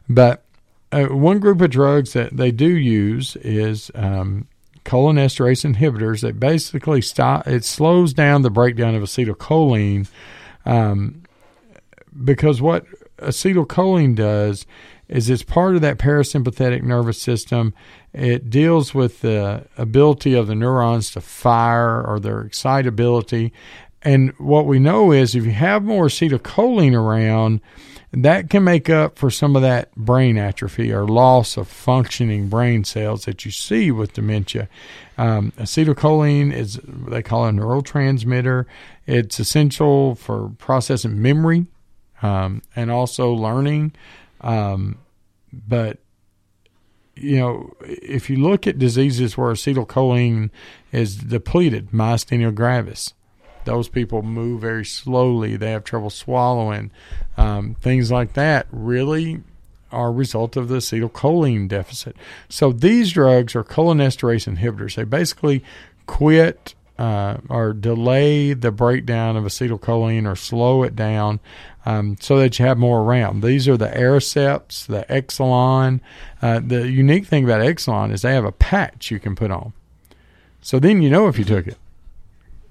But 0.08 0.44
uh, 0.92 1.06
one 1.06 1.40
group 1.40 1.60
of 1.60 1.70
drugs 1.70 2.12
that 2.12 2.36
they 2.36 2.52
do 2.52 2.68
use 2.68 3.34
is 3.34 3.90
um, 3.96 4.46
cholinesterase 4.84 5.74
inhibitors 5.74 6.20
that 6.22 6.40
basically 6.40 7.02
stop. 7.02 7.46
It 7.46 7.64
slows 7.64 8.12
down 8.12 8.42
the 8.42 8.50
breakdown 8.50 8.94
of 8.94 9.02
acetylcholine 9.02 10.08
um, 10.64 11.22
because 12.24 12.60
what 12.60 12.86
acetylcholine 13.18 14.14
does 14.14 14.66
is 15.08 15.30
it's 15.30 15.42
part 15.42 15.74
of 15.74 15.80
that 15.80 15.98
parasympathetic 15.98 16.82
nervous 16.82 17.20
system. 17.20 17.74
It 18.12 18.50
deals 18.50 18.94
with 18.94 19.20
the 19.20 19.66
ability 19.76 20.34
of 20.34 20.46
the 20.46 20.54
neurons 20.54 21.10
to 21.12 21.20
fire 21.20 22.02
or 22.02 22.20
their 22.20 22.42
excitability. 22.42 23.52
And 24.02 24.32
what 24.38 24.66
we 24.66 24.78
know 24.78 25.12
is 25.12 25.34
if 25.34 25.44
you 25.44 25.50
have 25.52 25.82
more 25.82 26.06
acetylcholine 26.06 26.94
around, 26.94 27.60
that 28.12 28.48
can 28.48 28.64
make 28.64 28.88
up 28.88 29.18
for 29.18 29.30
some 29.30 29.54
of 29.54 29.62
that 29.62 29.94
brain 29.94 30.38
atrophy 30.38 30.92
or 30.92 31.06
loss 31.06 31.56
of 31.56 31.68
functioning 31.68 32.48
brain 32.48 32.84
cells 32.84 33.26
that 33.26 33.44
you 33.44 33.50
see 33.50 33.90
with 33.90 34.14
dementia. 34.14 34.68
Um, 35.18 35.52
acetylcholine 35.58 36.52
is 36.52 36.80
they 36.84 37.22
call 37.22 37.46
it 37.46 37.50
a 37.50 37.52
neurotransmitter. 37.52 38.64
It's 39.06 39.38
essential 39.38 40.14
for 40.14 40.50
processing 40.58 41.20
memory 41.20 41.66
um, 42.22 42.62
and 42.74 42.90
also 42.90 43.32
learning. 43.32 43.92
Um, 44.40 44.98
but 45.52 45.98
you 47.14 47.38
know, 47.38 47.74
if 47.80 48.30
you 48.30 48.36
look 48.36 48.66
at 48.66 48.78
diseases 48.78 49.36
where 49.36 49.52
acetylcholine 49.52 50.50
is 50.92 51.16
depleted, 51.16 51.90
myasthenia 51.90 52.54
gravis, 52.54 53.12
those 53.64 53.88
people 53.88 54.22
move 54.22 54.60
very 54.60 54.84
slowly. 54.84 55.56
They 55.56 55.70
have 55.70 55.84
trouble 55.84 56.10
swallowing. 56.10 56.90
Um, 57.36 57.76
things 57.80 58.10
like 58.10 58.34
that 58.34 58.66
really 58.70 59.42
are 59.90 60.08
a 60.08 60.12
result 60.12 60.56
of 60.56 60.68
the 60.68 60.76
acetylcholine 60.76 61.68
deficit. 61.68 62.16
So 62.48 62.72
these 62.72 63.12
drugs 63.12 63.54
are 63.54 63.64
cholinesterase 63.64 64.54
inhibitors. 64.54 64.96
They 64.96 65.04
basically 65.04 65.64
quit 66.06 66.74
uh, 66.98 67.38
or 67.48 67.72
delay 67.72 68.52
the 68.52 68.72
breakdown 68.72 69.36
of 69.36 69.44
acetylcholine 69.44 70.30
or 70.30 70.34
slow 70.34 70.82
it 70.82 70.96
down 70.96 71.38
um, 71.86 72.16
so 72.20 72.38
that 72.38 72.58
you 72.58 72.66
have 72.66 72.76
more 72.76 73.00
around. 73.00 73.42
These 73.42 73.68
are 73.68 73.76
the 73.76 73.88
Aricepts, 73.88 74.86
the 74.86 75.06
Exelon. 75.08 76.00
Uh, 76.42 76.60
the 76.60 76.88
unique 76.88 77.26
thing 77.26 77.44
about 77.44 77.60
Exelon 77.60 78.12
is 78.12 78.22
they 78.22 78.34
have 78.34 78.44
a 78.44 78.52
patch 78.52 79.10
you 79.10 79.20
can 79.20 79.36
put 79.36 79.50
on. 79.50 79.72
So 80.60 80.78
then 80.78 81.00
you 81.02 81.08
know 81.08 81.28
if 81.28 81.38
you 81.38 81.44
took 81.44 81.66
it. 81.66 81.78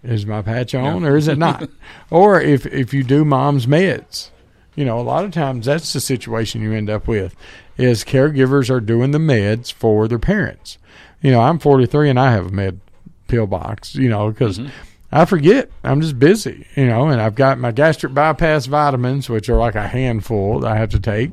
Is 0.04 0.26
my 0.26 0.42
patch 0.42 0.76
on 0.76 1.04
or 1.04 1.18
is 1.18 1.28
it 1.28 1.38
not? 1.38 1.70
or 2.10 2.40
if, 2.40 2.66
if 2.68 2.94
you 2.94 3.04
do 3.04 3.26
mom's 3.26 3.66
meds. 3.66 4.30
You 4.76 4.86
know, 4.86 5.00
a 5.00 5.02
lot 5.02 5.26
of 5.26 5.32
times 5.32 5.66
that's 5.66 5.92
the 5.92 6.00
situation 6.00 6.62
you 6.62 6.72
end 6.72 6.90
up 6.90 7.08
with 7.08 7.36
is 7.78 8.04
caregivers 8.04 8.70
are 8.70 8.80
doing 8.80 9.12
the 9.12 9.18
meds 9.18 9.74
for 9.74 10.08
their 10.08 10.20
parents. 10.20 10.78
You 11.22 11.32
know, 11.32 11.42
I'm 11.42 11.60
43 11.60 12.12
and 12.12 12.20
I 12.20 12.32
have 12.32 12.48
a 12.48 12.52
med 12.52 12.80
pill 13.28 13.48
box, 13.48 13.96
you 13.96 14.08
know, 14.08 14.30
because 14.30 14.60
mm-hmm. 14.60 14.70
I 15.12 15.26
forget. 15.26 15.70
I'm 15.84 16.02
just 16.02 16.20
busy, 16.20 16.68
you 16.76 16.86
know, 16.86 17.08
and 17.08 17.22
I've 17.22 17.36
got 17.36 17.58
my 17.58 17.72
gastric 17.72 18.14
bypass 18.14 18.66
vitamins, 18.66 19.30
which 19.30 19.50
are 19.50 19.58
like 19.58 19.76
a 19.76 19.88
handful 19.88 20.60
that 20.60 20.72
I 20.72 20.78
have 20.78 20.90
to 20.90 21.00
take, 21.00 21.32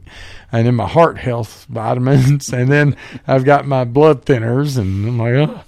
and 0.53 0.67
then 0.67 0.75
my 0.77 0.87
heart 0.87 1.19
health 1.19 1.67
vitamins, 1.69 2.53
and 2.53 2.71
then 2.71 2.97
I've 3.27 3.45
got 3.45 3.67
my 3.67 3.85
blood 3.85 4.25
thinners, 4.25 4.79
and 4.79 5.07
I'm 5.07 5.19
like, 5.19 5.35
oh. 5.35 5.65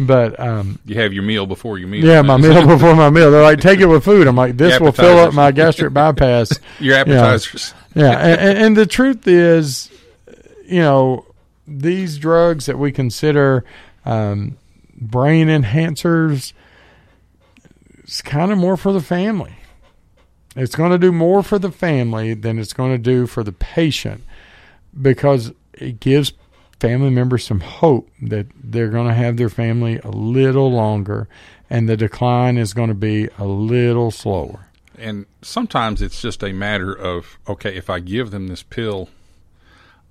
But 0.00 0.38
um, 0.38 0.78
You 0.84 0.94
have 1.00 1.12
your 1.12 1.24
meal 1.24 1.44
before 1.46 1.78
your 1.78 1.88
meal. 1.88 2.04
yeah, 2.04 2.22
my 2.22 2.36
meal 2.38 2.66
before 2.66 2.94
my 2.94 3.10
meal. 3.10 3.30
They're 3.30 3.42
like, 3.42 3.60
take 3.60 3.80
it 3.80 3.86
with 3.86 4.04
food. 4.04 4.26
I'm 4.26 4.36
like, 4.36 4.56
this 4.56 4.78
will 4.80 4.92
fill 4.92 5.18
up 5.18 5.34
my 5.34 5.50
gastric 5.50 5.92
bypass. 5.92 6.58
Your 6.78 6.98
you 6.98 7.04
know. 7.06 7.24
appetizers. 7.24 7.74
Yeah, 7.94 8.12
and, 8.18 8.40
and, 8.40 8.58
and 8.58 8.76
the 8.76 8.86
truth 8.86 9.26
is, 9.26 9.90
you 10.64 10.80
know, 10.80 11.24
these 11.66 12.16
drugs 12.18 12.66
that 12.66 12.78
we 12.78 12.92
consider 12.92 13.64
um, 14.04 14.56
brain 14.96 15.48
enhancers, 15.48 16.52
it's 17.98 18.22
kind 18.22 18.52
of 18.52 18.58
more 18.58 18.76
for 18.76 18.92
the 18.92 19.00
family. 19.00 19.54
It's 20.54 20.74
going 20.74 20.92
to 20.92 20.98
do 20.98 21.12
more 21.12 21.42
for 21.42 21.58
the 21.58 21.70
family 21.70 22.34
than 22.34 22.58
it's 22.58 22.72
going 22.72 22.92
to 22.92 22.98
do 22.98 23.26
for 23.26 23.42
the 23.44 23.52
patient 23.52 24.22
because 25.00 25.52
it 25.74 26.00
gives 26.00 26.32
family 26.80 27.10
members 27.10 27.44
some 27.44 27.60
hope 27.60 28.08
that 28.22 28.46
they're 28.62 28.88
going 28.88 29.08
to 29.08 29.14
have 29.14 29.36
their 29.36 29.48
family 29.48 29.98
a 30.04 30.08
little 30.10 30.70
longer 30.70 31.28
and 31.70 31.88
the 31.88 31.96
decline 31.96 32.56
is 32.56 32.72
going 32.72 32.88
to 32.88 32.94
be 32.94 33.28
a 33.38 33.44
little 33.44 34.10
slower. 34.10 34.66
And 34.96 35.26
sometimes 35.42 36.00
it's 36.02 36.20
just 36.20 36.42
a 36.42 36.52
matter 36.52 36.92
of 36.92 37.38
okay, 37.48 37.76
if 37.76 37.88
I 37.90 38.00
give 38.00 38.30
them 38.30 38.48
this 38.48 38.62
pill, 38.62 39.08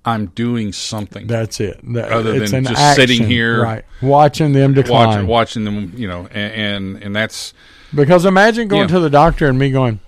I'm 0.04 0.26
doing 0.26 0.72
something. 0.72 1.26
That's 1.26 1.60
it. 1.60 1.80
That- 1.92 2.10
other 2.12 2.34
it's 2.36 2.50
than 2.52 2.58
an 2.66 2.72
just 2.72 2.80
action, 2.80 3.06
sitting 3.08 3.26
here, 3.26 3.62
right. 3.62 3.84
Watching 4.00 4.52
them 4.52 4.72
decline. 4.74 5.08
watching, 5.08 5.26
watching 5.26 5.64
them. 5.64 5.92
You 5.96 6.08
know, 6.08 6.26
and 6.30 6.52
and, 6.94 7.02
and 7.04 7.16
that's 7.16 7.52
Because 7.94 8.24
imagine 8.24 8.68
going 8.68 8.82
Yeah. 8.88 8.94
to 8.94 9.00
the 9.00 9.10
doctor 9.10 9.48
and 9.48 9.58
me 9.58 9.70
going, 9.70 10.00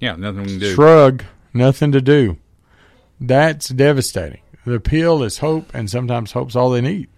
yeah, 0.00 0.14
nothing 0.16 0.42
we 0.42 0.46
can 0.48 0.58
do. 0.58 0.74
shrug, 0.74 1.24
nothing 1.52 1.92
to 1.92 2.00
do. 2.00 2.38
That's 3.20 3.68
devastating. 3.68 4.40
The 4.68 4.80
pill 4.80 5.22
is 5.22 5.38
hope, 5.38 5.74
and 5.74 5.88
sometimes 5.88 6.32
hope's 6.32 6.54
all 6.54 6.68
they 6.68 6.82
need. 6.82 7.08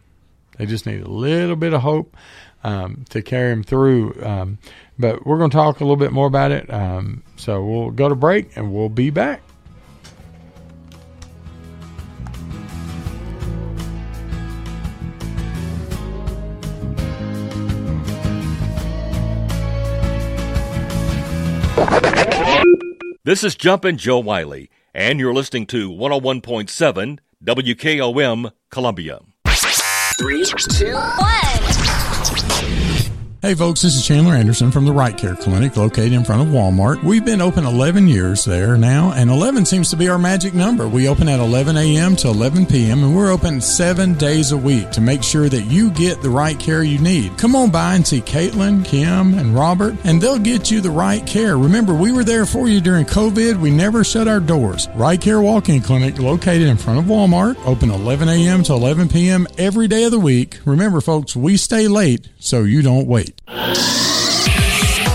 They 0.57 0.67
just 0.67 0.87
need 0.87 1.03
a 1.03 1.11
little 1.11 1.57
bit 1.57 1.75
of 1.75 1.81
hope 1.81 2.17
um, 2.63 3.05
to 3.09 3.23
carry 3.23 3.51
them 3.51 3.65
through. 3.65 4.23
Um, 4.23 4.59
but 4.97 5.27
we're 5.27 5.37
going 5.37 5.51
to 5.51 5.57
talk 5.57 5.81
a 5.81 5.85
little 5.85 5.97
bit 5.97 6.13
more 6.13 6.29
about 6.29 6.53
it. 6.53 6.73
Um, 6.73 7.25
so 7.35 7.65
we'll 7.65 7.91
go 7.91 8.09
to 8.09 8.15
break, 8.15 8.57
and 8.57 8.73
we'll 8.73 8.89
be 8.89 9.11
back. 9.11 9.43
This 23.25 23.43
is 23.43 23.57
Jumpin' 23.57 23.97
Joe 23.99 24.21
Wiley, 24.21 24.71
and 24.95 25.19
you're 25.19 25.35
listening 25.35 25.67
to 25.67 25.91
101.7 25.91 27.19
WKOM 27.43 28.53
Columbia. 28.71 29.21
Three, 30.19 30.45
two, 30.45 30.93
one. 30.93 31.80
Hey 33.43 33.55
folks, 33.55 33.81
this 33.81 33.97
is 33.97 34.07
Chandler 34.07 34.35
Anderson 34.35 34.71
from 34.71 34.85
the 34.85 34.93
Right 34.93 35.17
Care 35.17 35.35
Clinic 35.35 35.75
located 35.75 36.13
in 36.13 36.25
front 36.25 36.43
of 36.43 36.49
Walmart. 36.49 37.03
We've 37.03 37.25
been 37.25 37.41
open 37.41 37.65
11 37.65 38.07
years 38.07 38.45
there 38.45 38.77
now, 38.77 39.13
and 39.13 39.31
11 39.31 39.65
seems 39.65 39.89
to 39.89 39.97
be 39.97 40.11
our 40.11 40.19
magic 40.19 40.53
number. 40.53 40.87
We 40.87 41.09
open 41.09 41.27
at 41.27 41.41
11 41.41 41.75
a.m. 41.75 42.17
to 42.17 42.29
11 42.29 42.67
p.m., 42.67 43.03
and 43.03 43.17
we're 43.17 43.33
open 43.33 43.63
seven 43.63 44.13
days 44.13 44.53
a 44.53 44.59
week 44.59 44.91
to 44.91 45.01
make 45.01 45.23
sure 45.23 45.49
that 45.49 45.63
you 45.63 45.91
get 45.93 46.21
the 46.21 46.29
right 46.29 46.61
care 46.61 46.83
you 46.83 46.99
need. 46.99 47.39
Come 47.39 47.57
on 47.57 47.71
by 47.71 47.95
and 47.95 48.07
see 48.07 48.21
Caitlin, 48.21 48.85
Kim, 48.85 49.33
and 49.33 49.55
Robert, 49.55 49.97
and 50.05 50.21
they'll 50.21 50.39
get 50.39 50.71
you 50.71 50.83
the 50.83 50.91
right 50.91 51.27
care. 51.27 51.57
Remember, 51.57 51.95
we 51.95 52.13
were 52.13 52.25
there 52.25 52.45
for 52.45 52.69
you 52.69 52.83
during 52.83 53.07
COVID. 53.07 53.59
We 53.59 53.71
never 53.71 54.05
shut 54.05 54.29
our 54.29 54.41
doors. 54.41 54.87
Right 54.95 55.19
Care 55.19 55.41
Walk-In 55.41 55.81
Clinic 55.81 56.19
located 56.19 56.69
in 56.69 56.77
front 56.77 56.99
of 56.99 57.07
Walmart, 57.07 57.57
open 57.65 57.91
11 57.91 58.29
a.m. 58.29 58.63
to 58.65 58.75
11 58.75 59.09
p.m. 59.09 59.47
every 59.57 59.89
day 59.89 60.05
of 60.05 60.11
the 60.11 60.21
week. 60.21 60.59
Remember, 60.67 61.01
folks, 61.01 61.35
we 61.35 61.57
stay 61.57 61.89
late 61.89 62.29
so 62.39 62.65
you 62.65 62.83
don't 62.83 63.07
wait 63.07 63.30
night. 63.47 64.60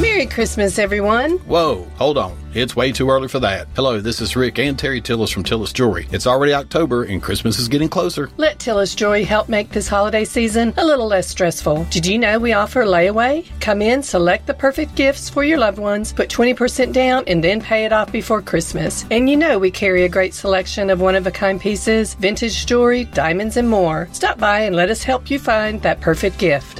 Merry 0.00 0.24
Christmas, 0.24 0.78
everyone. 0.78 1.32
Whoa, 1.40 1.84
hold 1.98 2.16
on. 2.16 2.34
It's 2.54 2.74
way 2.74 2.90
too 2.90 3.10
early 3.10 3.28
for 3.28 3.38
that. 3.40 3.68
Hello, 3.76 4.00
this 4.00 4.22
is 4.22 4.34
Rick 4.34 4.58
and 4.58 4.78
Terry 4.78 5.02
Tillis 5.02 5.30
from 5.30 5.44
Tillis 5.44 5.74
Jewelry. 5.74 6.08
It's 6.10 6.26
already 6.26 6.54
October 6.54 7.04
and 7.04 7.22
Christmas 7.22 7.58
is 7.58 7.68
getting 7.68 7.90
closer. 7.90 8.30
Let 8.38 8.58
Tillis 8.58 8.96
Jewelry 8.96 9.24
help 9.24 9.50
make 9.50 9.68
this 9.68 9.88
holiday 9.88 10.24
season 10.24 10.72
a 10.78 10.84
little 10.86 11.06
less 11.06 11.28
stressful. 11.28 11.84
Did 11.90 12.06
you 12.06 12.18
know 12.18 12.38
we 12.38 12.54
offer 12.54 12.84
layaway? 12.84 13.46
Come 13.60 13.82
in, 13.82 14.02
select 14.02 14.46
the 14.46 14.54
perfect 14.54 14.94
gifts 14.94 15.28
for 15.28 15.44
your 15.44 15.58
loved 15.58 15.78
ones, 15.78 16.14
put 16.14 16.30
20% 16.30 16.94
down, 16.94 17.22
and 17.26 17.44
then 17.44 17.60
pay 17.60 17.84
it 17.84 17.92
off 17.92 18.10
before 18.10 18.40
Christmas. 18.40 19.04
And 19.10 19.28
you 19.28 19.36
know 19.36 19.58
we 19.58 19.70
carry 19.70 20.04
a 20.04 20.08
great 20.08 20.32
selection 20.32 20.88
of 20.88 21.02
one 21.02 21.14
of 21.14 21.26
a 21.26 21.30
kind 21.30 21.60
pieces, 21.60 22.14
vintage 22.14 22.64
jewelry, 22.64 23.04
diamonds, 23.04 23.58
and 23.58 23.68
more. 23.68 24.08
Stop 24.12 24.38
by 24.38 24.60
and 24.60 24.74
let 24.74 24.88
us 24.88 25.02
help 25.02 25.30
you 25.30 25.38
find 25.38 25.82
that 25.82 26.00
perfect 26.00 26.38
gift. 26.38 26.79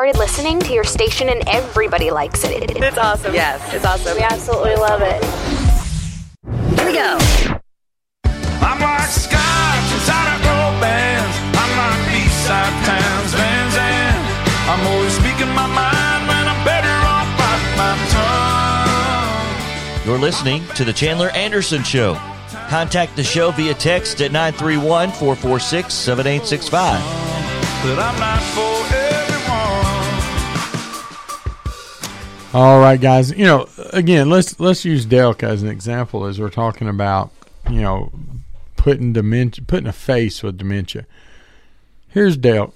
We 0.00 0.12
started 0.12 0.18
listening 0.18 0.60
to 0.60 0.72
your 0.72 0.84
station 0.84 1.28
and 1.28 1.46
everybody 1.46 2.10
likes 2.10 2.42
it. 2.44 2.70
It's 2.74 2.96
awesome. 2.96 3.34
Yes, 3.34 3.60
it's 3.74 3.84
awesome. 3.84 4.16
We 4.16 4.22
absolutely 4.22 4.76
love 4.76 5.02
it. 5.02 5.22
Here 6.78 6.86
we 6.86 6.94
go. 6.94 7.18
I'm 8.64 8.80
like 8.80 9.10
scotch 9.10 9.92
inside 9.92 10.36
of 10.36 10.40
gold 10.40 10.80
bands. 10.80 11.36
I'm 11.52 11.76
like 11.76 12.00
B-side 12.08 12.72
Townes, 12.86 13.34
Van 13.34 13.70
Zandt. 13.72 14.16
I'm 14.70 14.86
always 14.86 15.12
speaking 15.12 15.52
my 15.52 15.66
mind 15.68 16.26
when 16.26 16.48
I'm 16.48 16.64
better 16.64 16.96
off 17.04 17.28
biting 17.36 17.76
my 17.76 17.92
tongue. 20.00 20.06
You're 20.06 20.18
listening 20.18 20.66
to 20.76 20.84
The 20.86 20.94
Chandler 20.94 21.28
Anderson 21.34 21.82
Show. 21.82 22.14
Contact 22.70 23.16
the 23.16 23.24
show 23.24 23.50
via 23.50 23.74
text 23.74 24.22
at 24.22 24.32
931 24.32 25.10
446 25.10 25.92
7865. 25.92 27.02
All 32.52 32.80
right, 32.80 33.00
guys. 33.00 33.30
You 33.30 33.44
know, 33.44 33.68
again, 33.92 34.28
let's 34.28 34.58
let's 34.58 34.84
use 34.84 35.06
Delk 35.06 35.44
as 35.44 35.62
an 35.62 35.68
example 35.68 36.24
as 36.24 36.40
we're 36.40 36.50
talking 36.50 36.88
about, 36.88 37.30
you 37.70 37.80
know, 37.80 38.10
putting 38.76 39.12
dementia, 39.12 39.64
putting 39.64 39.86
a 39.86 39.92
face 39.92 40.42
with 40.42 40.58
dementia. 40.58 41.06
Here's 42.08 42.36
Delk, 42.36 42.72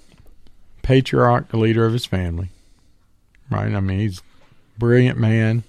patriarch, 0.82 1.52
leader 1.52 1.84
of 1.86 1.92
his 1.92 2.06
family. 2.06 2.50
Right? 3.50 3.74
I 3.74 3.80
mean, 3.80 3.98
he's 3.98 4.22
brilliant 4.78 5.18
man, 5.18 5.64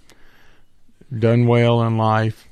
done 1.18 1.48
well 1.48 1.82
in 1.82 1.98
life, 1.98 2.48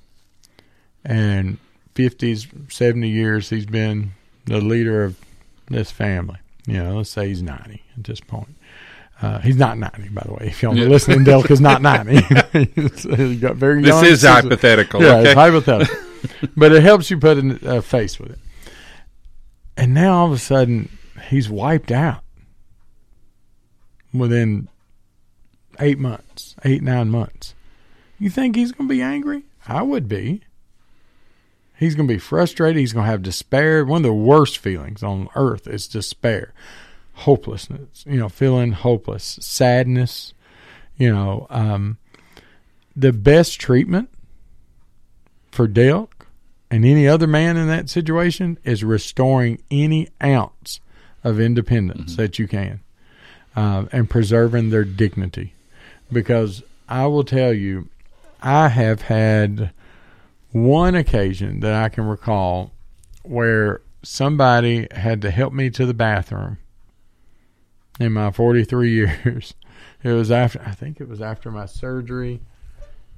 and 1.06 1.60
50s, 1.94 2.72
70 2.72 3.08
years 3.08 3.52
he's 3.52 3.68
been 3.68 4.14
the 4.46 4.60
leader 4.60 5.04
of 5.04 5.20
this 5.68 5.92
family. 5.92 6.40
You 6.66 6.82
know, 6.82 6.98
let's 6.98 7.12
say 7.12 7.28
he's 7.28 7.44
90 7.44 7.84
at 7.96 8.04
this 8.06 8.22
point. 8.22 8.56
Uh, 9.24 9.40
he's 9.40 9.56
not 9.56 9.78
90, 9.78 10.10
by 10.10 10.22
the 10.26 10.34
way. 10.34 10.48
If 10.48 10.62
y'all 10.62 10.78
are 10.78 10.90
listening, 10.90 11.20
Delk 11.24 11.50
is 11.50 11.62
not 11.62 11.82
90. 11.82 13.16
He's 13.16 13.40
got 13.40 13.56
very 13.56 13.82
This 13.82 13.88
young 13.88 14.06
is 14.06 14.22
hypothetical, 14.24 15.02
Yeah, 15.02 15.16
okay? 15.20 15.30
it's 15.30 15.34
hypothetical. 15.34 15.96
but 16.58 16.74
it 16.74 16.84
helps 16.84 17.10
you 17.10 17.18
put 17.18 17.38
a 17.64 17.82
face 17.82 18.20
with 18.20 18.32
it. 18.32 18.40
And 19.78 19.94
now 19.94 20.18
all 20.18 20.26
of 20.28 20.34
a 20.34 20.38
sudden, 20.38 20.90
he's 21.30 21.50
wiped 21.50 21.90
out 21.90 22.22
within 24.14 24.68
eight 25.80 26.00
months, 26.00 26.56
eight, 26.66 26.84
nine 26.84 27.10
months. 27.10 27.56
You 28.20 28.30
think 28.30 28.58
he's 28.58 28.74
going 28.74 28.90
to 28.90 28.94
be 28.94 29.02
angry? 29.02 29.44
I 29.68 29.84
would 29.84 30.10
be. 30.10 30.42
He's 31.78 31.96
going 31.96 32.08
to 32.10 32.14
be 32.14 32.20
frustrated. 32.20 32.78
He's 32.80 32.92
going 32.94 33.06
to 33.06 33.12
have 33.12 33.24
despair. 33.24 33.86
One 33.86 34.00
of 34.00 34.04
the 34.04 34.14
worst 34.14 34.58
feelings 34.58 35.02
on 35.02 35.30
earth 35.36 35.66
is 35.66 35.88
despair, 35.88 36.54
hopelessness, 37.14 38.06
you 38.08 38.20
know, 38.20 38.30
feeling 38.30 38.72
hopeless, 38.72 39.38
sadness. 39.42 40.34
You 40.98 41.14
know, 41.14 41.48
um, 41.50 41.98
the 42.96 43.14
best 43.14 43.60
treatment 43.60 44.10
for 45.52 45.68
Delk 45.68 46.10
and 46.70 46.86
any 46.86 47.08
other 47.08 47.28
man 47.28 47.58
in 47.58 47.68
that 47.68 47.90
situation 47.90 48.58
is 48.64 48.84
restoring 48.84 49.62
any 49.72 50.08
ounce 50.24 50.80
of 51.24 51.40
independence 51.40 52.14
mm-hmm. 52.14 52.22
that 52.22 52.40
you 52.40 52.48
can 52.48 52.82
uh, 53.56 53.86
and 53.92 54.10
preserving 54.10 54.70
their 54.70 54.84
dignity. 54.84 55.54
Because 56.12 56.64
I 56.88 57.08
will 57.08 57.24
tell 57.24 57.54
you, 57.54 57.90
I 58.42 58.68
have 58.70 59.04
had 59.04 59.72
one 60.52 60.96
occasion 60.96 61.62
that 61.62 61.74
I 61.74 61.90
can 61.90 62.06
recall 62.06 62.72
where 63.24 63.82
somebody 64.04 64.88
had 64.92 65.22
to 65.22 65.32
help 65.32 65.54
me 65.54 65.70
to 65.72 65.86
the 65.86 65.94
bathroom 65.94 66.58
in 68.00 68.14
my 68.14 68.32
43 68.32 68.92
years. 68.94 69.54
It 70.04 70.12
was 70.12 70.32
after, 70.32 70.62
I 70.66 70.72
think 70.72 71.00
it 71.00 71.08
was 71.08 71.22
after 71.22 71.52
my 71.52 71.66
surgery 71.66 72.42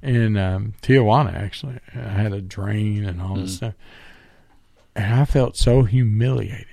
in 0.02 0.36
um, 0.36 0.74
Tijuana, 0.82 1.34
actually. 1.34 1.80
I 1.94 1.98
had 1.98 2.32
a 2.32 2.40
drain 2.40 3.04
and 3.04 3.20
all 3.20 3.34
this 3.36 3.54
mm. 3.54 3.56
stuff. 3.56 3.74
And 4.94 5.14
I 5.14 5.24
felt 5.24 5.56
so 5.56 5.82
humiliated 5.82 6.66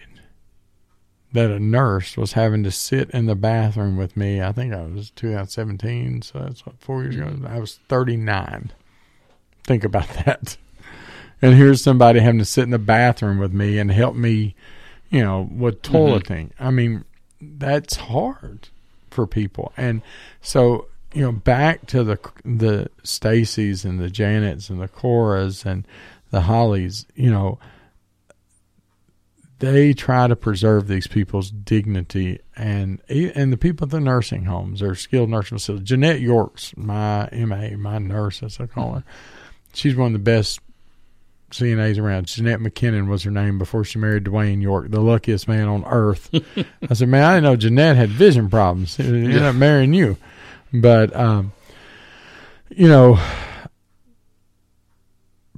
that 1.34 1.50
a 1.50 1.60
nurse 1.60 2.16
was 2.16 2.34
having 2.34 2.64
to 2.64 2.72
sit 2.72 3.10
in 3.10 3.26
the 3.26 3.36
bathroom 3.36 3.98
with 3.98 4.16
me. 4.16 4.42
I 4.42 4.52
think 4.52 4.72
I 4.72 4.84
was 4.84 5.10
2017, 5.12 6.22
so 6.22 6.40
that's 6.40 6.66
what, 6.66 6.80
four 6.80 7.02
years 7.02 7.16
ago. 7.16 7.48
I 7.48 7.60
was 7.60 7.80
39. 7.90 8.72
Think 9.64 9.84
about 9.84 10.08
that. 10.26 10.58
And 11.42 11.56
here's 11.56 11.84
somebody 11.84 12.20
having 12.20 12.40
to 12.40 12.46
sit 12.46 12.64
in 12.64 12.70
the 12.70 12.80
bathroom 12.80 13.40
with 13.40 13.52
me 13.52 13.80
and 13.80 13.92
help 13.92 14.16
me, 14.16 14.56
you 15.10 15.24
know, 15.24 15.50
with 15.52 15.82
mm-hmm. 15.82 15.96
toileting. 15.96 16.54
Mm-hmm. 16.54 16.64
I 16.64 16.70
mean, 16.70 17.06
that's 17.58 17.96
hard 17.96 18.70
for 19.10 19.28
people. 19.28 19.74
And 19.78 20.02
so, 20.42 20.88
you 21.14 21.22
know, 21.22 21.32
back 21.32 21.86
to 21.88 22.04
the 22.04 22.20
the 22.44 22.90
Stacys 23.04 23.86
and 23.86 24.00
the 24.00 24.10
Janets 24.10 24.70
and 24.70 24.82
the 24.82 24.88
Coras 24.88 25.66
and 25.66 25.88
the 26.32 26.42
Hollies, 26.42 27.06
you 27.16 27.32
know, 27.32 27.60
they 29.60 29.94
try 29.94 30.28
to 30.28 30.36
preserve 30.36 30.88
these 30.88 31.08
people's 31.08 31.50
dignity 31.50 32.40
and 32.56 33.00
and 33.08 33.54
the 33.54 33.58
people 33.58 33.86
at 33.86 33.92
the 33.92 34.00
nursing 34.00 34.46
homes 34.46 34.82
or 34.82 34.96
skilled 34.96 35.30
nursing 35.30 35.58
facilities. 35.58 35.88
Jeanette 35.88 36.20
York's 36.20 36.76
my 36.76 37.30
MA, 37.32 37.70
my 37.78 37.98
nurse 37.98 38.44
as 38.44 38.60
I 38.60 38.66
call 38.66 38.96
her. 38.96 39.04
She's 39.74 39.96
one 39.96 40.08
of 40.08 40.14
the 40.14 40.20
best 40.20 40.60
CNAs 41.54 42.00
around. 42.00 42.28
Jeanette 42.28 42.60
McKinnon 42.60 43.08
was 43.08 43.24
her 43.24 43.32
name 43.32 43.58
before 43.58 43.84
she 43.84 44.00
married 44.00 44.26
Dwayne 44.26 44.62
York, 44.62 44.90
the 44.90 45.02
luckiest 45.02 45.48
man 45.48 45.68
on 45.68 45.84
earth. 45.86 46.30
I 46.90 46.94
said, 46.94 47.10
man, 47.10 47.24
I 47.24 47.36
didn't 47.36 47.44
know 47.44 47.56
Jeanette 47.56 47.96
had 47.96 48.10
vision 48.10 48.50
problems. 48.50 49.00
Ended 49.00 49.34
yeah. 49.34 49.50
up 49.50 49.56
marrying 49.56 49.94
you, 49.94 50.18
but 50.74 51.16
um, 51.16 51.54
you 52.70 52.88
know 52.88 53.20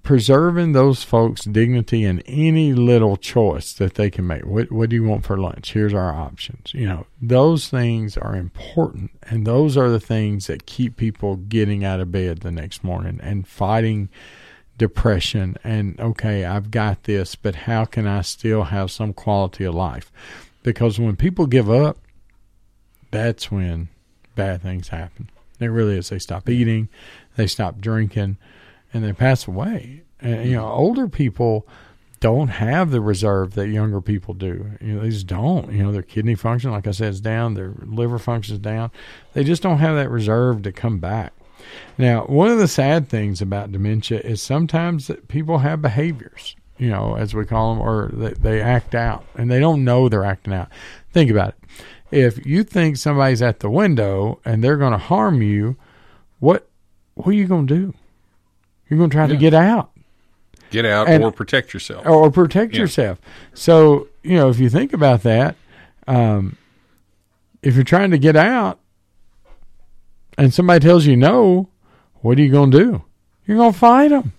preserving 0.06 0.72
those 0.72 1.04
folks' 1.04 1.44
dignity 1.44 2.04
in 2.04 2.20
any 2.22 2.74
little 2.74 3.18
choice 3.18 3.74
that 3.74 3.96
they 3.96 4.10
can 4.10 4.26
make. 4.26 4.46
What 4.46 4.72
what 4.72 4.90
do 4.90 4.96
you 4.96 5.04
want 5.04 5.26
for 5.26 5.36
lunch? 5.36 5.74
Here's 5.74 5.94
our 5.94 6.14
options. 6.14 6.74
You 6.74 6.86
know, 6.86 7.08
those 7.22 7.68
things 7.68 8.16
are 8.16 8.36
important 8.36 9.12
and 9.24 9.46
those 9.46 9.76
are 9.76 9.90
the 9.90 10.00
things 10.00 10.48
that 10.48 10.66
keep 10.66 10.96
people 10.96 11.36
getting 11.36 11.84
out 11.84 12.00
of 12.00 12.12
bed 12.12 12.40
the 12.42 12.52
next 12.52 12.84
morning 12.84 13.20
and 13.22 13.46
fighting 13.46 14.10
depression 14.78 15.58
and 15.64 16.00
okay, 16.00 16.46
I've 16.46 16.72
got 16.72 17.04
this, 17.04 17.36
but 17.36 17.56
how 17.56 17.86
can 17.86 18.08
I 18.08 18.22
still 18.22 18.64
have 18.66 18.92
some 18.92 19.14
quality 19.14 19.64
of 19.64 19.76
life? 19.76 20.12
Because 20.64 21.00
when 21.00 21.16
people 21.16 21.46
give 21.46 21.70
up, 21.70 21.98
that's 23.12 23.52
when 23.52 23.90
bad 24.36 24.62
things 24.62 24.90
happen. 24.90 25.30
It 25.60 25.68
really 25.68 25.98
is. 25.98 26.10
They 26.10 26.20
stop 26.20 26.50
eating, 26.50 26.90
they 27.38 27.48
stop 27.48 27.80
drinking, 27.80 28.38
and 28.94 29.04
they 29.04 29.14
pass 29.14 29.48
away. 29.48 30.02
And, 30.20 30.50
you 30.50 30.56
know, 30.56 30.64
mm-hmm. 30.64 30.80
older 30.80 31.08
people 31.08 31.68
don't 32.20 32.48
have 32.48 32.92
the 32.92 33.02
reserve 33.02 33.54
that 33.54 33.68
younger 33.68 34.02
people 34.02 34.34
do. 34.34 34.72
You 34.82 34.96
know, 34.96 35.02
they 35.02 35.10
just 35.10 35.28
don't. 35.28 35.72
You 35.72 35.84
know, 35.84 35.92
their 35.92 36.02
kidney 36.02 36.36
function, 36.36 36.72
like 36.72 36.88
I 36.88 36.92
said, 36.92 37.10
is 37.10 37.22
down. 37.22 37.54
Their 37.54 37.74
liver 37.86 38.18
function 38.18 38.56
is 38.56 38.60
down. 38.60 38.90
They 39.34 39.44
just 39.44 39.62
don't 39.62 39.78
have 39.78 39.96
that 39.96 40.10
reserve 40.10 40.64
to 40.64 40.72
come 40.72 40.98
back. 40.98 41.34
Now, 41.98 42.26
one 42.26 42.50
of 42.50 42.58
the 42.58 42.68
sad 42.68 43.08
things 43.08 43.42
about 43.42 43.72
dementia 43.72 44.20
is 44.20 44.42
sometimes 44.42 45.08
that 45.08 45.28
people 45.28 45.60
have 45.60 45.82
behaviors, 45.82 46.56
you 46.78 46.90
know, 46.90 47.16
as 47.16 47.34
we 47.34 47.46
call 47.46 47.74
them, 47.74 47.82
or 47.82 48.10
they, 48.14 48.34
they 48.34 48.62
act 48.62 48.96
out, 48.96 49.26
and 49.36 49.50
they 49.50 49.60
don't 49.60 49.84
know 49.84 50.10
they're 50.10 50.26
acting 50.26 50.54
out. 50.54 50.70
Think 51.12 51.32
about 51.32 51.50
it. 51.50 51.56
If 52.12 52.46
you 52.46 52.64
think 52.64 52.98
somebody's 52.98 53.42
at 53.42 53.60
the 53.60 53.70
window 53.70 54.40
and 54.46 54.64
they're 54.64 54.78
going 54.78 54.92
to 54.92 54.98
harm 54.98 55.42
you, 55.42 55.76
what 56.40 56.68
what 57.16 57.28
are 57.28 57.34
you 57.34 57.48
going 57.48 57.68
to 57.68 57.76
do? 57.76 57.94
You're 58.90 58.98
going 58.98 59.10
to 59.10 59.16
try 59.16 59.24
yeah. 59.24 59.34
to 59.34 59.38
get 59.38 59.54
out. 59.54 59.92
Get 60.70 60.86
out 60.86 61.08
and, 61.08 61.24
or 61.24 61.32
protect 61.32 61.74
yourself. 61.74 62.06
Or 62.06 62.30
protect 62.30 62.74
yeah. 62.74 62.82
yourself. 62.82 63.20
So, 63.54 64.08
you 64.24 64.36
know, 64.36 64.50
if 64.50 64.60
you 64.60 64.70
think 64.70 64.94
about 64.94 65.24
that, 65.24 65.56
um, 66.08 66.58
if 67.62 67.76
you're 67.76 67.84
trying 67.84 68.12
to 68.12 68.18
get 68.18 68.36
out 68.36 68.80
and 70.38 70.54
somebody 70.54 70.86
tells 70.86 71.06
you 71.06 71.16
no, 71.16 71.70
what 72.22 72.38
are 72.38 72.42
you 72.42 72.52
going 72.52 72.72
to 72.72 72.78
do? 72.78 73.06
You're 73.46 73.58
going 73.58 73.74
to 73.74 73.80
fight 73.80 74.10
them. 74.10 74.34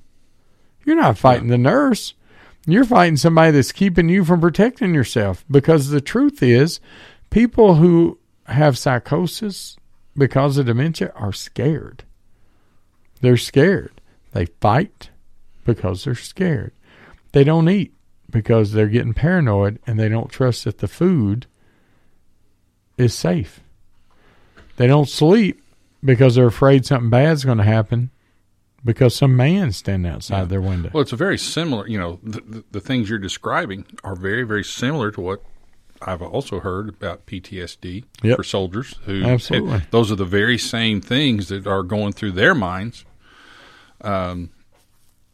You're 0.84 0.96
not 0.96 1.18
fighting 1.18 1.48
the 1.48 1.58
nurse. 1.58 2.14
You're 2.66 2.84
fighting 2.84 3.16
somebody 3.16 3.52
that's 3.52 3.72
keeping 3.72 4.08
you 4.08 4.24
from 4.24 4.40
protecting 4.40 4.94
yourself 4.94 5.44
because 5.50 5.88
the 5.88 6.00
truth 6.00 6.42
is 6.42 6.80
people 7.30 7.76
who 7.76 8.18
have 8.46 8.78
psychosis 8.78 9.76
because 10.16 10.58
of 10.58 10.66
dementia 10.66 11.12
are 11.14 11.32
scared. 11.32 12.04
They're 13.20 13.36
scared. 13.36 14.00
They 14.32 14.46
fight 14.46 15.10
because 15.64 16.04
they're 16.04 16.14
scared. 16.14 16.72
They 17.32 17.44
don't 17.44 17.68
eat 17.68 17.94
because 18.30 18.72
they're 18.72 18.88
getting 18.88 19.14
paranoid 19.14 19.78
and 19.86 19.98
they 19.98 20.08
don't 20.08 20.30
trust 20.30 20.64
that 20.64 20.78
the 20.78 20.88
food 20.88 21.46
is 22.96 23.14
safe. 23.14 23.60
They 24.76 24.86
don't 24.86 25.08
sleep 25.08 25.62
because 26.04 26.34
they're 26.34 26.46
afraid 26.46 26.86
something 26.86 27.10
bad's 27.10 27.44
going 27.44 27.58
to 27.58 27.64
happen 27.64 28.10
because 28.84 29.14
some 29.14 29.36
man's 29.36 29.76
standing 29.76 30.10
outside 30.10 30.40
yeah. 30.40 30.44
their 30.44 30.60
window. 30.60 30.90
Well, 30.92 31.02
it's 31.02 31.12
a 31.12 31.16
very 31.16 31.38
similar, 31.38 31.88
you 31.88 31.98
know, 31.98 32.20
the, 32.22 32.40
the, 32.40 32.64
the, 32.72 32.80
things 32.80 33.10
you're 33.10 33.18
describing 33.18 33.84
are 34.04 34.14
very, 34.14 34.44
very 34.44 34.62
similar 34.62 35.10
to 35.10 35.20
what 35.20 35.42
I've 36.02 36.22
also 36.22 36.60
heard 36.60 36.90
about 36.90 37.26
PTSD 37.26 38.04
yep. 38.22 38.36
for 38.36 38.44
soldiers 38.44 38.94
who 39.04 39.24
Absolutely. 39.24 39.82
those 39.90 40.12
are 40.12 40.16
the 40.16 40.24
very 40.24 40.58
same 40.58 41.00
things 41.00 41.48
that 41.48 41.66
are 41.66 41.82
going 41.82 42.12
through 42.12 42.32
their 42.32 42.54
minds 42.54 43.04
um, 44.02 44.50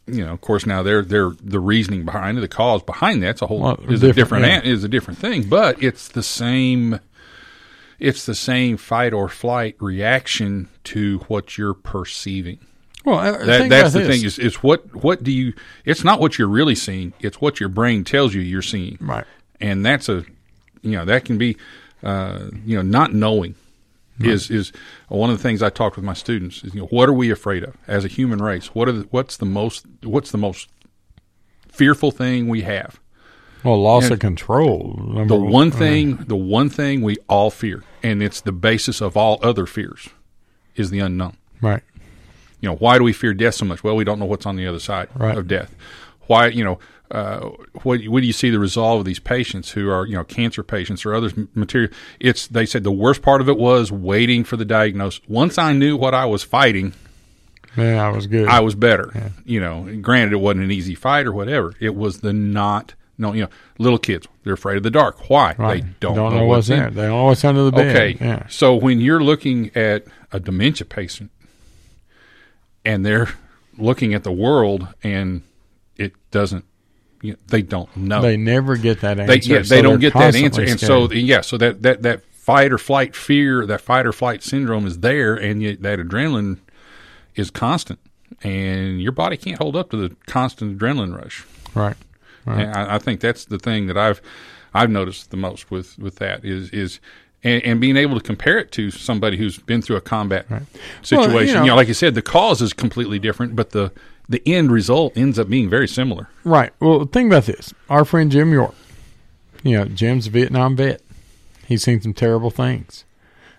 you 0.07 0.25
know, 0.25 0.33
of 0.33 0.41
course, 0.41 0.65
now 0.65 0.83
they're 0.83 1.03
they're 1.03 1.31
the 1.41 1.59
reasoning 1.59 2.03
behind 2.03 2.37
it, 2.37 2.41
the 2.41 2.47
cause 2.47 2.83
behind 2.83 3.23
that's 3.23 3.41
a 3.41 3.47
whole 3.47 3.61
well, 3.61 3.79
is 3.87 4.01
different, 4.01 4.03
a 4.03 4.13
different 4.13 4.45
yeah. 4.45 4.61
is 4.71 4.83
a 4.83 4.89
different 4.89 5.19
thing, 5.19 5.43
but 5.43 5.81
it's 5.81 6.09
the 6.09 6.23
same. 6.23 6.99
It's 7.99 8.25
the 8.25 8.35
same 8.35 8.77
fight 8.77 9.13
or 9.13 9.29
flight 9.29 9.75
reaction 9.79 10.69
to 10.85 11.19
what 11.27 11.57
you're 11.57 11.73
perceiving. 11.73 12.59
Well, 13.05 13.21
that, 13.45 13.69
that's 13.69 13.93
the 13.93 13.99
this. 13.99 14.07
thing 14.07 14.25
is 14.25 14.39
is 14.39 14.55
what 14.63 15.03
what 15.03 15.23
do 15.23 15.31
you? 15.31 15.53
It's 15.85 16.03
not 16.03 16.19
what 16.19 16.37
you're 16.37 16.47
really 16.47 16.75
seeing; 16.75 17.13
it's 17.19 17.41
what 17.41 17.59
your 17.59 17.69
brain 17.69 18.03
tells 18.03 18.33
you 18.33 18.41
you're 18.41 18.61
seeing. 18.61 18.97
Right, 19.01 19.25
and 19.59 19.85
that's 19.85 20.07
a 20.07 20.25
you 20.81 20.91
know 20.91 21.05
that 21.05 21.25
can 21.25 21.37
be 21.37 21.57
uh, 22.01 22.47
you 22.65 22.77
know 22.77 22.81
not 22.81 23.13
knowing 23.13 23.55
Right. 24.19 24.29
Is 24.29 24.51
is 24.51 24.71
one 25.07 25.31
of 25.31 25.37
the 25.37 25.41
things 25.41 25.63
I 25.63 25.69
talk 25.69 25.95
with 25.95 26.05
my 26.05 26.13
students 26.13 26.63
is 26.63 26.75
you 26.75 26.81
know 26.81 26.87
what 26.87 27.09
are 27.09 27.13
we 27.13 27.31
afraid 27.31 27.63
of 27.63 27.75
as 27.87 28.05
a 28.05 28.07
human 28.07 28.39
race? 28.39 28.67
What 28.67 28.87
are 28.87 28.91
the, 28.91 29.07
what's 29.09 29.37
the 29.37 29.45
most 29.45 29.85
what's 30.03 30.29
the 30.29 30.37
most 30.37 30.69
fearful 31.67 32.11
thing 32.11 32.47
we 32.47 32.61
have? 32.61 32.99
Well, 33.63 33.81
loss 33.81 34.05
and 34.05 34.13
of 34.13 34.19
control. 34.19 35.23
The 35.27 35.35
one, 35.35 35.51
one 35.51 35.71
thing, 35.71 36.17
the 36.17 36.35
one 36.35 36.69
thing 36.69 37.01
we 37.01 37.17
all 37.29 37.49
fear, 37.49 37.83
and 38.01 38.21
it's 38.21 38.41
the 38.41 38.51
basis 38.51 39.01
of 39.01 39.15
all 39.15 39.39
other 39.41 39.65
fears, 39.65 40.09
is 40.75 40.89
the 40.89 40.99
unknown. 40.99 41.37
Right. 41.61 41.83
You 42.59 42.69
know, 42.69 42.75
why 42.75 42.97
do 42.97 43.03
we 43.03 43.13
fear 43.13 43.33
death 43.33 43.55
so 43.55 43.65
much? 43.65 43.83
Well, 43.83 43.95
we 43.95 44.03
don't 44.03 44.19
know 44.19 44.25
what's 44.25 44.45
on 44.45 44.55
the 44.55 44.67
other 44.67 44.79
side 44.79 45.09
right. 45.15 45.37
of 45.37 45.47
death. 45.47 45.75
Why, 46.27 46.47
you 46.47 46.63
know, 46.63 46.79
uh, 47.11 47.49
what, 47.83 48.03
what 48.05 48.21
do 48.21 48.27
you 48.27 48.33
see 48.33 48.49
the 48.49 48.59
resolve 48.59 48.99
of 48.99 49.05
these 49.05 49.19
patients 49.19 49.71
who 49.71 49.89
are 49.89 50.07
you 50.07 50.15
know 50.15 50.23
cancer 50.23 50.63
patients 50.63 51.05
or 51.05 51.13
others 51.13 51.33
material 51.53 51.91
it's 52.19 52.47
they 52.47 52.65
said 52.65 52.83
the 52.83 52.91
worst 52.91 53.21
part 53.21 53.39
of 53.39 53.47
it 53.47 53.55
was 53.55 53.91
waiting 53.91 54.43
for 54.43 54.57
the 54.57 54.65
diagnosis 54.65 55.21
once 55.27 55.59
i 55.59 55.73
knew 55.73 55.95
what 55.95 56.15
i 56.15 56.25
was 56.25 56.41
fighting 56.41 56.91
Yeah, 57.75 58.05
I 58.05 58.09
was 58.09 58.27
good. 58.27 58.47
I 58.47 58.59
was 58.59 58.75
better. 58.75 59.31
You 59.45 59.59
know, 59.59 59.97
granted, 60.01 60.33
it 60.33 60.37
wasn't 60.37 60.65
an 60.65 60.71
easy 60.71 60.93
fight 60.95 61.25
or 61.25 61.31
whatever. 61.31 61.73
It 61.79 61.95
was 61.95 62.19
the 62.19 62.31
not. 62.33 62.93
No, 63.17 63.33
you 63.33 63.43
know, 63.43 63.49
little 63.77 63.99
kids 63.99 64.27
they're 64.43 64.53
afraid 64.53 64.77
of 64.77 64.83
the 64.83 64.89
dark. 64.91 65.29
Why? 65.29 65.53
Right. 65.57 65.83
They 65.83 65.89
don't, 65.99 66.15
Don't 66.15 66.33
know, 66.33 66.39
know 66.39 66.45
what's 66.45 66.69
in. 66.69 66.93
They 66.95 67.07
know 67.07 67.25
what's 67.25 67.43
under 67.45 67.63
the 67.63 67.71
bed. 67.71 67.95
Okay, 67.95 68.17
Yeah. 68.19 68.47
so 68.47 68.75
when 68.75 68.99
you're 68.99 69.21
looking 69.23 69.69
at 69.75 70.05
a 70.31 70.39
dementia 70.39 70.85
patient 70.85 71.29
and 72.85 73.05
they're 73.05 73.29
looking 73.77 74.13
at 74.13 74.23
the 74.23 74.31
world 74.31 74.87
and 75.03 75.41
it 75.97 76.13
doesn't, 76.31 76.65
you 77.21 77.33
know, 77.33 77.37
they 77.47 77.61
don't 77.61 77.95
know. 77.95 78.21
They 78.21 78.35
never 78.37 78.75
get 78.75 79.01
that 79.01 79.17
They, 79.17 79.35
answer. 79.35 79.53
yeah, 79.53 79.61
so 79.61 79.75
they 79.75 79.81
don't 79.81 79.99
get 79.99 80.13
that 80.13 80.35
answer, 80.35 80.61
and 80.61 80.79
so 80.79 81.11
yeah, 81.11 81.41
so 81.41 81.57
that 81.57 81.81
that 81.83 82.01
that 82.01 82.23
fight 82.31 82.73
or 82.73 82.77
flight 82.77 83.15
fear, 83.15 83.65
that 83.65 83.79
fight 83.79 84.05
or 84.05 84.11
flight 84.11 84.43
syndrome 84.43 84.85
is 84.85 84.99
there, 84.99 85.35
and 85.35 85.61
yet 85.63 85.81
that 85.83 85.99
adrenaline 85.99 86.57
is 87.35 87.49
constant, 87.49 87.99
and 88.43 89.01
your 89.01 89.13
body 89.13 89.37
can't 89.37 89.57
hold 89.59 89.75
up 89.77 89.89
to 89.91 89.97
the 89.97 90.15
constant 90.25 90.77
adrenaline 90.77 91.15
rush. 91.17 91.45
right. 91.75 91.95
Right. 92.45 92.67
I, 92.67 92.95
I 92.95 92.99
think 92.99 93.19
that's 93.19 93.45
the 93.45 93.59
thing 93.59 93.87
that 93.87 93.97
I've 93.97 94.21
I've 94.73 94.89
noticed 94.89 95.31
the 95.31 95.37
most 95.37 95.71
with 95.71 95.97
with 95.99 96.15
that 96.17 96.43
is 96.45 96.69
is. 96.71 96.99
And, 97.45 97.61
and 97.65 97.81
being 97.81 97.97
able 97.97 98.17
to 98.17 98.23
compare 98.25 98.57
it 98.57 98.71
to 98.71 98.89
somebody 98.89 99.35
who's 99.35 99.57
been 99.59 99.81
through 99.81 99.97
a 99.97 100.01
combat 100.01 100.45
situation, 101.01 101.33
Well, 101.33 101.41
you 101.43 101.49
you, 101.49 101.53
know- 101.55 101.65
know, 101.65 101.75
like 101.75 101.89
you 101.89 101.93
said, 101.93 102.15
the 102.15 102.21
cause 102.21 102.61
is 102.61 102.71
completely 102.71 103.19
different, 103.19 103.53
but 103.53 103.71
the 103.71 103.91
the 104.29 104.41
end 104.45 104.71
result 104.71 105.17
ends 105.17 105.37
up 105.37 105.49
being 105.49 105.69
very 105.69 105.89
similar. 105.89 106.29
Right. 106.45 106.71
Well, 106.79 107.03
think 107.03 107.27
about 107.29 107.43
this. 107.43 107.73
Our 107.89 108.05
friend 108.05 108.31
Jim 108.31 108.53
York, 108.53 108.73
you 109.61 109.77
know, 109.77 109.83
Jim's 109.83 110.27
a 110.27 110.29
Vietnam 110.29 110.77
vet. 110.77 111.01
He's 111.67 111.83
seen 111.83 111.99
some 111.99 112.13
terrible 112.13 112.49
things. 112.49 113.03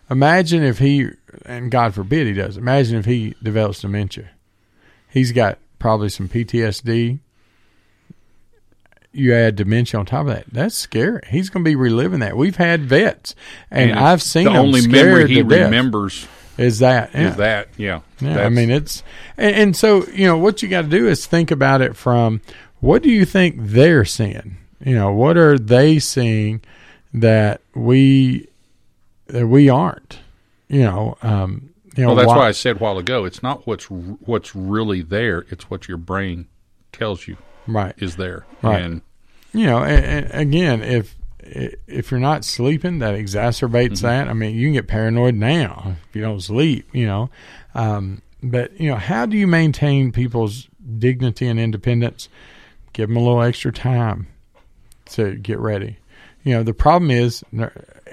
Imagine 0.08 0.62
if 0.62 0.78
he, 0.78 1.10
and 1.44 1.70
God 1.70 1.94
forbid 1.94 2.26
he 2.26 2.32
does, 2.32 2.56
imagine 2.56 2.96
if 2.98 3.04
he 3.04 3.34
develops 3.42 3.82
dementia. 3.82 4.30
He's 5.10 5.32
got 5.32 5.58
probably 5.78 6.08
some 6.08 6.28
PTSD. 6.30 7.18
You 9.14 9.32
add 9.34 9.56
dementia 9.56 10.00
on 10.00 10.06
top 10.06 10.22
of 10.22 10.34
that. 10.34 10.44
That's 10.50 10.74
scary. 10.74 11.22
He's 11.30 11.48
going 11.48 11.64
to 11.64 11.68
be 11.68 11.76
reliving 11.76 12.20
that. 12.20 12.36
We've 12.36 12.56
had 12.56 12.82
vets, 12.82 13.34
and, 13.70 13.92
And 13.92 13.98
I've 13.98 14.22
seen 14.22 14.44
the 14.44 14.56
only 14.58 14.86
memory 14.86 15.28
he 15.28 15.42
remembers 15.42 16.26
is 16.56 16.80
that 16.80 17.10
yeah. 17.14 17.28
is 17.28 17.36
that 17.36 17.68
yeah. 17.76 18.00
Yeah, 18.20 18.44
I 18.44 18.48
mean 18.48 18.70
it's 18.70 19.02
and, 19.36 19.56
and 19.56 19.76
so 19.76 20.06
you 20.06 20.26
know 20.26 20.38
what 20.38 20.62
you 20.62 20.68
got 20.68 20.82
to 20.82 20.88
do 20.88 21.08
is 21.08 21.26
think 21.26 21.50
about 21.50 21.80
it 21.80 21.96
from 21.96 22.40
what 22.80 23.02
do 23.02 23.10
you 23.10 23.24
think 23.24 23.56
they're 23.58 24.04
seeing? 24.04 24.56
You 24.84 24.94
know, 24.94 25.12
what 25.12 25.36
are 25.36 25.58
they 25.58 25.98
seeing 25.98 26.60
that 27.12 27.60
we 27.74 28.48
that 29.28 29.46
we 29.46 29.68
aren't? 29.68 30.18
You 30.68 30.82
know, 30.82 31.18
um, 31.22 31.70
you 31.96 32.02
know. 32.02 32.08
well, 32.08 32.16
that's 32.16 32.28
why- 32.28 32.36
why 32.36 32.48
I 32.48 32.52
said 32.52 32.76
a 32.76 32.78
while 32.78 32.98
ago. 32.98 33.24
It's 33.24 33.42
not 33.42 33.66
what's 33.66 33.86
what's 33.90 34.54
really 34.54 35.02
there. 35.02 35.46
It's 35.50 35.70
what 35.70 35.88
your 35.88 35.98
brain 35.98 36.46
tells 36.92 37.26
you 37.26 37.36
Right. 37.66 37.94
is 37.98 38.16
there. 38.16 38.44
Right. 38.62 38.82
And 38.82 39.02
you 39.52 39.66
know, 39.66 39.78
and, 39.84 40.04
and 40.32 40.40
again, 40.40 40.82
if 40.82 41.14
if 41.40 42.10
you're 42.10 42.20
not 42.20 42.44
sleeping, 42.44 42.98
that 43.00 43.14
exacerbates 43.14 43.92
Mm-hmm. 43.98 44.06
that. 44.06 44.28
I 44.28 44.32
mean, 44.32 44.54
you 44.56 44.66
can 44.66 44.72
get 44.74 44.86
paranoid 44.88 45.34
now 45.34 45.96
if 46.08 46.16
you 46.16 46.22
don't 46.22 46.40
sleep. 46.40 46.88
You 46.92 47.06
know, 47.06 47.30
um, 47.74 48.22
but 48.42 48.78
you 48.80 48.88
know, 48.90 48.96
how 48.96 49.26
do 49.26 49.36
you 49.36 49.46
maintain 49.46 50.12
people's 50.12 50.68
dignity 50.98 51.46
and 51.46 51.60
independence? 51.60 52.28
Give 52.92 53.08
them 53.08 53.16
a 53.16 53.20
little 53.20 53.42
extra 53.42 53.72
time 53.72 54.28
to 55.10 55.34
get 55.36 55.58
ready. 55.58 55.98
You 56.44 56.54
know, 56.54 56.62
the 56.62 56.74
problem 56.74 57.10
is 57.10 57.42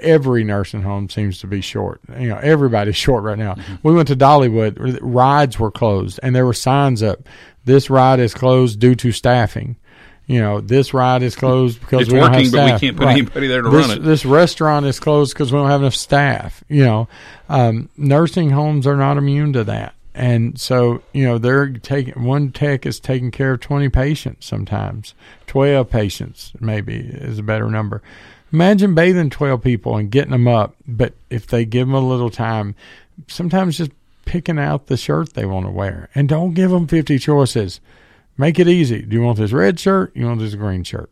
every 0.02 0.44
nursing 0.44 0.82
home 0.82 1.08
seems 1.08 1.38
to 1.40 1.46
be 1.46 1.60
short. 1.60 2.00
You 2.18 2.28
know, 2.28 2.38
everybody's 2.38 2.96
short 3.06 3.24
right 3.24 3.38
now. 3.38 3.56
We 3.82 3.94
went 3.94 4.08
to 4.08 4.16
Dollywood, 4.16 4.98
rides 5.00 5.58
were 5.58 5.70
closed, 5.70 6.20
and 6.22 6.34
there 6.34 6.46
were 6.46 6.54
signs 6.54 7.02
up. 7.02 7.28
This 7.64 7.90
ride 7.90 8.20
is 8.20 8.34
closed 8.34 8.80
due 8.80 8.94
to 8.96 9.12
staffing. 9.12 9.76
You 10.26 10.40
know, 10.40 10.60
this 10.60 10.94
ride 10.94 11.22
is 11.22 11.36
closed 11.36 11.80
because 11.80 12.02
It's 12.02 12.12
we 12.12 12.18
don't 12.18 12.32
have 12.32 12.52
working, 12.52 12.52
but 12.52 12.74
we 12.74 12.80
can't 12.80 12.96
put 12.96 13.08
anybody 13.08 13.46
there 13.48 13.62
to 13.62 13.70
this, 13.70 13.88
run 13.88 13.98
it. 13.98 14.02
This 14.02 14.24
restaurant 14.24 14.86
is 14.86 15.00
closed 15.00 15.34
because 15.34 15.52
we 15.52 15.58
don't 15.58 15.68
have 15.68 15.80
enough 15.80 15.94
staff. 15.94 16.62
You 16.68 16.84
know, 16.84 17.08
um, 17.48 17.88
nursing 17.96 18.50
homes 18.50 18.86
are 18.86 18.96
not 18.96 19.16
immune 19.16 19.52
to 19.54 19.64
that. 19.64 19.94
And 20.14 20.60
so, 20.60 21.02
you 21.12 21.24
know, 21.24 21.38
they're 21.38 21.70
taking 21.70 22.22
one 22.22 22.52
tech 22.52 22.84
is 22.84 23.00
taking 23.00 23.30
care 23.30 23.52
of 23.52 23.60
20 23.60 23.88
patients 23.88 24.46
sometimes, 24.46 25.14
12 25.46 25.88
patients 25.88 26.52
maybe 26.60 26.96
is 26.96 27.38
a 27.38 27.42
better 27.42 27.70
number. 27.70 28.02
Imagine 28.52 28.94
bathing 28.94 29.30
12 29.30 29.62
people 29.62 29.96
and 29.96 30.10
getting 30.10 30.32
them 30.32 30.46
up, 30.46 30.76
but 30.86 31.14
if 31.30 31.46
they 31.46 31.64
give 31.64 31.88
them 31.88 31.94
a 31.94 32.00
little 32.00 32.30
time, 32.30 32.74
sometimes 33.26 33.78
just 33.78 33.92
picking 34.24 34.58
out 34.58 34.86
the 34.86 34.96
shirt 34.96 35.32
they 35.32 35.46
want 35.46 35.66
to 35.66 35.72
wear 35.72 36.08
and 36.14 36.28
don't 36.28 36.54
give 36.54 36.70
them 36.70 36.86
50 36.86 37.18
choices. 37.18 37.80
Make 38.36 38.58
it 38.58 38.68
easy. 38.68 39.02
Do 39.02 39.16
you 39.16 39.22
want 39.22 39.38
this 39.38 39.52
red 39.52 39.80
shirt? 39.80 40.14
You 40.14 40.26
want 40.26 40.40
this 40.40 40.54
green 40.54 40.84
shirt? 40.84 41.10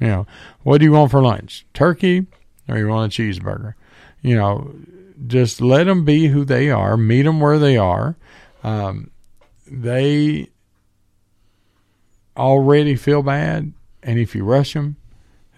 You 0.00 0.06
know, 0.06 0.26
what 0.62 0.78
do 0.78 0.84
you 0.84 0.92
want 0.92 1.10
for 1.10 1.20
lunch? 1.20 1.66
Turkey 1.74 2.26
or 2.68 2.78
you 2.78 2.88
want 2.88 3.12
a 3.12 3.22
cheeseburger? 3.22 3.74
You 4.22 4.36
know, 4.36 4.74
just 5.26 5.60
let 5.60 5.84
them 5.84 6.04
be 6.04 6.28
who 6.28 6.44
they 6.44 6.70
are, 6.70 6.96
meet 6.96 7.22
them 7.22 7.40
where 7.40 7.58
they 7.58 7.76
are. 7.76 8.16
Um, 8.62 9.10
they 9.66 10.48
already 12.36 12.94
feel 12.96 13.22
bad, 13.22 13.72
and 14.02 14.18
if 14.18 14.34
you 14.34 14.44
rush 14.44 14.74
them, 14.74 14.96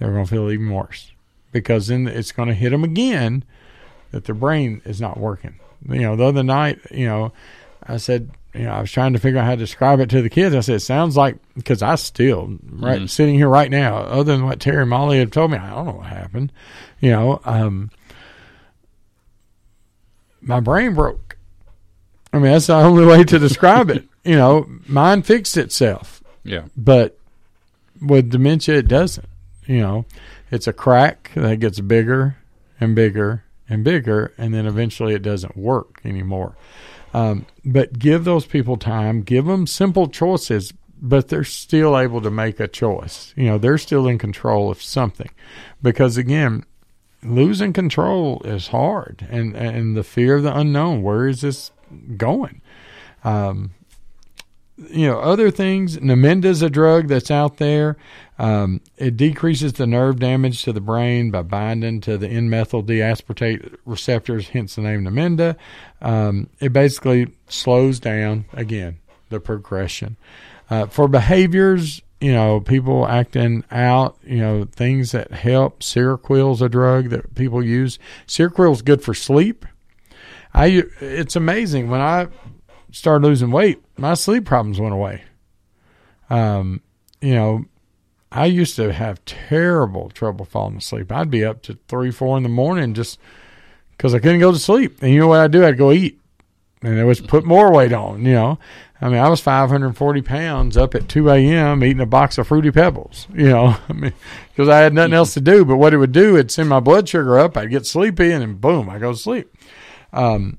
they're 0.00 0.10
going 0.10 0.24
to 0.24 0.30
feel 0.30 0.50
even 0.50 0.70
worse 0.70 1.12
because 1.52 1.86
then 1.86 2.08
it's 2.08 2.32
going 2.32 2.48
to 2.48 2.54
hit 2.54 2.70
them 2.70 2.82
again 2.82 3.44
that 4.10 4.24
their 4.24 4.34
brain 4.34 4.82
is 4.84 5.00
not 5.00 5.18
working. 5.18 5.60
You 5.88 6.00
know, 6.00 6.16
the 6.16 6.24
other 6.24 6.42
night, 6.42 6.80
you 6.90 7.06
know, 7.06 7.32
I 7.86 7.98
said, 7.98 8.30
you 8.54 8.62
know, 8.64 8.72
I 8.72 8.80
was 8.80 8.90
trying 8.90 9.12
to 9.12 9.18
figure 9.20 9.38
out 9.38 9.44
how 9.44 9.50
to 9.52 9.56
describe 9.56 10.00
it 10.00 10.10
to 10.10 10.20
the 10.22 10.28
kids. 10.30 10.54
I 10.54 10.60
said, 10.60 10.76
it 10.76 10.80
sounds 10.80 11.16
like, 11.16 11.36
because 11.54 11.82
I 11.82 11.94
still, 11.94 12.58
right, 12.70 13.02
Mhm. 13.02 13.08
sitting 13.08 13.34
here 13.36 13.48
right 13.48 13.70
now, 13.70 13.98
other 13.98 14.32
than 14.36 14.44
what 14.44 14.58
Terry 14.58 14.80
and 14.82 14.90
Molly 14.90 15.18
had 15.18 15.32
told 15.32 15.52
me, 15.52 15.58
I 15.58 15.70
don't 15.70 15.86
know 15.86 15.92
what 15.92 16.06
happened. 16.06 16.50
You 17.00 17.10
know, 17.12 17.40
um, 17.44 17.90
my 20.40 20.60
brain 20.60 20.94
broke. 20.94 21.36
I 22.32 22.38
mean, 22.38 22.52
that's 22.52 22.66
the 22.68 22.74
only 22.74 23.04
way 23.04 23.24
to 23.24 23.38
describe 23.38 23.90
it. 23.90 24.04
You 24.22 24.36
know, 24.36 24.68
mine 24.86 25.22
fixed 25.22 25.56
itself. 25.56 26.22
Yeah. 26.44 26.64
But 26.76 27.18
with 28.02 28.28
dementia, 28.28 28.76
it 28.76 28.86
doesn't. 28.86 29.24
You 29.70 29.80
know, 29.80 30.04
it's 30.50 30.66
a 30.66 30.72
crack 30.72 31.30
that 31.36 31.60
gets 31.60 31.78
bigger 31.78 32.36
and 32.80 32.96
bigger 32.96 33.44
and 33.68 33.84
bigger, 33.84 34.32
and 34.36 34.52
then 34.52 34.66
eventually 34.66 35.14
it 35.14 35.22
doesn't 35.22 35.56
work 35.56 36.00
anymore. 36.04 36.56
Um, 37.14 37.46
but 37.64 37.96
give 37.96 38.24
those 38.24 38.46
people 38.46 38.76
time, 38.76 39.22
give 39.22 39.44
them 39.44 39.68
simple 39.68 40.08
choices, 40.08 40.72
but 41.00 41.28
they're 41.28 41.44
still 41.44 41.96
able 41.96 42.20
to 42.20 42.32
make 42.32 42.58
a 42.58 42.66
choice. 42.66 43.32
You 43.36 43.44
know, 43.44 43.58
they're 43.58 43.78
still 43.78 44.08
in 44.08 44.18
control 44.18 44.72
of 44.72 44.82
something. 44.82 45.30
Because 45.80 46.16
again, 46.16 46.64
losing 47.22 47.72
control 47.72 48.42
is 48.44 48.68
hard 48.68 49.24
and 49.30 49.54
and 49.54 49.96
the 49.96 50.02
fear 50.02 50.36
of 50.36 50.42
the 50.42 50.56
unknown 50.56 51.02
where 51.02 51.28
is 51.28 51.42
this 51.42 51.70
going 52.16 52.62
um 53.24 53.72
you 54.88 55.06
know 55.06 55.20
other 55.20 55.50
things 55.50 55.98
Namenda's 55.98 56.62
a 56.62 56.70
drug 56.70 57.08
that's 57.08 57.30
out 57.30 57.58
there 57.58 57.98
um, 58.40 58.80
it 58.96 59.16
decreases 59.16 59.74
the 59.74 59.86
nerve 59.86 60.18
damage 60.18 60.62
to 60.62 60.72
the 60.72 60.80
brain 60.80 61.30
by 61.30 61.42
binding 61.42 62.00
to 62.00 62.16
the 62.16 62.28
N-methyl-D-aspartate 62.28 63.76
receptors 63.84 64.48
hence 64.48 64.74
the 64.76 64.82
name 64.82 65.04
Namenda 65.04 65.56
um, 66.00 66.48
it 66.58 66.72
basically 66.72 67.32
slows 67.48 68.00
down 68.00 68.46
again 68.52 68.98
the 69.28 69.40
progression 69.40 70.16
uh, 70.70 70.86
for 70.86 71.06
behaviors 71.06 72.02
you 72.20 72.32
know, 72.32 72.60
people 72.60 73.06
acting 73.06 73.64
out, 73.70 74.18
you 74.22 74.38
know, 74.38 74.64
things 74.64 75.12
that 75.12 75.32
help. 75.32 75.80
Seroquel's 75.80 76.60
a 76.60 76.68
drug 76.68 77.08
that 77.10 77.34
people 77.34 77.64
use. 77.64 77.98
Seroquel's 78.26 78.82
good 78.82 79.02
for 79.02 79.14
sleep. 79.14 79.64
I 80.52 80.84
it's 81.00 81.36
amazing 81.36 81.88
when 81.88 82.00
I 82.00 82.28
started 82.92 83.26
losing 83.26 83.50
weight, 83.50 83.82
my 83.96 84.14
sleep 84.14 84.44
problems 84.44 84.80
went 84.80 84.92
away. 84.92 85.22
Um, 86.28 86.82
you 87.20 87.34
know, 87.34 87.64
I 88.32 88.46
used 88.46 88.76
to 88.76 88.92
have 88.92 89.24
terrible 89.24 90.08
trouble 90.10 90.44
falling 90.44 90.76
asleep. 90.76 91.10
I'd 91.10 91.30
be 91.30 91.44
up 91.44 91.62
to 91.62 91.78
three, 91.88 92.10
four 92.10 92.36
in 92.36 92.44
the 92.44 92.48
morning 92.48 92.94
just 92.94 93.18
because 93.96 94.14
I 94.14 94.20
couldn't 94.20 94.40
go 94.40 94.52
to 94.52 94.58
sleep. 94.58 95.02
And 95.02 95.12
you 95.12 95.20
know 95.20 95.28
what 95.28 95.40
I'd 95.40 95.50
do? 95.50 95.64
I'd 95.64 95.76
go 95.76 95.90
eat, 95.90 96.20
and 96.80 96.96
it 96.96 97.04
was 97.04 97.20
put 97.20 97.44
more 97.44 97.72
weight 97.72 97.92
on. 97.92 98.24
You 98.24 98.34
know, 98.34 98.58
I 99.00 99.08
mean, 99.08 99.18
I 99.18 99.28
was 99.28 99.40
540 99.40 100.22
pounds 100.22 100.76
up 100.76 100.94
at 100.94 101.08
2 101.08 101.28
a.m. 101.28 101.82
eating 101.82 102.00
a 102.00 102.06
box 102.06 102.38
of 102.38 102.46
Fruity 102.46 102.70
Pebbles, 102.70 103.26
you 103.34 103.48
know, 103.48 103.76
I 103.88 103.92
mean, 103.92 104.12
because 104.50 104.68
I 104.68 104.78
had 104.78 104.94
nothing 104.94 105.14
else 105.14 105.34
to 105.34 105.40
do. 105.40 105.64
But 105.64 105.78
what 105.78 105.92
it 105.92 105.98
would 105.98 106.12
do, 106.12 106.36
it'd 106.36 106.52
send 106.52 106.68
my 106.68 106.80
blood 106.80 107.08
sugar 107.08 107.36
up. 107.36 107.56
I'd 107.56 107.70
get 107.70 107.84
sleepy, 107.84 108.30
and 108.30 108.42
then 108.42 108.54
boom, 108.54 108.88
I 108.88 109.00
go 109.00 109.10
to 109.10 109.18
sleep. 109.18 109.52
Um, 110.12 110.58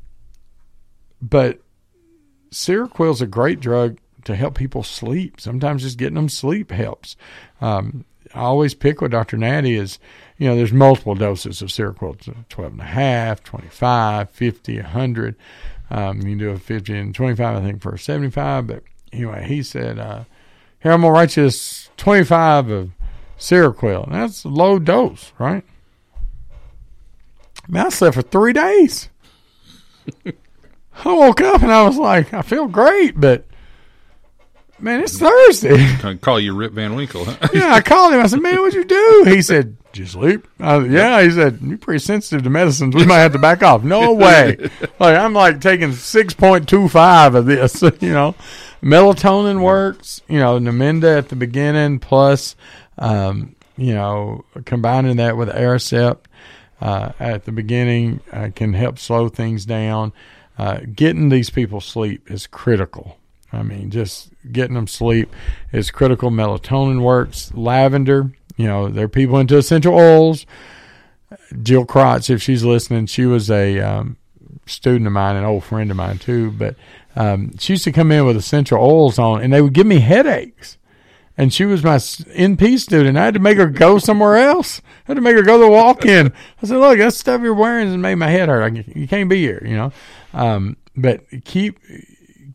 but 1.22 1.62
Seroquel's 2.52 3.22
a 3.22 3.28
great 3.28 3.62
drug 3.62 3.98
to 4.26 4.36
help 4.36 4.56
people 4.56 4.84
sleep. 4.84 5.40
Sometimes 5.40 5.84
just 5.84 5.98
getting 5.98 6.16
them 6.16 6.30
sleep 6.30 6.72
helps. 6.72 7.16
Um, 7.60 8.06
I 8.34 8.42
always 8.42 8.74
pick 8.74 9.02
with 9.02 9.12
Dr. 9.12 9.38
Natty 9.38 9.76
is, 9.76 10.00
you 10.38 10.48
know, 10.48 10.56
there's 10.56 10.72
multiple 10.72 11.16
doses 11.16 11.62
of 11.62 11.70
Seroquel, 11.70 12.18
12 12.50 12.72
and 12.72 12.82
a 12.82 12.86
half, 12.86 13.44
25, 13.44 14.30
50, 14.30 14.76
100. 14.78 15.36
Um, 15.90 16.18
you 16.18 16.30
can 16.30 16.38
do 16.38 16.50
a 16.52 16.58
50 16.58 16.98
and 16.98 17.16
25, 17.16 17.58
I 17.58 17.62
think, 17.62 17.82
for 17.82 17.98
75. 17.98 18.68
But 18.68 18.84
anyway, 19.12 19.46
he 19.48 19.62
said, 19.62 20.00
uh, 20.00 20.24
here, 20.80 20.92
I'm 20.92 21.02
going 21.02 21.14
to 21.14 21.20
write 21.20 21.38
you 21.38 21.44
this 21.44 21.90
25 21.98 22.70
of 22.70 22.92
Seroquel. 23.38 24.10
That's 24.10 24.46
a 24.46 24.50
low 24.50 24.80
dose, 24.80 25.34
right? 25.38 25.64
Man, 27.68 27.88
I 27.88 27.90
slept 27.90 28.16
for 28.16 28.22
three 28.22 28.54
days. 28.54 29.10
I 30.26 31.14
woke 31.14 31.42
up 31.42 31.62
and 31.62 31.72
I 31.72 31.84
was 31.84 31.98
like, 31.98 32.34
I 32.34 32.42
feel 32.42 32.68
great, 32.68 33.20
but 33.20 33.46
man, 34.82 35.02
it's 35.02 35.18
Thursday. 35.18 35.76
I 36.04 36.16
call 36.16 36.40
you 36.40 36.56
Rip 36.56 36.74
Van 36.74 36.96
Winkle. 36.96 37.26
Huh? 37.26 37.48
yeah, 37.54 37.74
I 37.74 37.82
called 37.82 38.14
him. 38.14 38.22
I 38.22 38.28
said, 38.28 38.42
man, 38.42 38.60
what'd 38.60 38.74
you 38.74 38.86
do? 38.86 39.24
He 39.28 39.42
said, 39.42 39.78
did 39.92 40.00
you 40.00 40.06
sleep? 40.06 40.48
Said, 40.60 40.92
yeah. 40.92 41.22
He 41.22 41.32
said, 41.32 41.60
you're 41.62 41.78
pretty 41.78 42.00
sensitive 42.00 42.44
to 42.44 42.50
medicines. 42.50 42.96
We 42.96 43.06
might 43.06 43.20
have 43.20 43.34
to 43.34 43.40
back 43.40 43.64
off. 43.64 43.84
No 43.84 44.14
way. 44.14 44.58
like 45.00 45.18
I'm 45.18 45.34
like 45.34 45.62
taking 45.62 45.90
6.25 45.90 47.36
of 47.36 47.46
this, 47.46 47.82
you 48.02 48.14
know. 48.14 48.36
Melatonin 48.82 49.62
works, 49.62 50.22
you 50.28 50.40
know, 50.40 50.58
Namenda 50.60 51.18
at 51.18 51.30
the 51.30 51.36
beginning 51.36 52.00
plus, 52.00 52.56
um, 52.98 53.56
you 53.78 53.94
know, 53.94 54.44
combining 54.66 55.18
that 55.18 55.38
with 55.38 55.50
Aricept 55.50 56.22
uh, 56.82 57.12
at 57.20 57.46
the 57.46 57.52
beginning 57.52 58.22
uh, 58.34 58.50
can 58.56 58.74
help 58.74 58.98
slow 58.98 59.30
things 59.30 59.66
down. 59.66 60.14
Uh, 60.58 60.80
getting 60.94 61.30
these 61.30 61.52
people 61.52 61.80
sleep 61.80 62.30
is 62.30 62.48
critical. 62.48 63.18
I 63.54 63.64
mean, 63.64 63.92
just 63.92 64.31
getting 64.50 64.76
them 64.76 64.88
sleep 64.88 65.34
is 65.72 65.92
critical. 65.92 66.32
Melatonin 66.32 67.02
works. 67.02 67.52
Lavender, 67.54 68.32
you 68.58 68.68
know, 68.68 68.90
there 68.90 69.06
are 69.06 69.10
people 69.10 69.38
into 69.40 69.58
essential 69.58 69.94
oils. 69.94 70.46
Jill 71.64 71.86
Krotz, 71.86 72.30
if 72.30 72.42
she's 72.42 72.64
listening, 72.64 73.06
she 73.06 73.26
was 73.26 73.50
a 73.50 73.80
um, 73.80 74.18
student 74.66 75.08
of 75.08 75.14
mine, 75.14 75.36
an 75.36 75.44
old 75.44 75.64
friend 75.64 75.90
of 75.90 75.98
mine 75.98 76.18
too. 76.18 76.52
But 76.52 76.76
um, 77.16 77.58
she 77.58 77.74
used 77.74 77.84
to 77.86 77.92
come 77.92 78.12
in 78.12 78.26
with 78.26 78.38
essential 78.38 78.80
oils 78.80 79.20
on, 79.20 79.42
and 79.42 79.52
they 79.52 79.62
would 79.62 79.74
give 79.74 79.88
me 79.88 80.00
headaches. 80.00 80.78
And 81.38 81.54
she 81.54 81.66
was 81.66 81.84
my 81.84 81.96
NP 81.96 82.80
student. 82.80 83.18
I 83.18 83.26
had 83.26 83.34
to 83.34 83.40
make 83.40 83.58
her 83.58 83.68
go 83.68 83.98
somewhere 83.98 84.38
else. 84.38 84.82
I 84.86 85.12
had 85.12 85.14
to 85.16 85.22
make 85.22 85.36
her 85.36 85.42
go 85.42 85.58
to 85.58 85.64
the 85.64 85.72
walk-in. 85.72 86.34
I 86.62 86.66
said, 86.68 86.78
"Look, 86.78 87.00
that 87.00 87.14
stuff 87.14 87.42
you're 87.42 87.54
wearing 87.54 87.88
has 87.88 87.98
made 87.98 88.16
my 88.16 88.30
head 88.30 88.50
hurt. 88.50 88.64
I, 88.64 88.84
you 88.96 89.08
can't 89.08 89.30
be 89.30 89.38
here." 89.38 89.64
You 89.66 89.76
know. 89.76 89.92
Um, 90.34 90.78
but 90.96 91.24
keep 91.46 91.80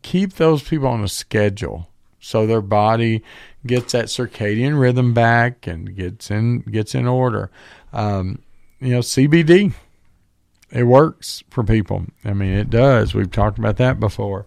keep 0.07 0.33
those 0.33 0.63
people 0.63 0.87
on 0.87 1.03
a 1.03 1.07
schedule 1.09 1.89
so 2.21 2.47
their 2.47 2.61
body 2.61 3.23
gets 3.65 3.91
that 3.91 4.05
circadian 4.05 4.79
rhythm 4.79 5.13
back 5.13 5.67
and 5.67 5.95
gets 5.97 6.31
in 6.31 6.59
gets 6.61 6.95
in 6.95 7.05
order. 7.05 7.51
Um, 7.91 8.39
you 8.79 8.91
know, 8.93 8.99
CBD 8.99 9.73
it 10.71 10.83
works 10.83 11.43
for 11.49 11.63
people. 11.63 12.05
I 12.23 12.33
mean, 12.33 12.53
it 12.53 12.69
does. 12.69 13.13
We've 13.13 13.31
talked 13.31 13.57
about 13.57 13.77
that 13.77 13.99
before. 13.99 14.45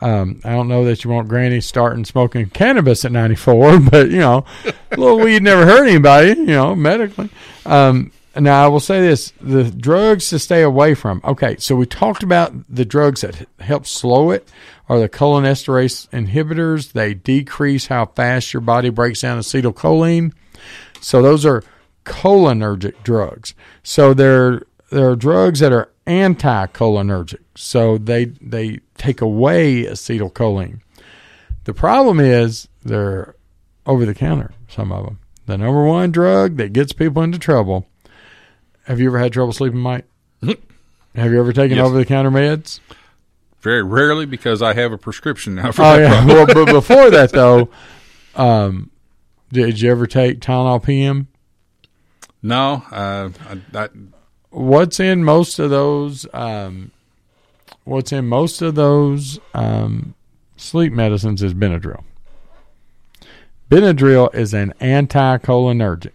Um, 0.00 0.40
I 0.44 0.50
don't 0.50 0.68
know 0.68 0.84
that 0.84 1.04
you 1.04 1.10
want 1.10 1.28
Granny 1.28 1.60
starting 1.60 2.04
smoking 2.04 2.48
cannabis 2.48 3.04
at 3.04 3.12
94, 3.12 3.80
but 3.90 4.10
you 4.10 4.18
know, 4.18 4.46
a 4.64 4.96
little 4.96 5.20
weed 5.20 5.42
never 5.42 5.66
hurt 5.66 5.86
anybody, 5.86 6.30
you 6.30 6.46
know, 6.46 6.74
medically. 6.74 7.28
Um, 7.66 8.12
now 8.34 8.64
I 8.64 8.68
will 8.68 8.80
say 8.80 9.00
this: 9.00 9.32
the 9.40 9.64
drugs 9.64 10.30
to 10.30 10.38
stay 10.38 10.62
away 10.62 10.94
from. 10.94 11.20
Okay, 11.22 11.56
so 11.58 11.76
we 11.76 11.86
talked 11.86 12.22
about 12.22 12.52
the 12.68 12.84
drugs 12.84 13.20
that 13.20 13.46
help 13.60 13.86
slow 13.86 14.30
it 14.30 14.48
are 14.88 14.98
the 14.98 15.08
cholinesterase 15.08 16.08
inhibitors. 16.10 16.92
They 16.92 17.14
decrease 17.14 17.86
how 17.86 18.06
fast 18.06 18.52
your 18.52 18.60
body 18.60 18.90
breaks 18.90 19.20
down 19.22 19.38
acetylcholine. 19.38 20.32
So 21.00 21.22
those 21.22 21.44
are 21.46 21.62
cholinergic 22.04 23.02
drugs. 23.02 23.54
So 23.82 24.12
they're 24.14 24.62
there 24.90 25.08
are 25.10 25.16
drugs 25.16 25.60
that 25.60 25.72
are 25.72 25.88
anticholinergic. 26.06 27.40
So 27.54 27.98
they 27.98 28.26
they 28.26 28.80
take 28.98 29.20
away 29.20 29.84
acetylcholine. 29.84 30.80
The 31.64 31.74
problem 31.74 32.18
is 32.20 32.68
they're 32.84 33.34
over 33.86 34.04
the 34.04 34.14
counter. 34.14 34.52
Some 34.68 34.92
of 34.92 35.04
them. 35.04 35.18
The 35.46 35.58
number 35.58 35.84
one 35.84 36.12
drug 36.12 36.56
that 36.56 36.72
gets 36.72 36.92
people 36.92 37.22
into 37.22 37.38
trouble. 37.38 37.86
Have 38.86 39.00
you 39.00 39.08
ever 39.08 39.18
had 39.18 39.32
trouble 39.32 39.52
sleeping, 39.52 39.80
Mike? 39.80 40.04
Mm-hmm. 40.42 41.18
Have 41.20 41.32
you 41.32 41.38
ever 41.38 41.52
taken 41.52 41.76
Yes. 41.76 41.86
over 41.86 41.96
the 41.96 42.04
counter 42.04 42.30
meds? 42.30 42.80
Very 43.62 43.82
rarely 43.82 44.26
because 44.26 44.60
I 44.60 44.74
have 44.74 44.92
a 44.92 44.98
prescription 44.98 45.54
now 45.54 45.70
for 45.70 45.82
Oh 45.82 45.98
that 45.98 46.00
yeah. 46.00 46.26
well, 46.26 46.46
but 46.46 46.66
before 46.72 47.10
that 47.10 47.30
though, 47.30 47.68
um, 48.34 48.90
did 49.52 49.80
you 49.80 49.90
ever 49.90 50.06
take 50.06 50.40
Tylenol 50.40 50.82
PM? 50.84 51.28
No, 52.42 52.82
uh, 52.90 53.30
I, 53.48 53.78
I, 53.78 53.88
what's 54.50 54.98
in 54.98 55.22
most 55.22 55.60
of 55.60 55.70
those 55.70 56.26
um, 56.34 56.90
what's 57.84 58.10
in 58.10 58.26
most 58.26 58.62
of 58.62 58.74
those 58.74 59.38
um, 59.54 60.14
sleep 60.56 60.92
medicines 60.92 61.40
is 61.40 61.54
Benadryl. 61.54 62.02
Benadryl 63.70 64.34
is 64.34 64.52
an 64.52 64.74
anticholinergic. 64.80 66.12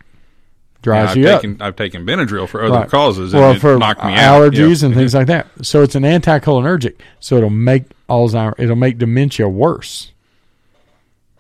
Drives 0.82 1.12
I've 1.12 1.18
you 1.18 1.28
up. 1.30 1.42
taken, 1.42 1.62
I've 1.62 1.76
taken 1.76 2.06
Benadryl 2.06 2.48
for 2.48 2.64
other 2.64 2.76
Right. 2.76 2.90
causes, 2.90 3.34
well, 3.34 3.56
for 3.56 3.78
knocked 3.78 4.04
me 4.06 4.14
out. 4.14 4.42
allergies 4.42 4.82
Yeah. 4.82 4.88
and 4.88 4.96
things 4.96 5.14
like 5.16 5.28
that. 5.28 5.48
So 5.64 5.82
it's 5.82 5.96
an 5.96 6.04
anticholinergic. 6.04 6.94
So 7.20 7.36
it'll 7.38 7.50
make 7.50 7.84
Alzheimer. 8.08 8.54
It'll 8.58 8.76
make 8.76 8.98
dementia 8.98 9.50
worse 9.50 10.12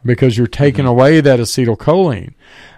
because 0.04 0.38
you're 0.38 0.48
taking 0.48 0.86
Mm-hmm. 0.86 0.90
away 0.90 1.22
that 1.22 1.40
acetylcholine. 1.40 2.34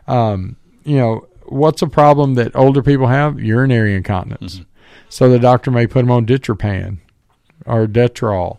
Um, 0.07 0.57
you 0.83 0.97
know 0.97 1.27
what's 1.45 1.81
a 1.81 1.87
problem 1.87 2.35
that 2.35 2.55
older 2.55 2.81
people 2.83 3.07
have? 3.07 3.39
Urinary 3.39 3.95
incontinence. 3.95 4.55
Mm-hmm. 4.55 4.63
So 5.09 5.29
the 5.29 5.39
doctor 5.39 5.71
may 5.71 5.87
put 5.87 6.01
them 6.01 6.11
on 6.11 6.25
ditropan 6.25 6.97
or 7.65 7.87
Detrol, 7.87 8.57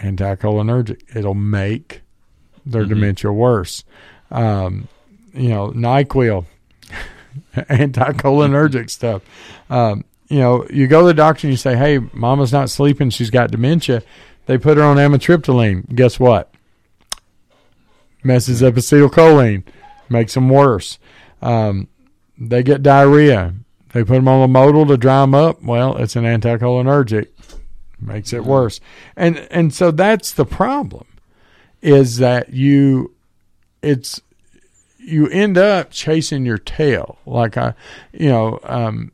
anticholinergic. 0.00 1.00
It'll 1.14 1.34
make 1.34 2.00
their 2.66 2.82
Mm-hmm. 2.82 2.88
dementia 2.94 3.32
worse. 3.32 3.84
Um, 4.30 4.88
you 5.34 5.48
know, 5.50 5.70
Nyquil, 5.70 6.46
anticholinergic 7.68 8.90
stuff. 8.90 9.22
Um, 9.70 10.04
you 10.28 10.38
know, 10.38 10.66
you 10.70 10.86
go 10.86 11.00
to 11.00 11.06
the 11.06 11.14
doctor 11.14 11.46
and 11.46 11.52
you 11.52 11.56
say, 11.56 11.76
"Hey, 11.76 11.98
Mama's 12.12 12.52
not 12.52 12.70
sleeping; 12.70 13.10
she's 13.10 13.30
got 13.30 13.50
dementia." 13.50 14.02
They 14.46 14.58
put 14.58 14.76
her 14.76 14.82
on 14.82 14.96
amitriptyline. 14.96 15.94
Guess 15.94 16.20
what? 16.20 16.52
Messes 18.22 18.62
up 18.62 18.74
acetylcholine, 18.74 19.64
makes 20.08 20.34
them 20.34 20.48
worse. 20.48 20.98
Um, 21.40 21.88
they 22.38 22.62
get 22.62 22.82
diarrhea. 22.82 23.54
They 23.92 24.02
put 24.02 24.14
them 24.14 24.28
on 24.28 24.50
Lomotil 24.50 24.88
to 24.88 24.96
dry 24.96 25.20
them 25.20 25.34
up. 25.34 25.62
Well, 25.62 25.96
it's 25.96 26.16
an 26.16 26.24
anticholinergic, 26.24 27.28
makes 28.00 28.32
it 28.32 28.44
worse. 28.44 28.80
And 29.16 29.38
and 29.50 29.72
so 29.72 29.90
that's 29.90 30.32
the 30.32 30.44
problem, 30.44 31.06
is 31.80 32.16
that 32.18 32.52
you, 32.52 33.14
it's 33.82 34.20
you 35.04 35.28
end 35.28 35.58
up 35.58 35.90
chasing 35.90 36.44
your 36.46 36.58
tail. 36.58 37.18
Like 37.26 37.56
I, 37.56 37.74
you 38.12 38.28
know, 38.28 38.58
um, 38.64 39.12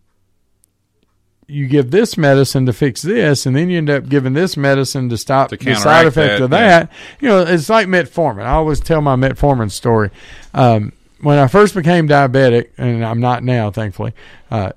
you 1.47 1.67
give 1.67 1.91
this 1.91 2.17
medicine 2.17 2.67
to 2.67 2.73
fix 2.73 3.03
this, 3.03 3.45
and 3.45 3.57
then 3.57 3.69
you 3.71 3.79
end 3.79 3.91
up 3.91 4.09
giving 4.09 4.35
this 4.35 4.57
medicine 4.57 5.09
to 5.09 5.19
stop 5.19 5.51
To 5.51 5.57
the 5.57 5.75
side 5.75 6.07
effect 6.07 6.39
that, 6.39 6.43
of 6.45 6.51
yeah. 6.53 6.59
that. 6.81 6.93
You 7.21 7.29
know, 7.29 7.41
it's 7.41 7.69
like 7.69 7.89
metformin. 7.89 8.45
I 8.45 8.51
always 8.53 8.79
tell 8.79 9.01
my 9.01 9.17
metformin 9.17 9.71
story. 9.71 10.11
Um, 10.55 10.93
when 11.23 11.39
I 11.39 11.49
first 11.49 11.75
became 11.75 12.09
diabetic, 12.09 12.69
and 12.79 13.05
I'm 13.05 13.21
not 13.21 13.43
now, 13.43 13.71
thankfully. 13.71 14.13
Uh, 14.51 14.73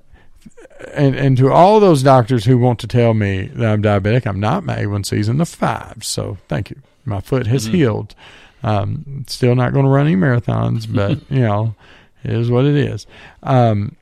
and 0.93 1.15
and 1.15 1.37
to 1.37 1.51
all 1.51 1.79
those 1.79 2.01
doctors 2.03 2.43
who 2.43 2.57
want 2.57 2.79
to 2.79 2.87
tell 2.87 3.13
me 3.13 3.43
that 3.53 3.71
I'm 3.71 3.81
diabetic, 3.83 4.25
I'm 4.25 4.39
not. 4.39 4.63
My 4.65 4.77
A1C's 4.79 5.29
in 5.29 5.37
the 5.37 5.45
fives, 5.45 6.07
so 6.07 6.37
thank 6.49 6.69
you. 6.71 6.81
My 7.05 7.21
foot 7.21 7.47
has 7.47 7.67
Mhm. 7.67 7.71
healed. 7.71 8.15
Um, 8.63 9.25
still 9.27 9.55
not 9.55 9.73
going 9.73 9.85
to 9.85 9.91
run 9.91 10.07
any 10.07 10.15
marathons, 10.15 10.91
but 10.91 11.19
you 11.29 11.41
know, 11.41 11.75
it 12.23 12.31
is 12.31 12.49
what 12.49 12.65
it 12.65 12.75
is. 12.75 13.05
Um, 13.43 13.95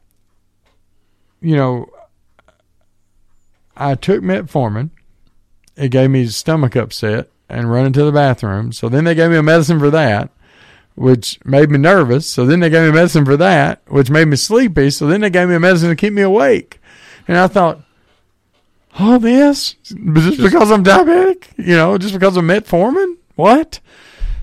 you 1.42 1.56
know, 1.56 1.88
I 3.76 3.96
took 3.96 4.22
metformin. 4.22 4.92
It 5.76 5.90
gave 5.90 6.12
me 6.12 6.28
stomach 6.28 6.76
upset 6.76 7.30
and 7.50 7.72
running 7.72 7.94
to 7.94 8.04
the 8.04 8.12
bathroom. 8.12 8.72
So 8.72 8.88
then 8.88 9.04
they 9.04 9.16
gave 9.16 9.32
me 9.32 9.38
a 9.38 9.44
medicine 9.44 9.80
for 9.80 9.90
that, 9.90 10.30
which 10.96 11.40
made 11.44 11.72
me 11.72 11.80
nervous. 11.80 12.28
So 12.28 12.46
then 12.46 12.60
they 12.60 12.70
gave 12.70 12.84
me 12.84 12.90
a 12.90 12.94
medicine 12.94 13.26
for 13.26 13.38
that, 13.38 13.82
which 13.88 14.10
made 14.10 14.28
me 14.28 14.38
sleepy. 14.38 14.92
So 14.92 15.08
then 15.08 15.22
they 15.22 15.30
gave 15.30 15.50
me 15.50 15.56
a 15.56 15.60
medicine 15.60 15.90
to 15.90 15.96
keep 15.96 16.14
me 16.14 16.22
awake. 16.22 16.80
And 17.28 17.38
I 17.38 17.48
thought, 17.48 17.82
all 19.00 19.20
this 19.20 19.74
just 19.84 20.42
because 20.42 20.72
I'm 20.72 20.84
diabetic, 20.84 21.46
you 21.58 21.76
know, 21.76 21.98
just 21.98 22.14
because 22.14 22.38
of 22.38 22.44
metformin? 22.44 23.18
What? 23.36 23.80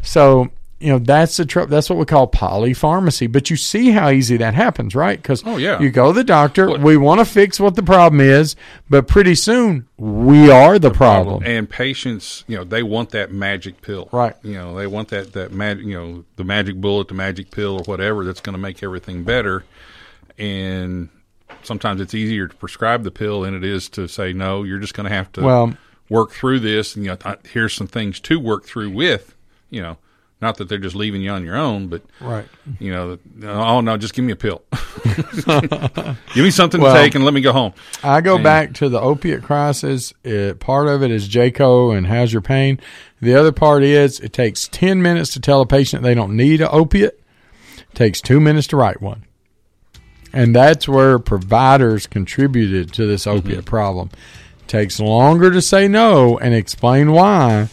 So 0.03 0.51
you 0.81 0.93
know 0.93 0.99
that's 1.01 1.37
the 1.37 1.45
trouble. 1.45 1.71
That's 1.71 1.91
what 1.91 1.99
we 1.99 2.05
call 2.05 2.29
polypharmacy. 2.31 3.31
But 3.33 3.51
you 3.51 3.57
see 3.57 3.91
how 3.91 4.11
easy 4.11 4.37
that 4.37 4.55
happens, 4.55 4.95
right? 4.95 5.21
Because 5.21 5.43
Oh, 5.45 5.57
yeah. 5.57 5.81
you 5.81 5.91
go 5.91 6.13
to 6.13 6.17
the 6.17 6.23
doctor. 6.23 6.79
We 6.79 6.97
want 6.97 7.19
to 7.19 7.25
fix 7.25 7.59
what 7.59 7.75
the 7.75 7.83
problem 7.83 8.21
is, 8.21 8.55
but 8.89 9.09
pretty 9.09 9.35
soon 9.35 9.89
we 9.97 10.51
are 10.53 10.79
the, 10.79 10.91
problem. 10.93 11.43
And 11.45 11.69
patients, 11.69 12.45
you 12.47 12.57
know, 12.57 12.63
they 12.63 12.85
want 12.85 13.11
that 13.11 13.33
magic 13.33 13.83
pill, 13.83 14.09
Right. 14.13 14.35
You 14.45 14.55
know, 14.55 14.77
they 14.77 14.87
want 14.87 15.09
that 15.09 15.33
that 15.33 15.51
magic, 15.53 15.85
you 15.85 15.95
know, 15.95 16.25
the 16.37 16.45
magic 16.45 16.77
bullet, 16.77 17.09
the 17.09 17.15
magic 17.15 17.51
pill, 17.51 17.79
or 17.79 17.83
whatever 17.83 18.25
that's 18.25 18.41
going 18.41 18.55
to 18.55 18.61
make 18.61 18.81
everything 18.85 19.25
better. 19.25 19.65
And 20.39 21.09
sometimes 21.65 22.01
it's 22.01 22.15
easier 22.15 22.47
to 22.47 22.55
prescribe 22.55 23.03
the 23.03 23.11
pill 23.11 23.41
than 23.41 23.55
it 23.55 23.65
is 23.65 23.89
to 23.91 24.07
say 24.07 24.33
no. 24.33 24.63
You're 24.63 24.79
just 24.79 24.95
going 24.95 25.09
to 25.09 25.15
have 25.15 25.33
to 25.33 25.43
Well- 25.43 25.75
work 26.09 26.31
through 26.33 26.61
this, 26.61 26.95
and 26.97 27.05
you 27.05 27.11
know, 27.23 27.35
here's 27.53 27.75
some 27.75 27.87
things 27.89 28.19
to 28.21 28.39
work 28.41 28.65
through 28.65 28.91
with, 28.91 29.35
you 29.71 29.83
know, 29.83 29.97
not 30.41 30.57
that 30.59 30.69
they're 30.69 30.79
just 30.79 30.95
leaving 30.95 31.21
you 31.21 31.31
on 31.31 31.45
your 31.45 31.57
own, 31.57 31.89
but 31.89 32.03
Right. 32.21 32.47
you 32.79 32.93
know, 32.93 33.19
oh 33.45 33.81
no, 33.81 33.97
just 33.97 34.15
give 34.15 34.25
me 34.25 34.33
a 34.33 34.37
pill, 34.37 34.63
give 36.35 36.45
me 36.45 36.51
something 36.51 36.81
Well, 36.81 36.95
to 36.95 37.01
take, 37.01 37.15
and 37.15 37.25
let 37.25 37.35
me 37.35 37.41
go 37.41 37.53
home. 37.53 37.73
I 38.03 38.21
go 38.21 38.37
And- 38.37 38.45
back 38.45 38.75
to 38.75 38.89
the 38.89 39.01
opiate 39.01 39.43
crisis. 39.43 40.13
It, 40.25 40.61
part 40.61 40.89
of 40.89 41.03
it 41.03 41.11
is 41.11 41.29
JCAHO 41.29 41.97
and 41.97 42.07
how's 42.07 42.33
your 42.33 42.43
pain. 42.43 42.79
The 43.21 43.35
other 43.35 43.53
part 43.53 43.83
is 43.83 44.21
it 44.21 44.33
takes 44.33 44.69
10 44.69 45.03
minutes 45.03 45.33
to 45.33 45.41
tell 45.41 45.61
a 45.61 45.67
patient 45.67 46.03
they 46.03 46.15
don't 46.15 46.37
need 46.37 46.61
an 46.61 46.69
opiate. 46.71 47.21
It 47.77 47.95
takes 47.95 48.21
two 48.21 48.39
minutes 48.41 48.69
to 48.69 48.77
write 48.77 49.01
one. 49.03 49.25
And 50.33 50.55
that's 50.55 50.87
where 50.87 51.19
providers 51.19 52.07
contributed 52.07 52.93
to 52.95 53.07
this 53.07 53.25
Mm-hmm. 53.27 53.39
opiate 53.39 53.65
problem. 53.65 54.11
It 54.61 54.69
takes 54.69 55.01
longer 55.01 55.51
to 55.51 55.61
say 55.63 55.89
no 55.89 56.39
and 56.39 56.55
explain 56.55 57.11
why 57.13 57.69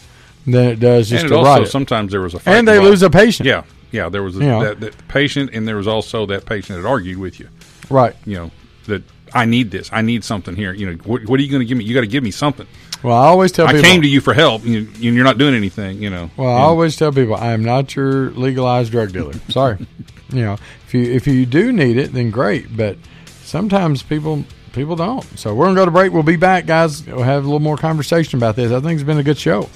than 0.46 0.66
it 0.66 0.80
does 0.80 1.08
just 1.08 1.24
and 1.24 1.30
to 1.32 1.36
also 1.38 1.64
sometimes 1.64 2.12
there 2.12 2.20
was 2.20 2.34
a 2.34 2.40
And 2.46 2.66
they 2.68 2.74
involved. 2.76 2.90
lose 2.90 3.02
a 3.02 3.10
patient. 3.10 3.46
Yeah, 3.46 3.64
yeah. 3.90 4.08
There 4.08 4.22
was 4.22 4.36
a, 4.36 4.40
know. 4.40 4.62
that, 4.64 4.80
that 4.80 5.08
patient, 5.08 5.50
and 5.52 5.66
there 5.66 5.76
was 5.76 5.86
also 5.88 6.24
that 6.26 6.46
patient 6.46 6.80
that 6.82 6.88
argued 6.88 7.18
with 7.18 7.40
you. 7.40 7.48
Right. 7.90 8.14
You 8.24 8.36
know 8.36 8.50
that 8.86 9.02
I 9.34 9.44
need 9.44 9.70
this. 9.70 9.90
I 9.92 10.02
need 10.02 10.22
something 10.24 10.54
here. 10.56 10.72
You 10.72 10.92
know 10.92 10.96
what, 11.04 11.26
what 11.26 11.40
are 11.40 11.42
you 11.42 11.50
going 11.50 11.60
to 11.60 11.66
give 11.66 11.76
me? 11.76 11.84
You 11.84 11.94
got 11.94 12.02
to 12.02 12.06
give 12.06 12.22
me 12.22 12.30
something. 12.30 12.66
Well, 13.02 13.16
I 13.16 13.26
always 13.26 13.52
tell 13.52 13.66
I 13.66 13.72
people 13.72 13.84
came 13.84 14.02
to 14.02 14.08
you 14.08 14.20
for 14.20 14.32
help, 14.32 14.62
and 14.62 14.72
you- 14.72 15.12
you're 15.12 15.24
not 15.24 15.36
doing 15.38 15.54
anything. 15.54 16.00
You 16.02 16.10
know. 16.10 16.30
Well, 16.36 16.48
I 16.48 16.60
always 16.60 16.96
tell 16.96 17.12
people 17.12 17.34
I 17.36 17.52
am 17.52 17.64
not 17.64 17.94
your 17.94 18.30
legalized 18.30 18.90
drug 18.92 19.12
dealer. 19.12 19.34
Sorry, 19.50 19.84
you 20.30 20.42
know 20.42 20.56
if 20.86 20.94
you 20.94 21.02
if 21.02 21.26
you 21.26 21.44
do 21.44 21.72
need 21.72 21.96
it, 21.98 22.12
then 22.12 22.30
great. 22.30 22.74
But 22.76 22.96
sometimes 23.42 24.02
people 24.02 24.44
people 24.72 24.96
don't. 24.96 25.24
So 25.38 25.54
we're 25.54 25.66
gonna 25.66 25.76
go 25.76 25.84
to 25.84 25.90
break. 25.90 26.12
We'll 26.12 26.22
be 26.22 26.36
back, 26.36 26.66
guys. 26.66 27.04
We'll 27.06 27.22
have 27.22 27.42
a 27.42 27.46
little 27.46 27.60
more 27.60 27.76
conversation 27.76 28.38
about 28.38 28.56
this. 28.56 28.72
I 28.72 28.80
think 28.80 28.94
it's 28.94 29.02
been 29.06 29.18
a 29.18 29.22
good 29.24 29.38
show. 29.38 29.68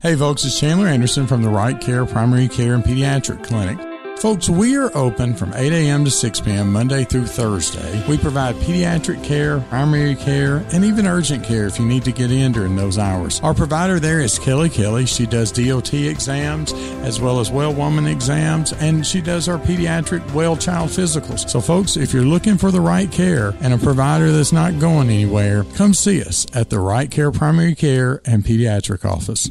Hey, 0.00 0.14
folks, 0.14 0.44
it's 0.44 0.60
Chandler 0.60 0.86
Anderson 0.86 1.26
from 1.26 1.42
the 1.42 1.48
Right 1.48 1.80
Care 1.80 2.06
Primary 2.06 2.46
Care 2.46 2.74
and 2.74 2.84
Pediatric 2.84 3.42
Clinic. 3.42 3.80
Folks, 4.20 4.48
we 4.48 4.76
are 4.76 4.96
open 4.96 5.34
from 5.34 5.52
8 5.52 5.72
a.m. 5.72 6.04
to 6.04 6.10
6 6.12 6.40
p.m. 6.42 6.72
Monday 6.72 7.02
through 7.02 7.26
Thursday. 7.26 8.06
We 8.08 8.16
provide 8.16 8.54
pediatric 8.56 9.24
care, 9.24 9.58
primary 9.62 10.14
care, 10.14 10.64
and 10.72 10.84
even 10.84 11.08
urgent 11.08 11.42
care 11.42 11.66
if 11.66 11.80
you 11.80 11.84
need 11.84 12.04
to 12.04 12.12
get 12.12 12.30
in 12.30 12.52
during 12.52 12.76
those 12.76 12.96
hours. 12.96 13.40
Our 13.40 13.54
provider 13.54 13.98
there 13.98 14.20
is 14.20 14.38
Kelly 14.38 14.68
Kelly. 14.70 15.04
She 15.04 15.26
does 15.26 15.50
DOT 15.50 15.92
exams 15.92 16.72
as 17.02 17.20
well 17.20 17.40
as 17.40 17.50
well 17.50 17.74
woman 17.74 18.06
exams, 18.06 18.72
and 18.74 19.04
she 19.04 19.20
does 19.20 19.48
our 19.48 19.58
pediatric 19.58 20.32
well 20.32 20.56
child 20.56 20.90
physicals. 20.90 21.50
So, 21.50 21.60
folks, 21.60 21.96
if 21.96 22.14
you're 22.14 22.22
looking 22.22 22.56
for 22.56 22.70
the 22.70 22.80
right 22.80 23.10
care 23.10 23.52
and 23.62 23.74
a 23.74 23.78
provider 23.78 24.30
that's 24.30 24.52
not 24.52 24.78
going 24.78 25.08
anywhere, 25.10 25.64
come 25.74 25.92
see 25.92 26.22
us 26.22 26.46
at 26.54 26.70
the 26.70 26.78
Right 26.78 27.10
Care 27.10 27.32
Primary 27.32 27.74
Care 27.74 28.20
and 28.24 28.44
Pediatric 28.44 29.04
Office. 29.04 29.50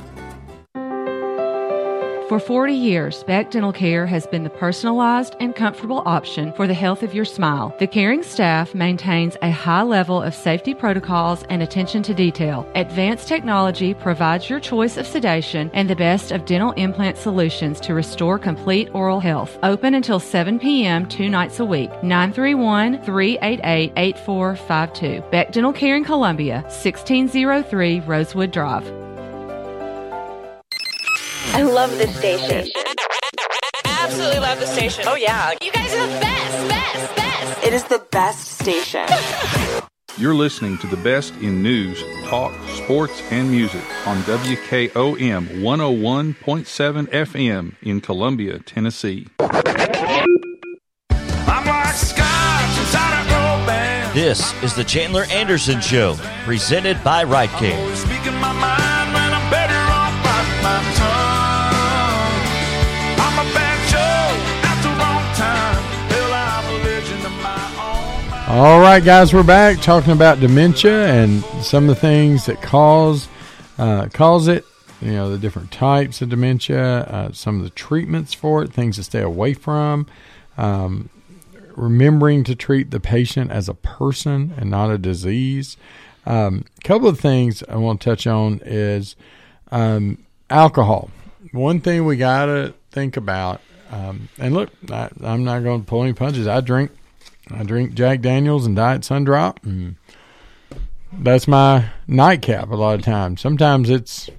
For 2.31 2.39
40 2.39 2.73
years, 2.73 3.25
Beck 3.25 3.51
Dental 3.51 3.73
Care 3.73 4.05
has 4.05 4.25
been 4.25 4.45
the 4.45 4.49
personalized 4.49 5.35
and 5.41 5.53
comfortable 5.53 6.01
option 6.05 6.53
for 6.53 6.65
the 6.65 6.73
health 6.73 7.03
of 7.03 7.13
your 7.13 7.25
smile. 7.25 7.75
The 7.77 7.87
caring 7.87 8.23
staff 8.23 8.73
maintains 8.73 9.35
a 9.41 9.51
high 9.51 9.81
level 9.81 10.21
of 10.21 10.33
safety 10.33 10.73
protocols 10.73 11.43
and 11.49 11.61
attention 11.61 12.03
to 12.03 12.13
detail. 12.13 12.65
Advanced 12.73 13.27
technology 13.27 13.93
provides 13.93 14.49
your 14.49 14.61
choice 14.61 14.95
of 14.95 15.05
sedation 15.05 15.69
and 15.73 15.89
the 15.89 15.95
best 15.97 16.31
of 16.31 16.45
dental 16.45 16.71
implant 16.77 17.17
solutions 17.17 17.81
to 17.81 17.93
restore 17.93 18.39
complete 18.39 18.87
oral 18.93 19.19
health. 19.19 19.59
Open 19.61 19.93
until 19.93 20.21
7 20.21 20.57
p.m. 20.57 21.05
two 21.09 21.27
nights 21.27 21.59
a 21.59 21.65
week. 21.65 21.91
931 22.01 23.01
388 23.01 23.91
8452. 23.97 25.21
Beck 25.31 25.51
Dental 25.51 25.73
Care 25.73 25.97
in 25.97 26.05
Columbia, 26.05 26.61
1603 26.61 27.99
Rosewood 27.99 28.51
Drive. 28.51 29.10
I 31.53 31.63
love 31.63 31.91
this 31.97 32.15
station. 32.17 32.71
Absolutely 33.85 34.39
love 34.39 34.59
the 34.59 34.67
station. 34.67 35.03
Oh 35.05 35.15
yeah. 35.15 35.53
You 35.61 35.71
guys 35.71 35.93
are 35.93 36.07
the 36.07 36.19
best, 36.19 36.69
best, 36.69 37.15
best. 37.15 37.63
It 37.65 37.73
is 37.73 37.83
the 37.83 37.99
best 38.11 38.59
station. 38.59 39.05
You're 40.17 40.33
listening 40.35 40.77
to 40.79 40.87
the 40.87 40.97
best 40.97 41.33
in 41.35 41.63
news, 41.63 42.03
talk, 42.25 42.53
sports, 42.69 43.21
and 43.31 43.49
music 43.49 43.83
on 44.05 44.21
WKOM 44.23 45.61
101.7 45.61 47.07
FM 47.07 47.75
in 47.81 48.01
Columbia, 48.01 48.59
Tennessee. 48.59 49.27
I'm 49.39 49.49
like 51.65 51.93
scotch 51.95 52.79
inside 52.79 53.25
a 53.25 53.29
gold 53.29 53.67
band. 53.67 54.13
This 54.13 54.53
is 54.63 54.75
the 54.75 54.83
Chandler 54.83 55.23
Anderson 55.31 55.81
Show, 55.81 56.15
presented 56.45 57.03
by 57.03 57.23
Right 57.23 57.49
Care. 57.51 57.79
All 68.53 68.81
right, 68.81 69.01
guys, 69.01 69.33
we're 69.33 69.43
back 69.43 69.79
talking 69.79 70.11
about 70.11 70.41
dementia 70.41 71.07
and 71.07 71.41
some 71.63 71.87
of 71.87 71.95
the 71.95 72.01
things 72.01 72.47
that 72.47 72.61
cause 72.61 73.29
uh, 73.77 74.09
cause 74.11 74.49
it. 74.49 74.65
You 75.01 75.13
know, 75.13 75.31
the 75.31 75.37
different 75.37 75.71
types 75.71 76.21
of 76.21 76.27
dementia, 76.27 77.03
uh, 77.03 77.31
some 77.31 77.59
of 77.59 77.63
the 77.63 77.69
treatments 77.69 78.33
for 78.33 78.61
it, 78.61 78.73
things 78.73 78.97
to 78.97 79.03
stay 79.03 79.21
away 79.21 79.53
from. 79.53 80.05
Um, 80.57 81.09
remembering 81.77 82.43
to 82.43 82.53
treat 82.53 82.91
the 82.91 82.99
patient 82.99 83.51
as 83.51 83.69
a 83.69 83.73
person 83.73 84.53
and 84.57 84.69
not 84.69 84.91
a 84.91 84.97
disease. 84.97 85.77
A 86.25 86.33
um, 86.33 86.65
couple 86.83 87.07
of 87.07 87.21
things 87.21 87.63
I 87.69 87.77
want 87.77 88.01
to 88.01 88.09
touch 88.09 88.27
on 88.27 88.59
is 88.65 89.15
um, 89.71 90.17
alcohol. 90.49 91.09
One 91.53 91.79
thing 91.79 92.03
we 92.03 92.17
got 92.17 92.47
to 92.47 92.73
think 92.91 93.15
about, 93.15 93.61
um, 93.91 94.27
and 94.37 94.53
look, 94.53 94.71
I, 94.91 95.07
I'm 95.23 95.45
not 95.45 95.63
going 95.63 95.83
to 95.83 95.87
pull 95.87 96.03
any 96.03 96.11
punches. 96.11 96.49
I 96.49 96.59
drink, 96.59 96.91
I 97.55 97.63
drink 97.63 97.93
Jack 97.93 98.21
Daniels 98.21 98.65
and 98.65 98.75
Diet 98.75 99.01
Sundrop, 99.01 99.57
and 99.63 99.95
that's 101.13 101.47
my 101.47 101.85
nightcap 102.07 102.69
a 102.69 102.75
lot 102.75 102.95
of 102.95 103.03
times. 103.03 103.41
Sometimes 103.41 103.89
it's 103.89 104.29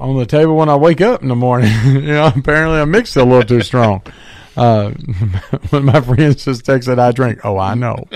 on 0.00 0.16
the 0.16 0.26
table 0.26 0.56
when 0.56 0.68
I 0.68 0.76
wake 0.76 1.00
up 1.00 1.22
in 1.22 1.28
the 1.28 1.36
morning. 1.36 1.72
you 1.86 2.00
know, 2.02 2.32
apparently 2.34 2.78
I 2.80 2.84
mixed 2.84 3.16
it 3.16 3.20
a 3.20 3.24
little 3.24 3.44
too 3.44 3.62
strong. 3.62 4.02
Uh, 4.56 4.90
when 5.70 5.84
my 5.84 6.00
friends 6.00 6.44
just 6.44 6.64
texted, 6.64 7.00
I 7.00 7.10
drink. 7.10 7.40
Oh, 7.44 7.58
I 7.58 7.74
know. 7.74 8.06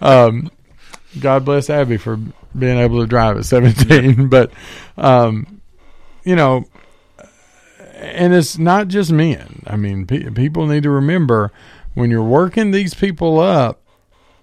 um, 0.00 0.52
God 1.18 1.44
bless 1.44 1.68
Abby 1.68 1.96
for 1.96 2.16
being 2.56 2.78
able 2.78 3.00
to 3.00 3.08
drive 3.08 3.36
at 3.36 3.44
17. 3.44 4.28
but, 4.28 4.52
um, 4.96 5.60
you 6.22 6.36
know, 6.36 6.64
and 7.96 8.34
it's 8.34 8.56
not 8.56 8.86
just 8.86 9.10
men. 9.10 9.64
I 9.66 9.74
mean, 9.74 10.06
pe- 10.06 10.30
people 10.30 10.66
need 10.66 10.84
to 10.84 10.90
remember 10.90 11.50
when 11.96 12.10
you're 12.10 12.22
working 12.22 12.72
these 12.72 12.92
people 12.92 13.40
up, 13.40 13.80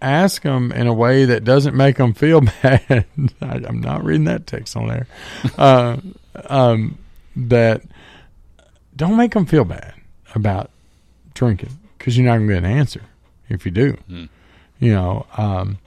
ask 0.01 0.41
them 0.41 0.71
in 0.71 0.87
a 0.87 0.93
way 0.93 1.25
that 1.25 1.43
doesn't 1.43 1.77
make 1.77 1.97
them 1.97 2.13
feel 2.13 2.41
bad. 2.63 3.05
I, 3.41 3.55
am 3.67 3.79
not 3.79 4.03
reading 4.03 4.25
that 4.25 4.47
text 4.47 4.75
on 4.75 4.87
there. 4.87 5.07
Uh, 5.55 5.97
um, 6.49 6.97
that 7.35 7.83
don't 8.95 9.15
make 9.17 9.33
them 9.33 9.45
feel 9.45 9.65
bad 9.65 9.93
about 10.33 10.71
drinking 11.35 11.69
because 11.97 12.17
you're 12.17 12.25
not 12.25 12.37
going 12.37 12.47
to 12.47 12.53
get 12.55 12.63
an 12.63 12.71
answer 12.71 13.01
if 13.49 13.65
you 13.65 13.71
do. 13.71 13.97
Mm. 14.09 14.29
You 14.79 14.93
know, 14.93 15.27
um, 15.37 15.77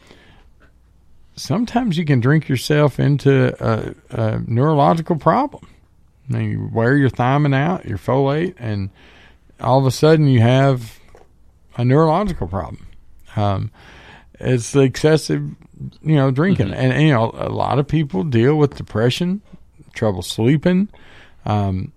sometimes 1.35 1.99
you 1.99 2.05
can 2.05 2.21
drink 2.21 2.49
yourself 2.49 3.01
into 3.01 3.55
a, 3.61 3.95
a 4.11 4.39
neurological 4.47 5.17
problem. 5.17 5.67
I 6.31 6.39
mean, 6.39 6.51
you 6.51 6.71
wear 6.73 6.97
your 6.97 7.11
thiamine 7.11 7.57
out, 7.57 7.87
your 7.87 7.99
folate, 7.99 8.55
and 8.59 8.91
all 9.61 9.81
of 9.81 9.87
a 9.87 9.91
sudden 9.91 10.29
you 10.29 10.41
have 10.41 11.01
a 11.77 11.85
neurological 11.85 12.49
problem. 12.49 12.87
Um, 13.37 13.71
it's 14.39 14.73
the 14.73 14.81
excessive, 14.81 15.43
you 16.03 16.17
know, 16.17 16.31
drinking, 16.31 16.73
and, 16.73 16.93
and, 16.93 17.03
you 17.03 17.13
know, 17.13 17.31
a 17.35 17.49
lot 17.49 17.79
of 17.79 17.87
people 17.87 18.25
deal 18.25 18.57
with 18.57 18.77
depression, 18.77 19.43
trouble 19.95 20.23
sleeping, 20.23 20.89
um, 21.45 21.93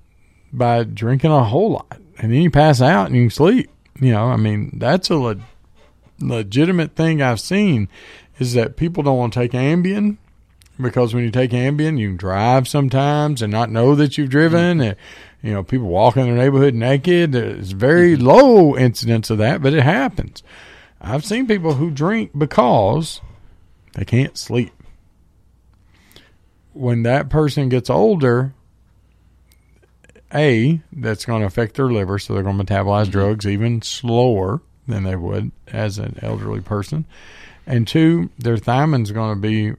by 0.53 0.83
drinking 0.83 1.31
a 1.31 1.43
whole 1.43 1.71
lot, 1.71 1.97
and 2.17 2.31
then 2.31 2.41
you 2.41 2.51
pass 2.51 2.81
out 2.81 3.07
and 3.07 3.15
you 3.15 3.29
sleep. 3.29 3.69
You 3.99 4.11
know, 4.11 4.27
I 4.27 4.37
mean, 4.37 4.71
that's 4.79 5.09
a 5.09 5.15
le- 5.15 5.37
legitimate 6.19 6.95
thing 6.95 7.21
I've 7.21 7.39
seen 7.39 7.89
is 8.39 8.53
that 8.53 8.77
people 8.77 9.03
don't 9.03 9.17
want 9.17 9.33
to 9.33 9.39
take 9.39 9.51
Ambien 9.51 10.17
because 10.79 11.13
when 11.13 11.23
you 11.23 11.31
take 11.31 11.51
Ambien, 11.51 11.99
you 11.99 12.09
can 12.09 12.17
drive 12.17 12.67
sometimes 12.67 13.41
and 13.41 13.51
not 13.51 13.69
know 13.69 13.95
that 13.95 14.17
you've 14.17 14.29
driven. 14.29 14.77
Mm-hmm. 14.77 14.81
And, 14.81 14.95
you 15.41 15.53
know, 15.53 15.63
people 15.63 15.87
walk 15.87 16.17
in 16.17 16.25
their 16.25 16.35
neighborhood 16.35 16.73
naked. 16.73 17.31
There's 17.31 17.71
very 17.71 18.15
mm-hmm. 18.15 18.25
low 18.25 18.77
incidence 18.77 19.29
of 19.29 19.37
that, 19.39 19.61
but 19.61 19.73
it 19.73 19.83
happens. 19.83 20.43
I've 21.01 21.25
seen 21.25 21.47
people 21.47 21.75
who 21.75 21.91
drink 21.91 22.31
because 22.37 23.21
they 23.93 24.05
can't 24.05 24.37
sleep. 24.37 24.73
When 26.73 27.03
that 27.03 27.29
person 27.29 27.69
gets 27.69 27.89
older, 27.89 28.53
A, 30.33 30.81
that's 30.93 31.25
going 31.25 31.41
to 31.41 31.47
affect 31.47 31.75
their 31.75 31.89
liver, 31.89 32.19
so 32.19 32.33
they're 32.33 32.43
going 32.43 32.57
to 32.57 32.63
metabolize 32.63 33.03
mm-hmm. 33.03 33.11
drugs 33.11 33.47
even 33.47 33.81
slower 33.81 34.61
than 34.87 35.03
they 35.03 35.15
would 35.15 35.51
as 35.67 35.97
an 35.97 36.19
elderly 36.21 36.61
person. 36.61 37.05
And 37.67 37.87
two, 37.87 38.29
their 38.37 38.57
thiamine's 38.57 39.11
going 39.11 39.35
to 39.35 39.41
be 39.41 39.75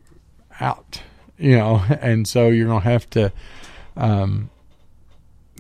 out, 0.61 1.03
you 1.39 1.57
know, 1.57 1.77
and 2.01 2.27
so 2.27 2.49
you're 2.49 2.67
going 2.67 2.83
to 2.83 2.89
have 2.89 3.09
to, 3.11 3.33
um, 3.97 4.51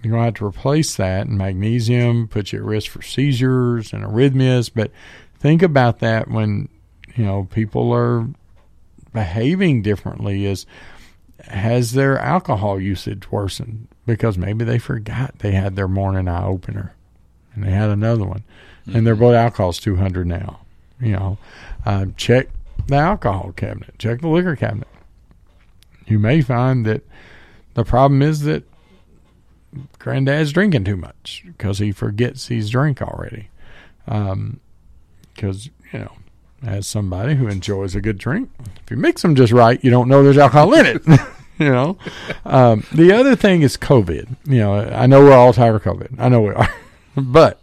you're 0.02 0.12
going 0.12 0.22
to 0.22 0.26
have 0.26 0.34
to 0.34 0.46
replace 0.46 0.96
that 0.96 1.26
and 1.26 1.36
magnesium 1.36 2.28
puts 2.28 2.52
you 2.52 2.60
at 2.60 2.64
risk 2.64 2.90
for 2.90 3.02
seizures 3.02 3.92
and 3.92 4.04
arrhythmias. 4.04 4.70
But 4.74 4.90
think 5.38 5.62
about 5.62 5.98
that 6.00 6.28
when, 6.28 6.68
you 7.16 7.24
know, 7.24 7.48
people 7.50 7.92
are 7.92 8.26
behaving 9.12 9.82
differently 9.82 10.46
is 10.46 10.66
has 11.48 11.92
their 11.92 12.18
alcohol 12.18 12.80
usage 12.80 13.30
worsened 13.30 13.88
because 14.06 14.36
maybe 14.36 14.64
they 14.64 14.78
forgot 14.78 15.38
they 15.38 15.52
had 15.52 15.74
their 15.74 15.88
morning 15.88 16.28
eye 16.28 16.44
opener 16.44 16.94
and 17.54 17.64
they 17.64 17.70
had 17.70 17.90
another 17.90 18.24
one 18.24 18.44
mm-hmm. 18.86 18.96
and 18.96 19.06
their 19.06 19.16
blood 19.16 19.34
alcohol's 19.34 19.78
200 19.78 20.26
now 20.26 20.60
you 21.00 21.12
know 21.12 21.38
uh, 21.86 22.06
check 22.16 22.48
the 22.86 22.96
alcohol 22.96 23.52
cabinet 23.56 23.94
check 23.98 24.20
the 24.20 24.28
liquor 24.28 24.56
cabinet 24.56 24.88
you 26.06 26.18
may 26.18 26.40
find 26.40 26.84
that 26.84 27.02
the 27.74 27.84
problem 27.84 28.22
is 28.22 28.40
that 28.42 28.64
granddad's 29.98 30.52
drinking 30.52 30.84
too 30.84 30.96
much 30.96 31.44
because 31.46 31.78
he 31.78 31.92
forgets 31.92 32.48
he's 32.48 32.70
drank 32.70 33.00
already 33.00 33.48
because 34.04 35.66
um, 35.66 35.72
you 35.92 35.98
know 35.98 36.12
as 36.62 36.86
somebody 36.86 37.34
who 37.34 37.48
enjoys 37.48 37.94
a 37.94 38.00
good 38.00 38.18
drink. 38.18 38.50
If 38.84 38.90
you 38.90 38.96
mix 38.96 39.22
them 39.22 39.34
just 39.34 39.52
right, 39.52 39.82
you 39.82 39.90
don't 39.90 40.08
know 40.08 40.22
there's 40.22 40.38
alcohol 40.38 40.74
in 40.74 40.86
it. 40.86 41.02
you 41.58 41.70
know. 41.70 41.96
Um, 42.44 42.84
the 42.92 43.12
other 43.12 43.36
thing 43.36 43.62
is 43.62 43.76
COVID. 43.76 44.36
You 44.46 44.58
know, 44.58 44.74
I 44.74 45.06
know 45.06 45.22
we're 45.22 45.32
all 45.32 45.52
tired 45.52 45.76
of 45.76 45.82
COVID. 45.82 46.16
I 46.18 46.28
know 46.28 46.42
we 46.42 46.50
are, 46.50 46.74
but 47.16 47.60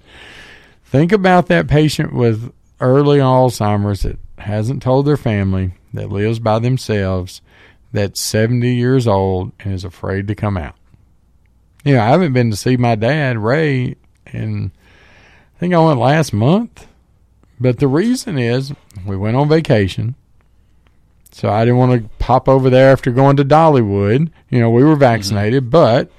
think 0.85 1.11
about 1.11 1.47
that 1.47 1.67
patient 1.67 2.13
with 2.13 2.51
early 2.79 3.19
Alzheimer's 3.19 4.01
that 4.03 4.19
hasn't 4.37 4.81
told 4.81 5.05
their 5.05 5.17
family, 5.17 5.71
that 5.93 6.11
lives 6.11 6.39
by 6.39 6.59
themselves, 6.59 7.41
that's 7.91 8.19
70 8.19 8.75
years 8.75 9.07
old 9.07 9.51
and 9.59 9.73
is 9.73 9.83
afraid 9.83 10.27
to 10.27 10.35
come 10.35 10.57
out. 10.57 10.75
You 11.83 11.95
know, 11.95 12.01
I 12.01 12.09
haven't 12.09 12.33
been 12.33 12.51
to 12.51 12.57
see 12.57 12.77
my 12.77 12.95
dad, 12.95 13.37
Ray, 13.37 13.95
and 14.25 14.71
I 15.55 15.59
think 15.59 15.73
I 15.73 15.79
went 15.79 15.99
last 15.99 16.33
month 16.33 16.87
but 17.59 17.79
the 17.79 17.87
reason 17.87 18.37
is 18.37 18.73
we 19.05 19.17
went 19.17 19.35
on 19.35 19.49
vacation. 19.49 20.15
So 21.31 21.49
I 21.49 21.65
didn't 21.65 21.77
want 21.77 22.01
to 22.01 22.09
pop 22.19 22.47
over 22.47 22.69
there 22.69 22.91
after 22.91 23.11
going 23.11 23.37
to 23.37 23.45
Dollywood. 23.45 24.31
You 24.49 24.59
know, 24.59 24.69
we 24.69 24.83
were 24.83 24.95
vaccinated, 24.95 25.63
mm-hmm. 25.63 25.71
but 25.71 26.11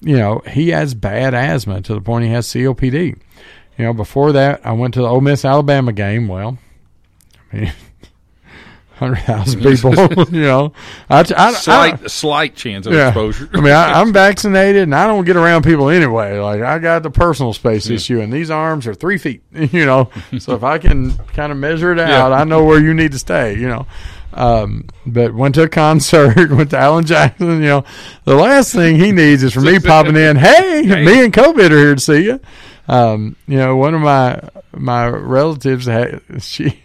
you 0.00 0.16
know, 0.16 0.42
he 0.46 0.70
has 0.70 0.94
bad 0.94 1.34
asthma 1.34 1.80
to 1.82 1.94
the 1.94 2.00
point 2.00 2.24
he 2.24 2.30
has 2.30 2.46
COPD. 2.46 3.18
You 3.78 3.84
know, 3.84 3.92
before 3.92 4.32
that, 4.32 4.64
I 4.64 4.72
went 4.72 4.94
to 4.94 5.00
the 5.00 5.08
Ole 5.08 5.20
Miss 5.20 5.44
Alabama 5.44 5.92
game. 5.92 6.28
Well, 6.28 6.58
hundred 8.96 9.22
thousand 9.22 9.62
people. 9.62 9.94
you 10.34 10.42
know, 10.42 10.72
I, 11.08 11.20
I, 11.20 11.52
slight 11.52 12.02
I, 12.02 12.06
slight 12.06 12.56
chance 12.56 12.86
of 12.86 12.92
yeah. 12.92 13.08
exposure. 13.08 13.48
I 13.52 13.60
mean, 13.60 13.72
I, 13.72 14.00
am 14.00 14.12
vaccinated 14.12 14.82
and 14.82 14.94
I 14.94 15.06
don't 15.06 15.24
get 15.24 15.36
around 15.36 15.64
people 15.64 15.88
anyway. 15.88 16.38
Like 16.38 16.62
I 16.62 16.78
got 16.78 17.02
the 17.02 17.10
personal 17.10 17.52
space 17.52 17.88
yeah. 17.88 17.96
issue, 17.96 18.20
and 18.20 18.32
these 18.32 18.50
arms 18.50 18.86
are 18.86 18.94
three 18.94 19.18
feet. 19.18 19.42
You 19.52 19.84
know, 19.84 20.10
so 20.38 20.54
if 20.54 20.62
I 20.62 20.78
can 20.78 21.16
kind 21.28 21.52
of 21.52 21.58
measure 21.58 21.92
it 21.92 21.98
out, 21.98 22.30
yeah. 22.30 22.36
I 22.36 22.44
know 22.44 22.64
where 22.64 22.80
you 22.80 22.94
need 22.94 23.12
to 23.12 23.18
stay. 23.18 23.56
You 23.56 23.68
know. 23.68 23.86
Um, 24.32 24.84
but 25.06 25.34
went 25.34 25.54
to 25.54 25.62
a 25.62 25.68
concert, 25.68 26.50
went 26.50 26.70
to 26.70 26.78
Alan 26.78 27.06
Jackson. 27.06 27.48
You 27.48 27.68
know, 27.68 27.84
the 28.24 28.34
last 28.34 28.72
thing 28.72 28.96
he 28.96 29.10
needs 29.10 29.42
is 29.42 29.54
for 29.54 29.62
me 29.62 29.78
popping 29.78 30.16
in. 30.16 30.36
Hey, 30.36 30.84
hey, 30.84 31.04
me 31.04 31.24
and 31.24 31.32
COVID 31.32 31.70
are 31.70 31.78
here 31.78 31.94
to 31.94 32.00
see 32.00 32.24
you. 32.24 32.40
Um, 32.86 33.36
you 33.46 33.56
know, 33.56 33.76
one 33.76 33.94
of 33.94 34.00
my 34.02 34.40
my 34.72 35.08
relatives 35.08 35.86
had 35.86 36.20
she 36.40 36.80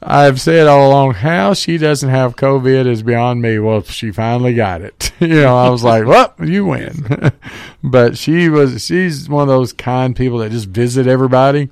I've 0.00 0.40
said 0.40 0.68
all 0.68 0.88
along 0.88 1.14
how 1.14 1.54
she 1.54 1.76
doesn't 1.76 2.08
have 2.08 2.36
COVID 2.36 2.86
is 2.86 3.02
beyond 3.02 3.42
me. 3.42 3.58
Well, 3.58 3.82
she 3.82 4.12
finally 4.12 4.54
got 4.54 4.80
it. 4.80 5.12
you 5.20 5.28
know, 5.28 5.56
I 5.56 5.68
was 5.70 5.82
like, 5.82 6.06
well, 6.06 6.32
you 6.42 6.66
win. 6.66 7.32
but 7.82 8.16
she 8.16 8.48
was, 8.48 8.84
she's 8.84 9.28
one 9.28 9.42
of 9.42 9.48
those 9.48 9.72
kind 9.72 10.14
people 10.14 10.38
that 10.38 10.52
just 10.52 10.68
visit 10.68 11.06
everybody. 11.06 11.68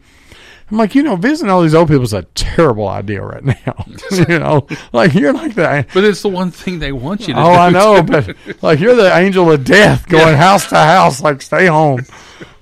I'm 0.69 0.78
like, 0.78 0.97
you 0.97 1.05
know, 1.05 1.15
visiting 1.15 1.48
all 1.48 1.62
these 1.62 1.77
old 1.77 1.86
people 1.86 2.03
is 2.03 2.12
a 2.12 2.24
terrible 2.35 2.89
idea 2.89 3.23
right 3.23 3.44
now. 3.44 3.86
you 4.28 4.40
know, 4.40 4.66
like 4.93 5.15
you're 5.15 5.32
like 5.32 5.55
that. 5.55 5.89
But 5.94 6.03
it's 6.03 6.23
the 6.23 6.28
one 6.28 6.51
thing 6.51 6.81
they 6.81 6.90
want 6.90 7.28
you 7.28 7.35
to 7.35 7.40
oh. 7.40 7.53
I 7.53 7.70
know, 7.70 8.03
but 8.03 8.35
like 8.62 8.81
you're 8.81 8.97
the 8.97 9.16
angel 9.16 9.53
of 9.53 9.62
death 9.62 10.09
going 10.09 10.27
yeah. 10.27 10.36
house 10.36 10.69
to 10.70 10.74
house, 10.74 11.23
like 11.23 11.40
stay 11.40 11.66
home. 11.66 12.05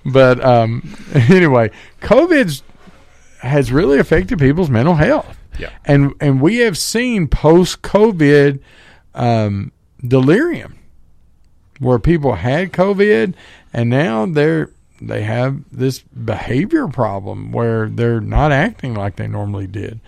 But 0.04 0.44
um, 0.44 0.94
anyway, 1.14 1.70
COVID 2.02 2.60
has 3.40 3.72
really 3.72 3.98
affected 3.98 4.38
people's 4.38 4.68
mental 4.68 4.96
health. 4.96 5.38
Yeah. 5.58 5.70
And 5.84 6.14
and 6.20 6.40
we 6.40 6.58
have 6.58 6.76
seen 6.76 7.28
post 7.28 7.82
COVID 7.82 8.60
um, 9.14 9.72
delirium 10.06 10.78
where 11.78 11.98
people 11.98 12.34
had 12.34 12.72
COVID 12.72 13.34
and 13.72 13.90
now 13.90 14.26
they're 14.26 14.70
they 15.00 15.22
have 15.22 15.62
this 15.70 16.00
behavior 16.00 16.88
problem 16.88 17.52
where 17.52 17.88
they're 17.88 18.20
not 18.20 18.52
acting 18.52 18.94
like 18.94 19.16
they 19.16 19.26
normally 19.26 19.66
did. 19.66 20.00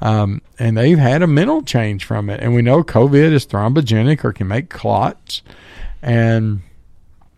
Um, 0.00 0.42
and 0.58 0.76
they've 0.76 0.98
had 0.98 1.22
a 1.22 1.26
mental 1.26 1.62
change 1.62 2.04
from 2.04 2.28
it. 2.28 2.40
And 2.40 2.54
we 2.54 2.62
know 2.62 2.82
COVID 2.82 3.32
is 3.32 3.46
thrombogenic 3.46 4.22
or 4.24 4.32
can 4.32 4.48
make 4.48 4.68
clots. 4.68 5.42
And 6.02 6.62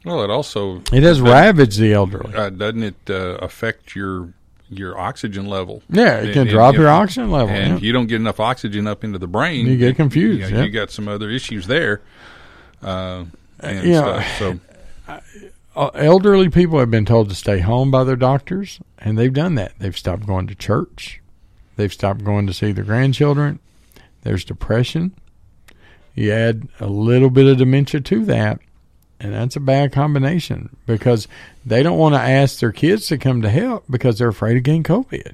well, 0.05 0.23
it 0.23 0.31
also 0.31 0.83
it 0.93 1.03
has 1.03 1.21
ravaged 1.21 1.79
the 1.79 1.93
elderly. 1.93 2.35
Uh, 2.35 2.51
doesn't 2.51 2.83
it 2.83 3.11
uh, 3.11 3.39
affect 3.41 3.95
your 3.95 4.33
your 4.69 4.99
oxygen 4.99 5.47
level. 5.47 5.83
Yeah, 5.89 6.19
it 6.19 6.33
can 6.33 6.43
and, 6.43 6.51
drop 6.51 6.75
and, 6.75 6.83
your 6.83 6.89
oxygen 6.91 7.31
level. 7.31 7.55
And 7.55 7.69
yeah. 7.69 7.77
if 7.77 7.83
you 7.83 7.93
don't 7.93 8.07
get 8.07 8.17
enough 8.17 8.41
oxygen 8.41 8.87
up 8.87 9.05
into 9.05 9.19
the 9.19 9.27
brain, 9.27 9.67
you 9.67 9.77
get 9.77 9.97
confused. 9.97 10.41
You, 10.41 10.51
know, 10.51 10.59
yeah. 10.59 10.65
you 10.65 10.71
got 10.71 10.91
some 10.91 11.09
other 11.09 11.31
issues 11.31 11.67
there. 11.67 12.03
Uh, 12.83 13.25
and 13.61 13.87
yeah, 13.87 14.23
stuff. 14.23 14.39
So 14.39 14.61
uh, 15.77 15.91
elderly 15.95 16.49
people 16.49 16.79
have 16.79 16.91
been 16.91 17.05
told 17.05 17.29
to 17.29 17.35
stay 17.35 17.61
home 17.61 17.91
by 17.91 18.05
their 18.05 18.17
doctors, 18.17 18.81
and 18.99 19.19
they've 19.19 19.33
done 19.33 19.55
that. 19.57 19.73
They've 19.79 19.97
stopped 19.97 20.27
going 20.27 20.47
to 20.47 20.55
church. 20.55 21.21
They've 21.77 21.93
stopped 21.93 22.25
going 22.25 22.47
to 22.47 22.55
see 22.55 22.73
their 22.73 22.85
grandchildren. 22.85 23.61
There's 24.23 24.45
depression. 24.45 25.15
You 26.15 26.33
add 26.33 26.69
a 26.81 26.87
little 26.87 27.29
bit 27.29 27.47
of 27.47 27.59
dementia 27.59 28.01
to 28.01 28.25
that, 28.25 28.59
And 29.19 29.33
that's 29.33 29.57
a 29.57 29.61
bad 29.61 29.93
combination 29.93 30.77
because 30.85 31.27
they 31.65 31.83
don't 31.83 31.99
want 31.99 32.15
to 32.15 32.21
ask 32.21 32.61
their 32.61 32.73
kids 32.73 33.07
to 33.07 33.17
come 33.17 33.41
to 33.43 33.49
help 33.49 33.85
because 33.89 34.19
they're 34.19 34.29
afraid 34.29 34.59
of 34.59 34.63
getting 34.63 34.83
COVID. 34.83 35.33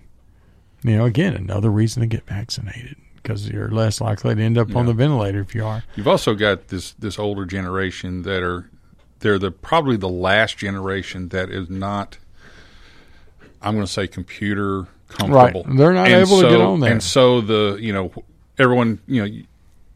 You 0.85 0.97
know, 0.97 1.05
again, 1.05 1.35
another 1.35 1.71
reason 1.71 2.01
to 2.01 2.07
get 2.07 2.25
vaccinated 2.25 2.97
because 3.17 3.49
you're 3.49 3.71
less 3.71 4.01
likely 4.01 4.35
to 4.35 4.43
end 4.43 4.59
up 4.59 4.75
on 4.75 4.87
the 4.87 4.93
ventilator 4.93 5.41
if 5.41 5.55
you 5.55 5.65
are. 5.65 5.85
You've 5.97 6.09
also 6.09 6.35
got 6.35 6.69
this 6.69 6.93
this 6.93 7.19
older 7.19 7.45
generation 7.45 8.23
that 8.23 8.43
are 8.43 8.69
they're 9.21 9.39
the 9.39 9.51
probably 9.51 9.97
the 9.97 10.09
last 10.09 10.59
generation 10.59 11.29
that 11.29 11.51
is 11.51 11.71
not 11.71 12.19
I'm 13.61 13.75
going 13.75 13.87
to 13.87 13.93
say 13.93 14.09
computer 14.09 14.87
comfortable. 15.09 15.65
Right. 15.65 15.77
They're 15.77 15.93
not 15.93 16.09
able 16.09 16.41
to 16.41 16.49
get 16.49 16.61
on 16.61 16.81
there. 16.81 16.93
And 16.93 17.03
so 17.03 17.41
the 17.41 17.79
you 17.81 17.93
know 17.93 18.13
everyone 18.59 19.01
you 19.07 19.25
know 19.25 19.43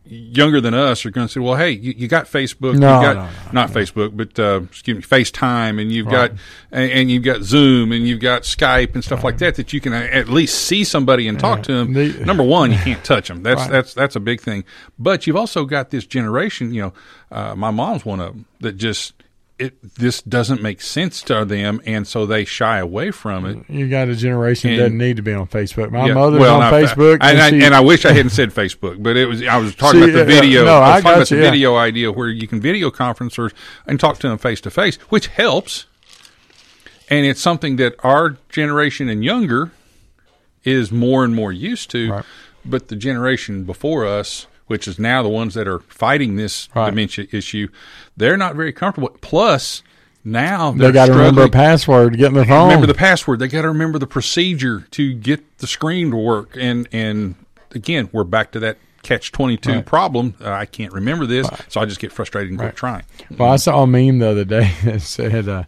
younger 0.08 0.60
than 0.60 0.72
us 0.74 1.04
are 1.04 1.10
going 1.10 1.26
to 1.26 1.32
say, 1.32 1.40
well, 1.40 1.56
hey, 1.56 1.70
you, 1.70 1.94
you 1.96 2.08
got 2.08 2.26
Facebook, 2.26 2.76
No, 2.78 3.00
you 3.00 3.06
got 3.06 3.16
no, 3.16 3.22
no, 3.24 3.30
not 3.52 3.70
Facebook, 3.70 4.16
but 4.16 4.38
uh, 4.38 4.60
excuse 4.64 4.96
me, 4.96 5.02
FaceTime, 5.02 5.80
and 5.80 5.90
you've 5.92 6.06
Right. 6.06 6.30
got 6.30 6.38
and, 6.72 6.90
and 6.90 7.10
you've 7.10 7.22
got 7.24 7.42
Zoom, 7.42 7.92
and 7.92 8.06
you've 8.06 8.20
got 8.20 8.42
Skype 8.42 8.94
and 8.94 9.02
stuff 9.02 9.24
like 9.24 9.38
that 9.38 9.56
that 9.56 9.72
you 9.72 9.80
can 9.80 9.92
uh, 9.92 10.08
at 10.12 10.28
least 10.28 10.64
see 10.66 10.84
somebody 10.84 11.26
and 11.28 11.38
talk 11.38 11.62
to 11.64 11.72
them. 11.72 11.92
The- 11.92 12.24
Number 12.24 12.42
one, 12.44 12.70
you 12.72 12.78
can't 12.78 13.04
touch 13.04 13.28
them. 13.28 13.42
That's 13.42 13.60
Right. 13.62 13.70
that's 13.70 13.94
that's 13.94 14.16
a 14.16 14.20
big 14.20 14.40
thing. 14.40 14.64
But 14.98 15.26
you've 15.26 15.36
also 15.36 15.64
got 15.64 15.90
this 15.90 16.06
generation. 16.06 16.72
You 16.72 16.82
know, 16.82 16.92
uh, 17.32 17.54
my 17.56 17.70
mom's 17.70 18.04
one 18.04 18.20
of 18.20 18.28
them 18.32 18.46
that 18.60 18.76
just 18.76 19.12
it 19.58 19.94
this 19.96 20.20
doesn't 20.20 20.60
make 20.60 20.80
sense 20.82 21.22
to 21.22 21.44
them, 21.44 21.80
and 21.86 22.06
so 22.06 22.26
they 22.26 22.44
shy 22.44 22.78
away 22.78 23.10
from 23.10 23.46
it. 23.46 23.64
You 23.70 23.88
got 23.88 24.08
a 24.08 24.14
generation 24.14 24.70
that 24.72 24.76
doesn't 24.76 24.98
need 24.98 25.16
to 25.16 25.22
be 25.22 25.32
on 25.32 25.46
Facebook. 25.46 25.90
My 25.90 26.06
Yeah, 26.08 26.14
mother's 26.14 26.40
well, 26.40 26.56
on 26.56 26.60
not- 26.60 26.74
Facebook, 26.74 27.18
and, 27.22 27.38
I, 27.40 27.50
she- 27.50 27.64
and 27.64 27.74
I 27.74 27.80
wish 27.80 28.04
I 28.04 28.12
hadn't 28.12 28.30
said 28.30 28.50
Facebook, 28.50 29.02
but 29.02 29.16
it 29.16 29.26
was 29.26 29.42
I 29.42 29.56
was 29.56 29.74
talking 29.74 30.02
See, 30.02 30.10
about 30.10 30.26
the 30.26 30.38
uh, 30.38 30.40
video. 30.42 30.64
no, 30.66 30.74
I 30.74 30.76
I 30.76 30.94
was 30.96 31.02
talking 31.02 31.02
got 31.02 31.12
about 31.16 31.30
you, 31.30 31.36
the 31.38 31.42
yeah. 31.42 31.50
video 31.50 31.76
idea 31.76 32.12
where 32.12 32.28
you 32.28 32.46
can 32.46 32.60
video 32.60 32.90
conference 32.90 33.38
or, 33.38 33.50
and 33.86 33.98
talk 33.98 34.18
to 34.18 34.28
them 34.28 34.36
face 34.38 34.60
to 34.62 34.70
face, 34.70 34.96
which 35.08 35.28
helps. 35.28 35.86
And 37.08 37.24
it's 37.24 37.40
something 37.40 37.76
that 37.76 37.94
our 38.00 38.36
generation 38.48 39.08
and 39.08 39.24
younger 39.24 39.70
is 40.64 40.90
more 40.90 41.24
and 41.24 41.34
more 41.34 41.52
used 41.52 41.88
to, 41.92 42.22
but 42.64 42.88
the 42.88 42.96
generation 42.96 43.62
before 43.64 44.04
us, 44.04 44.48
which 44.66 44.86
is 44.88 44.98
now 44.98 45.22
the 45.22 45.28
ones 45.28 45.54
that 45.54 45.66
are 45.68 45.80
fighting 45.80 46.36
this 46.36 46.68
Right. 46.74 46.90
dementia 46.90 47.26
issue, 47.32 47.68
they're 48.16 48.36
not 48.36 48.54
very 48.56 48.72
comfortable. 48.72 49.10
Plus, 49.20 49.82
now 50.24 50.72
they 50.72 50.90
got 50.90 51.06
to 51.06 51.12
remember 51.12 51.44
a 51.44 51.48
password 51.50 52.12
to 52.12 52.18
get 52.18 52.26
in 52.28 52.34
their 52.34 52.44
phone. 52.44 52.64
Remember 52.68 52.86
the 52.86 52.94
password. 52.94 53.38
They 53.38 53.48
got 53.48 53.62
to 53.62 53.68
remember 53.68 53.98
the 53.98 54.06
procedure 54.08 54.86
to 54.92 55.14
get 55.14 55.58
the 55.58 55.66
screen 55.68 56.10
to 56.10 56.16
work. 56.16 56.56
And 56.58 56.88
and 56.92 57.36
again, 57.74 58.08
we're 58.12 58.24
back 58.24 58.50
to 58.52 58.60
that 58.60 58.78
catch 59.02 59.30
twenty 59.30 59.56
two 59.56 59.70
Right. 59.74 59.86
problem. 59.86 60.34
Uh, 60.44 60.50
I 60.50 60.66
can't 60.66 60.92
remember 60.92 61.26
this, 61.26 61.48
so 61.68 61.80
I 61.80 61.84
just 61.84 62.00
get 62.00 62.10
frustrated 62.10 62.50
and 62.50 62.58
quit 62.58 62.74
trying. 62.74 63.04
Well, 63.38 63.50
I 63.52 63.56
saw 63.56 63.84
a 63.84 63.86
meme 63.86 64.18
the 64.18 64.28
other 64.30 64.44
day 64.44 64.72
that 64.84 65.00
said, 65.02 65.48
uh, 65.48 65.62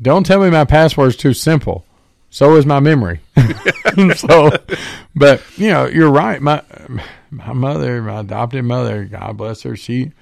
"Don't 0.00 0.26
tell 0.26 0.40
me 0.40 0.50
my 0.50 0.64
password's 0.64 1.14
too 1.14 1.32
simple. 1.32 1.84
So 2.28 2.56
is 2.56 2.66
my 2.66 2.80
memory." 2.80 3.20
so, 4.16 4.50
but 5.14 5.42
you 5.56 5.68
know, 5.68 5.86
you're 5.86 6.10
right. 6.10 6.42
My 6.42 6.62
my 7.32 7.52
mother, 7.52 8.00
my 8.02 8.20
adopted 8.20 8.64
mother, 8.64 9.04
God 9.04 9.36
bless 9.36 9.62
her, 9.62 9.74
she, 9.74 10.12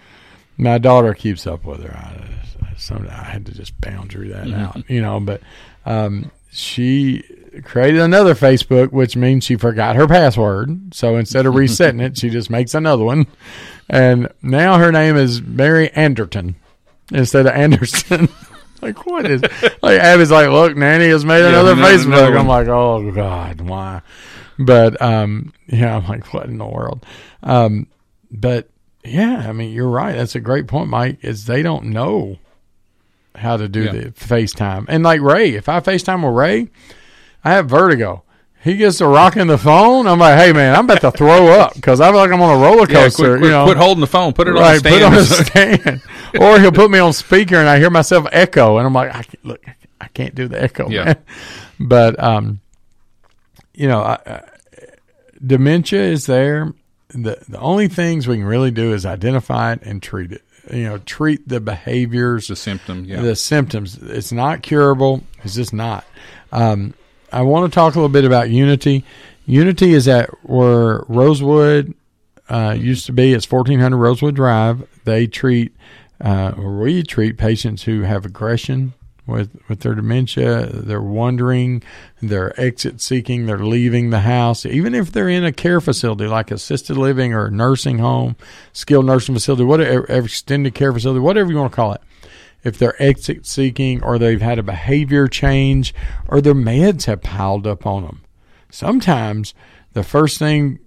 my 0.57 0.79
daughter 0.79 1.13
keeps 1.13 1.47
up 1.47 1.65
with 1.65 1.83
her. 1.83 1.95
I, 1.95 2.27
some, 2.79 3.07
I 3.11 3.25
had 3.25 3.45
to 3.47 3.53
just 3.53 3.79
boundary 3.83 4.29
that 4.29 4.47
Mhm. 4.47 4.59
out, 4.59 4.89
you 4.89 5.03
know. 5.03 5.21
But 5.21 5.43
um, 5.85 6.31
she 6.51 7.23
created 7.65 8.01
another 8.01 8.35
Facebook, 8.35 8.91
which 8.93 9.17
means 9.17 9.45
she 9.45 9.57
forgot 9.57 9.97
her 9.97 10.07
password. 10.07 10.95
So 10.95 11.17
instead 11.17 11.45
of 11.45 11.55
resetting 11.55 12.01
it, 12.01 12.17
she 12.17 12.31
just 12.31 12.49
makes 12.49 12.73
another 12.75 13.05
one. 13.05 13.27
And 13.89 14.29
now 14.41 14.79
her 14.79 14.93
name 14.93 15.17
is 15.17 15.43
Mary 15.43 15.91
Anderton 15.91 16.55
instead 17.13 17.45
of 17.47 17.53
Anderson. 17.53 18.29
like 18.83 19.05
what 19.05 19.27
is 19.31 19.43
like 19.83 20.01
Abby's 20.01 20.31
like, 20.31 20.49
look, 20.49 20.75
Nanny 20.77 21.09
has 21.09 21.25
made 21.25 21.41
Yeah, 21.41 21.49
another 21.51 21.73
another- 21.73 21.93
Facebook. 21.99 22.07
another 22.07 22.39
I'm 22.39 22.47
like, 22.47 22.69
oh 22.69 23.11
God, 23.13 23.61
why? 23.61 24.01
But 24.61 25.01
um 25.01 25.53
yeah, 25.67 25.97
I'm 25.97 26.07
like, 26.07 26.33
what 26.35 26.47
in 26.47 26.59
the 26.59 26.67
world? 26.67 27.05
Um 27.43 27.87
but 28.31 28.69
yeah, 29.05 29.45
I 29.49 29.53
mean 29.53 29.73
you're 29.73 29.89
right. 29.89 30.15
That's 30.15 30.35
a 30.35 30.41
great 30.41 30.67
point, 30.67 30.89
Mike, 30.91 31.19
is 31.23 31.47
they 31.47 31.63
don't 31.63 31.87
know 31.87 32.37
how 33.35 33.57
to 33.57 33.69
do 33.69 33.85
Yeah. 33.85 33.93
the 33.93 34.01
FaceTime. 34.13 34.85
And 34.89 35.03
like 35.03 35.21
Ray, 35.21 35.55
if 35.55 35.69
I 35.69 35.81
FaceTime 35.81 36.25
with 36.27 36.35
Ray, 36.37 36.69
I 37.45 37.53
have 37.53 37.69
vertigo. 37.69 38.23
He 38.63 38.77
gets 38.77 38.99
to 38.99 39.07
rocking 39.07 39.47
the 39.47 39.57
phone. 39.57 40.07
I'm 40.07 40.19
like, 40.19 40.39
hey 40.39 40.53
man, 40.53 40.75
I'm 40.77 40.85
about 40.85 41.01
to 41.01 41.11
throw 41.11 41.49
up 41.49 41.73
because 41.75 41.99
I 41.99 42.11
feel 42.11 42.19
like 42.19 42.31
I'm 42.31 42.43
on 42.43 42.59
a 42.59 42.63
roller 42.63 42.87
Yeah, 42.87 43.05
coaster. 43.05 43.39
quit- 43.39 43.39
quit- 43.39 43.43
you 43.45 43.51
know, 43.51 43.65
quit 43.65 43.79
holding 43.79 44.03
the 44.03 44.07
phone. 44.07 44.35
Put 44.35 44.49
it 44.49 44.51
on 44.51 44.57
the 44.57 44.61
right, 44.61 44.83
Put 44.83 44.93
it 44.93 45.03
on 45.03 45.15
the 45.15 45.25
stand. 45.25 45.81
stand, 45.81 46.03
or 46.41 46.61
he'll 46.61 46.71
put 46.73 46.91
me 46.91 46.99
on 46.99 47.15
speaker 47.15 47.57
and 47.57 47.67
I 47.69 47.79
hear 47.79 47.89
myself 47.89 48.27
echo, 48.33 48.77
and 48.77 48.87
I'm 48.87 48.93
like, 48.93 49.09
I 49.15 49.23
can't, 49.23 49.45
look, 49.47 49.65
I 49.99 50.09
can't 50.09 50.35
do 50.35 50.47
the 50.47 50.63
echo. 50.63 50.91
Yeah. 50.91 51.05
man. 51.05 51.17
but 51.81 52.23
um, 52.23 52.61
you 53.81 53.89
know, 53.89 54.03
I, 54.03 54.19
I, 54.27 54.43
dementia 55.45 56.03
is 56.03 56.27
there. 56.27 56.75
The 57.09 57.43
the 57.49 57.59
only 57.59 57.89
things 57.89 58.29
we 58.29 58.37
can 58.37 58.45
really 58.45 58.71
do 58.71 58.93
is 58.93 59.07
identify 59.07 59.73
it 59.73 59.81
and 59.83 60.03
treat 60.03 60.33
it. 60.33 60.43
You 60.71 60.85
know, 60.85 60.99
treat 60.99 61.49
the 61.49 61.61
behaviors, 61.61 62.49
the 62.49 62.57
symptoms, 62.57 63.09
yeah. 63.09 63.23
the 63.23 63.35
symptoms. 63.35 63.97
It's 63.97 64.33
not 64.33 64.63
curable. 64.63 65.25
It's 65.43 65.55
just 65.55 65.73
not. 65.73 66.05
Um, 66.53 66.93
I 67.33 67.41
want 67.41 67.73
to 67.73 67.75
talk 67.75 67.95
a 67.95 67.99
little 67.99 68.11
bit 68.11 68.27
about 68.27 68.51
Unity. 68.51 69.03
Unity 69.47 69.95
is 69.95 70.07
at 70.09 70.29
where 70.47 71.03
Rosewood 71.09 71.95
uh, 72.51 72.77
used 72.79 73.07
to 73.07 73.15
be. 73.15 73.33
It's 73.33 73.51
1400 73.51 73.97
Rosewood 73.97 74.35
Drive. 74.35 74.87
They 75.05 75.27
treat, 75.27 75.75
uh, 76.21 76.53
or 76.55 76.81
we 76.81 77.03
treat 77.03 77.39
patients 77.39 77.85
who 77.85 78.03
have 78.03 78.27
aggression 78.27 78.93
with, 79.31 79.51
with 79.69 79.81
their 79.81 79.95
dementia. 79.95 80.67
They're 80.67 81.01
wandering, 81.01 81.83
they're 82.21 82.59
exit 82.61 83.01
seeking, 83.01 83.47
they're 83.47 83.65
leaving 83.65 84.11
the 84.11 84.21
house. 84.21 84.67
Even 84.67 84.95
if 84.95 85.13
they're 85.13 85.29
in 85.29 85.45
a 85.45 85.53
care 85.53 85.81
facility 85.81 86.27
like 86.27 86.51
assisted 86.51 86.97
living 86.97 87.33
or 87.33 87.51
nursing 87.51 87.99
home, 87.99 88.37
skilled 88.73 89.07
nursing 89.07 89.35
facility, 89.35 89.65
whatever, 89.65 90.05
extended 90.07 90.75
care 90.75 90.93
facility, 90.93 91.21
whatever 91.21 91.51
you 91.51 91.59
want 91.59 91.73
to 91.73 91.77
call 91.77 91.93
it 91.93 92.03
if 92.63 92.79
they're 92.79 93.03
exit 93.03 93.47
seeking 93.47 94.03
or 94.03 94.19
they've 94.19 94.43
had 94.43 94.59
a 94.59 94.63
behavior 94.63 95.27
change 95.27 95.95
or 96.29 96.41
their 96.41 96.55
meds 96.55 97.07
have 97.07 97.23
piled 97.23 97.67
up 97.67 97.87
on 97.87 98.03
them. 98.03 98.23
Sometimes 98.71 99.55
the 99.95 100.03
first 100.03 100.39
thing, 100.39 100.79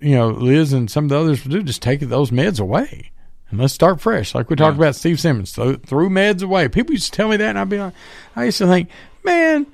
you 0.00 0.14
know, 0.14 0.28
Liz 0.28 0.72
and 0.72 0.90
some 0.90 1.04
of 1.04 1.10
the 1.10 1.18
others 1.18 1.44
do 1.44 1.62
just 1.62 1.82
take 1.82 2.00
those 2.00 2.30
meds 2.30 2.58
away 2.60 3.10
and 3.50 3.58
let's 3.60 3.72
start 3.72 4.00
fresh. 4.00 4.34
Like 4.34 4.50
we 4.50 4.56
talked 4.56 4.76
about 4.76 4.94
Steve 4.94 5.20
Simmons, 5.20 5.52
threw, 5.52 5.76
threw 5.76 6.08
meds 6.10 6.42
away. 6.42 6.68
People 6.68 6.92
used 6.92 7.06
to 7.12 7.16
tell 7.16 7.28
me 7.28 7.36
that 7.36 7.48
and 7.50 7.58
I'd 7.58 7.68
be 7.68 7.78
like, 7.78 7.94
I 8.36 8.44
used 8.44 8.58
to 8.58 8.66
think, 8.66 8.90
man, 9.24 9.66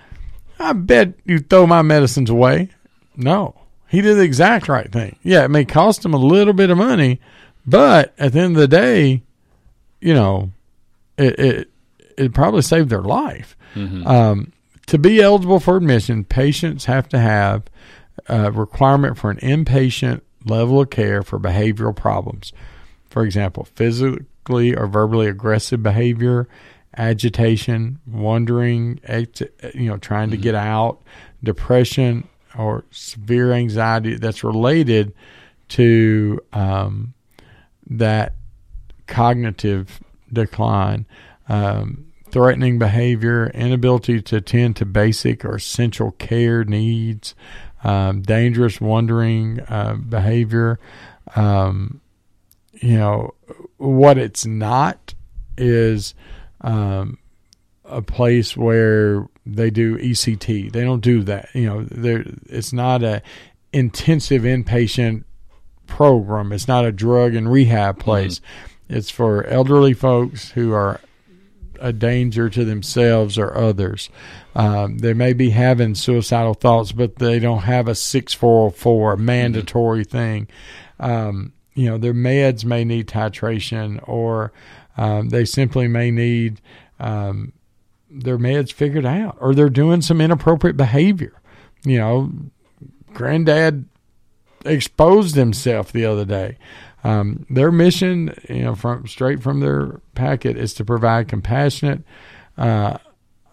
I 0.59 0.73
bet 0.73 1.15
you 1.25 1.39
throw 1.41 1.67
my 1.67 1.83
medicines 1.83 2.31
away. 2.31 2.71
No, 3.17 3.55
he 3.89 4.01
did 4.01 4.17
the 4.17 4.23
exact 4.23 4.69
right 4.69 4.91
thing. 4.91 5.17
Yeah, 5.23 5.45
it 5.45 5.51
may 5.51 5.65
cost 5.65 6.05
him 6.05 6.15
a 6.15 6.19
little 6.19 6.53
bit 6.55 6.71
of 6.71 6.79
money, 6.79 7.21
but 7.67 8.15
at 8.19 8.33
the 8.33 8.41
end 8.41 8.57
of 8.57 8.61
the 8.61 8.69
day, 8.69 9.23
you 10.01 10.15
know, 10.15 10.51
it 11.17 11.39
it, 11.39 11.71
it 12.17 12.35
probably 12.35 12.63
saved 12.63 12.91
their 12.91 13.03
life. 13.03 13.57
Mhm. 13.75 14.07
Um, 14.07 14.53
to 14.87 14.99
be 14.99 15.21
eligible 15.21 15.61
for 15.61 15.77
admission, 15.77 16.25
patients 16.25 16.85
have 16.85 17.09
to 17.09 17.19
have 17.19 17.63
a 18.29 18.53
requirement 18.53 19.17
for 19.19 19.31
an 19.31 19.39
inpatient 19.39 20.21
level 20.45 20.81
of 20.81 20.91
care 20.91 21.23
for 21.23 21.39
behavioral 21.41 21.95
problems. 21.97 22.53
For 23.15 23.25
example, 23.25 23.69
physically 23.77 24.75
or 24.75 24.89
verbally 24.89 25.29
aggressive 25.29 25.85
behavior, 25.85 26.49
agitation, 26.97 28.01
wandering, 28.09 28.99
you 29.73 29.89
know, 29.89 29.99
trying 29.99 30.31
to 30.31 30.37
get 30.37 30.57
out, 30.57 31.01
depression, 31.41 32.27
or 32.59 32.85
severe 32.91 33.53
anxiety 33.53 34.17
that's 34.17 34.43
related 34.43 35.15
to 35.69 36.41
um, 36.53 37.15
that 37.89 38.35
cognitive 39.07 40.01
decline, 40.33 41.07
um, 41.49 42.07
threatening 42.31 42.81
behavior, 42.81 43.49
inability 43.55 44.23
to 44.23 44.39
attend 44.39 44.75
to 44.75 44.85
basic 44.85 45.45
or 45.45 45.55
essential 45.55 46.11
care 46.11 46.65
needs, 46.65 47.37
um, 47.85 48.23
dangerous 48.23 48.81
wandering 48.81 49.61
uh, 49.69 49.95
behavior. 49.95 50.81
Um, 51.37 52.01
you 52.81 52.97
know, 52.97 53.35
what 53.77 54.19
it's 54.19 54.47
not 54.47 55.15
is 55.57 56.15
um, 56.61 57.19
a 57.85 58.03
place 58.03 58.57
where 58.57 59.29
they 59.47 59.71
do 59.71 59.99
ECT. 59.99 60.73
They 60.73 60.85
don't 60.85 61.01
do 61.01 61.23
that. 61.25 61.49
You 61.55 61.67
know, 61.67 61.83
there 61.85 62.25
it's 62.47 62.73
not 62.73 63.03
a 63.03 63.23
intensive 63.73 64.43
inpatient 64.43 65.25
program. 65.87 66.53
It's 66.53 66.69
not 66.69 66.85
a 66.85 66.93
drug 66.93 67.35
and 67.35 67.51
rehab 67.51 67.99
place. 67.99 68.41
It's 68.89 69.11
for 69.11 69.45
elderly 69.47 69.95
folks 69.95 70.51
who 70.51 70.73
are 70.73 71.01
a 71.81 71.93
danger 71.93 72.49
to 72.49 72.65
themselves 72.65 73.37
or 73.39 73.57
others. 73.57 74.09
Um, 74.55 74.99
they 74.99 75.13
may 75.13 75.33
be 75.33 75.51
having 75.51 75.95
suicidal 75.95 76.55
thoughts, 76.55 76.93
but 76.93 77.17
they 77.17 77.39
don't 77.39 77.63
have 77.63 77.89
a 77.89 77.95
6404 77.95 79.17
mandatory 79.17 80.05
thing. 80.05 80.49
Um, 81.01 81.53
you 81.75 81.91
know, 81.91 81.99
their 81.99 82.15
meds 82.15 82.65
may 82.65 82.85
need 82.85 83.09
titration 83.09 84.01
or 84.09 84.53
Um, 84.97 85.31
they 85.31 85.45
simply 85.45 85.89
may 85.89 86.11
need 86.11 86.61
um, 87.01 87.53
their 88.09 88.39
meds 88.39 88.73
figured 88.73 89.05
out, 89.05 89.37
or 89.41 89.53
they're 89.55 89.69
doing 89.69 90.03
some 90.03 90.21
inappropriate 90.21 90.77
behavior. 90.77 91.33
You 91.85 91.99
know, 91.99 92.33
granddad 93.13 93.87
exposed 94.65 95.35
himself 95.35 95.91
the 95.91 96.07
other 96.07 96.25
day. 96.25 96.59
Um, 97.03 97.45
their 97.51 97.73
mission, 97.73 98.35
you 98.49 98.63
know, 98.63 98.75
from 98.77 99.07
straight 99.09 99.43
from 99.43 99.61
their 99.61 100.01
packet, 100.15 100.57
is 100.57 100.75
to 100.75 100.85
provide 100.85 101.29
compassionate, 101.29 102.03
uh, 102.57 102.99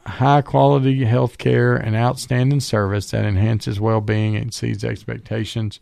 high 0.05 0.41
quality 0.43 1.03
health 1.05 1.37
care 1.37 1.75
and 1.75 1.95
outstanding 1.95 2.59
service 2.61 3.09
that 3.11 3.25
enhances 3.25 3.79
well 3.79 3.99
being 3.99 4.35
and 4.35 4.45
exceeds 4.47 4.83
expectations. 4.83 5.79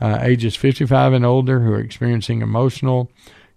Uh, 0.00 0.18
ages 0.22 0.56
55 0.56 1.12
and 1.12 1.26
older 1.26 1.60
who 1.60 1.72
are 1.72 1.80
experiencing 1.80 2.40
emotional, 2.40 3.10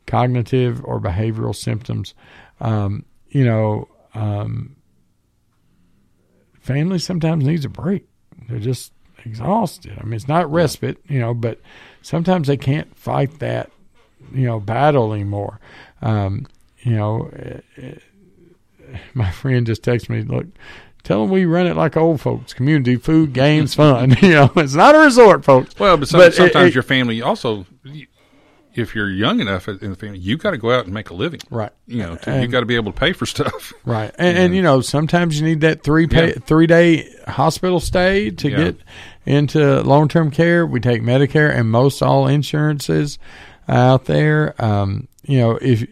cognitive, 0.05 0.83
or 0.83 0.99
behavioral 0.99 1.55
symptoms. 1.55 2.13
Um, 2.59 3.05
you 3.29 3.45
know, 3.45 3.87
um, 4.13 4.75
family 6.59 6.99
sometimes 6.99 7.45
needs 7.45 7.65
a 7.65 7.69
break. 7.69 8.07
They're 8.49 8.59
just 8.59 8.93
exhausted. 9.25 9.97
I 9.99 10.03
mean, 10.03 10.13
it's 10.13 10.27
not 10.27 10.51
respite, 10.51 10.97
you 11.07 11.19
know, 11.19 11.33
but 11.33 11.59
sometimes 12.01 12.47
they 12.47 12.57
can't 12.57 12.95
fight 12.97 13.39
that, 13.39 13.71
you 14.33 14.45
know, 14.45 14.59
battle 14.59 15.13
anymore. 15.13 15.59
Um, 16.01 16.47
you 16.81 16.95
know, 16.95 17.29
it, 17.33 17.65
it, 17.75 18.03
my 19.13 19.31
friend 19.31 19.65
just 19.65 19.83
texted 19.83 20.09
me, 20.09 20.21
look, 20.23 20.47
tell 21.03 21.21
them 21.21 21.29
we 21.31 21.45
run 21.45 21.67
it 21.67 21.75
like 21.75 21.95
old 21.97 22.21
folks, 22.21 22.53
community, 22.53 22.95
food, 22.95 23.33
games, 23.33 23.73
fun. 23.75 24.15
you 24.21 24.31
know, 24.31 24.51
it's 24.55 24.73
not 24.73 24.95
a 24.95 24.99
resort, 24.99 25.43
folks. 25.45 25.77
Well, 25.79 25.97
but, 25.97 26.07
some, 26.07 26.19
But 26.19 26.33
sometimes 26.33 26.69
it- 26.69 26.73
your 26.75 26.83
family 26.83 27.21
also, 27.21 27.65
if 28.75 28.95
you're 28.95 29.09
young 29.11 29.39
enough 29.39 29.67
in 29.67 29.77
the 29.91 29.95
family, 29.95 30.17
you 30.17 30.35
got 30.37 30.51
to 30.51 30.57
go 30.57 30.71
out 30.71 30.85
and 30.85 30.93
make 30.93 31.11
a 31.11 31.13
living. 31.13 31.39
Right. 31.51 31.71
You 31.85 31.99
know, 31.99 32.15
to, 32.15 32.31
you 32.31 32.37
And- 32.37 32.51
got 32.51 32.61
to 32.61 32.65
be 32.65 32.75
able 32.75 32.91
to 32.91 32.99
pay 32.99 33.13
for 33.13 33.25
stuff. 33.25 33.71
Right, 33.85 34.11
and, 34.17 34.37
and 34.37 34.55
you 34.55 34.61
know 34.61 34.79
sometimes 34.81 35.39
you 35.39 35.45
need 35.45 35.61
that 35.61 35.83
three 35.83 36.07
pay, 36.07 36.29
Yeah. 36.29 36.33
three 36.45 36.67
day 36.67 37.13
hospital 37.27 37.79
stay 37.79 38.29
to 38.31 38.49
Yeah. 38.49 38.57
get 38.57 38.77
into 39.25 39.81
long 39.81 40.07
term 40.07 40.31
care. 40.31 40.65
We 40.65 40.79
take 40.79 41.01
Medicare 41.01 41.53
and 41.53 41.69
most 41.69 42.01
all 42.01 42.27
insurances 42.27 43.19
out 43.67 44.05
there. 44.05 44.55
Um, 44.63 45.07
you 45.25 45.37
know, 45.37 45.57
if 45.61 45.85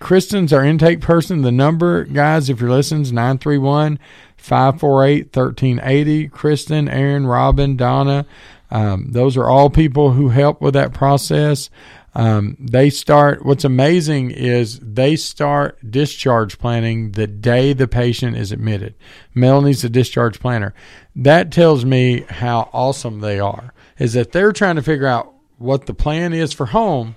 Kristen's 0.00 0.52
our 0.52 0.64
intake 0.64 1.00
person, 1.00 1.42
the 1.42 1.52
number 1.52 2.04
guys, 2.04 2.48
if 2.50 2.60
you're 2.60 2.70
listening, 2.70 3.02
is 3.02 3.12
931 3.12 3.98
548 4.40 5.36
1380. 5.36 6.28
Kristen, 6.28 6.88
Aaron, 6.88 7.26
Robin, 7.26 7.76
Donna, 7.76 8.26
um, 8.70 9.10
those 9.10 9.36
are 9.36 9.48
all 9.48 9.70
people 9.70 10.12
who 10.12 10.28
help 10.28 10.60
with 10.60 10.74
that 10.74 10.94
process. 10.94 11.70
Um, 12.14 12.56
they 12.58 12.90
start, 12.90 13.44
what's 13.44 13.64
amazing 13.64 14.32
is 14.32 14.80
they 14.80 15.14
start 15.14 15.78
discharge 15.88 16.58
planning 16.58 17.12
the 17.12 17.26
day 17.26 17.72
the 17.72 17.86
patient 17.86 18.36
is 18.36 18.50
admitted. 18.50 18.94
Melanie's 19.34 19.84
a 19.84 19.88
discharge 19.88 20.40
planner. 20.40 20.74
That 21.14 21.52
tells 21.52 21.84
me 21.84 22.24
how 22.28 22.68
awesome 22.72 23.20
they 23.20 23.38
are, 23.38 23.72
is 23.98 24.14
that 24.14 24.32
they're 24.32 24.52
trying 24.52 24.76
to 24.76 24.82
figure 24.82 25.06
out 25.06 25.32
what 25.58 25.86
the 25.86 25.94
plan 25.94 26.32
is 26.32 26.52
for 26.52 26.66
home 26.66 27.16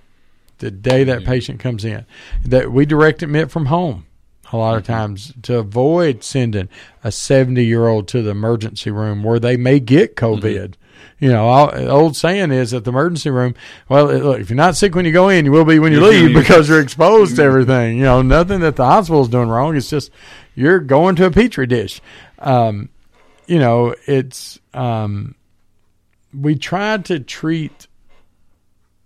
the 0.60 0.70
day 0.70 1.04
that 1.04 1.26
patient 1.26 1.60
comes 1.60 1.84
in. 1.84 2.06
That 2.46 2.72
we 2.72 2.86
direct 2.86 3.24
admit 3.24 3.50
from 3.50 3.68
home 3.68 4.06
a 4.54 4.58
lot 4.58 4.78
of 4.78 4.86
times 4.86 5.34
to 5.44 5.58
avoid 5.58 6.24
sending 6.24 6.70
a 7.04 7.12
70 7.12 7.64
year 7.64 7.88
old 7.88 8.08
to 8.10 8.22
the 8.22 8.32
emergency 8.32 8.92
room 8.92 9.24
where 9.24 9.40
they 9.40 9.58
may 9.58 9.80
get 9.80 10.16
COVID. 10.16 10.76
You 11.20 11.30
know, 11.30 11.48
all, 11.48 11.90
old 11.90 12.16
saying 12.18 12.52
is 12.52 12.74
at 12.74 12.84
the 12.84 12.92
emergency 12.92 13.30
room, 13.30 13.56
well, 13.88 14.06
look, 14.06 14.40
if 14.40 14.50
you're 14.50 14.58
not 14.58 14.76
sick 14.76 14.96
when 14.96 15.06
you 15.06 15.12
go 15.12 15.30
in, 15.30 15.46
you 15.46 15.52
will 15.52 15.66
be 15.66 15.80
when 15.80 15.94
you 15.94 16.02
leave 16.02 16.34
because 16.34 16.68
you're 16.68 16.82
exposed 16.82 17.38
to 17.38 17.44
everything. 17.44 17.98
You 17.98 18.04
know, 18.04 18.22
nothing 18.22 18.60
that 18.62 18.76
the 18.76 18.86
hospital's 18.86 19.30
doing 19.30 19.50
wrong. 19.50 19.76
It's 19.76 19.90
just 19.90 20.12
you're 20.56 20.80
going 20.80 21.16
to 21.18 21.26
a 21.26 21.32
petri 21.32 21.68
dish. 21.68 22.02
Um, 22.40 22.90
you 23.48 23.60
know, 23.60 23.96
it's 24.06 24.60
um, 24.74 25.36
we 26.34 26.56
try 26.56 26.98
to 26.98 27.20
treat 27.20 27.88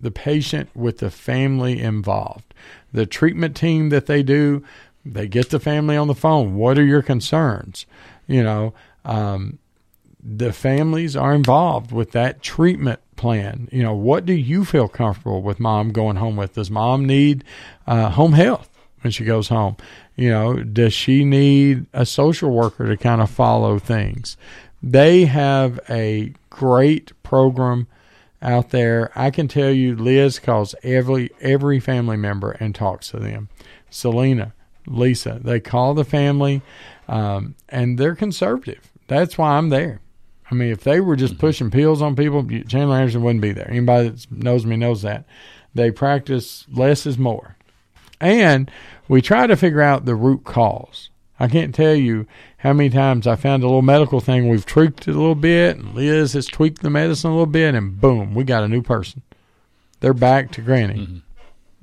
the 0.00 0.10
patient 0.10 0.70
with 0.74 0.98
the 0.98 1.10
family 1.10 1.80
involved. 1.80 2.54
The 2.92 3.06
treatment 3.06 3.56
team 3.56 3.90
that 3.90 4.06
they 4.06 4.22
do, 4.22 4.64
they 5.12 5.28
get 5.28 5.50
the 5.50 5.60
family 5.60 5.96
on 5.96 6.08
the 6.08 6.14
phone. 6.14 6.54
What 6.54 6.78
are 6.78 6.84
your 6.84 7.02
concerns? 7.02 7.86
You 8.26 8.42
know, 8.42 8.74
um, 9.04 9.58
the 10.22 10.52
families 10.52 11.16
are 11.16 11.34
involved 11.34 11.92
with 11.92 12.12
that 12.12 12.42
treatment 12.42 13.00
plan. 13.16 13.68
You 13.72 13.82
know, 13.82 13.94
what 13.94 14.26
do 14.26 14.32
you 14.32 14.64
feel 14.64 14.88
comfortable 14.88 15.42
with 15.42 15.60
mom 15.60 15.92
going 15.92 16.16
home 16.16 16.36
with? 16.36 16.54
Does 16.54 16.70
mom 16.70 17.06
need 17.06 17.44
uh, 17.86 18.10
home 18.10 18.32
health 18.32 18.68
when 19.00 19.10
she 19.10 19.24
goes 19.24 19.48
home? 19.48 19.76
You 20.16 20.30
know, 20.30 20.54
does 20.54 20.92
she 20.92 21.24
need 21.24 21.86
a 21.92 22.04
social 22.04 22.50
worker 22.50 22.88
to 22.88 22.96
kind 22.96 23.20
of 23.20 23.30
follow 23.30 23.78
things? 23.78 24.36
They 24.82 25.24
have 25.24 25.80
a 25.88 26.32
great 26.50 27.12
program 27.22 27.86
out 28.40 28.70
there. 28.70 29.10
I 29.14 29.30
can 29.30 29.48
tell 29.48 29.70
you, 29.70 29.96
Liz 29.96 30.38
calls 30.38 30.74
every 30.82 31.30
every 31.40 31.80
family 31.80 32.16
member 32.16 32.52
and 32.52 32.74
talks 32.74 33.10
to 33.10 33.18
them. 33.18 33.48
Selena, 33.90 34.54
Lisa, 34.88 35.40
they 35.42 35.60
call 35.60 35.94
the 35.94 36.04
family, 36.04 36.62
um, 37.08 37.54
and 37.68 37.98
they're 37.98 38.14
conservative. 38.14 38.90
That's 39.06 39.38
why 39.38 39.56
I'm 39.56 39.68
there. 39.70 40.00
I 40.50 40.54
mean, 40.54 40.70
if 40.70 40.82
they 40.82 41.00
were 41.00 41.16
just 41.16 41.38
pushing 41.38 41.70
pills 41.70 42.00
on 42.00 42.16
people, 42.16 42.46
Chandler 42.66 42.96
Anderson 42.96 43.22
wouldn't 43.22 43.42
be 43.42 43.52
there. 43.52 43.70
Anybody 43.70 44.08
that 44.10 44.30
knows 44.30 44.64
me 44.64 44.76
knows 44.76 45.02
that. 45.02 45.24
They 45.74 45.90
practice 45.90 46.66
less 46.72 47.06
is 47.06 47.18
more. 47.18 47.56
And 48.20 48.70
we 49.06 49.22
try 49.22 49.46
to 49.46 49.56
figure 49.56 49.82
out 49.82 50.04
the 50.04 50.14
root 50.14 50.44
cause. 50.44 51.10
I 51.38 51.48
can't 51.48 51.74
tell 51.74 51.94
you 51.94 52.26
how 52.58 52.72
many 52.72 52.90
times 52.90 53.26
I 53.26 53.36
found 53.36 53.62
a 53.62 53.66
little 53.66 53.82
medical 53.82 54.20
thing. 54.20 54.48
We've 54.48 54.66
tweaked 54.66 55.06
it 55.06 55.14
a 55.14 55.18
little 55.18 55.34
bit, 55.34 55.76
and 55.76 55.94
Liz 55.94 56.32
has 56.32 56.46
tweaked 56.46 56.82
the 56.82 56.90
medicine 56.90 57.30
a 57.30 57.34
little 57.34 57.46
bit, 57.46 57.74
and 57.74 58.00
boom, 58.00 58.34
we 58.34 58.42
got 58.42 58.64
a 58.64 58.68
new 58.68 58.82
person. 58.82 59.22
They're 60.00 60.14
back 60.14 60.50
to 60.52 60.60
granny. 60.60 61.22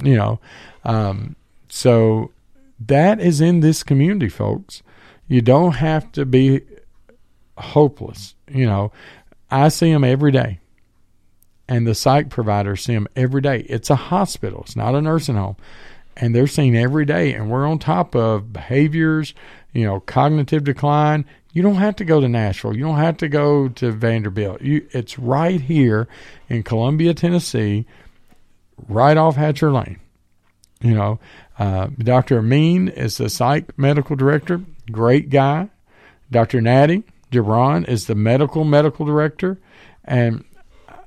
You 0.04 0.16
know, 0.16 0.40
um, 0.84 1.38
so 1.70 2.32
that 2.80 3.20
is 3.20 3.42
in 3.42 3.60
this 3.60 3.84
community, 3.84 4.30
folks. 4.30 4.84
You 5.28 5.42
don't 5.42 5.74
have 5.74 6.12
to 6.14 6.26
be 6.26 6.62
hopeless. 7.58 8.36
You 8.48 8.66
know, 8.66 8.92
I 9.50 9.70
see 9.70 9.92
them 9.92 10.04
every 10.04 10.32
day, 10.32 10.60
and 11.68 11.88
the 11.88 11.96
psych 11.96 12.30
providers 12.30 12.84
see 12.84 12.94
them 12.94 13.08
every 13.16 13.42
day. 13.42 13.66
It's 13.70 13.90
a 13.90 13.96
hospital, 13.96 14.62
it's 14.62 14.76
not 14.76 14.96
a 14.96 15.02
nursing 15.02 15.36
home, 15.36 15.56
and 16.18 16.36
they're 16.36 16.48
seen 16.48 16.76
every 16.76 17.06
day. 17.06 17.34
And 17.34 17.50
we're 17.50 17.66
on 17.66 17.80
top 17.80 18.16
of 18.16 18.54
behaviors, 18.54 19.34
you 19.74 19.86
know, 19.86 20.00
cognitive 20.00 20.64
decline. 20.64 21.26
You 21.54 21.62
don't 21.64 21.76
have 21.76 21.96
to 21.98 22.06
go 22.06 22.20
to 22.20 22.28
Nashville. 22.28 22.76
You 22.76 22.84
don't 22.84 22.98
have 22.98 23.18
to 23.18 23.30
go 23.30 23.70
to 23.70 23.92
Vanderbilt. 23.92 24.62
You, 24.62 24.86
it's 24.92 25.18
right 25.18 25.62
here 25.62 26.10
in 26.50 26.64
Columbia, 26.64 27.14
Tennessee, 27.14 27.86
right 28.90 29.16
off 29.16 29.38
Hatcher 29.38 29.72
Lane. 29.72 30.00
You 30.82 30.94
know, 30.94 31.20
uh, 31.58 31.88
Dr. 31.98 32.40
Amin 32.40 32.88
is 32.90 33.18
the 33.18 33.30
psych 33.30 33.78
medical 33.78 34.16
director, 34.16 34.62
great 34.92 35.30
guy. 35.30 35.70
Dr. 36.32 36.60
Natty 36.60 37.04
Jabron 37.32 37.88
is 37.88 38.08
the 38.08 38.16
medical 38.16 38.64
medical 38.64 39.06
director, 39.06 39.60
and 40.04 40.44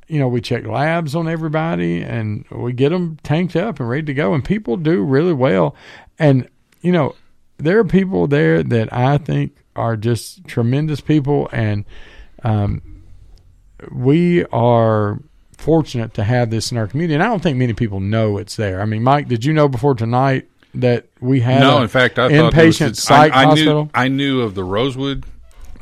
you 0.07 0.19
know 0.19 0.29
we 0.29 0.41
check 0.41 0.67
labs 0.67 1.15
on 1.15 1.29
everybody, 1.29 2.03
and 2.03 2.45
we 2.51 2.73
get 2.73 2.91
them 2.91 3.19
tanked 3.23 3.57
up 3.57 3.81
and 3.81 3.89
ready 3.89 4.05
to 4.05 4.15
go, 4.15 4.35
and 4.35 4.45
people 4.45 4.77
do 4.77 5.03
really 5.03 5.33
well. 5.33 5.75
And 6.19 6.49
you 6.81 6.93
know, 6.93 7.15
there 7.57 7.79
are 7.79 7.85
people 7.85 8.27
there 8.27 8.63
that 8.63 8.93
I 8.93 9.19
think 9.19 9.57
are 9.75 9.97
just 9.97 10.47
tremendous 10.47 11.01
people, 11.01 11.49
and 11.53 11.85
um, 12.43 12.83
we 13.91 14.45
are 14.47 15.21
fortunate 15.59 16.15
to 16.15 16.25
have 16.25 16.49
this 16.51 16.73
in 16.73 16.79
our 16.79 16.87
community. 16.87 17.15
And 17.15 17.23
I 17.23 17.27
don't 17.27 17.43
think 17.43 17.59
many 17.59 17.75
people 17.75 18.01
know 18.01 18.39
it's 18.39 18.57
there. 18.57 18.81
I 18.81 18.87
mean, 18.87 19.03
Mike, 19.03 19.29
did 19.29 19.45
you 19.45 19.53
know 19.53 19.69
before 19.69 19.95
tonight 19.95 20.49
that 20.75 21.07
we 21.21 21.41
had 21.41 21.61
no, 21.61 21.83
in 21.83 21.89
fact, 21.89 22.19
I 22.19 22.29
thought 22.29 22.33
it 22.35 22.43
was 22.43 22.55
inpatient 22.79 22.97
psych 22.97 23.33
I, 23.33 23.43
I 23.43 23.45
hospital? 23.45 23.85
Knew, 23.85 23.91
I 23.95 24.09
knew 24.09 24.41
of 24.43 24.55
the 24.55 24.65
Rosewood 24.65 25.25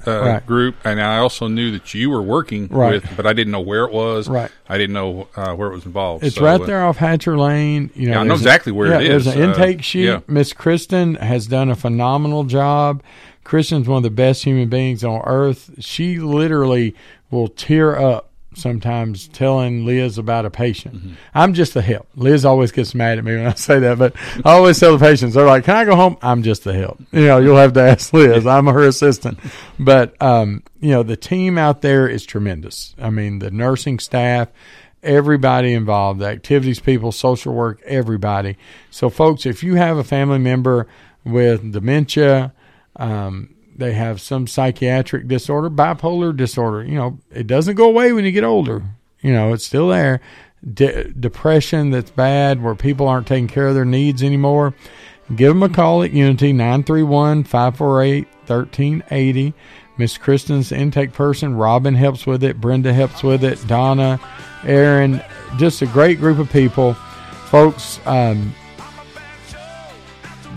uh, 0.07 0.20
Right. 0.20 0.47
group, 0.47 0.77
and 0.85 1.01
I 1.03 1.19
also 1.19 1.48
knew 1.48 1.73
that 1.73 1.93
you 1.93 2.11
were 2.11 2.23
working 2.23 2.69
Right. 2.69 2.93
with, 3.03 3.16
but 3.16 3.27
I 3.27 3.32
didn't 3.32 3.51
know 3.53 3.61
where 3.61 3.85
it 3.85 3.93
was. 3.93 4.28
Right. 4.28 4.51
I 4.69 4.78
didn't 4.78 4.94
know 4.94 5.27
uh, 5.36 5.53
where 5.55 5.69
it 5.70 5.74
was 5.74 5.85
involved. 5.85 6.24
It's 6.24 6.36
So, 6.36 6.44
right 6.44 6.61
uh, 6.61 6.65
there 6.65 6.85
off 6.85 6.97
Hatcher 6.97 7.36
Lane. 7.36 7.90
You 7.94 8.07
know, 8.07 8.12
Yeah, 8.15 8.20
I 8.20 8.23
know 8.23 8.28
there's 8.28 8.40
a- 8.40 8.44
exactly 8.44 8.73
where 8.73 8.86
it 8.93 9.03
yeah, 9.03 9.09
There's 9.09 9.27
an 9.27 9.43
Uh, 9.43 9.47
intake 9.48 9.82
sheet. 9.82 10.05
yeah. 10.05 10.20
Miss 10.28 10.53
Kristen 10.53 11.16
has 11.16 11.47
done 11.48 11.69
a 11.70 11.77
phenomenal 11.77 12.44
job. 12.44 13.03
Kristen's 13.43 13.89
one 13.89 13.98
of 13.98 14.03
the 14.05 14.11
best 14.11 14.44
human 14.44 14.69
beings 14.69 15.03
on 15.05 15.20
earth. 15.24 15.70
She 15.81 16.19
literally 16.20 16.94
will 17.31 17.48
tear 17.48 17.98
up 18.01 18.26
sometimes 18.57 19.28
telling 19.28 19.85
Liz 19.85 20.19
about 20.19 20.47
a 20.47 20.51
patient. 20.51 20.97
Mm-hmm. 20.97 21.12
I'm 21.35 21.55
just 21.55 21.74
the 21.74 21.83
help. 21.83 22.09
Liz 22.16 22.45
always 22.45 22.73
gets 22.73 22.95
mad 22.95 23.19
at 23.19 23.24
me 23.24 23.37
when 23.37 23.47
I 23.47 23.55
say 23.55 23.78
that, 23.81 23.99
but 23.99 24.15
I 24.45 24.53
always 24.53 24.81
tell 24.81 24.97
the 24.97 25.05
patients, 25.05 25.35
they're 25.35 25.47
like, 25.47 25.65
"Can 25.65 25.77
I 25.77 25.85
go 25.85 25.97
home?" 25.97 26.16
I'm 26.23 26.43
just 26.43 26.65
the 26.65 26.73
help. 26.73 27.01
You 27.12 27.27
know, 27.27 27.39
you'll 27.39 27.57
have 27.57 27.74
to 27.74 27.81
ask 27.81 28.12
Liz. 28.12 28.47
I'm 28.47 28.66
her 28.66 28.87
assistant. 28.87 29.39
But 29.78 30.20
um, 30.20 30.62
you 30.81 30.91
know, 30.91 31.03
the 31.03 31.16
team 31.16 31.59
out 31.59 31.83
there 31.83 32.09
is 32.09 32.24
tremendous. 32.24 32.95
I 32.99 33.11
mean, 33.11 33.39
the 33.39 33.51
nursing 33.51 33.99
staff 33.99 34.49
everybody 35.03 35.73
involved 35.73 36.20
the 36.20 36.27
activities 36.27 36.81
people, 36.81 37.12
social 37.12 37.55
work, 37.55 37.81
everybody. 37.85 38.57
So, 38.91 39.09
folks, 39.09 39.47
if 39.47 39.62
you 39.62 39.77
have 39.77 39.97
a 39.99 40.05
family 40.05 40.39
member 40.39 40.89
with 41.24 41.73
dementia, 41.73 42.53
um, 42.97 43.55
they 43.78 43.93
have 43.93 44.20
some 44.20 44.47
psychiatric 44.47 45.28
disorder, 45.28 45.70
bipolar 45.70 46.36
disorder, 46.36 46.85
you 46.85 46.94
know, 46.94 47.19
it 47.31 47.47
doesn't 47.47 47.77
go 47.77 47.89
away 47.89 48.12
when 48.12 48.24
you 48.24 48.32
get 48.32 48.44
older. 48.44 48.82
You 49.20 49.32
know, 49.32 49.53
it's 49.53 49.65
still 49.65 49.89
there. 49.89 50.20
De- 50.73 51.11
depression 51.12 51.90
that's 51.90 52.11
bad 52.11 52.62
where 52.62 52.74
people 52.74 53.09
aren't 53.09 53.27
taking 53.27 53.48
care 53.48 53.69
of 53.69 53.74
their 53.74 53.85
needs 53.85 54.23
anymore. 54.23 54.74
Give 55.35 55.48
them 55.53 55.62
a 55.62 55.69
call 55.69 56.03
at 56.03 56.12
Unity 56.12 56.53
931 56.53 57.44
548 57.44 58.27
1380. 58.47 59.55
Miss 59.98 60.19
Kristen's 60.19 60.73
intake 60.73 61.12
person. 61.12 61.57
Robin 61.57 61.94
helps 61.94 62.27
with 62.27 62.44
it. 62.44 62.61
Brenda 62.61 62.93
helps 62.93 63.23
with 63.23 63.43
it. 63.43 63.65
Donna, 63.66 64.20
Aaron, 64.65 65.23
just 65.57 65.82
a 65.82 65.86
great 65.86 66.19
group 66.19 66.39
of 66.39 66.51
people. 66.53 66.94
Folks, 67.47 67.98
um, 68.07 68.55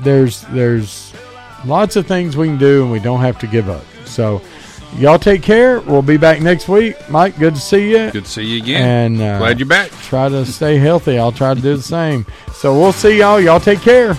there's 0.03 0.41
there's 0.49 1.08
lots 1.65 1.95
of 1.95 2.07
things 2.07 2.37
we 2.37 2.47
can 2.47 2.57
do 2.57 2.83
and 2.83 2.91
we 2.91 2.99
don't 2.99 3.21
have 3.21 3.37
to 3.39 3.47
give 3.47 3.69
up. 3.69 3.83
So 4.05 4.41
y'all 4.97 5.19
take 5.19 5.43
care. 5.43 5.79
We'll 5.81 6.01
be 6.01 6.17
back 6.17 6.41
next 6.41 6.67
week. 6.67 6.95
Mike, 7.09 7.37
good 7.37 7.55
to 7.55 7.61
see 7.61 7.91
you. 7.91 8.11
Good 8.11 8.25
to 8.25 8.31
see 8.31 8.43
you 8.45 8.61
again. 8.63 9.15
And 9.15 9.21
uh, 9.21 9.37
Glad 9.39 9.59
you're 9.59 9.67
back. 9.67 9.91
Try 10.03 10.29
to 10.29 10.45
stay 10.45 10.77
healthy. 10.77 11.17
I'll 11.19 11.31
try 11.31 11.53
to 11.53 11.61
do 11.61 11.75
the 11.75 11.83
same. 11.83 12.25
So 12.53 12.73
we'll 12.77 12.93
see 12.93 13.19
y'all. 13.19 13.39
Y'all 13.39 13.59
take 13.59 13.81
care. 13.81 14.17